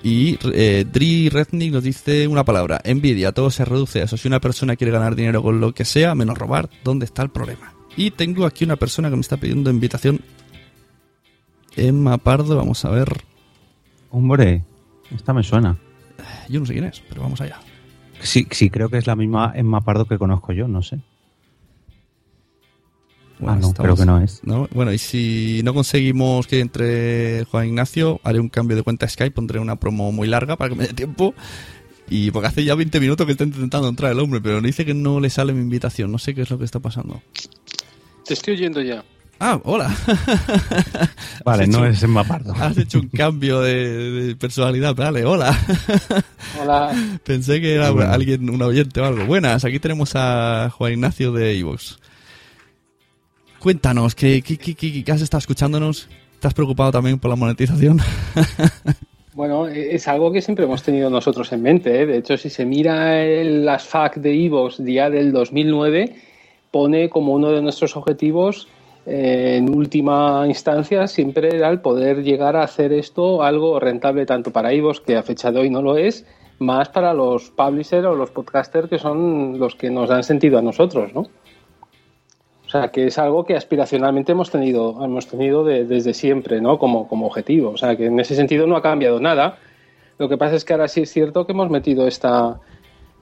Y 0.02 0.38
eh, 0.54 0.86
Dri 0.90 1.28
Rednick 1.28 1.72
nos 1.72 1.84
dice 1.84 2.26
una 2.26 2.44
palabra: 2.44 2.80
envidia. 2.82 3.32
Todo 3.32 3.50
se 3.50 3.64
reduce 3.64 4.00
a 4.00 4.04
eso. 4.04 4.16
Si 4.16 4.26
una 4.26 4.40
persona 4.40 4.76
quiere 4.76 4.92
ganar 4.92 5.16
dinero 5.16 5.42
con 5.42 5.60
lo 5.60 5.74
que 5.74 5.84
sea, 5.84 6.14
menos 6.14 6.38
robar, 6.38 6.70
¿dónde 6.82 7.04
está 7.04 7.22
el 7.22 7.28
problema? 7.28 7.74
Y 7.94 8.10
tengo 8.12 8.46
aquí 8.46 8.64
una 8.64 8.76
persona 8.76 9.10
que 9.10 9.16
me 9.16 9.22
está 9.22 9.36
pidiendo 9.36 9.70
invitación 9.70 10.20
Emma 11.76 12.16
Pardo, 12.16 12.56
vamos 12.56 12.84
a 12.84 12.90
ver. 12.90 13.22
Hombre, 14.10 14.64
esta 15.14 15.34
me 15.34 15.42
suena. 15.42 15.78
Yo 16.48 16.60
no 16.60 16.66
sé 16.66 16.72
quién 16.72 16.84
es, 16.84 17.02
pero 17.08 17.22
vamos 17.22 17.40
allá. 17.40 17.58
Sí, 18.20 18.46
sí, 18.50 18.70
creo 18.70 18.88
que 18.88 18.98
es 18.98 19.06
la 19.06 19.16
misma 19.16 19.52
Emma 19.54 19.80
Pardo 19.82 20.06
que 20.06 20.18
conozco 20.18 20.52
yo, 20.52 20.68
no 20.68 20.82
sé. 20.82 20.98
Bueno, 23.38 23.52
ah, 23.52 23.60
no, 23.60 23.68
estamos- 23.68 23.76
creo 23.84 23.96
que 23.96 24.06
no 24.06 24.20
es. 24.22 24.40
¿no? 24.44 24.66
Bueno, 24.72 24.92
y 24.92 24.98
si 24.98 25.60
no 25.62 25.74
conseguimos 25.74 26.46
que 26.46 26.60
entre 26.60 27.44
Juan 27.50 27.66
Ignacio, 27.66 28.18
haré 28.24 28.40
un 28.40 28.48
cambio 28.48 28.76
de 28.76 28.82
cuenta 28.82 29.06
Skype, 29.08 29.32
pondré 29.32 29.60
una 29.60 29.76
promo 29.76 30.10
muy 30.10 30.26
larga 30.26 30.56
para 30.56 30.70
que 30.70 30.76
me 30.76 30.86
dé 30.86 30.94
tiempo. 30.94 31.34
Y 32.08 32.30
porque 32.30 32.46
hace 32.48 32.64
ya 32.64 32.74
20 32.74 32.98
minutos 33.00 33.26
que 33.26 33.32
está 33.32 33.44
intentando 33.44 33.88
entrar 33.88 34.12
el 34.12 34.20
hombre, 34.20 34.40
pero 34.40 34.60
dice 34.62 34.84
que 34.86 34.94
no 34.94 35.20
le 35.20 35.28
sale 35.28 35.52
mi 35.52 35.60
invitación. 35.60 36.10
No 36.12 36.18
sé 36.18 36.34
qué 36.34 36.42
es 36.42 36.50
lo 36.50 36.56
que 36.58 36.64
está 36.64 36.78
pasando. 36.78 37.20
Te 38.24 38.32
estoy 38.34 38.54
oyendo 38.54 38.80
ya. 38.80 39.04
Ah, 39.38 39.60
hola. 39.64 39.94
Vale, 41.44 41.66
no 41.66 41.78
hecho- 41.78 41.86
es 41.86 42.02
Emma 42.02 42.24
Pardo. 42.24 42.54
Has 42.54 42.78
hecho 42.78 42.98
un 43.00 43.08
cambio 43.08 43.60
de, 43.60 44.10
de 44.28 44.36
personalidad. 44.36 44.94
Vale, 44.94 45.24
hola. 45.26 45.54
Hola. 46.62 46.94
Pensé 47.22 47.60
que 47.60 47.74
era 47.74 47.90
Bueno. 47.90 48.10
alguien, 48.10 48.48
un 48.48 48.62
oyente 48.62 48.98
o 49.00 49.04
algo. 49.04 49.26
Buenas, 49.26 49.64
aquí 49.66 49.78
tenemos 49.78 50.12
a 50.14 50.70
Juan 50.70 50.92
Ignacio 50.94 51.32
de 51.32 51.58
Evox. 51.58 51.98
Cuéntanos, 53.58 54.14
¿qué, 54.14 54.40
qué, 54.42 54.56
qué, 54.56 54.74
qué- 54.74 55.04
qué 55.04 55.12
has 55.12 55.20
estado 55.20 55.40
escuchándonos? 55.40 56.08
¿Estás 56.34 56.54
preocupado 56.54 56.92
también 56.92 57.18
por 57.18 57.28
la 57.30 57.36
monetización? 57.36 58.00
Bueno, 59.34 59.68
e- 59.68 59.94
es 59.94 60.08
algo 60.08 60.32
que 60.32 60.40
siempre 60.40 60.64
hemos 60.64 60.82
tenido 60.82 61.10
nosotros 61.10 61.52
en 61.52 61.60
mente. 61.60 62.00
¿eh? 62.00 62.06
De 62.06 62.16
hecho, 62.16 62.38
si 62.38 62.48
se 62.48 62.64
mira 62.64 63.22
el- 63.22 63.66
las 63.66 63.84
FAQ 63.84 64.16
de 64.16 64.34
Ivox 64.34 64.82
día 64.82 65.10
del 65.10 65.30
2009, 65.30 66.16
pone 66.70 67.10
como 67.10 67.34
uno 67.34 67.50
de 67.50 67.60
nuestros 67.60 67.98
objetivos, 67.98 68.66
en 69.06 69.74
última 69.74 70.44
instancia, 70.46 71.06
siempre 71.06 71.54
era 71.54 71.68
el 71.70 71.80
poder 71.80 72.22
llegar 72.24 72.56
a 72.56 72.64
hacer 72.64 72.92
esto 72.92 73.42
algo 73.42 73.78
rentable 73.78 74.26
tanto 74.26 74.50
para 74.50 74.72
Ivox, 74.74 75.00
que 75.00 75.16
a 75.16 75.22
fecha 75.22 75.52
de 75.52 75.60
hoy 75.60 75.70
no 75.70 75.80
lo 75.80 75.96
es, 75.96 76.26
más 76.58 76.88
para 76.88 77.14
los 77.14 77.50
publishers 77.50 78.04
o 78.06 78.14
los 78.14 78.30
podcasters 78.30 78.88
que 78.88 78.98
son 78.98 79.58
los 79.58 79.74
que 79.76 79.90
nos 79.90 80.08
dan 80.08 80.24
sentido 80.24 80.58
a 80.58 80.62
nosotros, 80.62 81.14
¿no? 81.14 81.20
O 81.20 82.68
sea, 82.68 82.88
que 82.88 83.06
es 83.06 83.18
algo 83.18 83.44
que 83.44 83.54
aspiracionalmente 83.54 84.32
hemos 84.32 84.50
tenido, 84.50 85.04
hemos 85.04 85.28
tenido 85.28 85.62
de- 85.62 85.84
desde 85.84 86.12
siempre, 86.12 86.60
¿no? 86.60 86.78
Como, 86.78 87.06
como 87.06 87.26
objetivo. 87.26 87.70
O 87.70 87.76
sea, 87.76 87.96
que 87.96 88.06
en 88.06 88.18
ese 88.18 88.34
sentido 88.34 88.66
no 88.66 88.74
ha 88.76 88.82
cambiado 88.82 89.20
nada. 89.20 89.58
Lo 90.18 90.28
que 90.28 90.36
pasa 90.36 90.56
es 90.56 90.64
que 90.64 90.72
ahora 90.72 90.88
sí 90.88 91.02
es 91.02 91.12
cierto 91.12 91.46
que 91.46 91.52
hemos 91.52 91.70
metido 91.70 92.08
esta, 92.08 92.58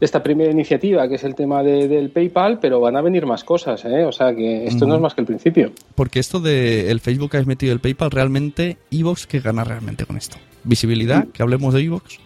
esta 0.01 0.22
primera 0.22 0.51
iniciativa, 0.51 1.09
que 1.09 1.14
es 1.14 1.24
el 1.24 1.34
tema 1.34 1.62
de- 1.62 1.88
del 1.88 2.11
PayPal, 2.11 2.59
pero 2.61 2.80
van 2.80 2.97
a 2.97 3.01
venir 3.01 3.26
más 3.26 3.45
cosas, 3.45 3.84
¿eh? 3.84 4.05
O 4.05 4.12
sea, 4.12 4.34
que 4.34 4.66
esto 4.66 4.86
no 4.86 4.95
es 4.97 5.01
más 5.01 5.14
que 5.14 5.20
el 5.22 5.26
principio. 5.26 5.72
Porque 5.95 6.18
esto 6.18 6.40
de 6.40 6.90
el 6.90 7.01
Facebook 7.01 7.30
que 7.30 7.36
has 7.38 7.47
metido 7.47 7.72
el 7.72 7.80
PayPal, 7.80 8.11
realmente, 8.11 8.76
Evox, 8.90 9.26
¿qué 9.26 9.40
gana 9.40 9.64
realmente 9.64 10.05
con 10.05 10.16
esto? 10.16 10.36
¿Visibilidad? 10.64 11.26
¿Que 11.32 11.42
hablemos 11.42 11.72
de 11.74 11.82
Evox? 11.82 12.18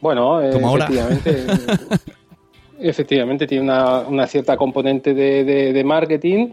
Bueno, 0.00 0.40
eh, 0.40 0.50
efectivamente, 0.50 1.36
efectivamente 2.78 3.46
tiene 3.46 3.64
una, 3.64 4.00
una 4.00 4.26
cierta 4.26 4.56
componente 4.56 5.14
de, 5.14 5.44
de- 5.44 5.72
de 5.72 5.84
marketing, 5.84 6.48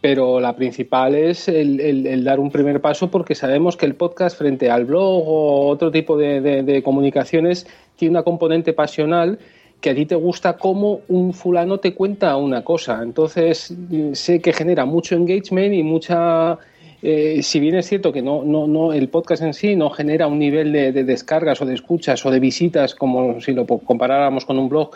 pero 0.00 0.38
la 0.38 0.54
principal 0.54 1.14
es 1.16 1.48
el, 1.48 1.80
el- 1.80 2.06
el 2.06 2.22
dar 2.24 2.38
un 2.38 2.50
primer 2.50 2.80
paso 2.80 3.10
porque 3.10 3.34
sabemos 3.34 3.76
que 3.76 3.86
el 3.86 3.96
podcast 3.96 4.38
frente 4.38 4.70
al 4.70 4.84
blog 4.84 5.24
o 5.26 5.66
otro 5.68 5.90
tipo 5.90 6.16
de, 6.16 6.40
de- 6.40 6.62
de 6.62 6.82
comunicaciones 6.82 7.66
tiene 7.96 8.12
una 8.12 8.22
componente 8.22 8.72
pasional 8.72 9.38
que 9.80 9.90
a 9.90 9.94
ti 9.94 10.06
te 10.06 10.14
gusta 10.14 10.56
cómo 10.56 11.00
un 11.08 11.32
fulano 11.32 11.78
te 11.78 11.94
cuenta 11.94 12.36
una 12.36 12.64
cosa. 12.64 13.02
Entonces 13.02 13.72
mm, 13.76 14.12
sé 14.12 14.40
que 14.40 14.52
genera 14.52 14.84
mucho 14.84 15.14
engagement 15.14 15.74
y 15.74 15.82
mucha 15.82 16.58
eh, 17.02 17.42
si 17.42 17.60
bien 17.60 17.76
es 17.76 17.86
cierto 17.86 18.12
que 18.12 18.22
no, 18.22 18.42
no, 18.42 18.66
no, 18.66 18.92
el 18.92 19.08
podcast 19.08 19.42
en 19.42 19.54
sí 19.54 19.76
no 19.76 19.90
genera 19.90 20.26
un 20.26 20.38
nivel 20.38 20.72
de, 20.72 20.92
de 20.92 21.04
descargas 21.04 21.60
o 21.60 21.66
de 21.66 21.74
escuchas 21.74 22.24
o 22.24 22.30
de 22.30 22.40
visitas 22.40 22.94
como 22.94 23.40
si 23.40 23.52
lo 23.52 23.66
comparáramos 23.66 24.44
con 24.44 24.58
un 24.58 24.68
blog 24.68 24.90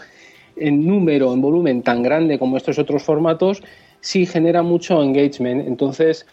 en 0.56 0.86
número, 0.86 1.32
en 1.32 1.40
volumen 1.40 1.82
tan 1.82 2.02
grande 2.02 2.38
como 2.38 2.56
estos 2.56 2.78
otros 2.78 3.02
formatos, 3.02 3.62
sí 4.00 4.26
genera 4.26 4.62
mucho 4.62 5.02
engagement. 5.02 5.66
Entonces, 5.66 6.26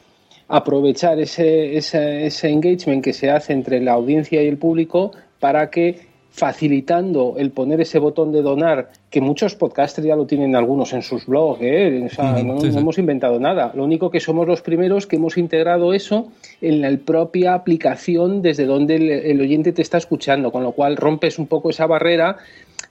aprovechar 0.47 1.19
ese, 1.19 1.77
ese, 1.77 2.25
ese 2.25 2.49
engagement 2.49 3.03
que 3.03 3.13
se 3.13 3.29
hace 3.29 3.53
entre 3.53 3.81
la 3.81 3.93
audiencia 3.93 4.41
y 4.41 4.47
el 4.47 4.57
público 4.57 5.11
para 5.39 5.69
que 5.69 6.07
facilitando 6.37 7.33
el 7.39 7.49
poner 7.49 7.81
ese 7.81 7.97
botón 7.97 8.31
de 8.31 8.43
donar, 8.43 8.91
que 9.09 9.21
muchos 9.21 9.55
podcasters 9.55 10.05
ya 10.05 10.15
lo 10.15 10.27
tienen 10.27 10.55
algunos 10.55 10.93
en 10.93 11.01
sus 11.01 11.25
blogs, 11.25 11.59
¿eh? 11.63 12.03
O 12.05 12.09
sea, 12.13 12.35
Ujú, 12.35 12.43
no, 12.43 12.79
hemos 12.79 12.99
inventado 12.99 13.39
nada. 13.39 13.71
Lo 13.73 13.83
único 13.83 14.11
que 14.11 14.19
somos 14.19 14.47
los 14.47 14.61
primeros 14.61 15.07
que 15.07 15.15
hemos 15.15 15.35
integrado 15.39 15.93
eso 15.93 16.27
en 16.61 16.81
la 16.81 16.95
propia 17.03 17.55
aplicación 17.55 18.43
desde 18.43 18.65
donde 18.65 18.97
el, 18.97 19.09
el 19.09 19.41
oyente 19.41 19.73
te 19.73 19.81
está 19.81 19.97
escuchando, 19.97 20.51
con 20.51 20.61
lo 20.61 20.73
cual 20.73 20.95
rompes 20.95 21.39
un 21.39 21.47
poco 21.47 21.71
esa 21.71 21.87
barrera 21.87 22.37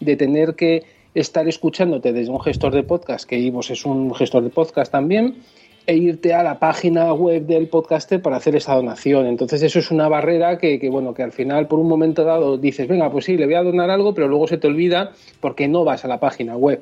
de 0.00 0.16
tener 0.16 0.56
que 0.56 0.82
estar 1.14 1.46
escuchándote 1.46 2.12
desde 2.12 2.32
un 2.32 2.40
gestor 2.40 2.74
de 2.74 2.82
podcast, 2.82 3.28
que 3.28 3.38
Ivos 3.38 3.70
es 3.70 3.86
un 3.86 4.12
gestor 4.12 4.42
de 4.42 4.50
podcast 4.50 4.90
también, 4.90 5.36
e 5.86 5.96
irte 5.96 6.34
a 6.34 6.42
la 6.42 6.58
página 6.58 7.12
web 7.12 7.46
del 7.46 7.68
podcaster 7.68 8.20
para 8.20 8.36
hacer 8.36 8.56
esa 8.56 8.74
donación. 8.74 9.26
Entonces 9.26 9.62
eso 9.62 9.78
es 9.78 9.90
una 9.90 10.08
barrera 10.08 10.58
que, 10.58 10.78
que, 10.80 10.90
bueno, 10.90 11.14
que 11.14 11.22
al 11.22 11.32
final 11.32 11.68
por 11.68 11.78
un 11.78 11.88
momento 11.88 12.24
dado 12.24 12.58
dices, 12.58 12.88
venga, 12.88 13.10
pues 13.10 13.26
sí, 13.26 13.36
le 13.36 13.46
voy 13.46 13.54
a 13.54 13.62
donar 13.62 13.90
algo, 13.90 14.14
pero 14.14 14.28
luego 14.28 14.46
se 14.46 14.58
te 14.58 14.66
olvida 14.66 15.12
porque 15.40 15.68
no 15.68 15.84
vas 15.84 16.04
a 16.04 16.08
la 16.08 16.18
página 16.18 16.56
web. 16.56 16.80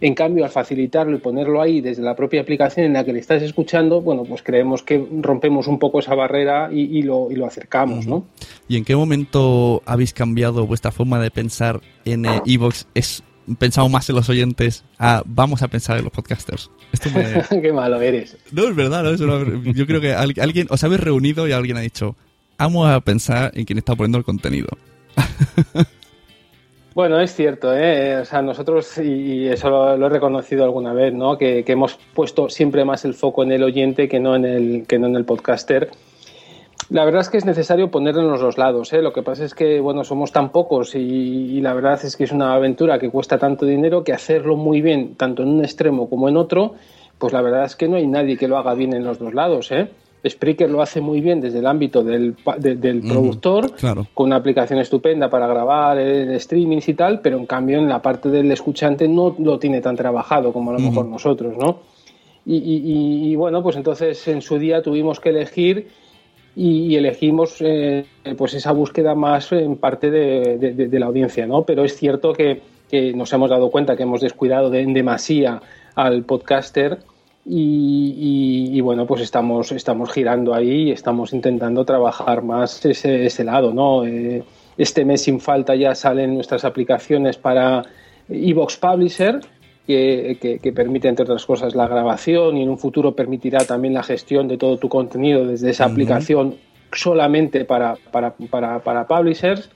En 0.00 0.14
cambio, 0.14 0.44
al 0.44 0.50
facilitarlo 0.50 1.16
y 1.16 1.18
ponerlo 1.18 1.60
ahí 1.60 1.80
desde 1.80 2.02
la 2.02 2.14
propia 2.14 2.40
aplicación 2.40 2.86
en 2.86 2.92
la 2.92 3.04
que 3.04 3.12
le 3.12 3.18
estás 3.18 3.42
escuchando, 3.42 4.00
bueno, 4.00 4.22
pues 4.22 4.42
creemos 4.44 4.84
que 4.84 5.04
rompemos 5.20 5.66
un 5.66 5.80
poco 5.80 5.98
esa 5.98 6.14
barrera 6.14 6.70
y, 6.72 6.98
y 6.98 7.02
lo, 7.02 7.32
y 7.32 7.34
lo 7.34 7.46
acercamos, 7.46 8.06
¿no? 8.06 8.24
¿Y 8.68 8.76
en 8.76 8.84
qué 8.84 8.94
momento 8.94 9.82
habéis 9.86 10.12
cambiado 10.12 10.66
vuestra 10.68 10.92
forma 10.92 11.20
de 11.20 11.32
pensar 11.32 11.80
en 12.04 12.26
eh, 12.26 12.42
Evox? 12.46 12.86
¿Es 12.94 13.24
pensado 13.56 13.88
más 13.88 14.08
en 14.10 14.16
los 14.16 14.28
oyentes 14.28 14.84
a 14.98 15.22
vamos 15.26 15.62
a 15.62 15.68
pensar 15.68 15.98
en 15.98 16.04
los 16.04 16.12
podcasters? 16.12 16.70
Esto 16.92 17.10
me... 17.10 17.60
Qué 17.62 17.72
malo 17.72 18.00
eres. 18.00 18.36
No, 18.52 18.68
es 18.68 18.74
verdad, 18.76 19.02
¿no? 19.02 19.10
Es 19.10 19.20
una- 19.20 19.72
Yo 19.72 19.86
creo 19.86 20.00
que 20.00 20.12
al- 20.14 20.34
alguien 20.40 20.66
os 20.70 20.82
habéis 20.84 21.00
reunido 21.00 21.46
y 21.48 21.52
alguien 21.52 21.76
ha 21.76 21.80
dicho 21.80 22.16
vamos 22.58 22.88
a 22.90 23.00
pensar 23.00 23.52
en 23.54 23.64
quién 23.64 23.78
está 23.78 23.94
poniendo 23.94 24.18
el 24.18 24.24
contenido. 24.24 24.68
Bueno, 26.94 27.20
es 27.20 27.32
cierto, 27.32 27.72
¿eh? 27.76 28.16
O 28.16 28.24
sea, 28.24 28.42
nosotros, 28.42 28.98
y 28.98 29.02
y 29.44 29.48
eso 29.48 29.70
lo, 29.70 29.96
lo 29.96 30.06
he 30.06 30.10
reconocido 30.10 30.64
alguna 30.64 30.92
vez, 30.92 31.14
¿no? 31.14 31.38
Que, 31.38 31.62
que 31.64 31.72
hemos 31.72 31.96
puesto 32.12 32.48
siempre 32.48 32.84
más 32.84 33.04
el 33.04 33.14
foco 33.14 33.44
en 33.44 33.52
el 33.52 33.62
oyente 33.62 34.08
que 34.08 34.18
no 34.18 34.34
en 34.34 34.44
el, 34.44 34.84
que 34.88 34.98
no 34.98 35.06
en 35.06 35.14
el 35.14 35.24
podcaster. 35.24 35.90
La 36.90 37.04
verdad 37.04 37.20
es 37.20 37.28
que 37.28 37.36
es 37.36 37.44
necesario 37.44 37.90
ponerlo 37.90 38.22
en 38.22 38.28
los 38.30 38.40
dos 38.40 38.56
lados, 38.56 38.92
¿eh? 38.94 39.02
Lo 39.02 39.12
que 39.12 39.22
pasa 39.22 39.44
es 39.44 39.54
que, 39.54 39.78
bueno, 39.80 40.04
somos 40.04 40.32
tan 40.32 40.50
pocos 40.50 40.94
y, 40.94 40.98
y 41.00 41.60
la 41.60 41.74
verdad 41.74 42.00
es 42.02 42.16
que 42.16 42.24
es 42.24 42.32
una 42.32 42.54
aventura 42.54 42.98
que 42.98 43.10
cuesta 43.10 43.38
tanto 43.38 43.66
dinero 43.66 44.02
que 44.04 44.14
hacerlo 44.14 44.56
muy 44.56 44.80
bien, 44.80 45.14
tanto 45.16 45.42
en 45.42 45.50
un 45.50 45.60
extremo 45.64 46.08
como 46.08 46.28
en 46.30 46.38
otro, 46.38 46.74
pues 47.18 47.32
la 47.34 47.42
verdad 47.42 47.64
es 47.64 47.76
que 47.76 47.88
no 47.88 47.96
hay 47.96 48.06
nadie 48.06 48.38
que 48.38 48.48
lo 48.48 48.56
haga 48.56 48.72
bien 48.74 48.94
en 48.94 49.04
los 49.04 49.18
dos 49.18 49.34
lados, 49.34 49.70
¿eh? 49.70 49.88
Spreaker 50.26 50.68
lo 50.70 50.80
hace 50.82 51.00
muy 51.00 51.20
bien 51.20 51.40
desde 51.40 51.58
el 51.60 51.66
ámbito 51.66 52.02
del, 52.02 52.34
de- 52.58 52.74
del 52.76 53.02
productor, 53.02 53.70
Claro. 53.72 54.06
con 54.14 54.26
una 54.26 54.36
aplicación 54.36 54.78
estupenda 54.80 55.28
para 55.30 55.46
grabar 55.46 55.98
eh, 56.00 56.40
streamings 56.40 56.88
y 56.88 56.94
tal, 56.94 57.20
pero 57.20 57.36
en 57.38 57.46
cambio 57.46 57.78
en 57.78 57.88
la 57.88 58.00
parte 58.02 58.28
del 58.30 58.50
escuchante 58.50 59.06
no 59.06 59.36
lo 59.38 59.58
tiene 59.58 59.80
tan 59.80 59.94
trabajado 59.94 60.52
como 60.52 60.70
a 60.70 60.72
lo 60.74 60.80
Ujú. 60.80 60.88
mejor 60.88 61.06
nosotros, 61.06 61.54
¿no? 61.56 61.80
Y, 62.46 62.56
y- 62.56 62.76
y- 62.82 63.30
y, 63.32 63.36
bueno, 63.36 63.62
pues 63.62 63.76
entonces 63.76 64.26
en 64.26 64.40
su 64.42 64.58
día 64.58 64.82
tuvimos 64.82 65.20
que 65.20 65.28
elegir 65.28 65.88
y, 66.58 66.96
elegimos 66.96 67.58
eh, 67.60 68.04
pues 68.36 68.52
esa 68.54 68.72
búsqueda 68.72 69.14
más 69.14 69.52
en 69.52 69.76
parte 69.76 70.10
de, 70.10 70.98
la 70.98 71.06
audiencia, 71.06 71.46
¿no? 71.46 71.62
Pero 71.62 71.84
es 71.84 71.96
cierto 71.96 72.32
que, 72.32 72.62
nos 73.14 73.32
hemos 73.32 73.50
dado 73.50 73.70
cuenta 73.70 73.96
que 73.96 74.02
hemos 74.02 74.20
descuidado 74.20 74.68
de, 74.68 74.80
en 74.80 74.92
demasía 74.92 75.62
al 75.94 76.24
podcaster 76.24 76.98
y, 77.46 78.80
bueno, 78.80 79.06
pues 79.06 79.22
estamos, 79.22 79.70
estamos 79.70 80.10
girando 80.10 80.52
ahí 80.52 80.88
y 80.88 80.90
estamos 80.90 81.32
intentando 81.32 81.84
trabajar 81.84 82.42
más 82.42 82.84
ese, 82.84 83.26
ese 83.26 83.44
lado, 83.44 83.72
¿no? 83.72 84.04
Eh, 84.04 84.42
este 84.76 85.04
mes 85.04 85.22
sin 85.22 85.38
falta 85.38 85.76
ya 85.76 85.94
salen 85.94 86.34
nuestras 86.34 86.64
aplicaciones 86.64 87.36
para 87.36 87.84
Evox 88.28 88.76
Publisher, 88.78 89.40
que, 89.88 90.36
que- 90.40 90.58
que 90.58 90.72
permite, 90.72 91.08
entre 91.08 91.24
otras 91.24 91.46
cosas, 91.46 91.74
la 91.74 91.88
grabación 91.88 92.58
y 92.58 92.62
en 92.62 92.68
un 92.68 92.78
futuro 92.78 93.16
permitirá 93.16 93.60
también 93.64 93.94
la 93.94 94.02
gestión 94.02 94.46
de 94.46 94.58
todo 94.58 94.76
tu 94.76 94.88
contenido 94.90 95.46
desde 95.46 95.70
esa 95.70 95.86
aplicación 95.92 96.56
solamente 96.92 97.64
para, 97.64 97.96
para, 98.12 98.34
para, 98.50 98.80
para 98.80 99.06
publishers. 99.08 99.70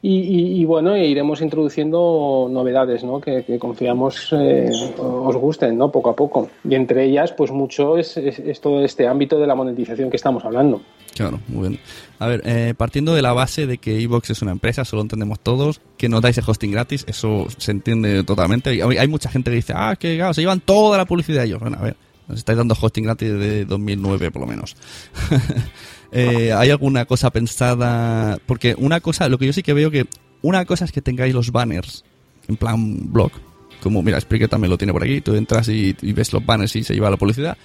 Y, 0.00 0.64
bueno, 0.64 0.94
e 0.94 1.06
iremos 1.06 1.40
introduciendo 1.40 2.46
novedades 2.48 3.02
¿no? 3.02 3.20
que, 3.20 3.58
confiamos 3.58 4.32
eh, 4.32 4.70
os 4.96 5.36
gusten 5.36 5.76
¿no? 5.76 5.90
poco 5.90 6.10
a 6.10 6.16
poco. 6.16 6.48
Y 6.68 6.76
entre 6.76 7.04
ellas, 7.04 7.32
pues 7.32 7.50
mucho 7.50 7.98
es, 7.98 8.14
todo 8.60 8.84
este 8.84 9.08
ámbito 9.08 9.40
de 9.40 9.46
la 9.46 9.56
monetización 9.56 10.08
que 10.08 10.16
estamos 10.16 10.44
hablando. 10.44 10.80
Claro, 11.16 11.40
muy 11.48 11.68
bien. 11.68 11.80
A 12.20 12.28
ver, 12.28 12.42
eh, 12.44 12.74
partiendo 12.76 13.12
de 13.12 13.22
la 13.22 13.32
base 13.32 13.66
de 13.66 13.78
que 13.78 14.00
Evox 14.00 14.30
es 14.30 14.40
una 14.40 14.52
empresa, 14.52 14.82
eso 14.82 14.94
lo 14.94 15.02
entendemos 15.02 15.40
todos, 15.40 15.80
que 15.96 16.08
nos 16.08 16.22
dais 16.22 16.38
el 16.38 16.44
hosting 16.46 16.70
gratis, 16.70 17.04
eso 17.08 17.46
se 17.56 17.72
entiende 17.72 18.22
totalmente. 18.22 18.80
Hay, 18.82 19.08
mucha 19.08 19.30
gente 19.30 19.50
que 19.50 19.56
dice, 19.56 19.72
ah, 19.74 19.96
que 19.98 20.22
se 20.32 20.40
llevan 20.40 20.60
toda 20.60 20.96
la 20.96 21.06
publicidad 21.06 21.44
ellos. 21.44 21.58
Bueno, 21.58 21.78
a 21.80 21.82
ver, 21.82 21.96
nos 22.28 22.38
estáis 22.38 22.56
dando 22.56 22.76
hosting 22.80 23.04
gratis 23.04 23.32
de 23.32 23.64
2009 23.64 24.30
por 24.30 24.42
lo 24.42 24.46
menos. 24.46 24.76
Eh, 26.12 26.52
¿Hay 26.52 26.70
alguna 26.70 27.04
cosa 27.04 27.30
pensada? 27.30 28.38
Porque 28.46 28.74
una 28.78 29.00
cosa, 29.00 29.28
lo 29.28 29.38
que 29.38 29.46
yo 29.46 29.52
sí 29.52 29.62
que 29.62 29.74
veo 29.74 29.90
que 29.90 30.06
una 30.42 30.64
cosa 30.64 30.84
es 30.84 30.92
que 30.92 31.02
tengáis 31.02 31.34
los 31.34 31.52
banners 31.52 32.04
en 32.48 32.56
plan 32.56 33.12
blog. 33.12 33.32
Como, 33.82 34.02
mira, 34.02 34.20
Spreaker 34.20 34.48
también 34.48 34.70
lo 34.70 34.78
tiene 34.78 34.92
por 34.92 35.04
aquí, 35.04 35.20
tú 35.20 35.34
entras 35.34 35.68
y, 35.68 35.94
y 36.02 36.12
ves 36.12 36.32
los 36.32 36.44
banners 36.44 36.74
y 36.76 36.82
se 36.82 36.94
lleva 36.94 37.10
la 37.10 37.16
publicidad. 37.16 37.56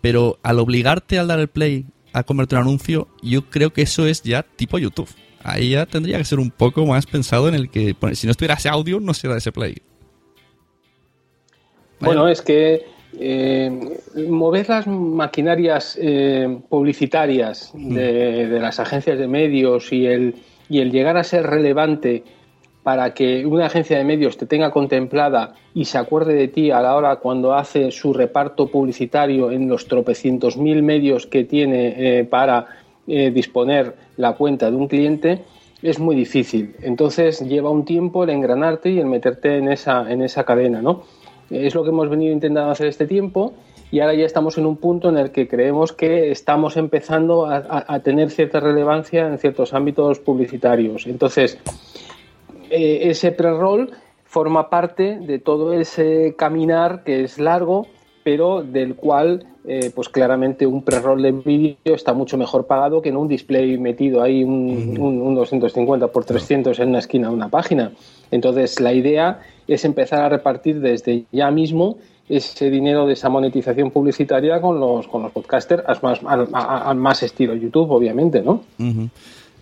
Pero 0.00 0.38
al 0.42 0.58
obligarte 0.58 1.18
al 1.18 1.28
dar 1.28 1.38
el 1.38 1.48
play 1.48 1.86
a 2.12 2.24
convertir 2.24 2.58
un 2.58 2.64
anuncio, 2.64 3.08
yo 3.22 3.48
creo 3.48 3.72
que 3.72 3.82
eso 3.82 4.06
es 4.06 4.22
ya 4.22 4.42
tipo 4.42 4.78
YouTube. 4.78 5.08
Ahí 5.44 5.70
ya 5.70 5.86
tendría 5.86 6.18
que 6.18 6.24
ser 6.24 6.38
un 6.38 6.50
poco 6.50 6.84
más 6.86 7.06
pensado 7.06 7.48
en 7.48 7.54
el 7.54 7.70
que, 7.70 7.96
bueno, 8.00 8.14
si 8.14 8.26
no 8.26 8.32
estuviera 8.32 8.54
ese 8.54 8.68
audio, 8.68 9.00
no 9.00 9.14
se 9.14 9.28
da 9.28 9.36
ese 9.36 9.50
play. 9.50 9.76
Bueno, 12.00 12.28
es 12.28 12.42
que 12.42 12.84
eh, 13.18 13.98
mover 14.28 14.68
las 14.68 14.86
maquinarias 14.86 15.98
eh, 16.00 16.58
publicitarias 16.68 17.70
de, 17.74 18.48
de 18.48 18.60
las 18.60 18.80
agencias 18.80 19.18
de 19.18 19.28
medios 19.28 19.92
y 19.92 20.06
el, 20.06 20.34
y 20.68 20.80
el 20.80 20.90
llegar 20.90 21.16
a 21.16 21.24
ser 21.24 21.46
relevante 21.46 22.24
para 22.82 23.14
que 23.14 23.46
una 23.46 23.66
agencia 23.66 23.96
de 23.96 24.04
medios 24.04 24.36
te 24.36 24.46
tenga 24.46 24.70
contemplada 24.70 25.54
y 25.74 25.84
se 25.84 25.98
acuerde 25.98 26.34
de 26.34 26.48
ti 26.48 26.70
a 26.70 26.80
la 26.80 26.96
hora 26.96 27.16
cuando 27.16 27.54
hace 27.54 27.90
su 27.90 28.12
reparto 28.12 28.66
publicitario 28.68 29.50
en 29.52 29.68
los 29.68 29.86
tropecientos 29.86 30.56
mil 30.56 30.82
medios 30.82 31.26
que 31.26 31.44
tiene 31.44 31.94
eh, 31.96 32.24
para 32.24 32.66
eh, 33.06 33.30
disponer 33.30 33.94
la 34.16 34.32
cuenta 34.32 34.70
de 34.70 34.76
un 34.76 34.88
cliente, 34.88 35.42
es 35.82 35.98
muy 35.98 36.16
difícil. 36.16 36.74
Entonces 36.82 37.40
lleva 37.40 37.70
un 37.70 37.84
tiempo 37.84 38.24
el 38.24 38.30
engranarte 38.30 38.90
y 38.90 38.98
el 38.98 39.06
meterte 39.06 39.58
en 39.58 39.70
esa, 39.70 40.10
en 40.10 40.22
esa 40.22 40.44
cadena, 40.44 40.82
¿no? 40.82 41.04
Es 41.52 41.74
lo 41.74 41.82
que 41.84 41.90
hemos 41.90 42.08
venido 42.08 42.32
intentando 42.32 42.70
hacer 42.70 42.86
este 42.88 43.06
tiempo 43.06 43.52
y 43.90 44.00
ahora 44.00 44.14
ya 44.14 44.24
estamos 44.24 44.56
en 44.58 44.66
un 44.66 44.76
punto 44.76 45.08
en 45.10 45.18
el 45.18 45.30
que 45.32 45.46
creemos 45.46 45.92
que 45.92 46.30
estamos 46.30 46.76
empezando 46.76 47.46
a, 47.46 47.84
a- 47.86 48.00
tener 48.00 48.30
cierta 48.30 48.58
relevancia 48.58 49.26
en 49.28 49.38
ciertos 49.38 49.74
ámbitos 49.74 50.18
publicitarios. 50.18 51.06
Entonces, 51.06 51.58
eh, 52.70 53.10
ese 53.10 53.32
pre-roll 53.32 53.90
forma 54.24 54.70
parte 54.70 55.18
de 55.20 55.38
todo 55.38 55.74
ese 55.74 56.34
caminar 56.38 57.04
que 57.04 57.22
es 57.24 57.38
largo, 57.38 57.86
pero 58.24 58.62
del 58.62 58.94
cual, 58.94 59.44
eh, 59.64 59.90
pues 59.94 60.08
claramente 60.08 60.66
un 60.66 60.82
pre-roll 60.82 61.22
de 61.22 61.32
vídeo 61.32 61.76
está 61.94 62.12
mucho 62.14 62.36
mejor 62.36 62.66
pagado 62.66 63.00
que 63.00 63.10
en 63.10 63.16
un 63.16 63.28
display 63.28 63.78
metido 63.78 64.20
ahí 64.22 64.42
un, 64.42 64.96
un- 64.98 65.22
un 65.22 65.34
250 65.34 66.08
por 66.08 66.24
300 66.24 66.78
en 66.80 66.88
una 66.88 66.98
esquina 66.98 67.28
de 67.28 67.34
una 67.34 67.48
página. 67.48 67.92
Entonces, 68.30 68.80
la 68.80 68.92
idea 68.92 69.40
es 69.68 69.84
empezar 69.84 70.22
a 70.22 70.28
repartir 70.28 70.80
desde 70.80 71.24
ya 71.30 71.50
mismo 71.50 71.96
ese 72.28 72.70
dinero 72.70 73.06
de 73.06 73.12
esa 73.12 73.28
monetización 73.28 73.90
publicitaria 73.90 74.60
con 74.60 74.80
los, 74.80 75.06
con 75.06 75.22
los 75.22 75.32
podcasters 75.32 75.82
al 75.86 75.98
más, 76.02 76.20
al- 76.24 76.48
a- 76.52 76.94
más 76.94 77.22
estilo 77.22 77.54
YouTube, 77.54 77.90
obviamente, 77.90 78.42
¿no? 78.42 78.62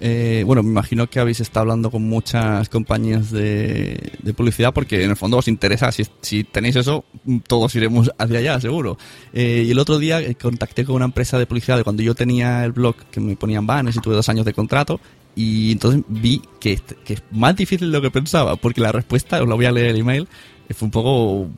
Eh, 0.02 0.44
bueno, 0.46 0.62
me 0.62 0.70
imagino 0.70 1.08
que 1.08 1.20
habéis 1.20 1.40
estado 1.40 1.60
hablando 1.62 1.90
con 1.90 2.02
muchas 2.02 2.70
compañías 2.70 3.30
de, 3.30 4.12
publicidad 4.34 4.72
porque 4.72 5.04
en 5.04 5.10
el 5.10 5.16
fondo 5.16 5.36
os 5.36 5.46
interesa, 5.46 5.90
si, 5.92 6.44
tenéis 6.44 6.76
eso, 6.76 7.04
todos 7.46 7.74
iremos 7.74 8.10
hacia 8.16 8.38
allá, 8.38 8.60
seguro. 8.60 8.96
Eh, 9.34 9.64
y 9.66 9.70
el 9.70 9.78
otro 9.78 9.98
día 9.98 10.20
eh, 10.22 10.34
contacté 10.36 10.86
con 10.86 10.96
una 10.96 11.04
empresa 11.04 11.38
de 11.38 11.44
publicidad 11.44 11.76
de 11.76 11.84
cuando 11.84 12.02
yo 12.02 12.14
tenía 12.14 12.64
el 12.64 12.72
blog 12.72 12.96
que 13.10 13.20
me 13.20 13.36
ponían 13.36 13.66
banners 13.66 13.96
y 13.96 14.00
tuve 14.00 14.14
dos 14.14 14.28
años 14.30 14.46
de 14.46 14.54
contrato 14.54 15.00
y 15.36 15.72
entonces 15.72 16.02
vi 16.08 16.42
que, 16.58 16.80
que 17.04 17.14
es 17.14 17.22
más 17.30 17.54
difícil 17.54 17.92
de 17.92 17.98
lo 17.98 18.02
que 18.02 18.10
pensaba 18.10 18.56
porque 18.56 18.80
la 18.80 18.92
respuesta, 18.92 19.42
os 19.42 19.48
la 19.48 19.54
voy 19.54 19.66
a 19.66 19.72
leer 19.72 19.90
el 19.90 19.98
email, 19.98 20.26
eh, 20.68 20.74
fue 20.74 20.86
un 20.86 20.92
poco... 20.92 21.48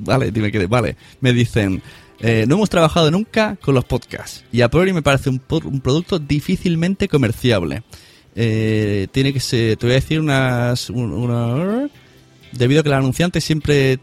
Vale, 0.00 0.30
dime 0.30 0.52
que... 0.52 0.66
Vale, 0.66 0.96
me 1.20 1.32
dicen... 1.32 1.82
Eh, 2.20 2.46
no 2.48 2.56
hemos 2.56 2.68
trabajado 2.70 3.10
nunca 3.10 3.56
con 3.62 3.74
los 3.74 3.84
podcasts 3.84 4.44
y 4.50 4.60
a 4.62 4.68
priori 4.68 4.92
me 4.92 5.02
parece 5.02 5.30
un, 5.30 5.38
producto 5.38 6.18
difícilmente 6.18 7.06
comerciable. 7.08 7.82
Eh, 8.34 9.06
tiene 9.12 9.32
que 9.32 9.40
ser, 9.40 9.76
te 9.76 9.86
voy 9.86 9.92
a 9.92 10.00
decir 10.00 10.20
unas, 10.20 10.90
un- 10.90 11.12
una, 11.12 11.88
debido 12.52 12.80
a 12.80 12.82
que 12.82 12.88
el 12.88 12.94
anunciante 12.94 13.40
siempre, 13.40 13.98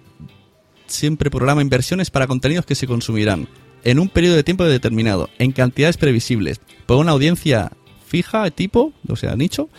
siempre 0.87 1.29
programa 1.29 1.61
inversiones 1.61 2.09
para 2.09 2.27
contenidos 2.27 2.65
que 2.65 2.75
se 2.75 2.87
consumirán 2.87 3.47
en 3.83 3.99
un 3.99 4.09
periodo 4.09 4.35
de 4.35 4.43
tiempo 4.43 4.63
determinado, 4.65 5.29
en 5.37 5.51
cantidades 5.51 5.97
previsibles, 5.97 6.59
por 6.85 6.97
una 6.97 7.11
audiencia 7.11 7.71
fija, 8.07 8.49
tipo, 8.49 8.93
o 9.07 9.15
sea, 9.15 9.35
nicho, 9.35 9.69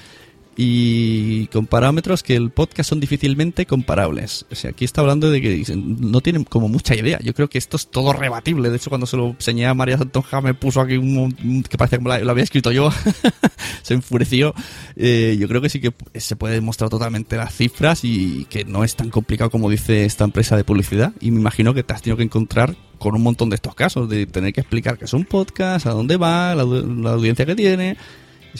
y 0.59 1.49
con 1.49 1.67
parámetros 1.67 2.23
que 2.23 2.35
el 2.35 2.51
podcast 2.51 2.89
son 2.89 2.99
difícilmente 2.99 3.67
comparables. 3.67 4.47
O 4.51 4.55
sea, 4.55 4.71
aquí 4.71 4.87
está 4.87 5.03
hablando 5.03 5.31
de 5.31 5.43
que 5.43 5.65
no 5.77 6.23
tienen 6.23 6.45
como 6.45 6.69
mucha 6.69 6.95
idea. 6.95 7.19
Yo 7.23 7.35
creo 7.35 7.49
que 7.49 7.59
esto 7.59 7.77
es 7.77 7.89
todo 7.89 8.15
rebatible. 8.15 8.71
De 8.71 8.77
hecho, 8.77 8.89
cuando 8.89 9.07
se 9.07 9.19
lo 9.19 9.29
enseñé 9.29 9.67
a 9.67 9.75
María 9.75 9.99
Santonja 9.99 10.41
me 10.41 10.55
puso 10.55 10.81
aquí 10.81 10.97
un, 10.97 11.63
que 11.69 11.77
parece 11.77 11.99
que 11.99 12.05
lo 12.05 12.31
había 12.31 12.45
escrito 12.45 12.73
yo. 12.73 12.91
se 13.83 13.95
enfureció. 13.95 14.55
Eh, 14.97 15.37
yo 15.39 15.47
creo 15.47 15.61
que 15.61 15.69
sí 15.69 15.81
que 15.81 15.93
se 16.19 16.37
puede 16.37 16.55
demostrar 16.55 16.89
totalmente 16.89 17.37
las 17.37 17.55
cifras 17.55 18.03
y 18.03 18.47
que 18.47 18.65
no 18.65 18.83
es 18.83 18.97
tan 18.97 19.11
complicado 19.11 19.51
como 19.51 19.69
dice 19.69 20.07
esta 20.07 20.25
empresa 20.25 20.57
de 20.57 20.65
publicidad. 20.65 21.13
Y 21.21 21.33
me 21.33 21.41
imagino 21.41 21.75
que 21.75 21.83
te 21.83 21.93
has 21.93 22.01
tenido 22.01 22.17
que 22.17 22.25
encontrar 22.25 22.75
con 22.99 23.15
un 23.15 23.23
montón 23.23 23.51
de 23.51 23.57
estos 23.57 23.75
casos, 23.75 24.09
de 24.09 24.25
tener 24.25 24.55
que 24.55 24.63
explicar 24.63 24.97
que 24.97 25.05
es 25.05 25.13
un 25.13 25.27
podcast, 25.27 25.85
a 25.87 25.91
dónde 25.91 26.17
va, 26.17 26.55
la 26.55 26.63
audiencia 27.11 27.45
que 27.45 27.55
tiene. 27.55 27.99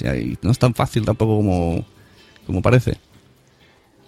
Y 0.03 0.39
no 0.43 0.51
es 0.51 0.59
tan 0.59 0.75
fácil 0.75 1.05
tampoco 1.05 1.37
como, 1.37 1.85
como 2.47 2.63
parece. 2.63 2.97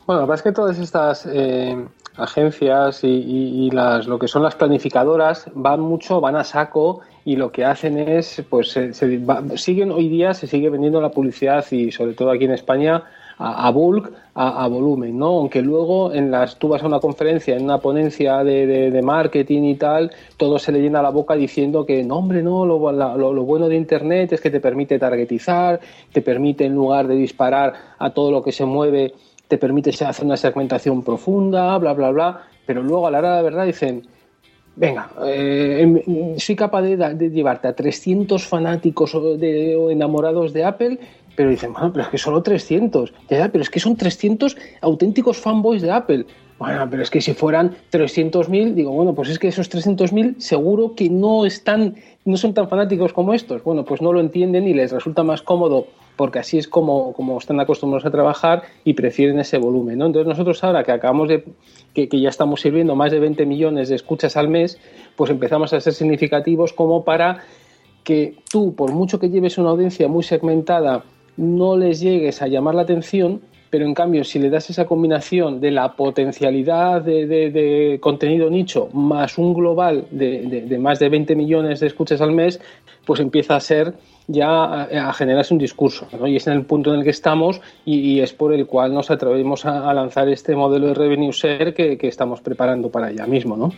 Bueno, 0.07 0.21
la 0.23 0.27
verdad 0.27 0.37
es 0.37 0.43
que 0.43 0.53
todas 0.53 0.79
estas 0.79 1.27
eh, 1.31 1.77
agencias 2.17 3.05
y, 3.05 3.09
y- 3.09 3.67
y 3.67 3.71
las, 3.71 4.07
lo 4.07 4.19
que 4.19 4.27
son 4.29 4.43
las 4.43 4.55
planificadoras 4.55 5.51
van 5.55 5.81
mucho, 5.81 6.21
van 6.21 6.37
a 6.37 6.45
saco 6.45 7.01
y 7.25 7.37
lo 7.37 7.53
que 7.53 7.65
hacen 7.65 7.99
es, 7.99 8.43
pues, 8.49 8.71
se, 8.71 8.95
se 8.95 9.19
va- 9.19 9.43
siguen 9.57 9.91
hoy 9.91 10.09
día, 10.09 10.33
se 10.35 10.47
sigue 10.47 10.71
vendiendo 10.71 11.01
la 11.01 11.11
publicidad 11.11 11.65
y 11.71 11.93
sobre 11.93 12.15
todo 12.15 12.31
aquí 12.31 12.45
en 12.45 12.53
España 12.53 13.05
a, 13.39 13.71
bulk, 13.71 14.13
a, 14.35 14.67
volumen, 14.69 15.17
¿no? 15.17 15.27
Aunque 15.39 15.63
luego 15.63 16.13
en 16.13 16.31
las, 16.31 16.59
tú 16.59 16.69
vas 16.69 16.83
a 16.83 16.87
una 16.87 16.99
conferencia, 16.99 17.57
en 17.57 17.65
una 17.65 17.79
ponencia 17.79 18.43
de, 18.43 18.91
marketing 19.03 19.63
y 19.63 19.75
tal, 19.77 20.11
todo 20.37 20.59
se 20.59 20.73
le 20.73 20.81
llena 20.81 21.01
la 21.03 21.11
boca 21.11 21.35
diciendo 21.35 21.87
que 21.87 22.03
no, 22.03 22.17
hombre, 22.17 22.43
no, 22.43 22.67
lo, 22.67 22.91
la- 22.93 23.17
lo- 23.17 23.33
bueno 23.45 23.69
de 23.69 23.77
Internet 23.77 24.33
es 24.33 24.41
que 24.41 24.51
te 24.51 24.61
permite 24.61 24.99
targetizar, 24.99 25.79
te 26.13 26.21
permite 26.21 26.65
en 26.65 26.75
lugar 26.75 27.07
de 27.07 27.15
disparar 27.15 27.73
a 27.99 28.11
todo 28.11 28.33
lo 28.33 28.43
que 28.43 28.53
se 28.53 28.65
mueve, 28.65 29.15
te 29.47 29.57
permite 29.57 29.91
hacer 29.91 30.25
una 30.25 30.37
segmentación 30.37 31.03
profunda, 31.03 31.79
bla, 31.79 31.93
bla, 31.95 32.11
bla, 32.11 32.41
pero 32.67 32.83
luego 32.83 33.07
a 33.07 33.11
la 33.11 33.19
hora 33.19 33.31
de 33.31 33.37
la 33.37 33.43
verdad 33.43 33.67
dicen, 33.67 34.03
venga, 34.77 35.11
eh, 35.25 35.79
em- 35.81 36.39
soy 36.39 36.55
capaz 36.55 36.83
de, 36.83 36.97
de 36.97 37.31
llevarte 37.31 37.67
a 37.69 37.73
300 37.75 38.47
fanáticos 38.47 39.15
o, 39.15 39.37
de, 39.37 39.75
o 39.77 39.91
enamorados 39.91 40.53
de 40.53 40.65
Apple, 40.65 40.99
pero 41.39 41.51
dicen, 41.51 41.73
bueno, 41.73 41.93
pero 41.93 42.03
es 42.03 42.11
que 42.11 42.19
solo 42.19 42.43
300, 42.43 43.15
ya, 43.31 43.49
pero 43.49 43.63
es 43.63 43.71
que 43.71 43.79
son 43.79 43.95
300 43.95 44.57
auténticos 44.81 45.39
fanboys 45.39 45.83
de 45.83 45.93
Apple. 45.93 46.27
Bueno, 46.59 46.89
pero 46.91 47.01
es 47.01 47.11
que 47.11 47.21
si 47.21 47.33
fueran 47.33 47.77
300.000, 47.93 48.75
digo, 48.75 48.91
bueno, 48.91 49.15
pues 49.15 49.29
es 49.29 49.39
que 49.39 49.47
esos 49.47 49.71
300.000 49.71 50.41
seguro 50.41 50.97
que 50.97 51.09
no 51.09 51.47
están, 51.47 51.95
no 52.25 52.37
son 52.37 52.55
tan 52.55 52.69
fanáticos 52.69 53.13
como 53.13 53.35
estos. 53.35 53.63
Bueno, 53.63 53.85
pues 53.85 54.03
no 54.03 54.13
lo 54.13 54.19
entienden 54.19 54.67
y 54.67 54.75
les 54.75 54.91
resulta 54.91 55.23
más 55.23 55.41
cómodo 55.41 55.87
porque 56.17 56.41
así 56.41 56.59
es 56.59 56.67
como, 56.67 57.13
como 57.13 57.39
están 57.39 57.61
acostumbrados 57.61 58.05
a 58.05 58.11
trabajar 58.11 58.65
y 58.83 58.95
prefieren 58.95 59.39
ese 59.39 59.59
volumen. 59.59 59.99
¿no? 59.99 60.07
Entonces 60.07 60.27
nosotros 60.27 60.65
ahora 60.65 60.83
que 60.83 60.91
acabamos 60.91 61.29
de, 61.29 61.45
que, 61.95 62.09
que 62.09 62.21
ya 62.21 62.31
estamos 62.31 62.63
sirviendo 62.63 62.97
más 62.97 63.13
de 63.13 63.21
20 63.21 63.47
millones 63.47 63.91
de 63.91 63.95
escuchas 63.95 64.37
al 64.37 64.49
mes, 64.49 64.81
pues 65.15 65.31
empezamos 65.31 65.73
a 65.73 65.81
ser 65.81 65.93
significativos 65.93 66.73
como 66.73 67.05
para 67.05 67.45
que 68.03 68.35
tú, 68.51 68.75
por 68.75 68.91
mucho 68.91 69.21
que 69.21 69.31
lleves 69.31 69.57
una 69.57 69.71
audiencia 69.71 70.09
muy 70.09 70.25
segmentada, 70.25 71.05
no 71.39 71.77
les 71.79 72.01
llegues 72.01 72.43
a 72.43 72.47
llamar 72.49 72.75
la 72.75 72.83
atención, 72.83 73.41
pero 73.71 73.85
en 73.87 73.95
cambio 73.95 74.25
si 74.25 74.39
le 74.39 74.49
das 74.51 74.69
esa 74.71 74.87
combinación 74.87 75.61
de 75.61 75.71
la 75.71 75.93
potencialidad 75.95 77.03
de, 77.03 77.27
de- 77.27 77.51
de 77.51 77.99
contenido 78.01 78.49
nicho 78.51 78.89
más 78.93 79.39
un 79.39 79.55
global 79.55 80.05
de, 80.11 80.63
de- 80.67 80.79
más 80.79 80.99
de 80.99 81.09
20 81.09 81.35
millones 81.37 81.81
de 81.81 81.87
escuchas 81.87 82.21
al 82.21 82.33
mes, 82.33 82.61
pues 83.07 83.21
empieza 83.21 83.57
a 83.57 83.61
ser 83.61 83.95
ya 84.27 84.49
a, 84.65 85.09
a 85.09 85.13
generarse 85.15 85.55
un 85.55 85.59
discurso. 85.59 86.07
¿no? 86.19 86.27
Y 86.27 86.37
es 86.37 86.47
en 86.47 86.53
el 86.55 86.65
punto 86.65 86.93
en 86.93 86.99
el 86.99 87.05
que 87.05 87.11
estamos 87.11 87.61
y, 87.85 88.21
es 88.21 88.33
por 88.35 88.53
el 88.53 88.67
cual 88.67 88.93
nos 88.93 89.11
atrevemos 89.11 89.65
a, 89.65 89.89
a 89.89 89.95
lanzar 89.95 90.29
este 90.29 90.55
modelo 90.57 90.89
de 90.89 90.95
revenue 90.95 91.31
share 91.33 91.73
que, 91.75 91.97
que 91.97 92.09
estamos 92.09 92.41
preparando 92.41 92.91
para 92.91 93.07
allá 93.09 93.27
mismo. 93.27 93.57
¿no? 93.57 93.73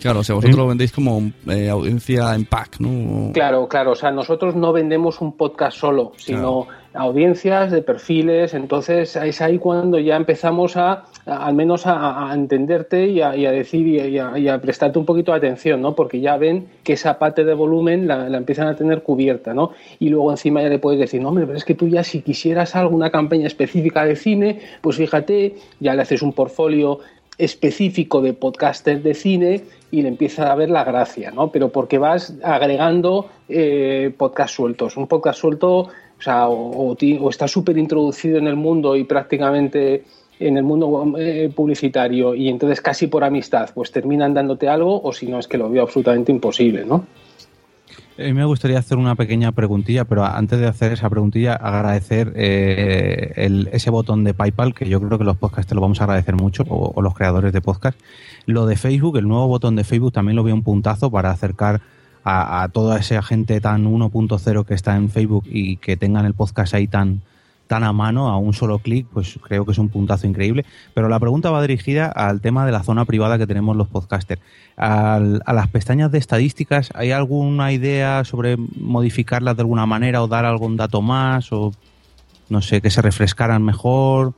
Claro, 0.00 0.20
o 0.20 0.24
sea, 0.24 0.34
vosotros 0.36 0.56
lo 0.56 0.66
vendéis 0.68 0.92
como 0.92 1.30
eh, 1.48 1.68
audiencia 1.68 2.34
en 2.34 2.44
pack, 2.44 2.80
¿no? 2.80 3.32
Claro, 3.32 3.68
claro. 3.68 3.92
O 3.92 3.94
sea, 3.96 4.10
nosotros 4.10 4.54
no 4.54 4.72
vendemos 4.72 5.20
un 5.20 5.32
podcast 5.36 5.76
solo, 5.78 6.12
sino 6.16 6.66
audiencias 6.92 7.70
de 7.70 7.82
perfiles. 7.82 8.54
Entonces 8.54 9.14
es 9.16 9.40
ahí 9.40 9.58
cuando 9.58 9.98
ya 9.98 10.16
empezamos 10.16 10.76
a, 10.76 11.04
a- 11.26 11.46
al 11.46 11.54
menos 11.54 11.86
a, 11.86 12.30
a 12.30 12.34
entenderte 12.34 13.06
y 13.06 13.20
a, 13.20 13.36
y 13.36 13.46
a 13.46 13.50
decir 13.52 13.86
y 13.86 14.00
a, 14.00 14.06
y 14.08 14.18
a- 14.18 14.38
y 14.38 14.48
a 14.48 14.60
prestarte 14.60 14.98
un 14.98 15.04
poquito 15.04 15.32
de 15.32 15.38
atención, 15.38 15.80
¿no? 15.82 15.94
Porque 15.94 16.20
ya 16.20 16.36
ven 16.36 16.66
que 16.82 16.94
esa 16.94 17.18
parte 17.18 17.44
de 17.44 17.54
volumen 17.54 18.06
la, 18.08 18.28
la 18.28 18.38
empiezan 18.38 18.68
a 18.68 18.76
tener 18.76 19.02
cubierta, 19.02 19.54
¿no? 19.54 19.70
Y 19.98 20.08
luego 20.08 20.30
encima 20.30 20.62
ya 20.62 20.68
le 20.68 20.78
puedes 20.78 20.98
decir, 21.00 21.20
no, 21.20 21.28
hombre, 21.28 21.46
pero 21.46 21.56
es 21.58 21.64
que 21.64 21.74
tú 21.74 21.88
ya 21.88 22.02
si 22.04 22.22
quisieras 22.22 22.74
alguna 22.76 23.10
campaña 23.10 23.46
específica 23.46 24.04
de 24.04 24.16
cine, 24.16 24.60
pues 24.80 24.96
fíjate, 24.96 25.56
ya 25.80 25.94
le 25.94 26.02
haces 26.02 26.22
un 26.22 26.32
portfolio 26.32 26.98
específico 27.44 28.20
de 28.20 28.32
podcaster 28.32 29.02
de 29.02 29.14
cine 29.14 29.64
y 29.90 30.02
le 30.02 30.08
empieza 30.08 30.52
a 30.52 30.54
ver 30.54 30.70
la 30.70 30.84
gracia, 30.84 31.30
¿no? 31.30 31.50
Pero 31.50 31.70
porque 31.70 31.98
vas 31.98 32.34
agregando 32.42 33.28
eh, 33.48 34.12
podcast 34.16 34.54
sueltos. 34.54 34.96
Un 34.96 35.06
podcast 35.06 35.40
suelto, 35.40 35.78
o 35.78 36.22
sea, 36.22 36.48
o, 36.48 36.96
o 36.96 37.30
está 37.30 37.48
súper 37.48 37.78
introducido 37.78 38.38
en 38.38 38.46
el 38.46 38.56
mundo 38.56 38.96
y 38.96 39.04
prácticamente 39.04 40.04
en 40.40 40.56
el 40.56 40.64
mundo 40.64 41.14
eh, 41.18 41.52
publicitario 41.54 42.34
y 42.34 42.48
entonces 42.48 42.80
casi 42.80 43.06
por 43.06 43.22
amistad, 43.22 43.70
pues 43.74 43.92
terminan 43.92 44.32
dándote 44.32 44.68
algo 44.68 45.00
o 45.02 45.12
si 45.12 45.26
no 45.26 45.38
es 45.38 45.46
que 45.46 45.58
lo 45.58 45.68
veo 45.70 45.82
absolutamente 45.82 46.32
imposible, 46.32 46.84
¿no? 46.84 47.06
A 48.18 48.22
mí 48.22 48.32
me 48.34 48.44
gustaría 48.44 48.78
hacer 48.78 48.98
una 48.98 49.14
pequeña 49.14 49.52
preguntilla, 49.52 50.04
pero 50.04 50.24
antes 50.26 50.58
de 50.60 50.66
hacer 50.66 50.92
esa 50.92 51.08
preguntilla, 51.08 51.54
agradecer 51.54 52.32
eh, 52.36 53.32
el- 53.36 53.70
ese 53.72 53.88
botón 53.88 54.24
de 54.24 54.34
PayPal, 54.34 54.74
que 54.74 54.86
yo 54.88 55.00
creo 55.00 55.16
que 55.18 55.24
los 55.24 55.38
podcasts 55.38 55.68
te 55.70 55.74
lo 55.74 55.80
vamos 55.80 56.00
a 56.00 56.04
agradecer 56.04 56.34
mucho, 56.36 56.64
o, 56.68 56.92
o 56.94 57.00
los 57.02 57.14
creadores 57.14 57.52
de 57.54 57.62
podcast. 57.62 57.98
Lo 58.44 58.66
de 58.66 58.76
Facebook, 58.76 59.16
el 59.16 59.26
nuevo 59.26 59.46
botón 59.46 59.74
de 59.74 59.84
Facebook, 59.84 60.12
también 60.12 60.36
lo 60.36 60.42
veo 60.44 60.54
un 60.54 60.62
puntazo 60.62 61.10
para 61.10 61.30
acercar 61.30 61.80
a, 62.22 62.62
a 62.62 62.68
toda 62.68 62.98
esa 62.98 63.22
gente 63.22 63.58
tan 63.62 63.86
1.0 63.86 64.64
que 64.66 64.74
está 64.74 64.96
en 64.96 65.08
Facebook 65.08 65.44
y 65.46 65.78
que 65.78 65.96
tengan 65.96 66.26
el 66.26 66.34
podcast 66.34 66.74
ahí 66.74 66.86
tan, 66.88 67.22
tan 67.70 67.84
a 67.84 67.92
mano, 67.92 68.28
a 68.28 68.36
un 68.36 68.52
solo 68.52 68.80
clic, 68.80 69.06
pues 69.12 69.38
creo 69.40 69.64
que 69.64 69.70
es 69.70 69.78
un 69.78 69.90
puntazo 69.90 70.26
increíble. 70.26 70.64
Pero 70.92 71.08
la 71.08 71.20
pregunta 71.20 71.52
va 71.52 71.62
dirigida 71.62 72.06
al 72.06 72.40
tema 72.40 72.66
de 72.66 72.72
la 72.72 72.82
zona 72.82 73.04
privada 73.04 73.38
que 73.38 73.46
tenemos 73.46 73.76
los 73.76 73.86
podcasters. 73.86 74.42
A 74.76 75.20
las 75.20 75.68
pestañas 75.68 76.10
de 76.10 76.18
estadísticas, 76.18 76.90
¿hay 76.94 77.12
alguna 77.12 77.70
idea 77.70 78.24
sobre 78.24 78.56
modificarlas 78.56 79.54
de 79.56 79.62
alguna 79.62 79.86
manera 79.86 80.20
o 80.20 80.26
dar 80.26 80.46
algún 80.46 80.76
dato 80.76 81.00
más 81.00 81.52
o 81.52 81.70
no 82.48 82.60
sé, 82.60 82.80
que 82.80 82.90
se 82.90 83.02
refrescaran 83.02 83.62
mejor? 83.62 84.32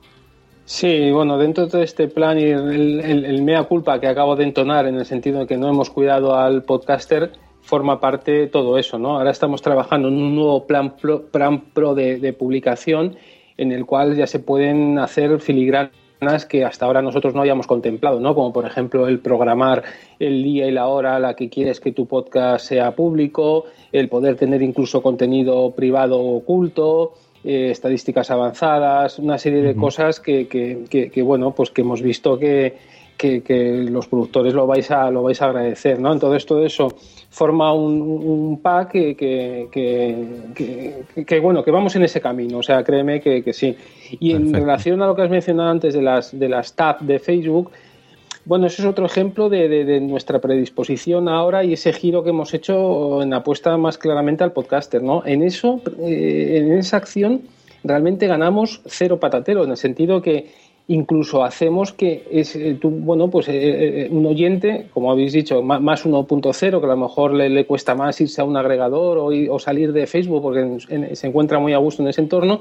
Sí, 0.65 1.09
bueno, 1.09 1.39
dentro 1.39 1.65
de 1.65 1.83
este 1.83 2.09
plan 2.09 2.37
y 2.37 2.43
el 2.43 3.41
mea 3.41 3.63
culpa 3.63 3.99
que 3.99 4.05
acabo 4.05 4.35
de 4.35 4.43
entonar 4.43 4.85
en 4.85 4.93
el 4.93 5.05
sentido 5.07 5.39
de 5.39 5.47
que 5.47 5.57
no 5.57 5.69
hemos 5.69 5.89
cuidado 5.89 6.35
al 6.35 6.61
podcaster, 6.61 7.31
forma 7.63 7.99
parte 7.99 8.31
de 8.31 8.47
todo 8.47 8.77
eso, 8.77 8.99
¿no? 8.99 9.17
Ahora 9.17 9.31
estamos 9.31 9.61
trabajando 9.61 10.09
en 10.09 10.15
un 10.15 10.35
nuevo 10.35 10.65
plan 10.67 10.95
pro, 10.97 11.23
plan 11.23 11.61
pro 11.73 11.95
de, 11.95 12.19
de 12.19 12.33
publicación 12.33 13.15
en 13.57 13.71
el 13.71 13.85
cual 13.85 14.15
ya 14.15 14.27
se 14.27 14.39
pueden 14.39 14.99
hacer 14.99 15.39
filigranas 15.39 15.91
que 16.47 16.63
hasta 16.63 16.85
ahora 16.85 17.01
nosotros 17.01 17.33
no 17.33 17.41
habíamos 17.41 17.67
contemplado, 17.67 18.19
¿no? 18.19 18.33
Como 18.35 18.53
por 18.53 18.65
ejemplo 18.65 19.07
el 19.07 19.19
programar 19.19 19.83
el 20.19 20.43
día 20.43 20.67
y 20.67 20.71
la 20.71 20.87
hora 20.87 21.15
a 21.17 21.19
la 21.19 21.35
que 21.35 21.49
quieres 21.49 21.79
que 21.79 21.91
tu 21.91 22.05
podcast 22.05 22.65
sea 22.65 22.95
público, 22.95 23.65
el 23.91 24.07
poder 24.07 24.35
tener 24.37 24.61
incluso 24.61 25.01
contenido 25.01 25.71
privado 25.71 26.19
oculto, 26.19 27.13
eh, 27.43 27.69
estadísticas 27.71 28.31
avanzadas, 28.31 29.19
una 29.19 29.37
serie 29.37 29.61
de 29.61 29.75
cosas 29.75 30.19
que, 30.21 30.47
que- 30.47 30.85
que- 30.89 31.09
que, 31.11 31.21
bueno, 31.21 31.51
pues 31.51 31.71
que 31.71 31.81
hemos 31.81 32.01
visto 32.01 32.37
que 32.39 32.73
los 33.89 34.07
productores 34.07 34.53
lo 34.53 34.67
vais 34.67 34.89
a 34.91 35.09
lo 35.09 35.23
vais 35.23 35.41
a 35.41 35.45
agradecer, 35.45 35.99
¿no? 35.99 36.11
Entonces 36.11 36.45
todo 36.45 36.65
eso 36.65 36.89
forma 37.33 37.73
un, 37.73 37.99
un 38.01 38.61
pack 38.61 38.91
que, 38.91 39.15
que, 39.71 41.03
que- 41.25 41.39
bueno 41.39 41.63
que 41.63 41.71
vamos 41.71 41.95
en 41.95 42.03
ese 42.03 42.21
camino, 42.21 42.59
o 42.59 42.63
sea 42.63 42.83
créeme 42.83 43.19
que, 43.19 43.43
que 43.43 43.53
sí. 43.53 43.75
Y 44.19 44.31
en 44.33 44.53
relación 44.53 45.01
a 45.01 45.07
lo 45.07 45.15
que 45.15 45.23
has 45.23 45.31
mencionado 45.31 45.69
antes 45.71 45.93
de 45.95 46.01
las 46.03 46.37
de 46.37 46.47
las 46.47 46.73
tabs 46.75 47.05
de 47.07 47.17
Facebook, 47.17 47.71
bueno, 48.45 48.67
eso 48.67 48.81
es 48.83 48.87
otro 48.87 49.05
ejemplo 49.07 49.49
de, 49.49 49.67
de- 49.67 49.83
de 49.85 49.99
nuestra 50.01 50.37
predisposición 50.39 51.27
ahora 51.27 51.63
y 51.63 51.73
ese 51.73 51.91
giro 51.91 52.23
que 52.23 52.29
hemos 52.29 52.53
hecho 52.53 53.21
en 53.23 53.33
apuesta 53.33 53.77
más 53.77 53.97
claramente 53.97 54.43
al 54.43 54.51
podcaster, 54.51 55.01
¿no? 55.01 55.23
En 55.25 55.41
eso, 55.41 55.81
eh, 56.01 56.57
en 56.59 56.73
esa 56.77 56.97
acción, 56.97 57.41
realmente 57.83 58.27
ganamos 58.27 58.81
cero 58.85 59.19
patatero, 59.19 59.63
en 59.63 59.71
el 59.71 59.77
sentido 59.77 60.21
que 60.21 60.51
incluso 60.87 61.43
hacemos 61.43 61.93
que 61.93 62.25
es 62.29 62.55
eh, 62.55 62.77
tú, 62.79 62.89
bueno, 62.89 63.29
pues 63.29 63.47
eh, 63.47 63.53
eh, 64.05 64.07
un 64.11 64.25
oyente, 64.25 64.87
como 64.93 65.11
habéis 65.11 65.31
dicho, 65.31 65.61
más 65.61 66.05
1.0, 66.05 66.79
que 66.79 66.85
a 66.85 66.89
lo 66.89 66.97
mejor 66.97 67.33
le, 67.33 67.65
cuesta 67.65 67.95
más 67.95 68.19
irse 68.19 68.41
a 68.41 68.43
un 68.45 68.57
agregador 68.57 69.17
o, 69.19 69.59
salir 69.59 69.93
de 69.93 70.07
Facebook 70.07 70.41
porque 70.41 70.59
en- 70.89 71.15
se 71.15 71.27
encuentra 71.27 71.59
muy 71.59 71.73
a 71.73 71.77
gusto 71.77 72.01
en 72.03 72.09
ese 72.09 72.21
entorno, 72.21 72.59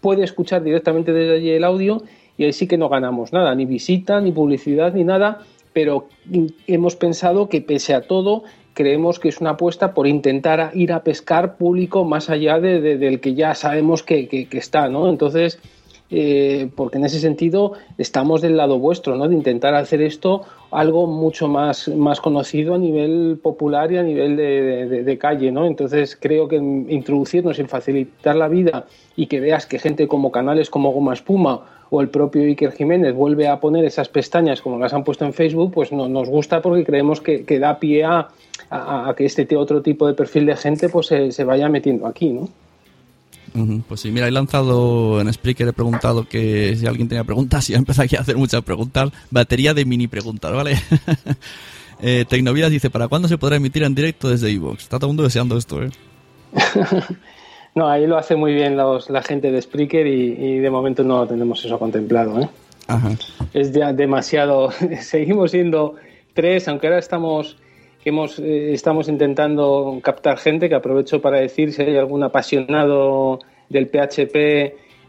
puede 0.00 0.24
escuchar 0.24 0.62
directamente 0.62 1.12
desde 1.12 1.34
allí 1.36 1.50
el 1.50 1.64
audio 1.64 2.02
y 2.38 2.44
ahí 2.44 2.52
sí 2.52 2.66
que 2.66 2.78
no 2.78 2.88
ganamos 2.88 3.32
nada, 3.32 3.54
ni 3.54 3.66
visita, 3.66 4.20
ni 4.20 4.32
publicidad, 4.32 4.94
ni 4.94 5.04
nada, 5.04 5.40
pero 5.74 6.06
hemos 6.66 6.96
pensado 6.96 7.48
que 7.48 7.60
pese 7.60 7.94
a 7.94 8.00
todo 8.02 8.44
creemos 8.74 9.18
que 9.18 9.28
es 9.28 9.40
una 9.40 9.50
apuesta 9.50 9.92
por 9.92 10.06
intentar 10.06 10.70
ir 10.74 10.92
a 10.92 11.02
pescar 11.02 11.56
público 11.56 12.04
más 12.04 12.30
allá 12.30 12.60
de- 12.60 12.80
de- 12.80 12.96
del 12.96 13.18
que 13.20 13.34
ya 13.34 13.54
sabemos 13.56 14.02
que, 14.04 14.28
que- 14.28 14.46
que 14.48 14.58
está, 14.58 14.88
¿no? 14.88 15.08
Entonces, 15.10 15.58
eh, 16.10 16.70
porque 16.74 16.96
en 16.96 17.04
ese 17.04 17.20
sentido 17.20 17.72
estamos 17.98 18.40
del 18.40 18.56
lado 18.56 18.78
vuestro, 18.78 19.16
¿no? 19.16 19.28
De 19.28 19.34
intentar 19.34 19.74
hacer 19.74 20.00
esto 20.00 20.42
algo 20.70 21.06
mucho 21.06 21.48
más, 21.48 21.88
más 21.88 22.20
conocido 22.20 22.74
a 22.74 22.78
nivel 22.78 23.38
popular 23.42 23.92
y 23.92 23.98
a 23.98 24.02
nivel 24.02 24.36
de, 24.36 25.18
calle, 25.18 25.50
¿no? 25.50 25.66
Entonces 25.66 26.16
creo 26.18 26.48
que 26.48 26.56
introducirnos 26.56 27.58
en 27.58 27.68
facilitar 27.68 28.36
la 28.36 28.48
vida 28.48 28.86
y 29.16 29.26
que 29.26 29.40
veas 29.40 29.66
que 29.66 29.78
gente 29.78 30.08
como 30.08 30.30
canales 30.30 30.70
como 30.70 30.92
Goma 30.92 31.12
Espuma 31.14 31.62
o 31.90 32.00
el 32.00 32.08
propio 32.08 32.42
Iker 32.42 32.72
Jiménez 32.72 33.14
vuelve 33.14 33.48
a 33.48 33.60
poner 33.60 33.84
esas 33.84 34.08
pestañas 34.08 34.60
como 34.60 34.78
las 34.78 34.92
han 34.92 35.04
puesto 35.04 35.24
en 35.24 35.32
Facebook, 35.32 35.72
pues 35.72 35.92
no, 35.92 36.08
nos 36.08 36.28
gusta 36.28 36.60
porque 36.60 36.84
creemos 36.84 37.20
que, 37.20 37.44
que 37.44 37.58
da 37.58 37.78
pie 37.78 38.04
a, 38.04 38.28
que 39.16 39.24
este 39.24 39.56
otro 39.56 39.80
tipo 39.82 40.06
de 40.06 40.14
perfil 40.14 40.46
de 40.46 40.56
gente 40.56 40.88
pues 40.88 41.06
se, 41.06 41.32
se 41.32 41.44
vaya 41.44 41.68
metiendo 41.68 42.06
aquí, 42.06 42.30
¿no? 42.30 42.48
Pues 43.88 44.00
sí, 44.00 44.10
mira, 44.10 44.28
he 44.28 44.30
lanzado 44.30 45.20
en 45.20 45.32
Spreaker, 45.32 45.68
he 45.68 45.72
preguntado 45.72 46.28
que 46.28 46.76
si 46.76 46.86
alguien 46.86 47.08
tenía 47.08 47.24
preguntas 47.24 47.68
y 47.70 47.74
he 47.74 47.76
empezado 47.76 48.04
aquí 48.04 48.16
a 48.16 48.20
hacer 48.20 48.36
muchas 48.36 48.62
preguntas. 48.62 49.10
Batería 49.30 49.74
de 49.74 49.84
mini 49.84 50.06
preguntas, 50.08 50.52
¿vale? 50.52 50.76
eh, 52.02 52.24
Tecnovidas 52.28 52.70
dice, 52.70 52.90
¿para 52.90 53.08
cuándo 53.08 53.28
se 53.28 53.38
podrá 53.38 53.56
emitir 53.56 53.82
en 53.82 53.94
directo 53.94 54.28
desde 54.28 54.50
iVoox? 54.50 54.80
Está 54.80 54.98
todo 54.98 55.06
el 55.06 55.10
mundo 55.10 55.22
deseando 55.24 55.56
esto, 55.56 55.82
¿eh? 55.82 55.90
No, 57.74 57.88
ahí 57.88 58.06
lo 58.08 58.18
hace 58.18 58.34
muy 58.34 58.54
bien 58.54 58.76
los- 58.76 59.08
la 59.08 59.22
gente 59.22 59.52
de 59.52 59.62
Spreaker 59.62 60.04
y, 60.06 60.32
y 60.32 60.58
de 60.58 60.70
momento 60.70 61.04
no 61.04 61.26
tenemos 61.28 61.64
eso 61.64 61.78
contemplado, 61.78 62.40
¿eh? 62.40 62.48
Ajá. 62.88 63.10
es 63.52 63.70
ya 63.72 63.92
demasiado. 63.92 64.70
Seguimos 65.00 65.50
siendo 65.52 65.94
tres, 66.34 66.66
aunque 66.66 66.86
ahora 66.88 66.98
estamos 66.98 67.56
que 68.08 68.14
hemos 68.14 68.38
eh, 68.38 68.72
estamos 68.72 69.06
intentando 69.10 69.98
captar 70.02 70.38
gente 70.38 70.68
que 70.70 70.74
aprovecho 70.74 71.20
para 71.20 71.36
decir 71.38 71.72
si 71.74 71.82
hay 71.82 71.96
algún 71.98 72.22
apasionado 72.22 73.38
del 73.68 73.86
PHP 73.88 74.34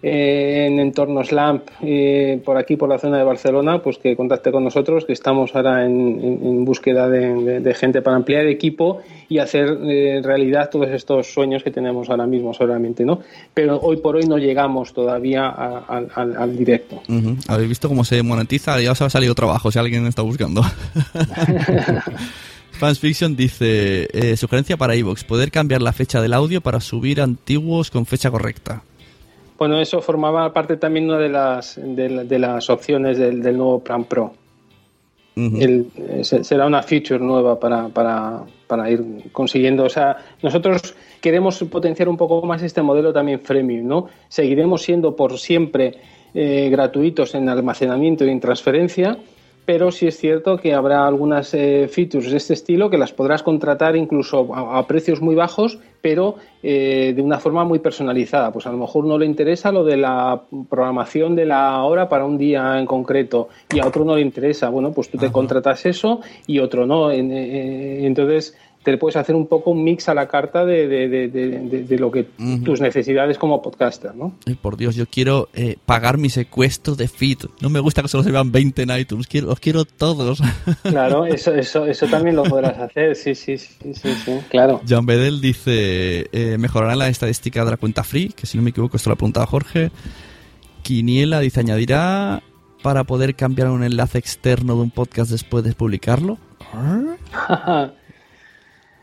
eh, 0.02 0.66
en 0.68 0.80
entornos 0.80 1.32
LAMP 1.34 1.64
eh, 1.82 2.42
por 2.46 2.58
aquí 2.58 2.76
por 2.78 2.88
la 2.90 2.98
zona 3.00 3.18
de 3.18 3.24
Barcelona, 3.26 3.82
pues 3.82 3.98
que 3.98 4.16
contacte 4.16 4.50
con 4.52 4.64
nosotros, 4.64 5.04
que 5.06 5.12
estamos 5.14 5.54
ahora 5.56 5.86
en, 5.86 5.92
en- 6.24 6.40
en 6.46 6.66
búsqueda 6.66 7.10
de, 7.10 7.34
de- 7.44 7.60
de 7.62 7.74
gente 7.74 8.02
para 8.02 8.16
ampliar 8.18 8.46
equipo 8.48 9.00
y 9.30 9.40
hacer 9.40 9.68
realidad 10.24 10.70
todos 10.70 10.90
estos 10.90 11.28
sueños 11.34 11.64
que 11.64 11.72
tenemos 11.72 12.10
ahora 12.10 12.26
mismo 12.28 12.54
solamente, 12.54 13.04
¿no? 13.06 13.20
Pero 13.54 13.78
hoy 13.82 13.98
por 13.98 14.16
hoy 14.16 14.24
no 14.24 14.38
llegamos 14.38 14.94
todavía 14.94 15.48
a- 15.48 15.80
al- 15.88 16.10
al- 16.16 16.36
al 16.38 16.58
directo. 16.58 17.02
¿Habéis 17.50 17.70
visto 17.70 17.88
cómo 17.90 18.04
se 18.06 18.22
monetiza? 18.24 18.80
Ya 18.82 18.92
os 18.94 19.02
ha 19.02 19.10
salido 19.10 19.36
trabajo 19.36 19.70
si 19.72 19.80
alguien 19.80 20.06
está 20.06 20.22
buscando. 20.22 20.62
Fans 22.80 23.00
Fiction 23.00 23.36
dice, 23.36 24.08
eh, 24.14 24.36
sugerencia 24.38 24.78
para 24.78 24.96
iVoox, 24.96 25.24
poder 25.26 25.52
cambiar 25.52 25.82
la 25.82 25.92
fecha 25.94 26.22
del 26.22 26.34
audio 26.34 26.62
para 26.62 26.80
subir 26.80 27.22
antiguos 27.22 27.92
con 27.92 28.06
fecha 28.06 28.32
correcta. 28.32 28.82
Bueno, 29.58 29.80
eso 29.82 30.02
formaba 30.02 30.52
parte 30.54 30.78
también 30.78 31.06
una 31.06 31.18
de 31.20 31.30
las, 31.30 31.78
de, 31.84 32.10
la- 32.10 32.24
de 32.24 32.40
las 32.40 32.70
opciones 32.70 33.18
del, 33.18 33.44
del 33.44 33.58
nuevo 33.58 33.84
Plan 33.84 34.06
Pro. 34.06 34.34
El- 35.36 35.88
eh, 35.96 36.24
se- 36.24 36.44
será 36.44 36.66
una 36.66 36.82
feature 36.84 37.20
nueva 37.24 37.60
para, 37.60 37.88
para, 37.90 38.44
para 38.68 38.90
ir 38.92 39.02
consiguiendo. 39.32 39.84
O 39.86 39.90
sea, 39.90 40.18
nosotros 40.42 40.96
queremos 41.22 41.60
potenciar 41.70 42.10
un 42.10 42.18
poco 42.18 42.42
más 42.46 42.62
este 42.62 42.82
modelo 42.82 43.14
también 43.14 43.40
freemium, 43.42 43.88
¿no? 43.88 44.08
Seguiremos 44.28 44.82
siendo 44.82 45.16
por 45.16 45.38
siempre 45.38 45.96
eh, 46.34 46.68
gratuitos 46.70 47.36
en 47.36 47.48
almacenamiento 47.48 48.26
y 48.26 48.30
en 48.30 48.40
transferencia, 48.42 49.18
pero 49.70 49.92
sí 49.92 50.08
es 50.08 50.18
cierto 50.18 50.58
que 50.58 50.74
habrá 50.74 51.06
algunas 51.06 51.54
eh, 51.54 51.88
features 51.88 52.32
de 52.32 52.38
este 52.38 52.56
estilo 52.56 52.90
que 52.90 52.98
las 52.98 53.12
podrás 53.14 53.44
contratar 53.44 53.96
incluso 53.96 54.52
a, 54.52 54.80
a 54.80 54.88
precios 54.88 55.22
muy 55.22 55.36
bajos, 55.36 55.78
pero 56.02 56.38
eh, 56.64 57.14
de 57.16 57.22
una 57.22 57.38
forma 57.38 57.64
muy 57.66 57.78
personalizada. 57.78 58.52
Pues 58.52 58.66
a 58.66 58.72
lo 58.72 58.80
mejor 58.80 59.06
no 59.06 59.20
le 59.20 59.28
interesa 59.28 59.72
lo 59.72 59.84
de 59.84 59.98
la 59.98 60.42
programación 60.68 61.36
de 61.36 61.46
la 61.46 61.84
hora 61.84 62.10
para 62.10 62.26
un 62.26 62.40
día 62.40 62.80
en 62.80 62.88
concreto 62.88 63.50
y 63.72 63.78
a 63.80 63.86
otro 63.86 64.04
no 64.06 64.16
le 64.16 64.24
interesa. 64.24 64.70
Bueno, 64.70 64.92
pues 64.92 65.12
tú 65.12 65.20
te 65.20 65.32
contratas 65.32 65.86
eso 65.86 66.20
y 66.48 66.58
otro 66.58 66.88
no. 66.88 67.12
En- 67.12 67.32
eh, 67.32 68.08
entonces 68.08 68.58
te 68.92 68.98
puedes 68.98 69.16
hacer 69.16 69.36
un 69.36 69.48
poco 69.48 69.72
un 69.72 69.84
mix 69.84 70.10
a 70.10 70.14
la 70.14 70.28
carta 70.28 70.66
de, 70.66 70.88
de- 70.88 71.08
de- 71.10 71.28
de- 71.84 71.98
lo 72.00 72.12
que 72.12 72.28
tus 72.64 72.80
necesidades 72.82 73.38
como 73.38 73.62
podcaster, 73.62 74.16
¿no? 74.16 74.34
Ay, 74.48 74.56
por 74.56 74.78
Dios, 74.78 74.96
yo 74.96 75.06
quiero 75.06 75.50
eh, 75.54 75.76
pagar 75.86 76.18
mi 76.18 76.30
secuestro 76.30 76.96
de 76.96 77.08
feed. 77.08 77.40
No 77.62 77.70
me 77.70 77.80
gusta 77.80 78.02
que 78.02 78.08
solo 78.08 78.24
se 78.24 78.32
vean 78.32 78.52
20 78.52 78.82
en 78.84 78.98
iTunes, 78.98 79.28
quiero, 79.28 79.48
los 79.48 79.60
quiero 79.60 79.86
todos. 79.86 80.42
Claro, 80.84 81.26
eso, 81.26 81.54
eso, 81.54 81.86
eso 81.86 82.08
también 82.08 82.36
lo 82.36 82.44
podrás 82.44 82.78
hacer, 82.80 83.16
sí, 83.16 83.36
sí, 83.36 83.58
sí, 83.58 83.94
sí, 83.94 84.14
sí, 84.26 84.40
claro. 84.50 84.82
Jan 84.88 85.06
Bedel 85.06 85.42
dice, 85.42 86.28
eh, 86.32 86.58
mejorará 86.58 86.96
la 86.96 87.08
estadística 87.10 87.64
de 87.66 87.72
la 87.72 87.78
cuenta 87.78 88.04
free, 88.04 88.30
que 88.30 88.46
si 88.46 88.58
no 88.58 88.64
me 88.64 88.70
equivoco 88.72 88.98
esto 88.98 89.10
lo 89.10 89.14
ha 89.14 89.18
preguntado 89.18 89.46
Jorge. 89.48 89.92
Quiniela 90.84 91.40
dice, 91.40 91.60
añadirá 91.60 92.42
para 92.82 93.04
poder 93.04 93.36
cambiar 93.36 93.70
un 93.70 93.84
enlace 93.84 94.18
externo 94.18 94.76
de 94.76 94.82
un 94.82 94.92
podcast 94.92 95.30
después 95.32 95.64
de 95.64 95.74
publicarlo. 95.74 96.38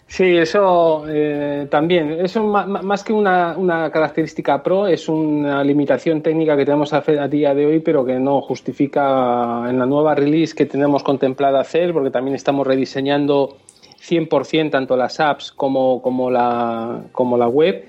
Sí, 0.08 0.36
eso 0.36 1.04
eh, 1.08 1.66
también. 1.68 2.12
Eso 2.12 2.42
más 2.44 3.02
que 3.02 3.12
una, 3.12 3.56
una 3.56 3.90
característica 3.90 4.62
pro, 4.62 4.86
es 4.86 5.08
una 5.08 5.64
limitación 5.64 6.22
técnica 6.22 6.56
que 6.56 6.64
tenemos 6.64 6.92
a 6.92 7.00
día 7.28 7.54
de 7.54 7.66
hoy, 7.66 7.80
pero 7.80 8.04
que 8.04 8.18
no 8.18 8.40
justifica 8.40 9.68
en 9.68 9.78
la 9.78 9.86
nueva 9.86 10.14
release 10.14 10.54
que 10.54 10.64
tenemos 10.64 11.02
contemplada 11.02 11.60
hacer, 11.60 11.92
porque 11.92 12.10
también 12.10 12.36
estamos 12.36 12.66
rediseñando 12.66 13.56
100% 14.00 14.70
tanto 14.70 14.96
las 14.96 15.18
apps 15.18 15.50
como, 15.50 16.00
como, 16.00 16.30
la, 16.30 17.02
como 17.10 17.36
la 17.36 17.48
web, 17.48 17.84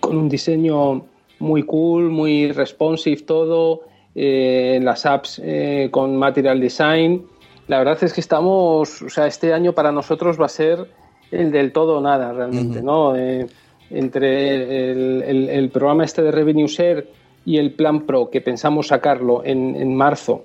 con 0.00 0.18
un 0.18 0.28
diseño 0.28 1.06
muy 1.38 1.62
cool, 1.62 2.10
muy 2.10 2.52
responsive 2.52 3.22
todo, 3.22 3.82
eh, 4.14 4.80
las 4.82 5.06
apps 5.06 5.40
eh, 5.42 5.88
con 5.90 6.14
material 6.16 6.60
design. 6.60 7.26
La 7.68 7.78
verdad 7.78 7.98
es 8.02 8.12
que 8.12 8.20
estamos, 8.20 9.00
o 9.00 9.08
sea, 9.08 9.26
este 9.26 9.54
año 9.54 9.72
para 9.72 9.92
nosotros 9.92 10.38
va 10.38 10.46
a 10.46 10.50
ser 10.50 10.86
el 11.30 11.50
del 11.50 11.72
todo 11.72 11.98
o 11.98 12.00
nada 12.00 12.32
realmente, 12.32 12.80
¿no? 12.82 13.16
Eh, 13.16 13.46
entre 13.90 14.90
el, 14.92 15.22
el- 15.22 15.48
el 15.48 15.68
programa 15.70 16.04
este 16.04 16.22
de 16.22 16.30
Revenue 16.30 16.66
Share 16.66 17.06
y 17.46 17.56
el 17.58 17.72
Plan 17.72 18.02
Pro, 18.02 18.28
que 18.30 18.40
pensamos 18.40 18.88
sacarlo 18.88 19.42
en, 19.44 19.74
en 19.76 19.94
marzo, 19.94 20.44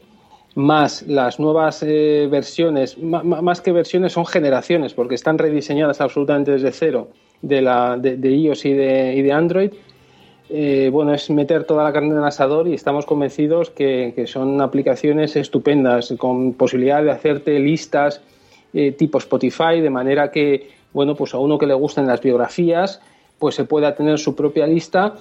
más 0.56 1.02
las 1.08 1.40
nuevas 1.40 1.84
eh, 1.84 2.28
versiones, 2.32 2.98
más 3.00 3.60
que 3.62 3.72
versiones 3.72 4.14
son 4.14 4.26
generaciones, 4.26 4.94
porque 4.94 5.16
están 5.16 5.38
rediseñadas 5.38 6.00
absolutamente 6.00 6.52
desde 6.52 6.72
cero 6.72 7.08
de, 7.42 7.62
la, 7.62 7.98
de, 7.98 8.16
de 8.18 8.30
iOS 8.32 8.66
y 8.66 8.74
de, 8.74 9.16
y 9.16 9.22
de 9.24 9.32
Android, 9.34 9.72
eh, 10.50 10.90
bueno, 10.94 11.14
es 11.14 11.30
meter 11.30 11.64
toda 11.64 11.84
la 11.84 11.92
carne 11.92 12.10
en 12.12 12.18
el 12.20 12.24
asador 12.24 12.68
y 12.68 12.74
estamos 12.76 13.06
convencidos 13.06 13.72
que, 13.72 14.14
que 14.16 14.28
son 14.28 14.62
aplicaciones 14.62 15.36
estupendas, 15.36 16.14
con 16.18 16.54
posibilidad 16.54 17.04
de 17.04 17.12
hacerte 17.12 17.58
listas 17.60 18.22
eh, 18.74 18.92
tipo 18.92 19.18
Spotify, 19.18 19.82
de 19.82 19.90
manera 19.90 20.32
que, 20.32 20.70
bueno, 20.94 21.16
pues 21.16 21.34
a 21.34 21.38
uno 21.38 21.58
que 21.58 21.68
le 21.68 21.74
gusten 21.74 22.08
las 22.08 22.22
biografías, 22.22 23.02
pues 23.40 23.56
se 23.56 23.66
pueda 23.66 23.96
tener 23.96 24.20
su 24.20 24.36
propia 24.36 24.68
lista 24.68 25.16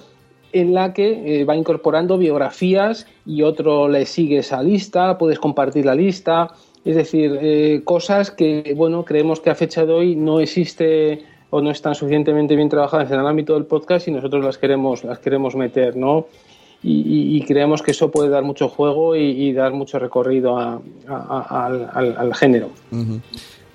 en 0.53 0.73
la 0.73 0.93
que 0.93 1.41
eh, 1.41 1.45
va 1.45 1.55
incorporando 1.55 2.17
biografías 2.17 3.07
y 3.25 3.41
otro 3.41 3.87
le 3.89 4.05
sigue 4.05 4.37
esa 4.37 4.61
lista, 4.61 5.17
puedes 5.17 5.39
compartir 5.39 5.85
la 5.85 5.95
lista, 5.95 6.51
es 6.85 6.95
decir, 6.95 7.37
eh, 7.41 7.81
cosas 7.83 8.29
que, 8.29 8.73
bueno, 8.75 9.03
creemos 9.03 9.39
que 9.39 9.49
a 9.49 9.55
fecha 9.55 9.85
de 9.85 9.93
hoy 9.93 10.15
no 10.15 10.39
existe 10.39 11.23
o 11.49 11.61
no 11.61 11.71
están 11.71 11.95
suficientemente 11.95 12.55
bien 12.55 12.69
trabajadas 12.69 13.11
en 13.11 13.19
el 13.19 13.27
ámbito 13.27 13.53
del 13.53 13.65
podcast 13.65 14.07
y 14.07 14.11
nosotros 14.11 14.43
las 14.43 14.57
queremos, 14.57 15.03
las 15.03 15.19
queremos 15.19 15.55
meter, 15.55 15.95
¿no? 15.95 16.27
Y, 16.83 16.91
y- 16.91 17.37
y 17.37 17.41
creemos 17.45 17.81
que 17.81 17.91
eso 17.91 18.11
puede 18.11 18.29
dar 18.29 18.43
mucho 18.43 18.67
juego 18.67 19.15
y, 19.15 19.21
y 19.21 19.53
dar 19.53 19.71
mucho 19.73 19.99
recorrido 19.99 20.57
a- 20.59 20.81
a- 21.07 21.45
a- 21.49 21.65
al, 21.65 21.89
al- 21.93 22.17
al 22.17 22.35
género. 22.35 22.69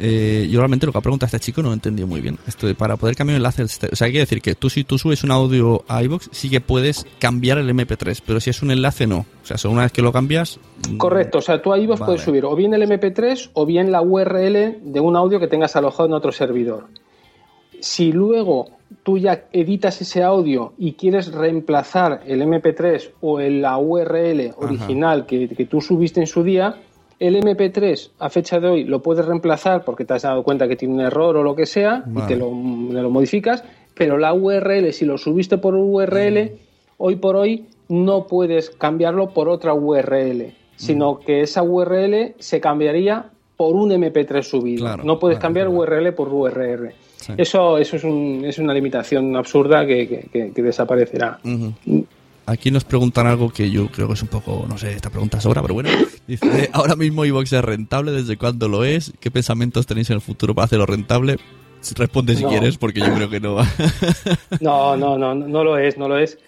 Eh, 0.01 0.47
yo 0.48 0.60
realmente 0.60 0.86
lo 0.86 0.93
que 0.93 0.98
ha 0.98 1.01
preguntado 1.01 1.26
este 1.26 1.40
chico 1.40 1.60
no 1.60 1.68
lo 1.68 1.74
entendí 1.74 2.05
muy 2.05 2.20
bien. 2.20 2.39
Esto 2.47 2.68
de 2.68 2.76
para 2.76 2.97
poder 2.97 3.16
cambiar 3.16 3.35
el 3.35 3.40
enlace, 3.40 3.64
o 3.64 3.97
sea, 3.97 4.06
hay 4.06 4.12
que 4.12 4.20
decir 4.20 4.40
que 4.40 4.55
tú 4.55 4.70
si 4.70 4.85
tú 4.85 4.97
subes 4.97 5.24
un 5.24 5.32
audio 5.32 5.82
a 5.89 6.01
iVoox 6.05 6.28
sí 6.30 6.48
que 6.48 6.60
puedes 6.60 7.05
cambiar 7.18 7.59
el 7.59 7.68
MP3, 7.68 8.22
pero 8.24 8.39
si 8.39 8.51
es 8.51 8.62
un 8.62 8.70
enlace 8.70 9.09
no. 9.09 9.26
O 9.43 9.47
sea, 9.47 9.59
solo 9.59 9.72
una 9.74 9.82
vez 9.82 9.93
que 9.93 10.02
lo 10.02 10.12
cambias, 10.12 10.60
Correcto, 10.98 11.39
o 11.39 11.40
sea, 11.40 11.60
tú 11.60 11.70
vos 11.70 11.78
Vale. 11.98 12.05
puedes 12.05 12.20
subir 12.22 12.44
o 12.44 12.55
bien 12.55 12.74
el 12.74 12.82
MP3 12.82 13.51
o 13.55 13.66
bien 13.66 13.90
la 13.90 14.01
URL 14.02 14.78
de 14.85 15.01
un 15.01 15.16
audio 15.16 15.40
que 15.40 15.48
tengas 15.48 15.74
alojado 15.74 16.06
en 16.06 16.12
otro 16.12 16.30
servidor. 16.30 16.86
Si 17.80 18.12
luego 18.12 18.66
tú 19.02 19.19
ya 19.19 19.44
editas 19.52 20.01
ese 20.01 20.23
audio 20.23 20.73
y 20.78 20.93
quieres 20.94 21.32
reemplazar 21.32 22.23
el 22.27 22.43
MP3 22.43 23.10
o 23.20 23.40
la 23.40 23.78
URL 23.78 24.55
original 24.56 25.27
que, 25.27 25.48
que 25.48 25.65
tú 25.66 25.81
subiste 25.81 26.20
en 26.20 26.27
su 26.27 26.43
día, 26.43 26.77
el 27.19 27.36
MP3 27.36 28.10
a 28.19 28.31
fecha 28.31 28.60
de 28.60 28.69
hoy 28.69 28.85
lo 28.85 29.02
puedes 29.02 29.27
reemplazar 29.27 29.85
porque 29.85 30.05
te 30.05 30.15
has 30.15 30.23
dado 30.23 30.43
cuenta 30.43 30.69
que 30.69 30.77
tiene 30.77 30.94
un 30.94 31.01
error 31.01 31.36
o 31.36 31.43
lo 31.43 31.56
que 31.56 31.66
sea 31.66 32.05
y 32.06 32.20
te 32.27 32.36
lo, 32.36 32.48
te 32.48 33.02
lo 33.02 33.10
modificas, 33.10 33.65
pero 33.94 34.19
la 34.19 34.32
URL, 34.32 34.93
si 34.93 35.05
lo 35.05 35.19
subiste 35.19 35.59
por 35.59 35.74
URL, 35.74 36.52
hoy 36.98 37.16
por 37.16 37.36
hoy 37.36 37.66
no 37.89 38.27
puedes 38.27 38.70
cambiarlo 38.70 39.31
por 39.31 39.48
otra 39.48 39.74
URL, 39.74 40.55
sino 40.77 41.19
que 41.19 41.40
esa 41.40 41.62
URL 41.62 42.35
se 42.39 42.60
cambiaría 42.60 43.31
por 43.56 43.74
un 43.74 43.90
MP3 43.90 44.43
subido. 44.43 44.85
Claro, 44.85 45.02
no 45.02 45.19
puedes 45.19 45.39
cambiar 45.39 45.69
URL 45.69 46.12
por 46.12 46.28
URL. 46.28 46.93
Sí. 47.28 47.34
Eso, 47.38 47.78
eso 47.78 47.96
es, 47.96 48.02
un- 48.05 48.42
es 48.44 48.59
una 48.59 48.74
limitación 48.74 49.36
absurda 49.36 49.86
que, 49.86 50.09
que- 50.09 50.26
que- 50.32 50.52
que 50.52 50.62
desaparecerá. 50.62 51.38
Ujú. 51.44 52.05
Aquí 52.46 52.70
nos 52.70 52.84
preguntan 52.84 53.26
algo 53.26 53.50
que 53.50 53.70
yo 53.70 53.88
creo 53.88 54.09
que 54.09 54.14
es 54.14 54.22
un 54.22 54.28
poco, 54.28 54.64
no 54.68 54.78
sé, 54.78 54.92
esta 54.92 55.10
pregunta 55.10 55.38
sobra, 55.40 55.60
pero 55.62 55.74
bueno. 55.74 55.90
Dice, 56.26 56.70
ahora 56.72 56.96
mismo 56.96 57.24
iVox 57.26 57.52
es 57.52 57.62
rentable, 57.64 58.10
¿desde 58.10 58.36
cuándo 58.38 58.68
lo 58.68 58.84
es? 58.84 59.12
¿Qué 59.20 59.30
pensamientos 59.30 59.86
tenéis 59.86 60.09
en 60.10 60.14
el 60.16 60.22
futuro 60.22 60.55
para 60.55 60.64
hacerlo 60.64 60.86
rentable? 60.86 61.36
Responde 61.96 62.34
si 62.34 62.42
No. 62.42 62.48
quieres, 62.48 62.76
porque 62.78 63.00
yo 63.00 63.14
creo 63.14 63.30
que 63.30 63.38
no. 63.40 63.59
No, 64.60 64.96
no, 64.96 65.16
no, 65.18 65.34
no 65.34 65.64
lo 65.64 65.78
es, 65.78 65.96
no 65.98 66.09
lo 66.09 66.18
es. 66.18 66.38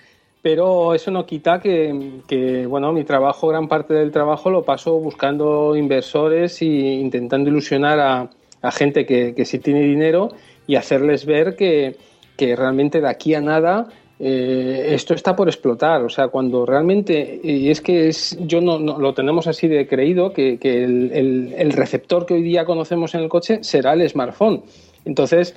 Pero 0.42 0.94
eso 0.94 1.10
no 1.10 1.26
quita 1.26 1.60
que, 1.60 2.22
que, 2.26 2.64
bueno, 2.66 2.92
mi 2.94 3.04
trabajo, 3.04 3.48
gran 3.48 3.68
parte 3.68 3.92
del 3.92 4.10
trabajo 4.10 4.48
lo 4.48 4.62
paso 4.64 4.98
buscando 4.98 5.76
inversores 5.76 6.62
e 6.62 6.64
intentando 6.64 7.50
ilusionar 7.50 8.00
a, 8.00 8.30
a 8.62 8.70
gente 8.70 9.04
que, 9.04 9.34
que 9.34 9.44
sí 9.44 9.58
tiene 9.58 9.82
dinero 9.82 10.32
y 10.70 10.76
hacerles 10.76 11.26
ver 11.26 11.56
que, 11.56 11.96
que 12.36 12.54
realmente 12.54 13.00
de 13.00 13.08
aquí 13.08 13.34
a 13.34 13.40
nada 13.40 13.88
eh, 14.20 14.94
esto 14.94 15.14
está 15.14 15.34
por 15.34 15.48
explotar. 15.48 16.00
O 16.04 16.08
sea, 16.08 16.28
cuando 16.28 16.64
realmente, 16.64 17.40
y 17.42 17.70
es 17.70 17.80
que 17.80 18.06
es, 18.06 18.38
yo 18.42 18.60
no, 18.60 18.78
lo 18.78 19.12
tenemos 19.12 19.48
así 19.48 19.66
de 19.66 19.88
creído, 19.88 20.32
que, 20.32 20.58
que 20.58 20.84
el, 20.84 21.72
receptor 21.72 22.24
que 22.24 22.34
hoy 22.34 22.42
día 22.42 22.64
conocemos 22.64 23.16
en 23.16 23.22
el 23.22 23.28
coche 23.28 23.64
será 23.64 23.94
el 23.94 24.08
smartphone. 24.08 24.62
Entonces, 25.04 25.56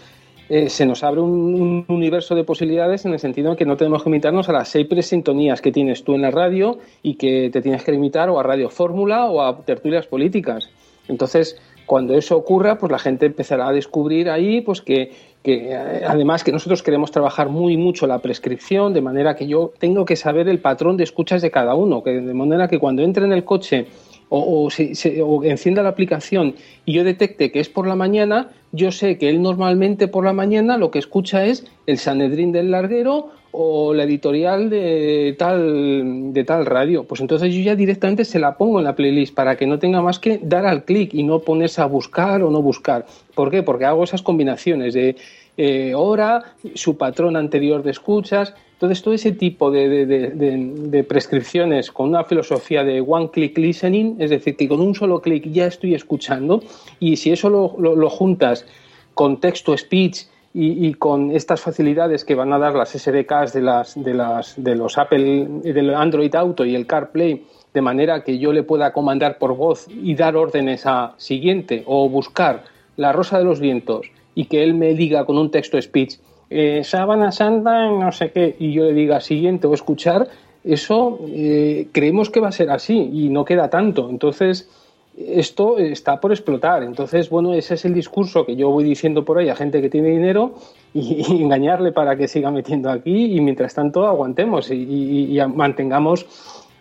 eh, 0.49 0.68
se 0.68 0.88
nos 0.88 1.03
abre 1.03 1.22
un, 1.22 1.85
un 1.88 1.95
universo 1.95 2.34
de 2.34 2.44
posibilidades 2.44 3.06
en 3.06 3.14
el 3.14 3.19
sentido 3.19 3.52
de 3.52 3.57
que 3.57 3.65
no 3.65 3.77
tenemos 3.77 4.02
que 4.02 4.10
limitarnos 4.10 4.49
a 4.49 4.53
las 4.53 4.68
seis 4.68 4.88
presintonías 4.88 5.61
que 5.61 5.72
tienes 5.72 6.03
tú 6.03 6.15
en 6.15 6.23
la 6.23 6.31
radio 6.31 6.80
y 7.03 7.18
que 7.18 7.52
te 7.53 7.61
tienes 7.61 7.84
que 7.84 7.91
limitar 7.91 8.31
o 8.31 8.40
a 8.40 8.44
Radio 8.44 8.72
Fórmula 8.72 9.26
o 9.26 9.44
a 9.44 9.64
tertulias 9.64 10.07
políticas. 10.07 10.72
Entonces, 11.07 11.61
cuando 11.85 12.15
eso 12.15 12.38
ocurra, 12.38 12.77
pues 12.77 12.91
la 12.91 12.99
gente 12.99 13.26
empezará 13.26 13.68
a 13.68 13.72
descubrir 13.72 14.30
ahí 14.30 14.61
pues 14.61 14.81
que, 14.81 15.11
que, 15.41 15.72
eh, 15.72 16.01
además 16.07 16.43
que 16.43 16.51
nosotros 16.51 16.84
queremos 16.84 17.11
trabajar 17.11 17.49
muy 17.49 17.77
mucho 17.77 18.07
la 18.07 18.19
prescripción, 18.19 18.93
de 18.93 19.01
manera 19.01 19.35
que 19.35 19.47
yo 19.47 19.72
tengo 19.80 20.05
que 20.05 20.15
saber 20.15 20.47
el 20.47 20.60
patrón 20.60 20.97
de 20.97 21.03
escuchas 21.03 21.41
de 21.41 21.51
cada 21.51 21.76
uno, 21.76 22.03
que 22.03 22.11
de 22.11 22.34
manera 22.34 22.68
que 22.68 22.80
cuando 22.80 23.01
entre 23.01 23.26
en 23.26 23.34
el 23.34 23.43
coche 23.43 23.88
o, 24.29 24.69
se- 24.69 25.21
o 25.21 25.43
encienda 25.43 25.83
la 25.83 25.89
aplicación 25.89 26.55
y 26.85 26.93
yo 26.93 27.03
detecte 27.03 27.51
que 27.51 27.59
es 27.59 27.69
por 27.69 27.87
la 27.87 27.95
mañana, 27.95 28.49
yo 28.71 28.91
sé 28.91 29.17
que 29.17 29.29
él 29.29 29.41
normalmente 29.41 30.07
por 30.07 30.23
la 30.25 30.33
mañana 30.33 30.77
lo 30.77 30.89
que 30.91 30.99
escucha 30.99 31.45
es 31.45 31.65
el 31.85 31.97
Sanedrín 31.97 32.51
del 32.51 32.71
Larguero 32.71 33.29
o 33.51 33.93
la 33.93 34.03
editorial 34.05 34.71
de 34.71 35.35
tal, 35.37 36.33
de 36.33 36.43
tal 36.43 36.65
radio. 36.65 37.03
Pues 37.03 37.21
entonces 37.21 37.53
yo 37.53 37.61
ya 37.61 37.75
directamente 37.75 38.25
se 38.25 38.39
la 38.39 38.57
pongo 38.57 38.79
en 38.79 38.85
la 38.85 38.95
playlist 38.95 39.35
para 39.35 39.55
que 39.57 39.67
no 39.67 39.77
tenga 39.77 40.01
más 40.01 40.17
que 40.17 40.39
dar 40.41 40.65
al 40.65 40.85
clic 40.85 41.13
y 41.13 41.21
no 41.21 41.39
ponerse 41.39 41.79
a 41.81 41.85
buscar 41.85 42.41
o 42.41 42.49
no 42.49 42.63
buscar. 42.63 43.05
¿Por 43.35 43.51
qué? 43.51 43.61
Porque 43.61 43.85
hago 43.85 44.03
esas 44.03 44.23
combinaciones 44.23 44.95
de 44.95 45.15
eh, 45.57 45.93
hora, 45.95 46.55
su 46.73 46.97
patrón 46.97 47.35
anterior 47.35 47.83
de 47.83 47.91
escuchas. 47.91 48.55
Entonces, 48.84 49.01
todo 49.01 49.14
ese 49.14 49.31
tipo 49.31 49.72
de, 49.72 49.88
de- 50.05 50.27
de- 50.35 51.03
prescripciones 51.05 51.89
con 51.89 52.10
una 52.10 52.26
filosofía 52.26 52.84
de 52.84 52.99
one 52.99 53.30
click 53.31 53.57
listening, 53.57 54.18
es 54.19 54.30
decir, 54.30 54.57
que 54.57 54.68
con 54.68 54.81
un 54.81 54.93
solo 54.93 55.22
clic 55.22 55.49
ya 55.49 55.68
estoy 55.68 55.95
escuchando, 55.95 56.61
y 56.99 57.15
si 57.15 57.31
eso 57.31 57.49
lo, 57.49 57.76
lo- 57.80 58.10
juntas 58.10 58.65
con 59.14 59.39
texto 59.39 59.77
speech 59.77 60.23
y, 60.53 60.85
y 60.85 60.93
con 60.95 61.31
estas 61.31 61.61
facilidades 61.61 62.26
que 62.26 62.35
van 62.35 62.51
a 62.51 62.60
dar 62.60 62.76
las 62.76 62.89
SDKs 62.89 63.53
de, 63.53 63.61
las, 63.61 64.03
de, 64.03 64.14
las, 64.15 64.61
de 64.61 64.76
los 64.76 64.97
Apple, 64.97 65.47
del 65.64 65.95
Android 65.95 66.35
Auto 66.35 66.65
y 66.65 66.76
el 66.76 66.85
CarPlay, 66.85 67.41
de 67.73 67.81
manera 67.81 68.22
que 68.26 68.38
yo 68.38 68.51
le 68.51 68.64
pueda 68.64 68.91
comandar 68.91 69.38
por 69.38 69.55
voz 69.55 69.88
y 69.88 70.14
dar 70.15 70.35
órdenes 70.35 70.85
a 70.85 71.14
siguiente 71.15 71.84
o 71.85 72.10
buscar 72.10 72.65
la 72.97 73.14
rosa 73.14 73.38
de 73.38 73.45
los 73.45 73.61
vientos 73.61 74.07
y 74.35 74.45
que 74.47 74.61
él 74.61 74.73
me 74.73 74.93
diga 74.93 75.26
con 75.26 75.38
un 75.38 75.51
texto 75.51 75.81
speech 75.81 76.15
eh, 76.49 76.83
sábana 76.83 77.31
santa, 77.31 77.89
no 77.89 78.11
sé 78.11 78.31
qué, 78.31 78.55
y 78.59 78.73
yo 78.73 78.85
le 78.85 78.93
diga 78.93 79.21
siguiente 79.21 79.67
o 79.67 79.73
escuchar, 79.73 80.27
eso 80.63 81.19
eh, 81.27 81.87
creemos 81.91 82.29
que 82.29 82.39
va 82.39 82.49
a 82.49 82.51
ser 82.51 82.69
así 82.69 83.09
y 83.13 83.29
no 83.29 83.43
queda 83.43 83.69
tanto. 83.69 84.09
Entonces, 84.09 84.69
esto 85.17 85.77
está 85.77 86.19
por 86.19 86.31
explotar. 86.31 86.83
Entonces, 86.83 87.29
bueno, 87.29 87.53
ese 87.53 87.73
es 87.73 87.85
el 87.85 87.93
discurso 87.93 88.45
que 88.45 88.55
yo 88.55 88.69
voy 88.69 88.83
diciendo 88.83 89.25
por 89.25 89.37
ahí 89.37 89.49
a 89.49 89.55
gente 89.55 89.81
que 89.81 89.89
tiene 89.89 90.09
dinero 90.09 90.55
y, 90.93 91.25
engañarle 91.41 91.91
para 91.91 92.15
que 92.15 92.27
siga 92.27 92.51
metiendo 92.51 92.89
aquí 92.89 93.35
y 93.35 93.41
mientras 93.41 93.73
tanto 93.73 94.07
aguantemos 94.07 94.71
y 94.71 95.37
mantengamos 95.53 96.25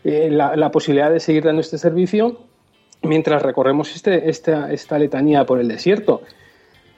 eh, 0.04 0.30
la, 0.30 0.56
la 0.56 0.70
posibilidad 0.70 1.10
de 1.10 1.20
seguir 1.20 1.44
dando 1.44 1.60
este 1.60 1.78
servicio 1.78 2.38
mientras 3.02 3.42
recorremos 3.42 3.94
este, 3.94 4.28
esta, 4.28 4.72
esta 4.72 4.98
letanía 4.98 5.44
por 5.44 5.60
el 5.60 5.68
desierto. 5.68 6.22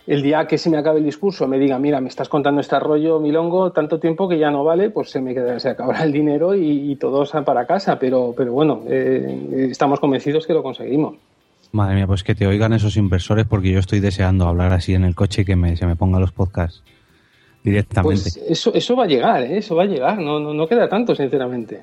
El 0.07 0.23
día 0.23 0.47
que 0.47 0.59
se 0.59 0.69
me 0.69 0.77
acabe 0.77 0.99
el 0.99 1.05
discurso 1.05 1.49
me 1.49 1.59
diga, 1.59 1.79
mira, 1.79 2.01
me 2.01 2.09
estás 2.09 2.29
contando 2.29 2.61
este 2.61 2.79
rollo, 2.79 3.21
milongo, 3.21 3.73
tanto 3.73 3.99
tiempo 3.99 4.29
que 4.29 4.39
ya 4.39 4.51
no 4.51 4.63
vale, 4.63 4.91
pues 4.91 5.11
se 5.11 5.21
me 5.21 5.33
queda, 5.33 5.59
se 5.59 5.71
acabará 5.71 6.03
el 6.05 6.13
dinero 6.13 6.55
y, 6.55 6.93
y 6.93 6.97
todos 6.97 7.33
para 7.45 7.67
casa. 7.67 7.99
Pero, 7.99 8.35
pero 8.37 8.53
bueno, 8.53 8.83
eh, 8.87 9.69
estamos 9.71 10.01
convencidos 10.01 10.47
que 10.47 10.53
lo 10.53 10.63
conseguimos. 10.63 11.15
Madre 11.73 11.95
mía, 11.97 12.07
pues 12.07 12.23
que 12.23 12.35
te 12.35 12.47
oigan 12.47 12.73
esos 12.75 12.97
inversores 12.97 13.47
porque 13.47 13.73
yo 13.73 13.79
estoy 13.79 14.01
deseando 14.01 14.47
hablar 14.47 14.73
así 14.73 14.95
en 14.95 15.05
el 15.05 15.15
coche 15.15 15.43
y 15.43 15.45
que 15.45 15.57
me, 15.57 15.77
se 15.77 15.87
me 15.87 15.97
pongan 15.97 16.21
los 16.21 16.33
podcasts 16.33 16.83
directamente. 17.65 18.23
Pues 18.23 18.37
eso, 18.49 18.75
eso 18.75 18.95
va 18.95 19.05
a 19.05 19.09
llegar, 19.09 19.43
¿eh? 19.43 19.59
eso 19.59 19.75
va 19.75 19.85
a 19.85 19.87
llegar, 19.87 20.19
no, 20.19 20.39
no, 20.39 20.53
no 20.53 20.69
queda 20.69 20.89
tanto, 20.89 21.15
sinceramente. 21.15 21.81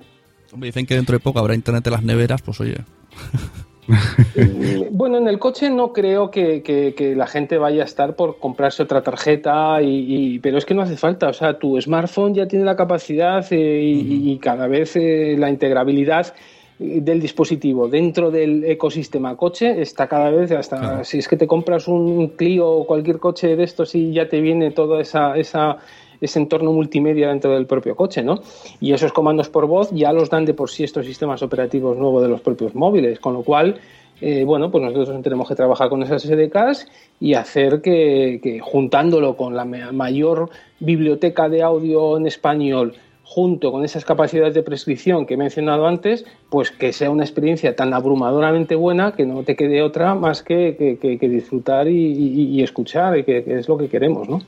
Hombre, 0.53 0.67
dicen 0.67 0.85
que 0.85 0.95
dentro 0.95 1.13
de 1.13 1.19
poco 1.19 1.39
habrá 1.39 1.55
internet 1.55 1.85
en 1.87 1.93
las 1.93 2.03
neveras, 2.03 2.41
pues 2.41 2.61
oye. 2.61 2.77
Bueno, 4.91 5.17
en 5.17 5.27
el 5.27 5.39
coche 5.39 5.69
no 5.69 5.93
creo 5.93 6.31
que, 6.31 6.61
que- 6.63 6.93
que 6.95 7.15
la 7.15 7.27
gente 7.27 7.57
vaya 7.57 7.81
a 7.83 7.85
estar 7.85 8.15
por 8.15 8.37
comprarse 8.39 8.83
otra 8.83 9.01
tarjeta, 9.01 9.81
y, 9.81 10.35
y- 10.35 10.39
pero 10.39 10.57
es 10.57 10.65
que 10.65 10.73
no 10.73 10.81
hace 10.81 10.97
falta. 10.97 11.29
O 11.29 11.33
sea, 11.33 11.57
tu 11.59 11.79
smartphone 11.81 12.33
ya 12.33 12.47
tiene 12.47 12.65
la 12.65 12.75
capacidad 12.75 13.45
eh, 13.51 13.81
y, 13.83 14.31
y 14.31 14.37
cada 14.39 14.67
vez 14.67 14.95
eh, 14.95 15.35
la 15.37 15.49
integrabilidad 15.49 16.33
eh, 16.79 16.99
del 17.01 17.19
dispositivo 17.19 17.87
dentro 17.87 18.31
del 18.31 18.63
ecosistema 18.65 19.35
coche 19.35 19.81
está 19.81 20.07
cada 20.07 20.29
vez 20.29 20.51
hasta 20.51 21.03
si 21.03 21.17
es 21.19 21.27
que 21.27 21.37
te 21.37 21.47
compras 21.47 21.87
un 21.87 22.29
Clio 22.29 22.69
o 22.69 22.85
cualquier 22.87 23.19
coche 23.19 23.55
de 23.55 23.63
estos 23.63 23.93
y 23.95 24.13
ya 24.13 24.27
te 24.29 24.39
viene 24.41 24.71
toda 24.71 25.01
esa, 25.01 25.37
esa 25.37 25.77
ese 26.21 26.39
entorno 26.39 26.71
multimedia 26.71 27.29
dentro 27.29 27.51
del 27.53 27.65
propio 27.65 27.95
coche, 27.95 28.23
¿no? 28.23 28.39
Y 28.79 28.93
esos 28.93 29.11
comandos 29.11 29.49
por 29.49 29.65
voz 29.67 29.89
ya 29.91 30.13
los 30.13 30.29
dan 30.29 30.45
de 30.45 30.53
por 30.53 30.69
sí 30.69 30.83
estos 30.83 31.05
sistemas 31.05 31.41
operativos 31.43 31.97
nuevos 31.97 32.21
de 32.23 32.29
los 32.29 32.41
propios 32.41 32.75
móviles, 32.75 33.19
con 33.19 33.33
lo 33.33 33.41
cual, 33.41 33.79
eh, 34.21 34.43
bueno, 34.43 34.69
pues 34.69 34.83
nosotros 34.83 35.19
tenemos 35.23 35.47
que 35.47 35.55
trabajar 35.55 35.89
con 35.89 36.03
esas 36.03 36.21
SDKs 36.23 36.87
y 37.19 37.33
hacer 37.33 37.81
que, 37.81 38.59
juntándolo 38.61 39.35
con 39.35 39.55
la 39.55 39.65
ma- 39.65 39.91
mayor 39.91 40.49
biblioteca 40.79 41.49
de 41.49 41.63
audio 41.63 42.17
en 42.17 42.27
español, 42.27 42.93
junto 43.23 43.71
con 43.71 43.85
esas 43.85 44.03
capacidades 44.03 44.53
de 44.53 44.61
prescripción 44.61 45.25
que 45.25 45.35
he 45.35 45.37
mencionado 45.37 45.87
antes, 45.87 46.25
pues 46.49 46.69
que 46.69 46.91
sea 46.93 47.09
una 47.09 47.23
experiencia 47.23 47.75
tan 47.75 47.93
abrumadoramente 47.93 48.75
buena 48.75 49.13
que 49.13 49.25
no 49.25 49.43
te 49.43 49.55
quede 49.55 49.81
otra 49.81 50.13
más 50.15 50.43
que, 50.43 50.75
que- 51.01 51.29
disfrutar 51.29 51.87
y, 51.87 52.11
y- 52.57 52.61
escuchar, 52.61 53.17
y 53.17 53.23
que 53.23 53.43
es 53.47 53.67
lo 53.69 53.77
que 53.77 53.87
queremos, 53.87 54.27
¿no? 54.29 54.41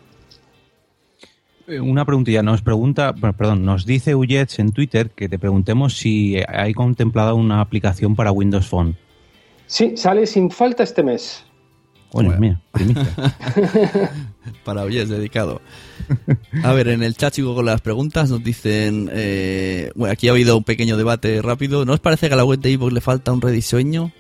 Eh, 1.67 1.79
Una 1.79 2.05
preguntilla, 2.05 2.43
nos 2.43 2.61
pregunta, 2.61 3.13
perdón, 3.13 3.63
nos 3.63 3.85
dice 3.85 4.15
Uyets 4.15 4.59
en 4.59 4.71
Twitter 4.71 5.11
que 5.11 5.29
te 5.29 5.39
preguntemos 5.39 5.95
si 5.97 6.37
hay 6.47 6.73
contemplada 6.73 7.33
una 7.33 7.61
aplicación 7.61 8.15
para 8.15 8.31
Windows 8.31 8.67
Phone. 8.67 8.97
Sí, 9.67 9.95
sale 9.95 10.27
sin 10.27 10.51
falta 10.51 10.83
este 10.83 11.03
mes. 11.03 11.45
Bueno, 12.11 12.37
mía, 12.37 12.61
primicia. 12.71 13.07
Para 14.63 14.83
hoy 14.83 14.99
es 14.99 15.09
dedicado. 15.09 15.61
A 16.63 16.71
ver, 16.73 16.89
en 16.89 17.01
el 17.01 17.15
chat 17.15 17.33
sigo 17.33 17.55
con 17.55 17.65
las 17.65 17.81
preguntas. 17.81 18.29
Nos 18.29 18.43
dicen. 18.43 19.09
eh, 19.11 19.89
bueno, 19.95 20.11
aquí 20.13 20.27
ha 20.27 20.31
habido 20.31 20.55
un 20.55 20.63
pequeño 20.63 20.95
debate 20.95 21.41
rápido. 21.41 21.85
¿No 21.85 21.93
os 21.93 21.99
parece 21.99 22.27
que 22.27 22.35
a 22.35 22.37
la 22.37 22.45
web 22.45 22.59
de 22.59 22.69
iVoox 22.71 22.93
le 22.93 23.01
falta 23.01 23.31
un 23.31 23.41
rediseño? 23.41 24.11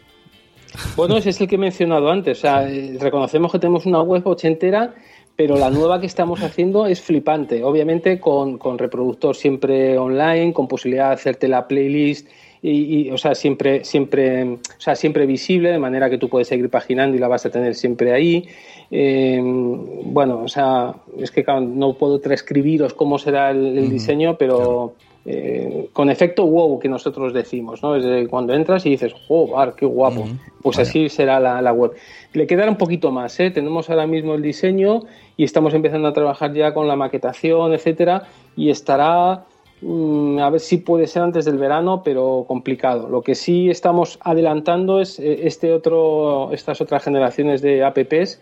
Bueno, 0.95 1.17
ese 1.17 1.29
es 1.29 1.41
el 1.41 1.47
que 1.47 1.53
he 1.53 1.59
mencionado 1.59 2.09
antes. 2.09 2.39
O 2.39 2.41
sea, 2.41 2.67
eh, 2.67 2.97
reconocemos 2.99 3.51
que 3.51 3.59
tenemos 3.59 3.85
una 3.85 4.01
web 4.01 4.25
ochentera, 4.25 4.95
pero 5.35 5.57
la 5.57 5.69
nueva 5.69 5.99
que 5.99 6.05
estamos 6.05 6.41
haciendo 6.41 6.85
es 6.85 7.01
flipante. 7.01 7.63
Obviamente 7.63 8.19
con, 8.19 8.57
con 8.57 8.77
reproductor 8.77 9.35
siempre 9.35 9.97
online, 9.97 10.53
con 10.53 10.67
posibilidad 10.67 11.09
de 11.09 11.13
hacerte 11.15 11.47
la 11.47 11.67
playlist 11.67 12.27
y, 12.61 13.07
y, 13.07 13.11
o 13.11 13.17
sea, 13.17 13.35
siempre, 13.35 13.83
siempre, 13.83 14.43
o 14.43 14.59
sea, 14.77 14.95
siempre 14.95 15.25
visible, 15.25 15.71
de 15.71 15.79
manera 15.79 16.09
que 16.09 16.17
tú 16.17 16.29
puedes 16.29 16.47
seguir 16.47 16.69
paginando 16.69 17.17
y 17.17 17.19
la 17.19 17.27
vas 17.27 17.45
a 17.45 17.49
tener 17.49 17.75
siempre 17.75 18.13
ahí. 18.13 18.47
Eh, 18.89 19.41
bueno, 19.43 20.41
o 20.43 20.47
sea, 20.47 20.95
es 21.17 21.31
que 21.31 21.43
claro, 21.43 21.61
no 21.61 21.93
puedo 21.93 22.19
transcribiros 22.19 22.93
cómo 22.93 23.17
será 23.17 23.51
el, 23.51 23.77
el 23.77 23.89
diseño, 23.89 24.37
pero 24.37 24.93
eh, 25.25 25.89
con 25.93 26.09
efecto 26.09 26.45
wow 26.45 26.79
que 26.79 26.89
nosotros 26.89 27.33
decimos, 27.33 27.81
¿no? 27.81 27.95
Es 27.95 28.27
cuando 28.27 28.53
entras 28.53 28.85
y 28.85 28.89
dices, 28.89 29.13
¡joder, 29.27 29.73
qué 29.73 29.85
guapo! 29.85 30.25
Pues 30.61 30.79
así 30.79 31.07
será 31.07 31.39
la, 31.39 31.61
la 31.61 31.71
web. 31.71 31.93
Le 32.33 32.45
quedará 32.45 32.69
un 32.69 32.77
poquito 32.77 33.09
más, 33.09 33.39
¿eh? 33.39 33.49
Tenemos 33.49 33.89
ahora 33.89 34.05
mismo 34.05 34.33
el 34.33 34.41
diseño 34.41 35.03
y 35.37 35.45
estamos 35.45 35.73
empezando 35.73 36.09
a 36.09 36.13
trabajar 36.13 36.53
ya 36.53 36.73
con 36.73 36.89
la 36.89 36.97
maquetación, 36.97 37.73
etcétera, 37.73 38.23
y 38.57 38.69
estará 38.69 39.45
mm, 39.81 40.39
a 40.39 40.49
ver 40.49 40.59
si 40.59 40.77
puede 40.77 41.07
ser 41.07 41.23
antes 41.23 41.45
del 41.45 41.57
verano, 41.57 42.01
pero 42.03 42.43
complicado. 42.45 43.07
Lo 43.07 43.21
que 43.21 43.35
sí 43.35 43.69
estamos 43.69 44.19
adelantando 44.21 44.99
es 44.99 45.19
eh, 45.19 45.47
este 45.47 45.71
otro, 45.71 46.51
estas 46.51 46.81
otras 46.81 47.01
generaciones 47.01 47.61
de 47.61 47.81
apps, 47.85 48.41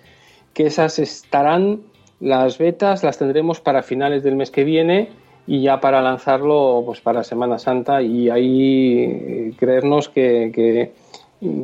que 0.55 0.65
esas 0.65 0.97
estarán, 0.97 1.81
las 2.19 2.57
betas 2.57 3.03
las 3.03 3.19
tendremos 3.19 3.59
para 3.59 3.83
finales 3.83 4.23
del 4.23 4.35
mes 4.35 4.49
que 4.49 4.63
viene 4.63 5.20
y 5.47 5.61
ya 5.61 5.79
para 5.81 6.01
lanzarlo 6.01 6.83
pues 6.85 7.01
para 7.01 7.23
Semana 7.23 7.57
Santa 7.59 8.01
y 8.01 8.29
ahí 8.29 8.99
eh, 8.99 9.53
creernos 9.57 10.07
que, 10.09 10.51
que, 10.53 10.91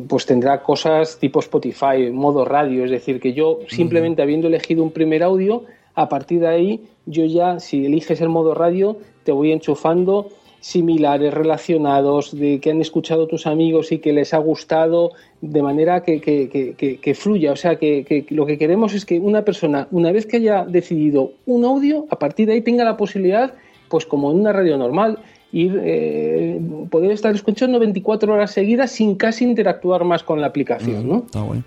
pues 0.08 0.26
tendrá 0.26 0.62
cosas 0.64 1.20
tipo 1.20 1.40
Spotify, 1.40 2.10
modo 2.12 2.44
radio, 2.45 2.84
es 2.86 2.91
decir, 2.91 3.20
que 3.20 3.34
yo 3.34 3.60
simplemente 3.68 4.22
habiendo 4.22 4.48
elegido 4.48 4.84
un 4.84 4.91
primer 4.91 5.22
audio, 5.24 5.64
a 5.95 6.10
partir 6.10 6.40
de 6.41 6.48
ahí 6.48 6.82
yo 7.06 7.26
ya, 7.26 7.60
si 7.60 7.86
eliges 7.86 8.20
el 8.22 8.30
modo 8.30 8.54
radio, 8.56 8.98
te 9.24 9.32
voy 9.32 9.52
enchufando 9.52 10.30
similares, 10.60 11.34
relacionados, 11.34 12.38
de 12.38 12.60
que 12.60 12.72
han 12.72 12.82
escuchado 12.82 13.28
tus 13.28 13.45
amigos 13.48 13.91
y 13.91 13.99
que 13.99 14.12
les 14.12 14.34
ha 14.34 14.40
gustado, 14.40 15.12
de 15.41 15.62
manera 15.62 16.02
que, 16.04 16.20
que- 16.20 16.49
que- 16.49 16.74
que- 16.74 16.98
que 16.98 17.14
fluya. 17.14 17.52
O 17.52 17.56
sea, 17.56 17.76
que, 17.78 18.04
que 18.04 18.26
lo 18.32 18.45
que 18.45 18.58
queremos 18.58 18.94
es 18.94 19.06
que 19.06 19.20
una 19.20 19.44
persona, 19.44 19.88
una 19.91 20.12
vez 20.12 20.26
que 20.26 20.38
haya 20.38 20.66
decidido 20.66 21.32
un 21.45 21.64
audio, 21.64 22.06
a 22.10 22.18
partir 22.20 22.48
de 22.48 22.54
ahí 22.54 22.62
tenga 22.62 22.84
la 22.84 22.98
posibilidad, 22.98 23.54
pues 23.89 24.05
como 24.05 24.31
en 24.31 24.39
una 24.39 24.53
radio 24.53 24.77
normal, 24.77 25.19
ir 25.51 25.80
eh, 25.84 26.59
poder 26.89 27.11
estar 27.11 27.34
escuchando 27.34 27.80
24 27.80 28.34
horas 28.34 28.51
seguidas 28.51 28.91
sin 28.91 29.15
casi 29.15 29.43
interactuar 29.43 30.03
más 30.03 30.23
con 30.23 30.41
la 30.41 30.47
aplicación, 30.47 31.07
¿no? 31.07 31.23
Está 31.26 31.41
bueno. 31.41 31.64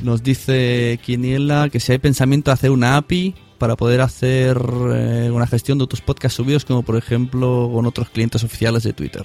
Nos 0.00 0.22
dice 0.22 0.98
Quiniela 1.02 1.68
que 1.70 1.80
si 1.80 1.92
hay 1.92 1.98
pensamiento 1.98 2.50
de 2.50 2.54
hacer 2.54 2.70
una 2.70 2.96
API 2.96 3.34
para 3.58 3.76
poder 3.76 4.02
hacer 4.02 4.58
eh, 4.94 5.30
una 5.32 5.46
gestión 5.46 5.78
de 5.78 5.86
tus 5.86 6.00
podcasts 6.00 6.36
subidos, 6.36 6.64
como 6.64 6.82
por 6.82 6.96
ejemplo 6.96 7.70
con 7.72 7.86
otros 7.86 8.10
clientes 8.10 8.44
oficiales 8.44 8.82
de 8.82 8.92
Twitter. 8.92 9.22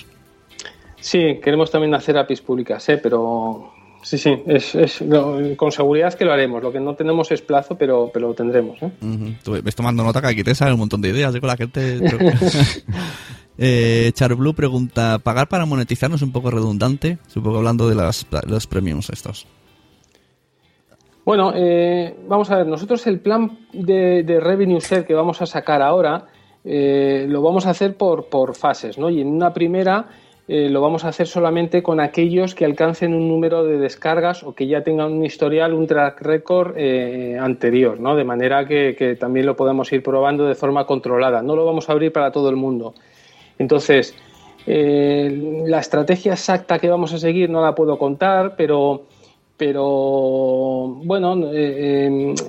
Sí, 0.99 1.39
queremos 1.43 1.71
también 1.71 1.93
hacer 1.93 2.17
APIs 2.17 2.41
públicas, 2.41 2.87
¿eh? 2.89 2.97
pero 2.97 3.73
sí, 4.01 4.17
sí, 4.17 4.43
es, 4.45 5.03
con 5.57 5.71
seguridad 5.71 6.13
que 6.13 6.25
lo 6.25 6.33
haremos. 6.33 6.61
Lo 6.61 6.71
que 6.71 6.79
no 6.79 6.95
tenemos 6.95 7.31
es 7.31 7.41
plazo, 7.41 7.77
pero, 7.77 8.09
pero 8.13 8.29
lo 8.29 8.33
tendremos. 8.33 8.81
¿eh? 8.81 8.91
Tú 9.43 9.59
ves 9.63 9.75
tomando 9.75 10.03
nota 10.03 10.21
que 10.21 10.27
aquí 10.27 10.43
te 10.43 10.55
sale 10.55 10.73
un 10.73 10.79
montón 10.79 11.01
de 11.01 11.09
ideas 11.09 11.33
¿eh? 11.35 11.39
con 11.39 11.47
la 11.47 11.57
gente. 11.57 11.99
eh, 13.57 14.11
Charblue 14.13 14.53
pregunta: 14.53 15.19
¿pagar 15.19 15.47
para 15.47 15.65
monetizar 15.65 16.09
no 16.09 16.15
es 16.15 16.21
un 16.21 16.31
poco 16.31 16.51
redundante? 16.51 17.17
Supongo 17.27 17.57
hablando 17.57 17.87
de 17.89 17.95
las, 17.95 18.25
los 18.47 18.67
premiums 18.67 19.09
estos. 19.09 19.47
Bueno, 21.23 21.53
eh, 21.55 22.15
vamos 22.27 22.49
a 22.49 22.57
ver, 22.57 22.67
nosotros 22.67 23.05
el 23.05 23.19
plan 23.19 23.59
de, 23.73 24.23
de 24.23 24.39
revenue 24.39 24.79
share 24.79 25.05
que 25.05 25.13
vamos 25.13 25.41
a 25.41 25.45
sacar 25.45 25.81
ahora 25.81 26.25
eh, 26.63 27.25
lo 27.27 27.41
vamos 27.41 27.65
a 27.65 27.71
hacer 27.71 27.95
por, 27.95 28.25
por 28.25 28.55
fases, 28.55 28.97
¿no? 28.97 29.09
Y 29.09 29.21
en 29.21 29.27
una 29.27 29.53
primera 29.53 30.07
eh, 30.47 30.69
lo 30.69 30.81
vamos 30.81 31.05
a 31.05 31.09
hacer 31.09 31.27
solamente 31.27 31.83
con 31.83 31.99
aquellos 31.99 32.55
que 32.55 32.65
alcancen 32.65 33.13
un 33.13 33.27
número 33.27 33.63
de 33.63 33.77
descargas 33.77 34.43
o 34.43 34.53
que 34.53 34.67
ya 34.67 34.83
tengan 34.83 35.11
un 35.11 35.23
historial, 35.23 35.73
un 35.73 35.87
track 35.87 36.21
record 36.21 36.73
eh, 36.77 37.37
anterior, 37.39 37.99
¿no? 37.99 38.15
De 38.15 38.23
manera 38.23 38.67
que, 38.67 39.15
también 39.19 39.45
lo 39.45 39.55
podemos 39.55 39.91
ir 39.93 40.01
probando 40.01 40.45
de 40.47 40.55
forma 40.55 40.85
controlada. 40.85 41.41
No 41.43 41.55
lo 41.55 41.65
vamos 41.65 41.87
a 41.87 41.93
abrir 41.93 42.11
para 42.11 42.31
todo 42.31 42.49
el 42.49 42.55
mundo. 42.55 42.95
Entonces, 43.59 44.15
eh, 44.65 45.63
la 45.67 45.79
estrategia 45.79 46.33
exacta 46.33 46.79
que 46.79 46.89
vamos 46.89 47.13
a 47.13 47.19
seguir 47.19 47.49
no 47.49 47.61
la 47.61 47.75
puedo 47.75 47.99
contar, 47.99 48.55
pero, 48.57 49.03
pero 49.57 50.87
bueno, 51.03 51.35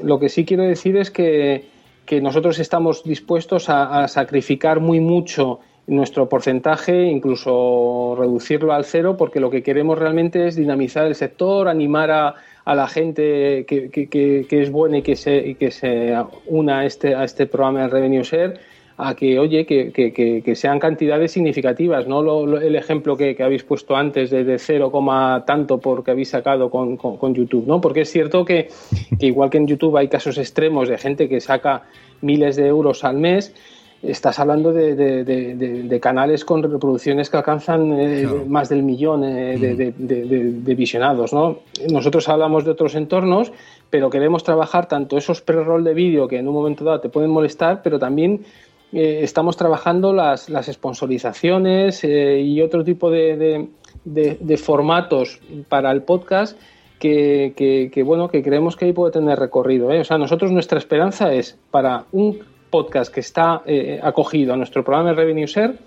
lo 0.03 0.19
que 0.19 0.29
sí 0.31 0.47
quiero 0.47 0.63
decir 0.63 0.97
es 0.97 1.11
que, 1.11 1.67
que 2.07 2.23
nosotros 2.23 2.59
estamos 2.59 3.05
dispuestos 3.05 3.69
a 3.69 4.09
sacrificar 4.09 4.81
muy 4.81 4.99
mucho 4.99 5.61
nuestro 5.87 6.29
porcentaje, 6.29 7.05
incluso 7.07 8.15
reducirlo 8.19 8.73
al 8.73 8.85
cero, 8.85 9.17
porque 9.17 9.41
lo 9.41 9.51
que 9.51 9.63
queremos 9.63 9.99
realmente 9.99 10.47
es 10.47 10.57
dinamizar 10.57 11.07
el 11.07 11.15
sector, 11.15 11.69
animar 11.69 12.11
a, 12.11 12.35
a 12.65 12.75
la 12.75 12.87
gente 12.87 13.65
que, 13.67 13.91
que- 13.91 14.09
que- 14.09 14.47
es 14.63 14.71
buena 14.71 14.99
y 14.99 15.03
que 15.03 15.17
se, 15.17 15.55
que 15.55 15.71
se 15.71 16.15
una 16.47 16.81
a 16.81 16.87
este, 16.87 17.15
a 17.15 17.25
este 17.25 17.47
programa 17.47 17.83
de 17.83 17.89
Revenue 17.89 18.23
Share 18.23 18.55
a 18.99 19.17
que, 19.17 19.39
oye, 19.41 19.67
que, 19.67 19.91
que- 19.91 20.13
sean 20.55 20.79
cantidades 20.79 21.33
significativas, 21.33 22.07
no 22.07 22.23
Lo- 22.23 22.61
el 22.61 22.77
ejemplo 22.77 23.17
que, 23.17 23.35
habéis 23.43 23.65
puesto 23.65 23.97
antes 23.97 24.31
de, 24.31 24.45
de 24.45 24.59
0, 24.59 24.93
coma 24.93 25.43
tanto 25.45 25.79
porque 25.79 26.13
habéis 26.13 26.29
sacado 26.29 26.71
con, 26.71 26.97
con- 26.97 27.17
YouTube, 27.35 27.67
¿no? 27.67 27.81
Porque 27.81 28.03
es 28.03 28.11
cierto 28.13 28.45
que 28.45 28.69
igual 29.19 29.51
que 29.51 29.59
en 29.59 29.67
YouTube 29.67 29.97
hay 29.97 30.07
casos 30.09 30.39
extremos 30.39 30.89
de 30.89 30.99
gente 30.99 31.29
que 31.29 31.41
saca 31.41 31.83
miles 32.21 32.55
de 32.55 32.67
euros 32.69 33.03
al 33.03 33.17
mes, 33.17 33.53
estás 34.03 34.39
hablando 34.41 34.73
de, 34.73 34.95
de- 34.97 35.25
de- 35.25 35.55
de- 35.55 35.83
de 35.85 36.01
canales 36.01 36.45
con 36.45 36.63
reproducciones 36.63 37.31
que 37.31 37.37
alcanzan 37.37 37.93
eh, 37.93 38.27
más 38.49 38.69
del 38.69 38.83
millón 38.83 39.23
eh, 39.25 39.57
de, 39.59 39.93
de- 39.97 40.75
visionados. 40.75 41.33
¿no? 41.33 41.59
Nosotros 41.91 42.29
hablamos 42.29 42.65
de 42.65 42.73
otros 42.73 42.95
entornos, 42.97 43.53
pero 43.91 44.11
queremos 44.11 44.43
trabajar 44.43 44.89
tanto 44.89 45.17
esos 45.17 45.41
pre-roll 45.41 45.85
de 45.85 45.95
vídeo 45.95 46.27
que 46.27 46.39
en 46.39 46.49
un 46.49 46.55
momento 46.55 46.85
dado 46.85 47.01
te 47.01 47.09
pueden 47.09 47.31
molestar, 47.31 47.81
pero 47.83 47.99
también 47.99 48.41
eh, 48.93 49.21
estamos 49.23 49.57
trabajando 49.57 50.13
las, 50.13 50.49
las 50.51 50.67
sponsorizaciones 50.67 52.03
y 52.05 52.61
otro 52.61 52.83
tipo 52.85 53.11
de, 53.11 53.69
formatos 54.57 55.41
para 55.69 55.91
el 55.93 56.03
podcast 56.03 56.59
que, 56.99 57.53
que- 57.57 57.91
que, 57.93 58.03
bueno, 58.03 58.29
que 58.29 58.43
creemos 58.43 58.77
que 58.77 58.87
ahí 58.87 58.93
puede 58.93 59.13
tener 59.13 59.39
recorrido. 59.39 59.93
¿eh? 59.93 60.01
O 60.01 60.05
sea, 60.05 60.19
nosotros 60.19 60.51
nuestra 60.53 60.79
esperanza 60.79 61.33
es 61.33 61.59
para 61.71 62.05
un 62.13 62.39
podcast 62.73 63.15
que 63.15 63.21
está 63.21 63.63
eh, 63.67 64.01
acogido 64.03 64.53
a 64.53 64.57
nuestro 64.57 64.83
programa 64.83 65.11
de 65.11 65.15
Revenue 65.17 65.47
Share, 65.47 65.79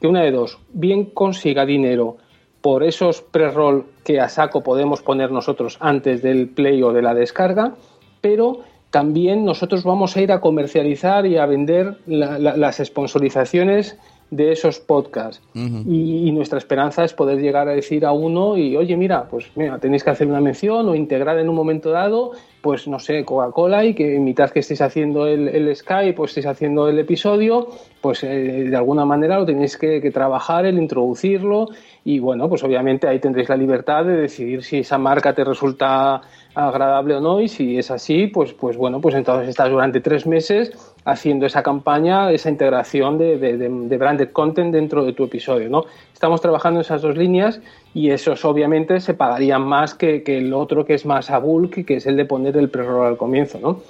que 0.00 0.08
una 0.08 0.22
de 0.22 0.32
dos, 0.32 0.58
bien 0.72 1.04
consiga 1.04 1.64
dinero 1.64 2.16
por 2.60 2.82
esos 2.82 3.22
pre-roll 3.22 3.84
que 4.04 4.18
a 4.20 4.28
saco 4.28 4.62
podemos 4.62 5.02
poner 5.02 5.30
nosotros 5.30 5.76
antes 5.80 6.22
del 6.22 6.48
play 6.48 6.82
o 6.82 6.92
de 6.92 7.02
la 7.02 7.14
descarga, 7.14 7.74
pero 8.20 8.60
también 8.90 9.44
nosotros 9.44 9.84
vamos 9.84 10.16
a 10.16 10.20
ir 10.20 10.32
a 10.32 10.40
comercializar 10.40 11.24
y 11.26 11.36
a 11.38 11.46
vender 11.46 11.98
la- 12.06 12.38
la- 12.38 12.56
las 12.56 12.76
sponsorizaciones 12.78 13.98
de 14.30 14.52
esos 14.52 14.78
podcasts. 14.80 15.42
Y, 15.54 16.28
y 16.28 16.32
nuestra 16.32 16.58
esperanza 16.58 17.04
es 17.04 17.12
poder 17.12 17.38
llegar 17.40 17.68
a 17.68 17.72
decir 17.72 18.04
a 18.06 18.12
uno 18.12 18.56
y, 18.56 18.76
oye, 18.76 18.96
mira, 18.96 19.24
pues 19.28 19.50
mira, 19.56 19.78
tenéis 19.78 20.04
que 20.04 20.10
hacer 20.10 20.26
una 20.26 20.40
mención 20.40 20.88
o 20.88 20.94
integrar 20.94 21.38
en 21.38 21.48
un 21.48 21.54
momento 21.54 21.90
dado, 21.90 22.32
pues 22.62 22.86
no 22.86 22.98
sé, 23.00 23.24
Coca-Cola 23.24 23.84
y 23.84 23.94
que 23.94 24.18
mitad 24.20 24.50
que 24.50 24.60
estéis 24.60 24.80
haciendo 24.80 25.26
el, 25.26 25.48
el 25.48 25.74
Skype 25.74 26.14
o 26.20 26.24
estéis 26.24 26.46
haciendo 26.46 26.88
el 26.88 26.98
episodio, 26.98 27.68
pues 28.00 28.22
eh, 28.22 28.28
de 28.28 28.76
alguna 28.76 29.04
manera 29.04 29.38
lo 29.38 29.44
tenéis 29.44 29.76
que, 29.76 30.00
que 30.00 30.10
trabajar, 30.12 30.64
el 30.64 30.78
introducirlo 30.78 31.66
y 32.04 32.20
bueno, 32.20 32.48
pues 32.48 32.62
obviamente 32.62 33.08
ahí 33.08 33.18
tendréis 33.18 33.48
la 33.48 33.56
libertad 33.56 34.04
de 34.04 34.16
decidir 34.16 34.62
si 34.62 34.78
esa 34.78 34.96
marca 34.96 35.34
te 35.34 35.44
resulta 35.44 36.20
agradable 36.54 37.16
o 37.16 37.20
no 37.20 37.40
y 37.40 37.48
si 37.48 37.78
es 37.78 37.90
así, 37.90 38.28
pues, 38.28 38.52
pues 38.52 38.76
bueno, 38.76 39.00
pues 39.00 39.16
entonces 39.16 39.48
estás 39.48 39.68
durante 39.68 40.00
tres 40.00 40.26
meses 40.26 40.91
haciendo 41.04 41.46
esa 41.46 41.62
campaña, 41.62 42.30
esa 42.30 42.48
integración 42.48 43.18
de, 43.18 43.36
de- 43.38 43.56
de- 43.56 43.68
de 43.88 43.98
branded 43.98 44.28
content 44.30 44.72
dentro 44.72 45.04
de 45.04 45.12
tu 45.12 45.24
episodio, 45.24 45.68
¿no? 45.68 45.84
Estamos 46.12 46.40
trabajando 46.40 46.78
en 46.80 46.82
esas 46.82 47.02
dos 47.02 47.16
líneas 47.16 47.60
y 47.94 48.10
esos 48.10 48.44
obviamente 48.44 49.00
se 49.00 49.14
pagarían 49.14 49.62
más 49.62 49.94
que, 49.94 50.22
que 50.22 50.38
el 50.38 50.54
otro 50.54 50.84
que 50.84 50.94
es 50.94 51.04
más 51.04 51.30
a 51.30 51.38
bulk, 51.38 51.84
que 51.84 51.96
es 51.96 52.06
el 52.06 52.16
de 52.16 52.24
poner 52.24 52.56
el 52.56 52.68
pre-roll 52.68 53.06
al 53.06 53.16
comienzo, 53.16 53.58
¿no? 53.60 53.80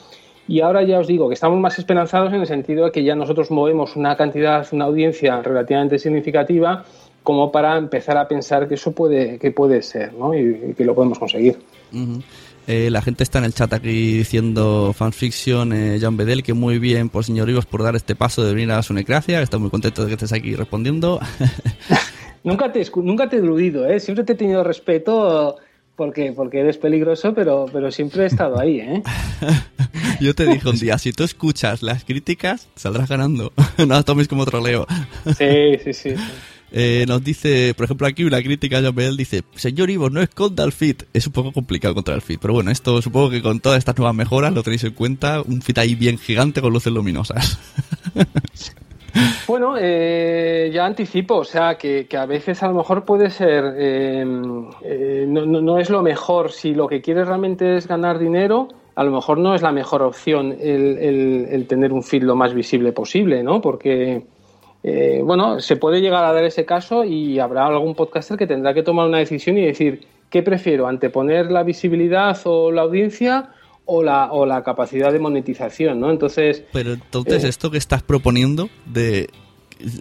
Y 0.49 0.61
ahora 0.61 0.83
ya 0.83 0.99
os 0.99 1.07
digo 1.07 1.29
que 1.29 1.35
estamos 1.35 1.61
más 1.61 1.79
esperanzados 1.79 2.33
en 2.33 2.41
el 2.41 2.47
sentido 2.47 2.87
de 2.87 2.91
que 2.93 3.05
ya 3.05 3.15
nosotros 3.15 3.51
movemos 3.51 3.95
una 3.95 4.17
cantidad, 4.17 4.67
una 4.73 4.87
audiencia 4.87 5.41
relativamente 5.43 5.99
significativa 5.99 6.85
como 7.23 7.53
para 7.53 7.77
empezar 7.77 8.17
a 8.19 8.27
pensar 8.27 8.67
que 8.67 8.75
eso 8.75 8.91
puede, 8.93 9.39
que 9.39 9.53
puede 9.53 9.83
ser, 9.83 10.13
¿no? 10.15 10.35
Y, 10.35 10.71
y 10.71 10.75
que 10.75 10.85
lo 10.85 10.95
podemos 10.97 11.19
conseguir. 11.21 11.59
Ujú. 11.93 12.21
Eh, 12.67 12.91
la 12.91 13.03
gente 13.03 13.25
está 13.25 13.39
en 13.39 13.45
el 13.45 13.55
chat 13.55 13.73
aquí 13.73 14.19
diciendo 14.19 14.93
fanfiction, 14.97 15.73
eh, 15.73 15.99
Jan 16.01 16.17
Bedel, 16.17 16.43
que 16.43 16.55
muy 16.55 16.79
bien 16.79 17.09
por 17.09 17.25
señor 17.25 17.49
Rivos 17.49 17.67
por 17.67 17.83
dar 17.83 17.97
este 17.97 18.15
paso 18.15 18.45
de 18.45 18.55
venir 18.55 18.71
a 18.71 18.77
la 18.77 18.83
Sunecracia. 18.83 19.43
Está 19.43 19.59
muy 19.59 19.71
contento 19.71 20.03
de 20.03 20.09
que 20.09 20.15
estés 20.15 20.33
aquí 20.33 20.55
respondiendo. 20.55 21.21
Nunca 22.45 22.73
te, 22.73 22.85
nunca 22.97 23.29
te 23.29 23.37
he 23.37 23.39
eludido, 23.39 23.89
¿eh? 23.89 24.01
Siempre 24.01 24.25
te 24.25 24.33
he 24.33 24.37
tenido 24.37 24.65
respeto 24.65 25.57
porque, 25.95 26.33
porque 26.33 26.61
eres 26.61 26.77
peligroso, 26.77 27.35
pero, 27.35 27.67
pero 27.73 27.93
siempre 27.93 28.25
he 28.25 28.27
estado 28.27 28.59
ahí, 28.59 28.81
¿eh? 28.81 29.03
Yo 30.21 30.35
te 30.35 30.47
dije 30.47 30.69
un 30.69 30.79
día, 30.79 30.99
si 30.99 31.13
tú 31.13 31.23
escuchas 31.23 31.83
las 31.83 32.05
críticas, 32.05 32.69
saldrás 32.75 33.09
ganando. 33.09 33.53
no 33.79 33.87
las 33.87 34.05
tomes 34.05 34.27
como 34.29 34.45
troleo. 34.45 34.87
Sí, 35.37 35.79
sí, 35.85 35.93
sí. 35.93 36.17
sí. 36.17 36.23
Eh, 36.75 37.05
nos 37.07 37.23
dice, 37.23 37.75
por 37.77 37.85
ejemplo, 37.85 38.07
aquí 38.07 38.25
una 38.25 38.43
crítica 38.43 38.81
Jan 38.81 38.95
Bedel 38.95 39.17
dice, 39.17 39.43
señor 39.55 39.91
Ivo, 39.91 40.09
no 40.09 40.23
esconda 40.23 40.65
el 40.65 40.73
feed. 40.73 41.03
Es 41.13 41.27
un 41.27 41.33
poco 41.35 41.53
complicado 41.53 41.95
contra 41.95 42.15
el 42.15 42.23
feed, 42.23 42.39
pero 42.41 42.55
bueno, 42.55 42.71
esto 42.71 43.03
supongo 43.03 43.29
que 43.31 43.43
con 43.43 43.61
todas 43.61 43.79
estas 43.79 43.97
nuevas 43.99 44.15
mejoras 44.15 44.53
lo 44.55 44.63
tenéis 44.63 44.85
en 44.85 44.93
cuenta. 44.95 45.43
Un 45.43 45.61
feed 45.61 45.79
ahí 45.79 45.95
bien 45.95 46.17
gigante 46.19 46.61
con 46.63 46.73
luces 46.73 46.93
luminosas. 46.93 47.59
Bueno, 49.47 49.75
eh, 49.79 50.71
ya 50.73 50.87
anticipo, 50.87 51.35
o 51.37 51.45
sea, 51.45 51.77
que, 51.77 52.07
a 52.19 52.25
veces 52.25 52.63
a 52.63 52.69
lo 52.69 52.75
mejor 52.75 53.05
puede 53.05 53.29
ser, 53.29 53.75
eh, 53.77 54.25
eh, 54.83 55.27
no, 55.29 55.45
no- 55.45 55.61
no 55.61 55.79
es 55.79 55.91
lo 55.91 56.03
mejor, 56.03 56.51
si 56.51 56.73
lo 56.75 56.89
que 56.89 57.03
quieres 57.03 57.27
realmente 57.29 57.77
es 57.77 57.87
ganar 57.87 58.19
dinero, 58.19 58.69
a 58.95 59.05
lo 59.05 59.11
mejor 59.11 59.37
no 59.37 59.55
es 59.55 59.61
la 59.61 59.71
mejor 59.73 60.01
opción 60.01 60.57
el, 60.59 60.97
el- 60.99 61.47
el 61.51 61.67
tener 61.67 61.93
un 61.93 62.03
feed 62.03 62.23
lo 62.23 62.37
más 62.37 62.55
visible 62.55 62.93
posible, 62.93 63.43
¿no? 63.43 63.61
Porque, 63.61 64.23
eh, 64.83 65.21
bueno, 65.25 65.61
se 65.61 65.77
puede 65.77 66.01
llegar 66.01 66.25
a 66.25 66.33
dar 66.33 66.45
ese 66.45 66.65
caso 66.65 67.05
y 67.05 67.39
habrá 67.39 67.67
algún 67.67 67.95
podcaster 67.95 68.37
que 68.37 68.47
tendrá 68.47 68.75
que 68.75 68.83
tomar 68.83 69.07
una 69.09 69.19
decisión 69.19 69.57
y 69.59 69.67
decir, 69.67 70.07
¿qué 70.31 70.43
prefiero? 70.43 70.87
¿Anteponer 70.89 71.51
la 71.53 71.63
visibilidad 71.63 72.37
o 72.45 72.73
la 72.73 72.83
audiencia 72.83 73.51
o 73.85 74.03
la, 74.03 74.33
o 74.33 74.47
la 74.47 74.63
capacidad 74.63 75.13
de 75.13 75.19
monetización, 75.19 76.01
¿no? 76.01 76.11
Entonces... 76.11 76.65
Pero 76.73 76.93
entonces, 76.93 77.45
Eh. 77.45 77.49
esto 77.49 77.71
que 77.71 77.79
estás 77.79 78.03
proponiendo 78.03 78.69
de. 78.87 79.29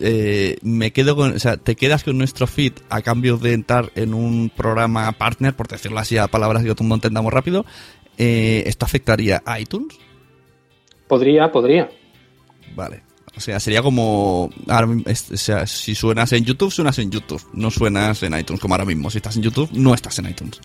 eh, 0.01 0.57
me 0.61 0.91
quedo 0.91 1.15
con. 1.15 1.33
O 1.33 1.39
sea, 1.39 1.57
te 1.57 1.75
quedas 1.75 2.03
con 2.03 2.17
nuestro 2.17 2.45
feed 2.45 2.73
a 2.89 3.01
cambio 3.01 3.37
de 3.37 3.53
entrar 3.53 3.91
en 3.95 4.13
un 4.13 4.51
programa 4.55 5.11
partner, 5.13 5.55
por 5.55 5.67
decirlo 5.67 5.97
así 5.99 6.17
a 6.17 6.27
palabras 6.27 6.61
que 6.63 6.69
todo 6.69 6.83
el 6.83 6.89
mundo 6.89 6.95
entendamos 6.95 7.33
rápido. 7.33 7.65
eh, 8.17 8.63
¿Esto 8.67 8.85
afectaría 8.85 9.41
a 9.45 9.59
iTunes? 9.59 9.97
Podría, 11.07 11.51
podría. 11.51 11.89
Vale. 12.75 13.01
O 13.35 13.39
sea, 13.39 13.59
sería 13.59 13.81
como. 13.81 14.49
ahora 14.67 14.87
o 15.05 15.15
sea, 15.37 15.65
si 15.65 15.95
suenas 15.95 16.33
en 16.33 16.43
YouTube, 16.43 16.71
suenas 16.71 16.99
en 16.99 17.11
YouTube. 17.11 17.41
No 17.53 17.71
suenas 17.71 18.21
en 18.23 18.37
iTunes, 18.37 18.59
como 18.61 18.73
ahora 18.73 18.85
mismo. 18.85 19.09
Si 19.09 19.17
estás 19.19 19.37
en 19.37 19.43
YouTube, 19.43 19.69
no 19.73 19.93
estás 19.93 20.19
en 20.19 20.29
iTunes. 20.29 20.59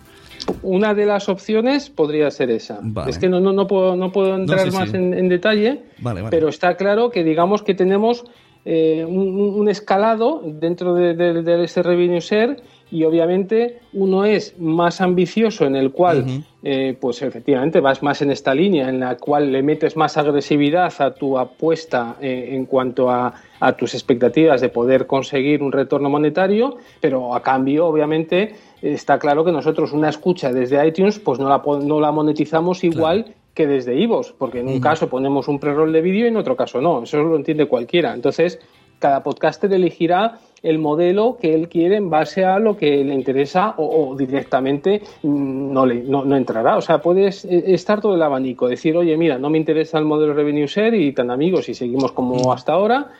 Una 0.63 0.93
de 0.93 1.05
las 1.05 1.29
opciones 1.29 1.89
podría 1.89 2.29
ser 2.31 2.51
esa. 2.51 2.79
Vale. 2.81 3.09
Es 3.11 3.17
que 3.19 3.29
no, 3.29 3.39
no, 3.39 3.53
no, 3.53 3.67
puedo, 3.67 3.95
no 3.95 4.11
puedo 4.11 4.35
entrar 4.35 4.69
sí, 4.69 4.77
más 4.77 4.89
sí. 4.89 4.97
En, 4.97 5.13
en 5.13 5.29
detalle, 5.29 5.81
Vale, 5.99 6.21
vale. 6.21 6.29
pero 6.35 6.49
está 6.49 6.75
claro 6.75 7.09
que 7.09 7.23
digamos 7.23 7.63
que 7.63 7.73
tenemos 7.73 8.25
eh, 8.65 9.05
un, 9.07 9.27
un 9.59 9.69
escalado 9.69 10.41
dentro 10.45 10.93
de, 10.93 11.13
de- 11.15 11.41
de 11.43 11.63
ese 11.63 11.81
revenue 11.83 12.19
share 12.19 12.61
y 12.89 13.03
obviamente 13.03 13.79
uno 13.93 14.23
es 14.23 14.57
más 14.59 15.01
ambicioso 15.01 15.65
en 15.65 15.75
el 15.75 15.91
cual 15.91 16.43
eh, 16.63 16.95
pues 16.99 17.21
efectivamente 17.21 17.79
vas 17.81 18.01
más 18.01 18.21
en 18.21 18.31
esta 18.31 18.55
línea 18.55 18.87
en 18.89 18.99
la 18.99 19.17
cual 19.17 19.51
le 19.51 19.61
metes 19.61 19.97
más 19.97 20.17
agresividad 20.17 20.93
a 20.99 21.13
tu 21.13 21.37
apuesta 21.37 22.15
eh, 22.21 22.49
en 22.51 22.65
cuanto 22.65 23.09
a, 23.09 23.33
a 23.59 23.73
tus 23.73 23.93
expectativas 23.93 24.61
de 24.61 24.69
poder 24.69 25.05
conseguir 25.05 25.61
un 25.61 25.71
retorno 25.71 26.09
monetario 26.09 26.77
pero 27.01 27.35
a 27.35 27.43
cambio 27.43 27.87
obviamente 27.87 28.55
está 28.81 29.19
claro 29.19 29.43
que 29.43 29.51
nosotros 29.51 29.91
una 29.91 30.09
escucha 30.09 30.53
desde 30.53 30.85
iTunes 30.87 31.19
pues 31.19 31.39
no 31.39 31.49
la, 31.49 31.61
no 31.83 31.99
la 31.99 32.11
monetizamos 32.11 32.83
igual 32.83 33.33
que 33.57 33.65
desde 33.65 33.99
iVoox, 33.99 34.33
porque 34.37 34.59
en 34.59 34.67
un 34.67 34.79
caso 34.79 35.09
ponemos 35.09 35.47
un 35.47 35.59
pre-roll 35.59 35.91
de 35.91 36.01
vídeo 36.01 36.25
y 36.25 36.27
en 36.27 36.37
otro 36.37 36.55
caso 36.55 36.79
no, 36.79 37.01
eso 37.01 37.23
lo 37.23 37.35
entiende 37.35 37.65
cualquiera. 37.65 38.13
Entonces, 38.13 38.59
cada 38.99 39.23
podcaster 39.23 39.71
elegirá 39.71 40.39
el 40.63 40.79
modelo 40.79 41.37
que 41.39 41.53
él 41.53 41.69
quiere 41.69 41.97
en 41.97 42.09
base 42.09 42.43
a 42.43 42.59
lo 42.59 42.75
que 42.77 43.03
le 43.03 43.13
interesa 43.13 43.75
o, 43.77 44.09
o 44.09 44.15
directamente 44.15 45.01
mm, 45.23 45.73
no, 45.73 45.85
le, 45.85 46.01
no, 46.03 46.25
no 46.25 46.35
entrará. 46.35 46.77
O 46.77 46.81
sea, 46.81 46.99
puedes 46.99 47.45
eh, 47.45 47.63
estar 47.67 48.01
todo 48.01 48.15
el 48.15 48.21
abanico, 48.21 48.67
decir, 48.67 48.95
oye, 48.97 49.15
mira, 49.17 49.37
no 49.37 49.49
me 49.49 49.57
interesa 49.57 49.97
el 49.97 50.05
modelo 50.05 50.33
revenue 50.33 50.67
share 50.67 50.95
y 50.95 51.13
tan 51.13 51.31
amigos 51.31 51.69
y 51.69 51.73
seguimos 51.73 52.11
como 52.11 52.51
hasta 52.51 52.73
ahora, 52.73 53.11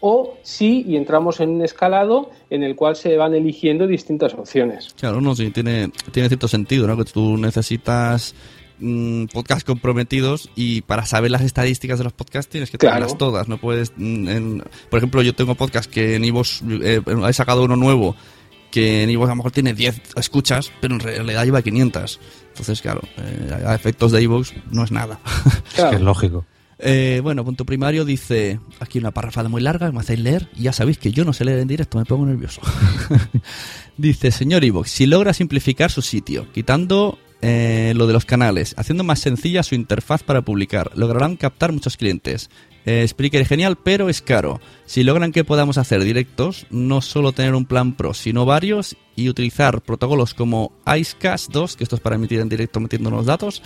o 0.00 0.34
sí 0.42 0.84
y 0.86 0.96
entramos 0.96 1.40
en 1.40 1.50
un 1.50 1.62
escalado 1.62 2.30
en 2.50 2.62
el 2.62 2.76
cual 2.76 2.94
se 2.94 3.16
van 3.16 3.34
eligiendo 3.34 3.86
distintas 3.86 4.34
opciones. 4.34 4.94
Claro, 4.98 5.20
no, 5.20 5.34
sí, 5.34 5.50
tiene, 5.50 5.90
tiene 6.12 6.28
cierto 6.28 6.46
sentido, 6.46 6.86
¿no? 6.86 6.96
Que 6.96 7.04
tú 7.04 7.36
necesitas 7.38 8.34
mm, 8.78 9.26
podcasts 9.26 9.64
comprometidos 9.64 10.50
y 10.56 10.82
para 10.82 11.06
saber 11.06 11.30
las 11.30 11.42
estadísticas 11.42 11.98
de 11.98 12.04
los 12.04 12.12
podcasts 12.12 12.50
tienes 12.50 12.70
que 12.70 12.78
Claro. 12.78 12.94
tenerlas 12.96 13.18
todas, 13.18 13.48
no 13.48 13.58
puedes... 13.58 13.92
mm, 13.96 14.28
en- 14.28 14.64
por 14.90 14.98
ejemplo, 14.98 15.22
yo 15.22 15.34
tengo 15.34 15.54
podcast 15.54 15.90
que 15.90 16.16
en 16.16 16.24
iVoox 16.24 16.62
eh, 16.82 17.00
he 17.28 17.32
sacado 17.32 17.64
uno 17.64 17.76
nuevo 17.76 18.14
que 18.70 19.04
en 19.04 19.10
iVoox 19.10 19.28
a 19.28 19.32
lo 19.32 19.36
mejor 19.36 19.52
tiene 19.52 19.72
10 19.72 20.00
escuchas, 20.16 20.72
pero 20.80 20.94
en 20.94 21.00
realidad 21.00 21.44
lleva 21.44 21.62
500. 21.62 22.18
Entonces, 22.48 22.82
claro, 22.82 23.02
eh, 23.18 23.62
a 23.64 23.72
efectos 23.74 24.10
de 24.10 24.22
iVoox 24.22 24.52
no 24.72 24.82
es 24.82 24.90
nada. 24.90 25.20
Es 25.76 25.84
que 25.84 25.94
es 25.96 26.00
lógico. 26.00 26.44
Eh, 26.80 27.20
bueno, 27.22 27.44
punto 27.44 27.64
primario 27.64 28.04
dice, 28.04 28.58
aquí 28.80 28.98
una 28.98 29.12
parrafada 29.12 29.48
muy 29.48 29.62
larga, 29.62 29.92
me 29.92 30.00
hacéis 30.00 30.18
leer, 30.18 30.48
y 30.56 30.62
ya 30.64 30.72
sabéis 30.72 30.98
que 30.98 31.12
yo 31.12 31.24
no 31.24 31.32
sé 31.32 31.44
leer 31.44 31.60
en 31.60 31.68
directo, 31.68 31.98
me 31.98 32.04
pongo 32.04 32.26
nervioso. 32.26 32.60
dice, 33.96 34.30
señor 34.30 34.64
Ivox, 34.64 34.90
si 34.90 35.06
logra 35.06 35.32
simplificar 35.32 35.90
su 35.90 36.02
sitio, 36.02 36.50
quitando 36.52 37.18
eh, 37.46 37.92
lo 37.94 38.06
de 38.06 38.14
los 38.14 38.24
canales, 38.24 38.74
haciendo 38.78 39.04
más 39.04 39.18
sencilla 39.18 39.62
su 39.62 39.74
interfaz 39.74 40.22
para 40.22 40.40
publicar, 40.40 40.90
lograrán 40.94 41.36
captar 41.36 41.72
muchos 41.72 41.98
clientes. 41.98 42.48
Eh, 42.86 43.02
es 43.04 43.48
genial, 43.48 43.76
pero 43.76 44.08
es 44.08 44.22
caro. 44.22 44.62
Si 44.86 45.04
logran 45.04 45.30
que 45.30 45.44
podamos 45.44 45.76
hacer 45.76 46.02
directos, 46.02 46.66
no 46.70 47.02
solo 47.02 47.32
tener 47.32 47.54
un 47.54 47.66
plan 47.66 47.92
pro, 47.92 48.14
sino 48.14 48.46
varios, 48.46 48.96
y 49.14 49.28
utilizar 49.28 49.82
protocolos 49.82 50.32
como 50.32 50.72
Icecast 50.86 51.50
2, 51.52 51.76
que 51.76 51.84
esto 51.84 51.96
es 51.96 52.00
para 52.00 52.16
emitir 52.16 52.40
en 52.40 52.48
directo 52.48 52.80
metiendo 52.80 53.10
los 53.10 53.26
datos, 53.26 53.60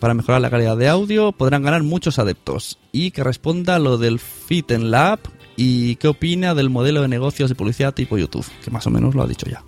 para 0.00 0.14
mejorar 0.14 0.40
la 0.40 0.48
calidad 0.48 0.78
de 0.78 0.88
audio, 0.88 1.32
podrán 1.32 1.62
ganar 1.62 1.82
muchos 1.82 2.18
adeptos. 2.18 2.78
Y 2.90 3.10
que 3.10 3.22
responda 3.22 3.78
lo 3.78 3.98
del 3.98 4.18
fit 4.18 4.70
en 4.70 4.90
la 4.90 5.12
app 5.12 5.26
y 5.56 5.96
qué 5.96 6.08
opina 6.08 6.54
del 6.54 6.70
modelo 6.70 7.02
de 7.02 7.08
negocios 7.08 7.50
de 7.50 7.54
publicidad 7.54 7.92
tipo 7.92 8.16
YouTube, 8.16 8.46
que 8.64 8.70
más 8.70 8.86
o 8.86 8.90
menos 8.90 9.14
lo 9.14 9.22
ha 9.22 9.26
dicho 9.26 9.46
ya. 9.46 9.62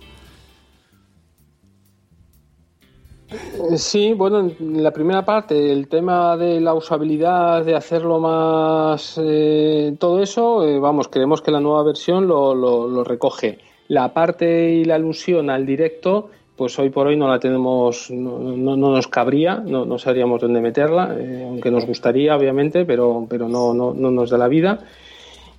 Sí, 3.75 4.13
bueno, 4.13 4.39
en 4.59 4.81
la 4.83 4.91
primera 4.91 5.25
parte, 5.25 5.71
el 5.73 5.87
tema 5.89 6.37
de 6.37 6.61
la 6.61 6.73
usabilidad, 6.73 7.65
de 7.65 7.75
hacerlo 7.75 8.19
más, 8.19 9.19
eh, 9.21 9.93
todo 9.99 10.21
eso, 10.23 10.65
eh, 10.65 10.79
vamos, 10.79 11.09
creemos 11.09 11.41
que 11.41 11.51
la 11.51 11.59
nueva 11.59 11.83
versión 11.83 12.27
lo, 12.27 12.55
lo- 12.55 13.03
recoge. 13.03 13.59
La 13.89 14.13
parte 14.13 14.71
y 14.71 14.85
la 14.85 14.95
alusión 14.95 15.49
al 15.49 15.65
directo, 15.65 16.29
pues 16.55 16.77
hoy 16.79 16.89
por 16.89 17.07
hoy 17.07 17.17
no 17.17 17.27
la 17.27 17.39
tenemos, 17.39 18.09
no, 18.11 18.39
no- 18.39 18.77
no 18.77 18.91
nos 18.91 19.07
cabría, 19.07 19.55
no, 19.55 19.83
no 19.85 19.97
sabríamos 19.97 20.39
dónde 20.41 20.61
meterla, 20.61 21.13
eh, 21.19 21.43
aunque 21.45 21.69
nos 21.71 21.85
gustaría, 21.85 22.35
obviamente, 22.35 22.85
pero, 22.85 23.27
no, 23.73 23.93
no 23.93 24.11
nos 24.11 24.29
da 24.29 24.37
la 24.37 24.47
vida. 24.47 24.79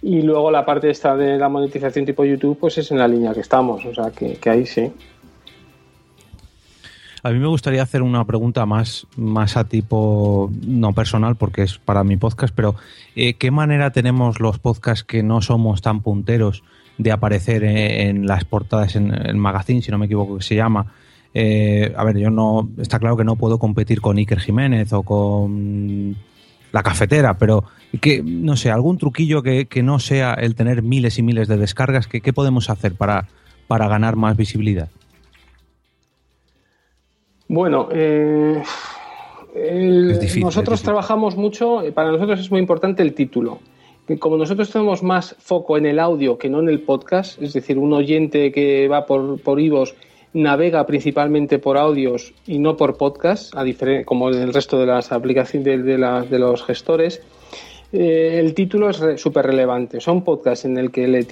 Y 0.00 0.22
luego 0.22 0.50
la 0.50 0.64
parte 0.64 0.88
esta 0.90 1.16
de 1.16 1.36
la 1.38 1.48
monetización 1.48 2.06
tipo 2.06 2.24
YouTube, 2.24 2.56
pues 2.58 2.78
es 2.78 2.90
en 2.92 2.98
la 2.98 3.08
línea 3.08 3.34
que 3.34 3.40
estamos, 3.40 3.84
o 3.84 3.92
sea, 3.92 4.10
que, 4.10 4.34
que 4.36 4.48
ahí 4.50 4.64
sí. 4.64 4.90
A 7.22 7.30
mí 7.30 7.38
me 7.38 7.48
gustaría 7.48 7.82
hacer 7.82 8.02
una 8.02 8.24
pregunta 8.24 8.64
más, 8.66 9.06
más 9.16 9.56
a 9.56 9.64
tipo, 9.64 10.50
no 10.66 10.92
personal, 10.92 11.36
porque 11.36 11.62
es 11.62 11.78
para 11.78 12.04
mi 12.04 12.16
podcast, 12.16 12.54
pero 12.54 12.76
eh, 13.16 13.34
¿qué 13.34 13.50
manera 13.50 13.90
tenemos 13.90 14.40
los 14.40 14.58
podcasts 14.58 15.04
que 15.04 15.22
no 15.22 15.42
somos 15.42 15.82
tan 15.82 16.00
punteros 16.00 16.62
de 16.96 17.12
aparecer 17.12 17.64
en, 17.64 17.76
en 18.18 18.26
las 18.26 18.44
portadas, 18.44 18.96
en 18.96 19.12
el 19.12 19.36
magazine, 19.36 19.82
si 19.82 19.90
no 19.90 19.98
me 19.98 20.06
equivoco 20.06 20.38
que 20.38 20.44
se 20.44 20.54
llama? 20.54 20.92
Eh, 21.34 21.92
a 21.96 22.04
ver, 22.04 22.18
yo 22.18 22.30
no, 22.30 22.68
está 22.78 22.98
claro 22.98 23.16
que 23.16 23.24
no 23.24 23.36
puedo 23.36 23.58
competir 23.58 24.00
con 24.00 24.16
Iker 24.16 24.40
Jiménez 24.40 24.92
o 24.92 25.02
con 25.02 26.16
la 26.72 26.82
cafetera, 26.82 27.38
pero 27.38 27.64
que, 28.00 28.22
no 28.22 28.56
sé, 28.56 28.70
algún 28.70 28.98
truquillo 28.98 29.42
que, 29.42 29.66
que 29.66 29.82
no 29.82 29.98
sea 29.98 30.34
el 30.34 30.54
tener 30.54 30.82
miles 30.82 31.18
y 31.18 31.22
miles 31.22 31.48
de 31.48 31.56
descargas, 31.56 32.06
que, 32.06 32.20
¿qué 32.20 32.32
podemos 32.32 32.70
hacer 32.70 32.94
para, 32.94 33.26
para 33.66 33.88
ganar 33.88 34.16
más 34.16 34.36
visibilidad? 34.36 34.88
Bueno, 37.48 37.88
eh, 37.92 38.62
el- 39.54 40.10
Es 40.12 40.20
difícil, 40.20 40.44
nosotros 40.44 40.80
es 40.80 40.84
trabajamos 40.84 41.36
mucho, 41.36 41.82
eh, 41.82 41.92
para 41.92 42.10
nosotros 42.12 42.38
es 42.40 42.50
muy 42.50 42.60
importante 42.60 43.02
el 43.02 43.14
título. 43.14 43.58
Como 44.18 44.36
nosotros 44.38 44.70
tenemos 44.70 45.02
más 45.02 45.36
foco 45.38 45.76
en 45.76 45.84
el 45.84 45.98
audio 45.98 46.38
que 46.38 46.48
no 46.48 46.60
en 46.60 46.68
el 46.68 46.80
podcast, 46.80 47.40
es 47.42 47.52
decir, 47.52 47.76
un 47.78 47.92
oyente 47.92 48.52
que 48.52 48.88
va 48.88 49.04
por, 49.04 49.38
por 49.40 49.60
IVOS 49.60 49.94
navega 50.32 50.86
principalmente 50.86 51.58
por 51.58 51.76
audios 51.76 52.32
y 52.46 52.58
no 52.58 52.76
por 52.76 52.96
podcast, 52.96 53.54
a 53.56 53.64
como 54.04 54.30
en 54.30 54.40
el 54.42 54.54
resto 54.54 54.78
de 54.78 54.86
las 54.86 55.12
aplicaciones 55.12 55.64
de, 55.64 55.78
de 55.82 55.98
la- 55.98 56.22
de 56.22 56.38
los 56.38 56.62
gestores, 56.64 57.22
eh, 57.92 58.38
el 58.42 58.52
título 58.54 58.90
es 58.90 58.98
re- 58.98 59.18
súper 59.18 59.46
relevante. 59.46 59.96
O 59.98 60.00
sea, 60.00 60.12
un 60.12 60.22
podcast 60.24 60.64
en 60.66 60.76
el 60.78 60.90
que 60.90 61.08
le 61.08 61.22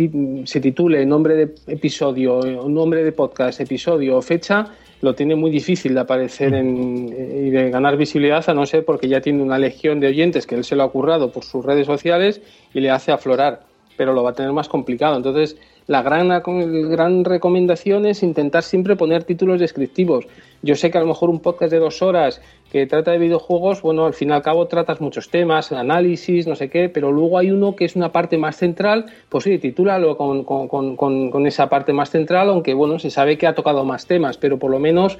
se 0.46 0.60
titule 0.60 1.04
nombre 1.04 1.34
de 1.34 1.54
episodio, 1.66 2.44
eh, 2.44 2.58
nombre 2.66 3.04
de 3.04 3.12
podcast, 3.12 3.60
episodio 3.60 4.16
o 4.16 4.22
fecha, 4.22 4.66
lo 5.00 5.14
tiene 5.14 5.34
muy 5.34 5.50
difícil 5.50 5.94
de 5.94 6.00
aparecer 6.00 6.54
en, 6.54 7.12
eh, 7.12 7.46
y 7.46 7.50
de 7.50 7.70
ganar 7.70 7.96
visibilidad, 7.96 8.48
a 8.48 8.54
no 8.54 8.66
ser 8.66 8.84
porque 8.84 9.08
ya 9.08 9.20
tiene 9.20 9.42
una 9.42 9.58
legión 9.58 10.00
de 10.00 10.08
oyentes 10.08 10.46
que 10.46 10.54
él 10.54 10.64
se 10.64 10.76
lo 10.76 10.84
ha 10.84 10.90
currado 10.90 11.30
por 11.30 11.44
sus 11.44 11.64
redes 11.64 11.86
sociales 11.86 12.40
y 12.72 12.80
le 12.80 12.90
hace 12.90 13.12
aflorar, 13.12 13.60
pero 13.96 14.12
lo 14.12 14.22
va 14.22 14.30
a 14.30 14.34
tener 14.34 14.52
más 14.52 14.68
complicado. 14.68 15.16
Entonces, 15.16 15.56
la 15.86 16.02
gran, 16.02 17.24
recomendación 17.24 18.06
es 18.06 18.22
intentar 18.22 18.64
siempre 18.64 18.96
poner 18.96 19.22
títulos 19.22 19.60
descriptivos. 19.60 20.26
Yo 20.62 20.74
sé 20.74 20.90
que 20.90 20.98
a 20.98 21.00
lo 21.00 21.06
mejor 21.06 21.30
un 21.30 21.38
podcast 21.38 21.70
de 21.70 21.78
dos 21.78 22.02
horas 22.02 22.40
que 22.72 22.86
trata 22.86 23.12
de 23.12 23.18
videojuegos, 23.18 23.82
bueno, 23.82 24.04
al 24.04 24.14
fin 24.14 24.30
y 24.30 24.32
al 24.32 24.42
cabo 24.42 24.66
tratas 24.66 25.00
muchos 25.00 25.30
temas, 25.30 25.70
análisis, 25.70 26.48
no 26.48 26.56
sé 26.56 26.68
qué, 26.70 26.88
pero 26.88 27.12
luego 27.12 27.38
hay 27.38 27.52
uno 27.52 27.76
que 27.76 27.84
es 27.84 27.94
una 27.94 28.10
parte 28.10 28.36
más 28.36 28.56
central, 28.56 29.06
pues 29.28 29.44
sí, 29.44 29.58
titúlalo 29.58 30.16
con 30.16 31.46
esa 31.46 31.68
parte 31.68 31.92
más 31.92 32.10
central, 32.10 32.48
aunque 32.48 32.74
bueno, 32.74 32.98
se 32.98 33.10
sabe 33.10 33.38
que 33.38 33.46
ha 33.46 33.54
tocado 33.54 33.84
más 33.84 34.06
temas, 34.06 34.38
pero 34.38 34.58
por 34.58 34.72
lo 34.72 34.80
menos 34.80 35.18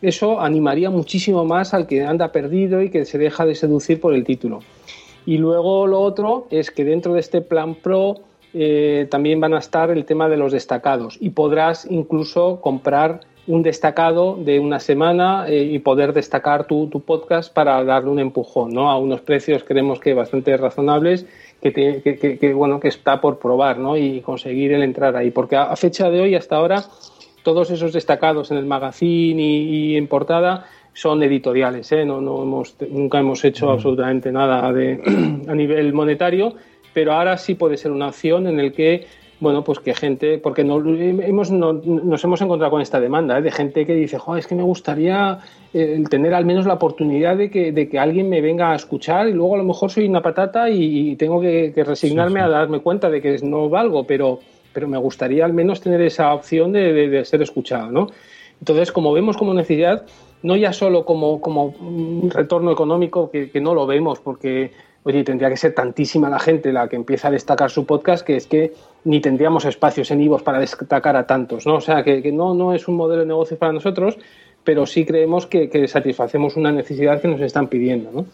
eso 0.00 0.40
animaría 0.40 0.88
muchísimo 0.88 1.44
más 1.44 1.74
al 1.74 1.86
que 1.86 2.02
anda 2.04 2.32
perdido 2.32 2.80
y 2.80 2.88
que 2.88 3.04
se 3.04 3.18
deja 3.18 3.44
de 3.44 3.54
seducir 3.54 4.00
por 4.00 4.14
el 4.14 4.24
título. 4.24 4.60
Y 5.26 5.36
luego 5.36 5.86
lo 5.86 6.00
otro 6.00 6.46
es 6.50 6.70
que 6.70 6.86
dentro 6.86 7.12
de 7.12 7.20
este 7.20 7.42
plan 7.42 7.74
pro 7.74 8.20
eh, 8.54 9.06
también 9.10 9.40
van 9.40 9.54
a 9.54 9.58
estar 9.58 9.90
el 9.90 10.04
tema 10.04 10.28
de 10.28 10.36
los 10.36 10.52
destacados 10.52 11.16
y 11.20 11.30
podrás 11.30 11.86
incluso 11.90 12.60
comprar 12.60 13.20
un 13.46 13.62
destacado 13.62 14.36
de 14.36 14.60
una 14.60 14.78
semana 14.80 15.46
eh, 15.48 15.62
y 15.64 15.78
poder 15.80 16.12
destacar 16.12 16.66
tu, 16.66 16.88
tu 16.88 17.00
podcast 17.00 17.52
para 17.52 17.82
darle 17.84 18.10
un 18.10 18.18
empujón 18.20 18.70
¿no? 18.72 18.90
a 18.90 18.98
unos 18.98 19.22
precios 19.22 19.64
creemos 19.64 19.98
que 19.98 20.14
bastante 20.14 20.56
razonables 20.56 21.26
que, 21.60 21.70
te- 21.70 22.02
que- 22.02 22.16
que- 22.18 22.38
que, 22.38 22.54
bueno 22.54 22.78
que 22.80 22.88
está 22.88 23.20
por 23.20 23.38
probar 23.38 23.78
¿no? 23.78 23.96
y 23.96 24.20
conseguir 24.20 24.72
el 24.72 24.82
entrar 24.82 25.16
ahí 25.16 25.30
porque 25.30 25.56
a, 25.56 25.64
a 25.64 25.76
fecha 25.76 26.10
de 26.10 26.20
hoy 26.20 26.34
hasta 26.34 26.56
ahora 26.56 26.84
todos 27.42 27.70
esos 27.70 27.92
destacados 27.92 28.50
en 28.50 28.58
el 28.58 28.66
magazine 28.66 29.42
y, 29.42 29.92
y 29.92 29.96
en 29.96 30.06
portada 30.06 30.66
son 30.92 31.22
editoriales, 31.22 31.90
¿eh? 31.92 32.04
no, 32.04 32.20
no 32.20 32.42
hemos, 32.42 32.76
nunca 32.90 33.18
hemos 33.20 33.44
hecho 33.44 33.70
absolutamente 33.70 34.30
nada 34.32 34.70
de, 34.72 35.00
a 35.48 35.54
nivel 35.54 35.92
monetario, 35.92 36.54
pero 36.92 37.12
ahora 37.12 37.36
sí 37.38 37.54
puede 37.54 37.76
ser 37.76 37.92
una 37.92 38.08
opción 38.08 38.46
en 38.46 38.58
el 38.60 38.72
que, 38.72 39.06
bueno, 39.40 39.64
pues 39.64 39.78
que 39.78 39.94
gente, 39.94 40.38
porque 40.38 40.64
no, 40.64 40.78
hemos, 40.86 41.50
no- 41.50 41.72
nos 41.72 42.22
hemos 42.24 42.40
encontrado 42.42 42.70
con 42.72 42.82
esta 42.82 43.00
demanda 43.00 43.38
¿eh? 43.38 43.42
de 43.42 43.50
gente 43.50 43.86
que 43.86 43.94
dice, 43.94 44.18
"Jo, 44.18 44.36
es 44.36 44.46
que 44.46 44.54
me 44.54 44.62
gustaría 44.62 45.38
eh, 45.72 46.02
tener 46.10 46.34
al 46.34 46.44
menos 46.44 46.66
la 46.66 46.74
oportunidad 46.74 47.36
de 47.36 47.50
que, 47.50 47.72
de 47.72 47.88
que 47.88 47.98
alguien 47.98 48.28
me 48.28 48.40
venga 48.40 48.72
a 48.72 48.74
escuchar 48.74 49.28
y 49.28 49.32
luego 49.32 49.54
a 49.54 49.58
lo 49.58 49.64
mejor 49.64 49.90
soy 49.90 50.06
una 50.08 50.20
patata 50.20 50.68
y, 50.68 51.10
y 51.12 51.16
tengo 51.16 51.40
que, 51.40 51.72
que 51.74 51.84
resignarme 51.84 52.40
a 52.40 52.48
darme 52.48 52.80
cuenta 52.80 53.08
de 53.08 53.22
que 53.22 53.36
no 53.42 53.68
valgo, 53.70 54.04
pero, 54.04 54.40
pero 54.74 54.88
me 54.88 54.98
gustaría 54.98 55.44
al 55.44 55.52
menos 55.54 55.80
tener 55.80 56.00
esa 56.02 56.34
opción 56.34 56.72
de, 56.72 56.92
de- 56.92 57.08
de 57.08 57.24
ser 57.24 57.40
escuchado, 57.40 57.90
¿no? 57.90 58.08
Entonces, 58.58 58.92
como 58.92 59.12
vemos 59.14 59.38
como 59.38 59.54
necesidad, 59.54 60.04
no 60.42 60.54
ya 60.56 60.72
solo 60.74 61.04
como, 61.06 61.40
como 61.40 61.66
un 61.66 62.30
retorno 62.30 62.72
económico, 62.72 63.30
que, 63.30 63.50
que 63.50 63.60
no 63.60 63.74
lo 63.74 63.86
vemos, 63.86 64.20
porque, 64.20 64.72
oye, 65.02 65.24
tendría 65.24 65.48
que 65.48 65.56
ser 65.56 65.74
tantísima 65.74 66.28
la 66.28 66.38
gente 66.38 66.72
la 66.72 66.88
que 66.88 66.96
empieza 66.96 67.28
a 67.28 67.30
destacar 67.30 67.70
su 67.70 67.86
podcast, 67.86 68.24
que 68.24 68.36
es 68.36 68.46
que 68.46 68.72
ni 69.04 69.20
tendríamos 69.20 69.64
espacios 69.64 70.10
en 70.10 70.20
IVOS 70.20 70.42
para 70.42 70.58
destacar 70.58 71.16
a 71.16 71.26
tantos, 71.26 71.66
¿no? 71.66 71.76
O 71.76 71.80
sea, 71.80 72.02
que, 72.04 72.32
no, 72.32 72.54
no 72.54 72.74
es 72.74 72.88
un 72.88 72.96
modelo 72.96 73.20
de 73.20 73.26
negocio 73.26 73.58
para 73.58 73.72
nosotros, 73.72 74.18
pero 74.64 74.86
sí 74.86 75.04
creemos 75.06 75.46
que, 75.46 75.70
que 75.70 75.88
satisfacemos 75.88 76.56
una 76.56 76.70
necesidad 76.70 77.20
que 77.20 77.28
nos 77.28 77.40
están 77.40 77.68
pidiendo, 77.68 78.10
¿no? 78.12 78.26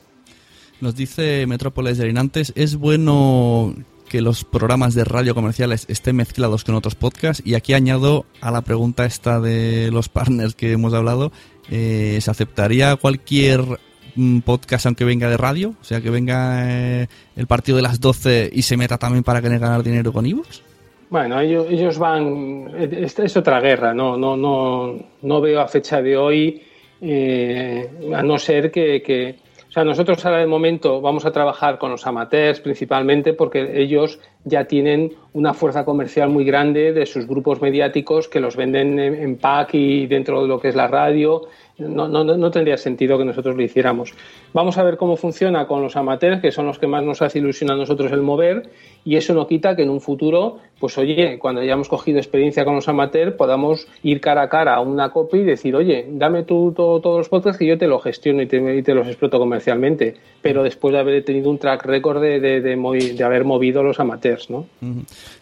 Nos 0.81 0.95
dice 0.95 1.47
Metrópolis 1.47 1.97
de 1.97 2.07
Linantes, 2.07 2.53
es 2.55 2.77
bueno 2.77 3.75
que 4.09 4.21
los 4.21 4.45
programas 4.45 4.95
de 4.95 5.05
radio 5.05 5.35
comerciales 5.35 5.87
estén 5.89 6.17
mezclados 6.17 6.65
con 6.65 6.75
otros 6.75 6.95
podcasts 6.95 7.43
y 7.45 7.55
aquí 7.55 7.73
añado 7.75 8.27
a 8.41 8.51
la 8.51 8.63
pregunta 8.63 9.05
esta 9.05 9.41
de 9.41 9.91
los 9.91 10.09
partners 10.09 10.55
que 10.55 10.73
hemos 10.73 10.95
hablado, 10.95 11.33
eh, 11.71 12.19
¿se 12.21 12.31
aceptaría 12.31 12.97
cualquier 12.97 13.81
mm, 14.17 14.41
podcast 14.41 14.87
aunque 14.87 15.05
venga 15.05 15.31
de 15.31 15.37
radio? 15.37 15.75
O 15.81 15.85
sea, 15.85 16.01
que 16.01 16.11
venga 16.11 16.65
eh, 16.69 17.07
el 17.37 17.47
partido 17.47 17.77
de 17.77 17.83
las 17.83 18.01
12 18.01 18.51
y 18.53 18.63
se 18.63 18.77
meta 18.77 18.99
también 18.99 19.23
para 19.23 19.41
querer 19.41 19.59
ganar 19.61 19.83
dinero 19.83 20.13
con 20.13 20.27
Evox. 20.27 20.63
Bueno, 21.09 21.39
ellos, 21.41 21.67
ellos 21.71 21.99
van. 21.99 22.69
Es, 22.77 23.17
es 23.19 23.37
otra 23.37 23.61
guerra, 23.61 23.95
no, 23.95 24.17
no, 24.17 24.37
no, 24.37 24.95
no 25.23 25.41
veo 25.41 25.61
a 25.61 25.69
fecha 25.69 26.03
de 26.03 26.17
hoy, 26.17 26.61
eh, 27.01 27.89
a 28.15 28.23
no 28.23 28.39
ser 28.39 28.71
que, 28.73 29.03
que- 29.03 29.37
O 29.69 29.73
sea, 29.73 29.85
nosotros 29.85 30.25
ahora 30.25 30.39
de 30.39 30.47
momento 30.47 31.01
vamos 31.01 31.25
a 31.25 31.31
trabajar 31.31 31.79
con 31.79 31.91
los 31.91 32.07
amateurs 32.07 32.61
principalmente 32.61 33.35
porque 33.35 33.81
ellos 33.83 34.19
ya 34.47 34.65
tienen 34.65 35.13
una 35.35 35.53
fuerza 35.53 35.85
comercial 35.85 36.31
muy 36.31 36.45
grande 36.45 36.93
de 36.95 37.05
sus 37.05 37.27
grupos 37.27 37.61
mediáticos 37.61 38.27
que 38.29 38.41
los 38.41 38.57
venden 38.57 38.99
en, 38.99 39.37
pack 39.37 39.75
y 39.75 40.07
dentro 40.07 40.41
de 40.41 40.49
lo 40.49 40.59
que 40.61 40.69
es 40.69 40.75
la 40.77 40.87
radio. 40.87 41.43
No, 41.79 42.09
no, 42.09 42.25
no 42.25 42.51
tendría 42.51 42.79
sentido 42.79 43.19
que 43.19 43.25
nosotros 43.27 43.55
lo 43.55 43.63
hiciéramos. 43.63 44.15
Vamos 44.55 44.79
a 44.79 44.83
ver 44.83 44.97
cómo 44.97 45.17
funciona 45.19 45.67
con 45.67 45.83
los 45.83 45.95
amateurs, 45.97 46.41
que 46.41 46.51
son 46.51 46.65
los 46.65 46.79
que 46.79 46.87
más 46.87 47.05
nos 47.05 47.21
hace 47.21 47.39
ilusión 47.39 47.71
a 47.71 47.77
nosotros 47.77 48.11
el 48.13 48.23
mover, 48.23 48.71
y 49.05 49.17
eso 49.17 49.35
no 49.35 49.47
quita 49.47 49.77
que 49.77 49.83
en 49.83 49.91
un 49.91 50.01
futuro, 50.01 50.57
pues 50.81 50.97
oye, 50.97 51.39
cuando 51.39 51.61
hayamos 51.61 51.91
cogido 51.91 52.17
experiencia 52.19 52.65
con 52.65 52.77
los 52.77 52.89
amateurs, 52.89 53.35
podamos 53.35 53.87
ir 54.03 54.23
cara 54.23 54.41
a 54.43 54.49
cara 54.49 54.75
a 54.75 54.81
una 54.81 55.11
copia 55.11 55.41
y 55.43 55.45
decir, 55.45 55.77
oye, 55.77 56.07
dame 56.13 56.45
tú 56.45 56.73
todo- 56.75 57.01
todos 57.03 57.19
los 57.19 57.29
podcasts 57.29 57.59
que 57.59 57.67
yo 57.67 57.77
te 57.77 57.87
lo 57.89 57.99
gestiono 57.99 58.41
y 58.41 58.47
te, 58.47 58.77
y 58.79 58.83
te 58.83 58.95
los 58.95 59.07
exploto 59.07 59.39
comercialmente, 59.39 60.15
pero 60.41 60.63
después 60.63 60.95
de 60.95 61.01
haber 61.01 61.23
tenido 61.27 61.51
un 61.51 61.59
track 61.59 61.85
record 61.85 62.23
de, 62.23 62.41
de, 62.41 62.61
de 62.63 63.25
haber 63.25 63.45
movido 63.45 63.83
los 63.83 64.01
amateurs, 64.01 64.36
¿no? 64.49 64.67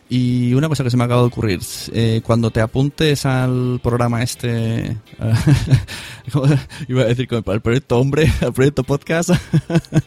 Y 0.08 0.54
una 0.54 0.68
cosa 0.68 0.84
que 0.84 0.90
se 0.90 0.96
me 0.96 1.04
acaba 1.04 1.22
de 1.22 1.26
ocurrir, 1.28 1.60
eh, 1.92 2.20
cuando 2.24 2.50
te 2.50 2.60
apuntes 2.60 3.26
al 3.26 3.80
programa 3.82 4.22
este, 4.22 4.96
¿cómo 6.32 6.46
iba 6.88 7.02
a 7.02 7.06
decir, 7.06 7.28
al 7.46 7.60
proyecto 7.60 7.98
hombre, 7.98 8.30
al 8.40 8.52
proyecto 8.52 8.84
podcast, 8.84 9.30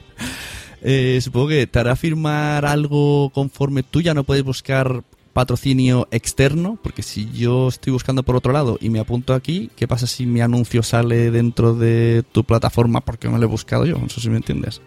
eh, 0.81 1.19
supongo 1.21 1.49
que 1.49 1.67
te 1.67 1.79
hará 1.79 1.95
firmar 1.95 2.65
algo 2.65 3.29
conforme 3.31 3.83
tú 3.83 4.01
ya 4.01 4.13
no 4.13 4.23
puedes 4.23 4.43
buscar 4.43 5.03
patrocinio 5.33 6.07
externo, 6.09 6.79
porque 6.81 7.03
si 7.03 7.29
yo 7.31 7.67
estoy 7.67 7.93
buscando 7.93 8.23
por 8.23 8.35
otro 8.35 8.51
lado 8.53 8.79
y 8.81 8.89
me 8.89 8.99
apunto 8.99 9.35
aquí, 9.35 9.69
¿qué 9.75 9.87
pasa 9.87 10.07
si 10.07 10.25
mi 10.25 10.41
anuncio 10.41 10.81
sale 10.81 11.29
dentro 11.29 11.75
de 11.75 12.23
tu 12.31 12.43
plataforma 12.43 13.01
porque 13.01 13.29
me 13.29 13.37
lo 13.37 13.43
he 13.43 13.47
buscado 13.47 13.85
yo? 13.85 13.99
No 13.99 14.09
sé 14.09 14.19
si 14.19 14.29
me 14.31 14.37
entiendes. 14.37 14.81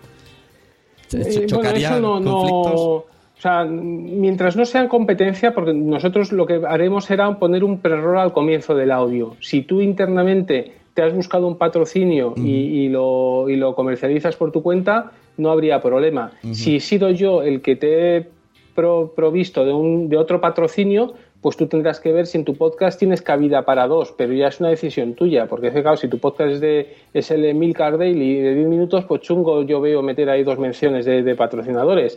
Eh, 1.12 1.18
bueno, 1.22 1.46
¿Chocaría 1.46 1.90
eso 1.90 2.00
no, 2.00 2.18
no- 2.18 2.32
conflictos? 2.32 3.02
O 3.40 3.42
sea, 3.42 3.64
mientras 3.64 4.54
no 4.54 4.66
sean 4.66 4.86
competencia, 4.86 5.54
porque 5.54 5.72
nosotros 5.72 6.30
lo 6.30 6.44
que 6.44 6.60
haremos 6.68 7.06
será 7.06 7.38
poner 7.38 7.64
un 7.64 7.78
preerror 7.78 8.18
al 8.18 8.34
comienzo 8.34 8.74
del 8.74 8.90
audio. 8.90 9.34
Si 9.40 9.62
tú 9.62 9.80
internamente 9.80 10.72
te 10.92 11.00
has 11.00 11.14
buscado 11.14 11.46
un 11.46 11.56
patrocinio 11.56 12.34
y, 12.36 12.50
y 12.50 12.88
lo, 12.90 13.48
y 13.48 13.56
lo 13.56 13.74
comercializas 13.74 14.36
por 14.36 14.52
tu 14.52 14.62
cuenta, 14.62 15.12
no 15.38 15.50
habría 15.50 15.80
problema. 15.80 16.32
Si 16.52 16.76
he 16.76 16.80
sido 16.80 17.08
yo 17.08 17.42
el 17.42 17.62
que 17.62 17.76
te 17.76 18.16
he 18.18 18.26
pro- 18.74 19.10
provisto 19.16 19.64
de, 19.64 19.72
un, 19.72 20.10
de 20.10 20.18
otro 20.18 20.38
patrocinio, 20.42 21.14
pues 21.40 21.56
tú 21.56 21.66
tendrás 21.66 22.00
que 22.00 22.12
ver 22.12 22.26
si 22.26 22.38
en 22.38 22.44
tu 22.44 22.54
podcast 22.54 22.98
tienes 22.98 23.22
cabida 23.22 23.64
para 23.64 23.86
dos, 23.86 24.12
pero 24.16 24.32
ya 24.32 24.48
es 24.48 24.60
una 24.60 24.68
decisión 24.68 25.14
tuya, 25.14 25.46
porque 25.46 25.70
claro, 25.70 25.96
si 25.96 26.08
tu 26.08 26.18
podcast 26.18 26.52
es, 26.52 26.60
de, 26.60 26.94
es 27.14 27.30
el 27.30 27.54
Milcar 27.54 27.96
Daily 27.96 28.40
de 28.40 28.54
10 28.54 28.68
minutos, 28.68 29.04
pues 29.06 29.22
chungo 29.22 29.62
yo 29.62 29.80
veo 29.80 30.02
meter 30.02 30.28
ahí 30.28 30.44
dos 30.44 30.58
menciones 30.58 31.06
de, 31.06 31.22
de 31.22 31.34
patrocinadores. 31.34 32.14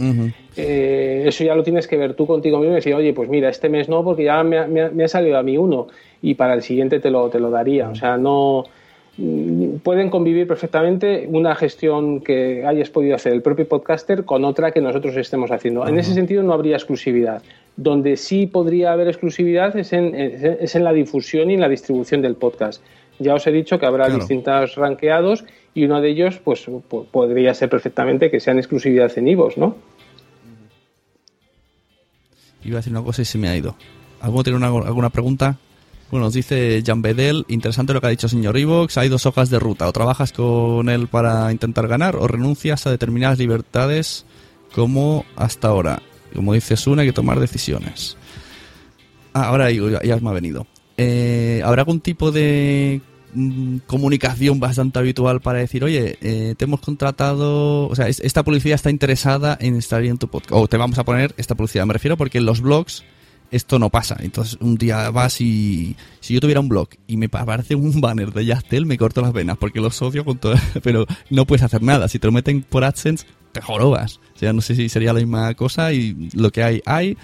Eh, 0.57 1.23
eso 1.25 1.43
ya 1.43 1.55
lo 1.55 1.63
tienes 1.63 1.87
que 1.87 1.97
ver 1.97 2.15
tú 2.15 2.27
contigo 2.27 2.59
mismo 2.59 2.73
y 2.73 2.75
decir, 2.75 2.95
oye, 2.95 3.13
pues 3.13 3.29
mira, 3.29 3.49
este 3.49 3.69
mes 3.69 3.87
no, 3.87 4.03
porque 4.03 4.25
ya 4.25 4.43
me 4.43 5.03
ha 5.03 5.07
salido 5.07 5.37
a 5.37 5.43
mí 5.43 5.57
uno 5.57 5.87
y 6.23 6.33
para 6.35 6.55
el 6.55 6.63
siguiente 6.63 6.99
te 6.99 7.11
lo, 7.11 7.29
te 7.29 7.39
lo 7.39 7.51
daría. 7.51 7.89
O 7.89 7.95
sea, 7.95 8.17
no 8.17 8.63
mm, 9.17 9.75
pueden 9.83 10.09
convivir 10.09 10.47
perfectamente 10.47 11.27
una 11.29 11.53
gestión 11.53 12.21
que 12.21 12.65
hayas 12.65 12.89
podido 12.89 13.15
hacer 13.15 13.33
el 13.33 13.41
propio 13.41 13.67
podcaster 13.67 14.23
con 14.23 14.45
otra 14.45 14.71
que 14.71 14.81
nosotros 14.81 15.15
estemos 15.17 15.51
haciendo. 15.51 15.85
En 15.85 15.99
ese 15.99 16.13
sentido 16.13 16.41
no 16.41 16.53
habría 16.53 16.77
exclusividad. 16.77 17.43
Donde 17.75 18.17
sí 18.17 18.45
podría 18.45 18.91
haber 18.93 19.07
exclusividad 19.07 19.75
es 19.77 19.93
en, 19.93 20.13
es 20.15 20.75
en 20.75 20.83
la 20.83 20.93
difusión 20.93 21.49
y 21.49 21.55
en 21.55 21.61
la 21.61 21.69
distribución 21.69 22.21
del 22.21 22.35
podcast. 22.35 22.83
Ya 23.19 23.33
os 23.35 23.45
he 23.47 23.51
dicho 23.51 23.79
que 23.79 23.85
habrá 23.85 24.05
Claro. 24.05 24.19
distintos 24.19 24.75
ranqueados 24.75 25.45
y 25.73 25.85
uno 25.85 26.01
de 26.01 26.09
ellos 26.09 26.39
pues 26.43 26.65
po- 26.87 27.05
podría 27.05 27.53
ser 27.53 27.69
perfectamente 27.69 28.29
que 28.29 28.39
sean 28.39 28.57
exclusividad 28.59 29.11
en 29.17 29.27
IVOS, 29.27 29.57
¿no? 29.57 29.75
Iba 32.63 32.75
a 32.77 32.79
decir 32.79 32.93
una 32.93 33.03
cosa 33.03 33.21
y 33.21 33.25
se 33.25 33.37
me 33.37 33.49
ha 33.49 33.55
ido. 33.57 33.75
¿Alguno 34.21 34.43
tiene 34.43 34.57
una- 34.57 34.67
alguna 34.67 35.09
pregunta? 35.09 35.57
Bueno, 36.11 36.25
nos 36.27 36.33
dice 36.33 36.81
Jan 36.85 37.01
Bedel, 37.01 37.43
interesante 37.47 37.93
lo 37.93 37.99
que 37.99 38.07
ha 38.07 38.11
dicho 38.11 38.29
señor 38.29 38.55
Ivox, 38.57 38.97
hay 38.99 39.09
dos 39.09 39.25
hojas 39.25 39.49
de 39.49 39.57
ruta, 39.59 39.87
o 39.87 39.91
trabajas 39.91 40.31
con 40.31 40.87
él 40.89 41.07
para 41.07 41.51
intentar 41.51 41.87
ganar 41.87 42.15
o 42.15 42.27
renuncias 42.27 42.85
a 42.85 42.91
determinadas 42.91 43.39
libertades 43.39 44.25
como 44.75 45.25
hasta 45.35 45.69
ahora. 45.69 46.01
Como 46.35 46.53
dice 46.53 46.75
Sune, 46.77 47.01
hay 47.03 47.07
que 47.09 47.13
tomar 47.13 47.39
decisiones. 47.39 48.17
Ah, 49.33 49.45
ahora 49.47 49.71
ya, 49.71 50.01
ya 50.03 50.17
me 50.17 50.29
ha 50.29 50.33
venido. 50.33 50.67
Eh, 50.97 51.61
¿Habrá 51.65 51.81
algún 51.81 51.99
tipo 52.01 52.31
de 52.31 53.01
mm, 53.33 53.77
comunicación 53.87 54.59
bastante 54.59 54.99
habitual 54.99 55.41
para 55.41 55.59
decir, 55.59 55.83
oye, 55.83 56.17
eh, 56.21 56.53
te 56.57 56.65
hemos 56.65 56.81
contratado, 56.81 57.87
o 57.87 57.95
sea, 57.95 58.07
es- 58.07 58.19
esta 58.19 58.43
publicidad 58.43 58.75
está 58.75 58.91
interesada 58.91 59.57
en 59.59 59.75
estar 59.75 60.03
en 60.03 60.17
tu 60.17 60.27
podcast, 60.27 60.53
o 60.53 60.67
te 60.67 60.77
vamos 60.77 60.99
a 60.99 61.03
poner 61.03 61.33
esta 61.37 61.55
publicidad? 61.55 61.85
Me 61.87 61.93
refiero 61.93 62.15
porque 62.17 62.37
en 62.37 62.45
los 62.45 62.61
blogs 62.61 63.03
esto 63.49 63.77
no 63.79 63.89
pasa. 63.89 64.17
Entonces, 64.19 64.57
un 64.61 64.75
día 64.77 65.09
vas 65.11 65.39
y. 65.41 65.95
Si 66.19 66.33
yo 66.35 66.39
tuviera 66.39 66.59
un 66.59 66.69
blog 66.69 66.89
y 67.07 67.17
me 67.17 67.27
aparece 67.31 67.75
un 67.75 68.01
banner 68.01 68.31
de 68.33 68.45
Yastel, 68.45 68.85
me 68.85 68.97
corto 68.97 69.21
las 69.21 69.33
venas 69.33 69.57
porque 69.57 69.79
los 69.81 69.99
odio 70.01 70.23
con 70.25 70.37
todo. 70.37 70.55
Pero 70.83 71.05
no 71.31 71.45
puedes 71.45 71.63
hacer 71.63 71.81
nada. 71.81 72.07
Si 72.07 72.17
te 72.19 72.27
lo 72.27 72.31
meten 72.33 72.61
por 72.63 72.83
AdSense, 72.83 73.25
te 73.53 73.61
jorobas. 73.61 74.19
O 74.35 74.39
sea, 74.39 74.51
no 74.51 74.61
sé 74.61 74.75
si 74.75 74.89
sería 74.89 75.13
la 75.13 75.19
misma 75.19 75.53
cosa 75.53 75.93
y 75.93 76.29
lo 76.33 76.51
que 76.51 76.63
hay, 76.63 76.81
hay. 76.85 77.17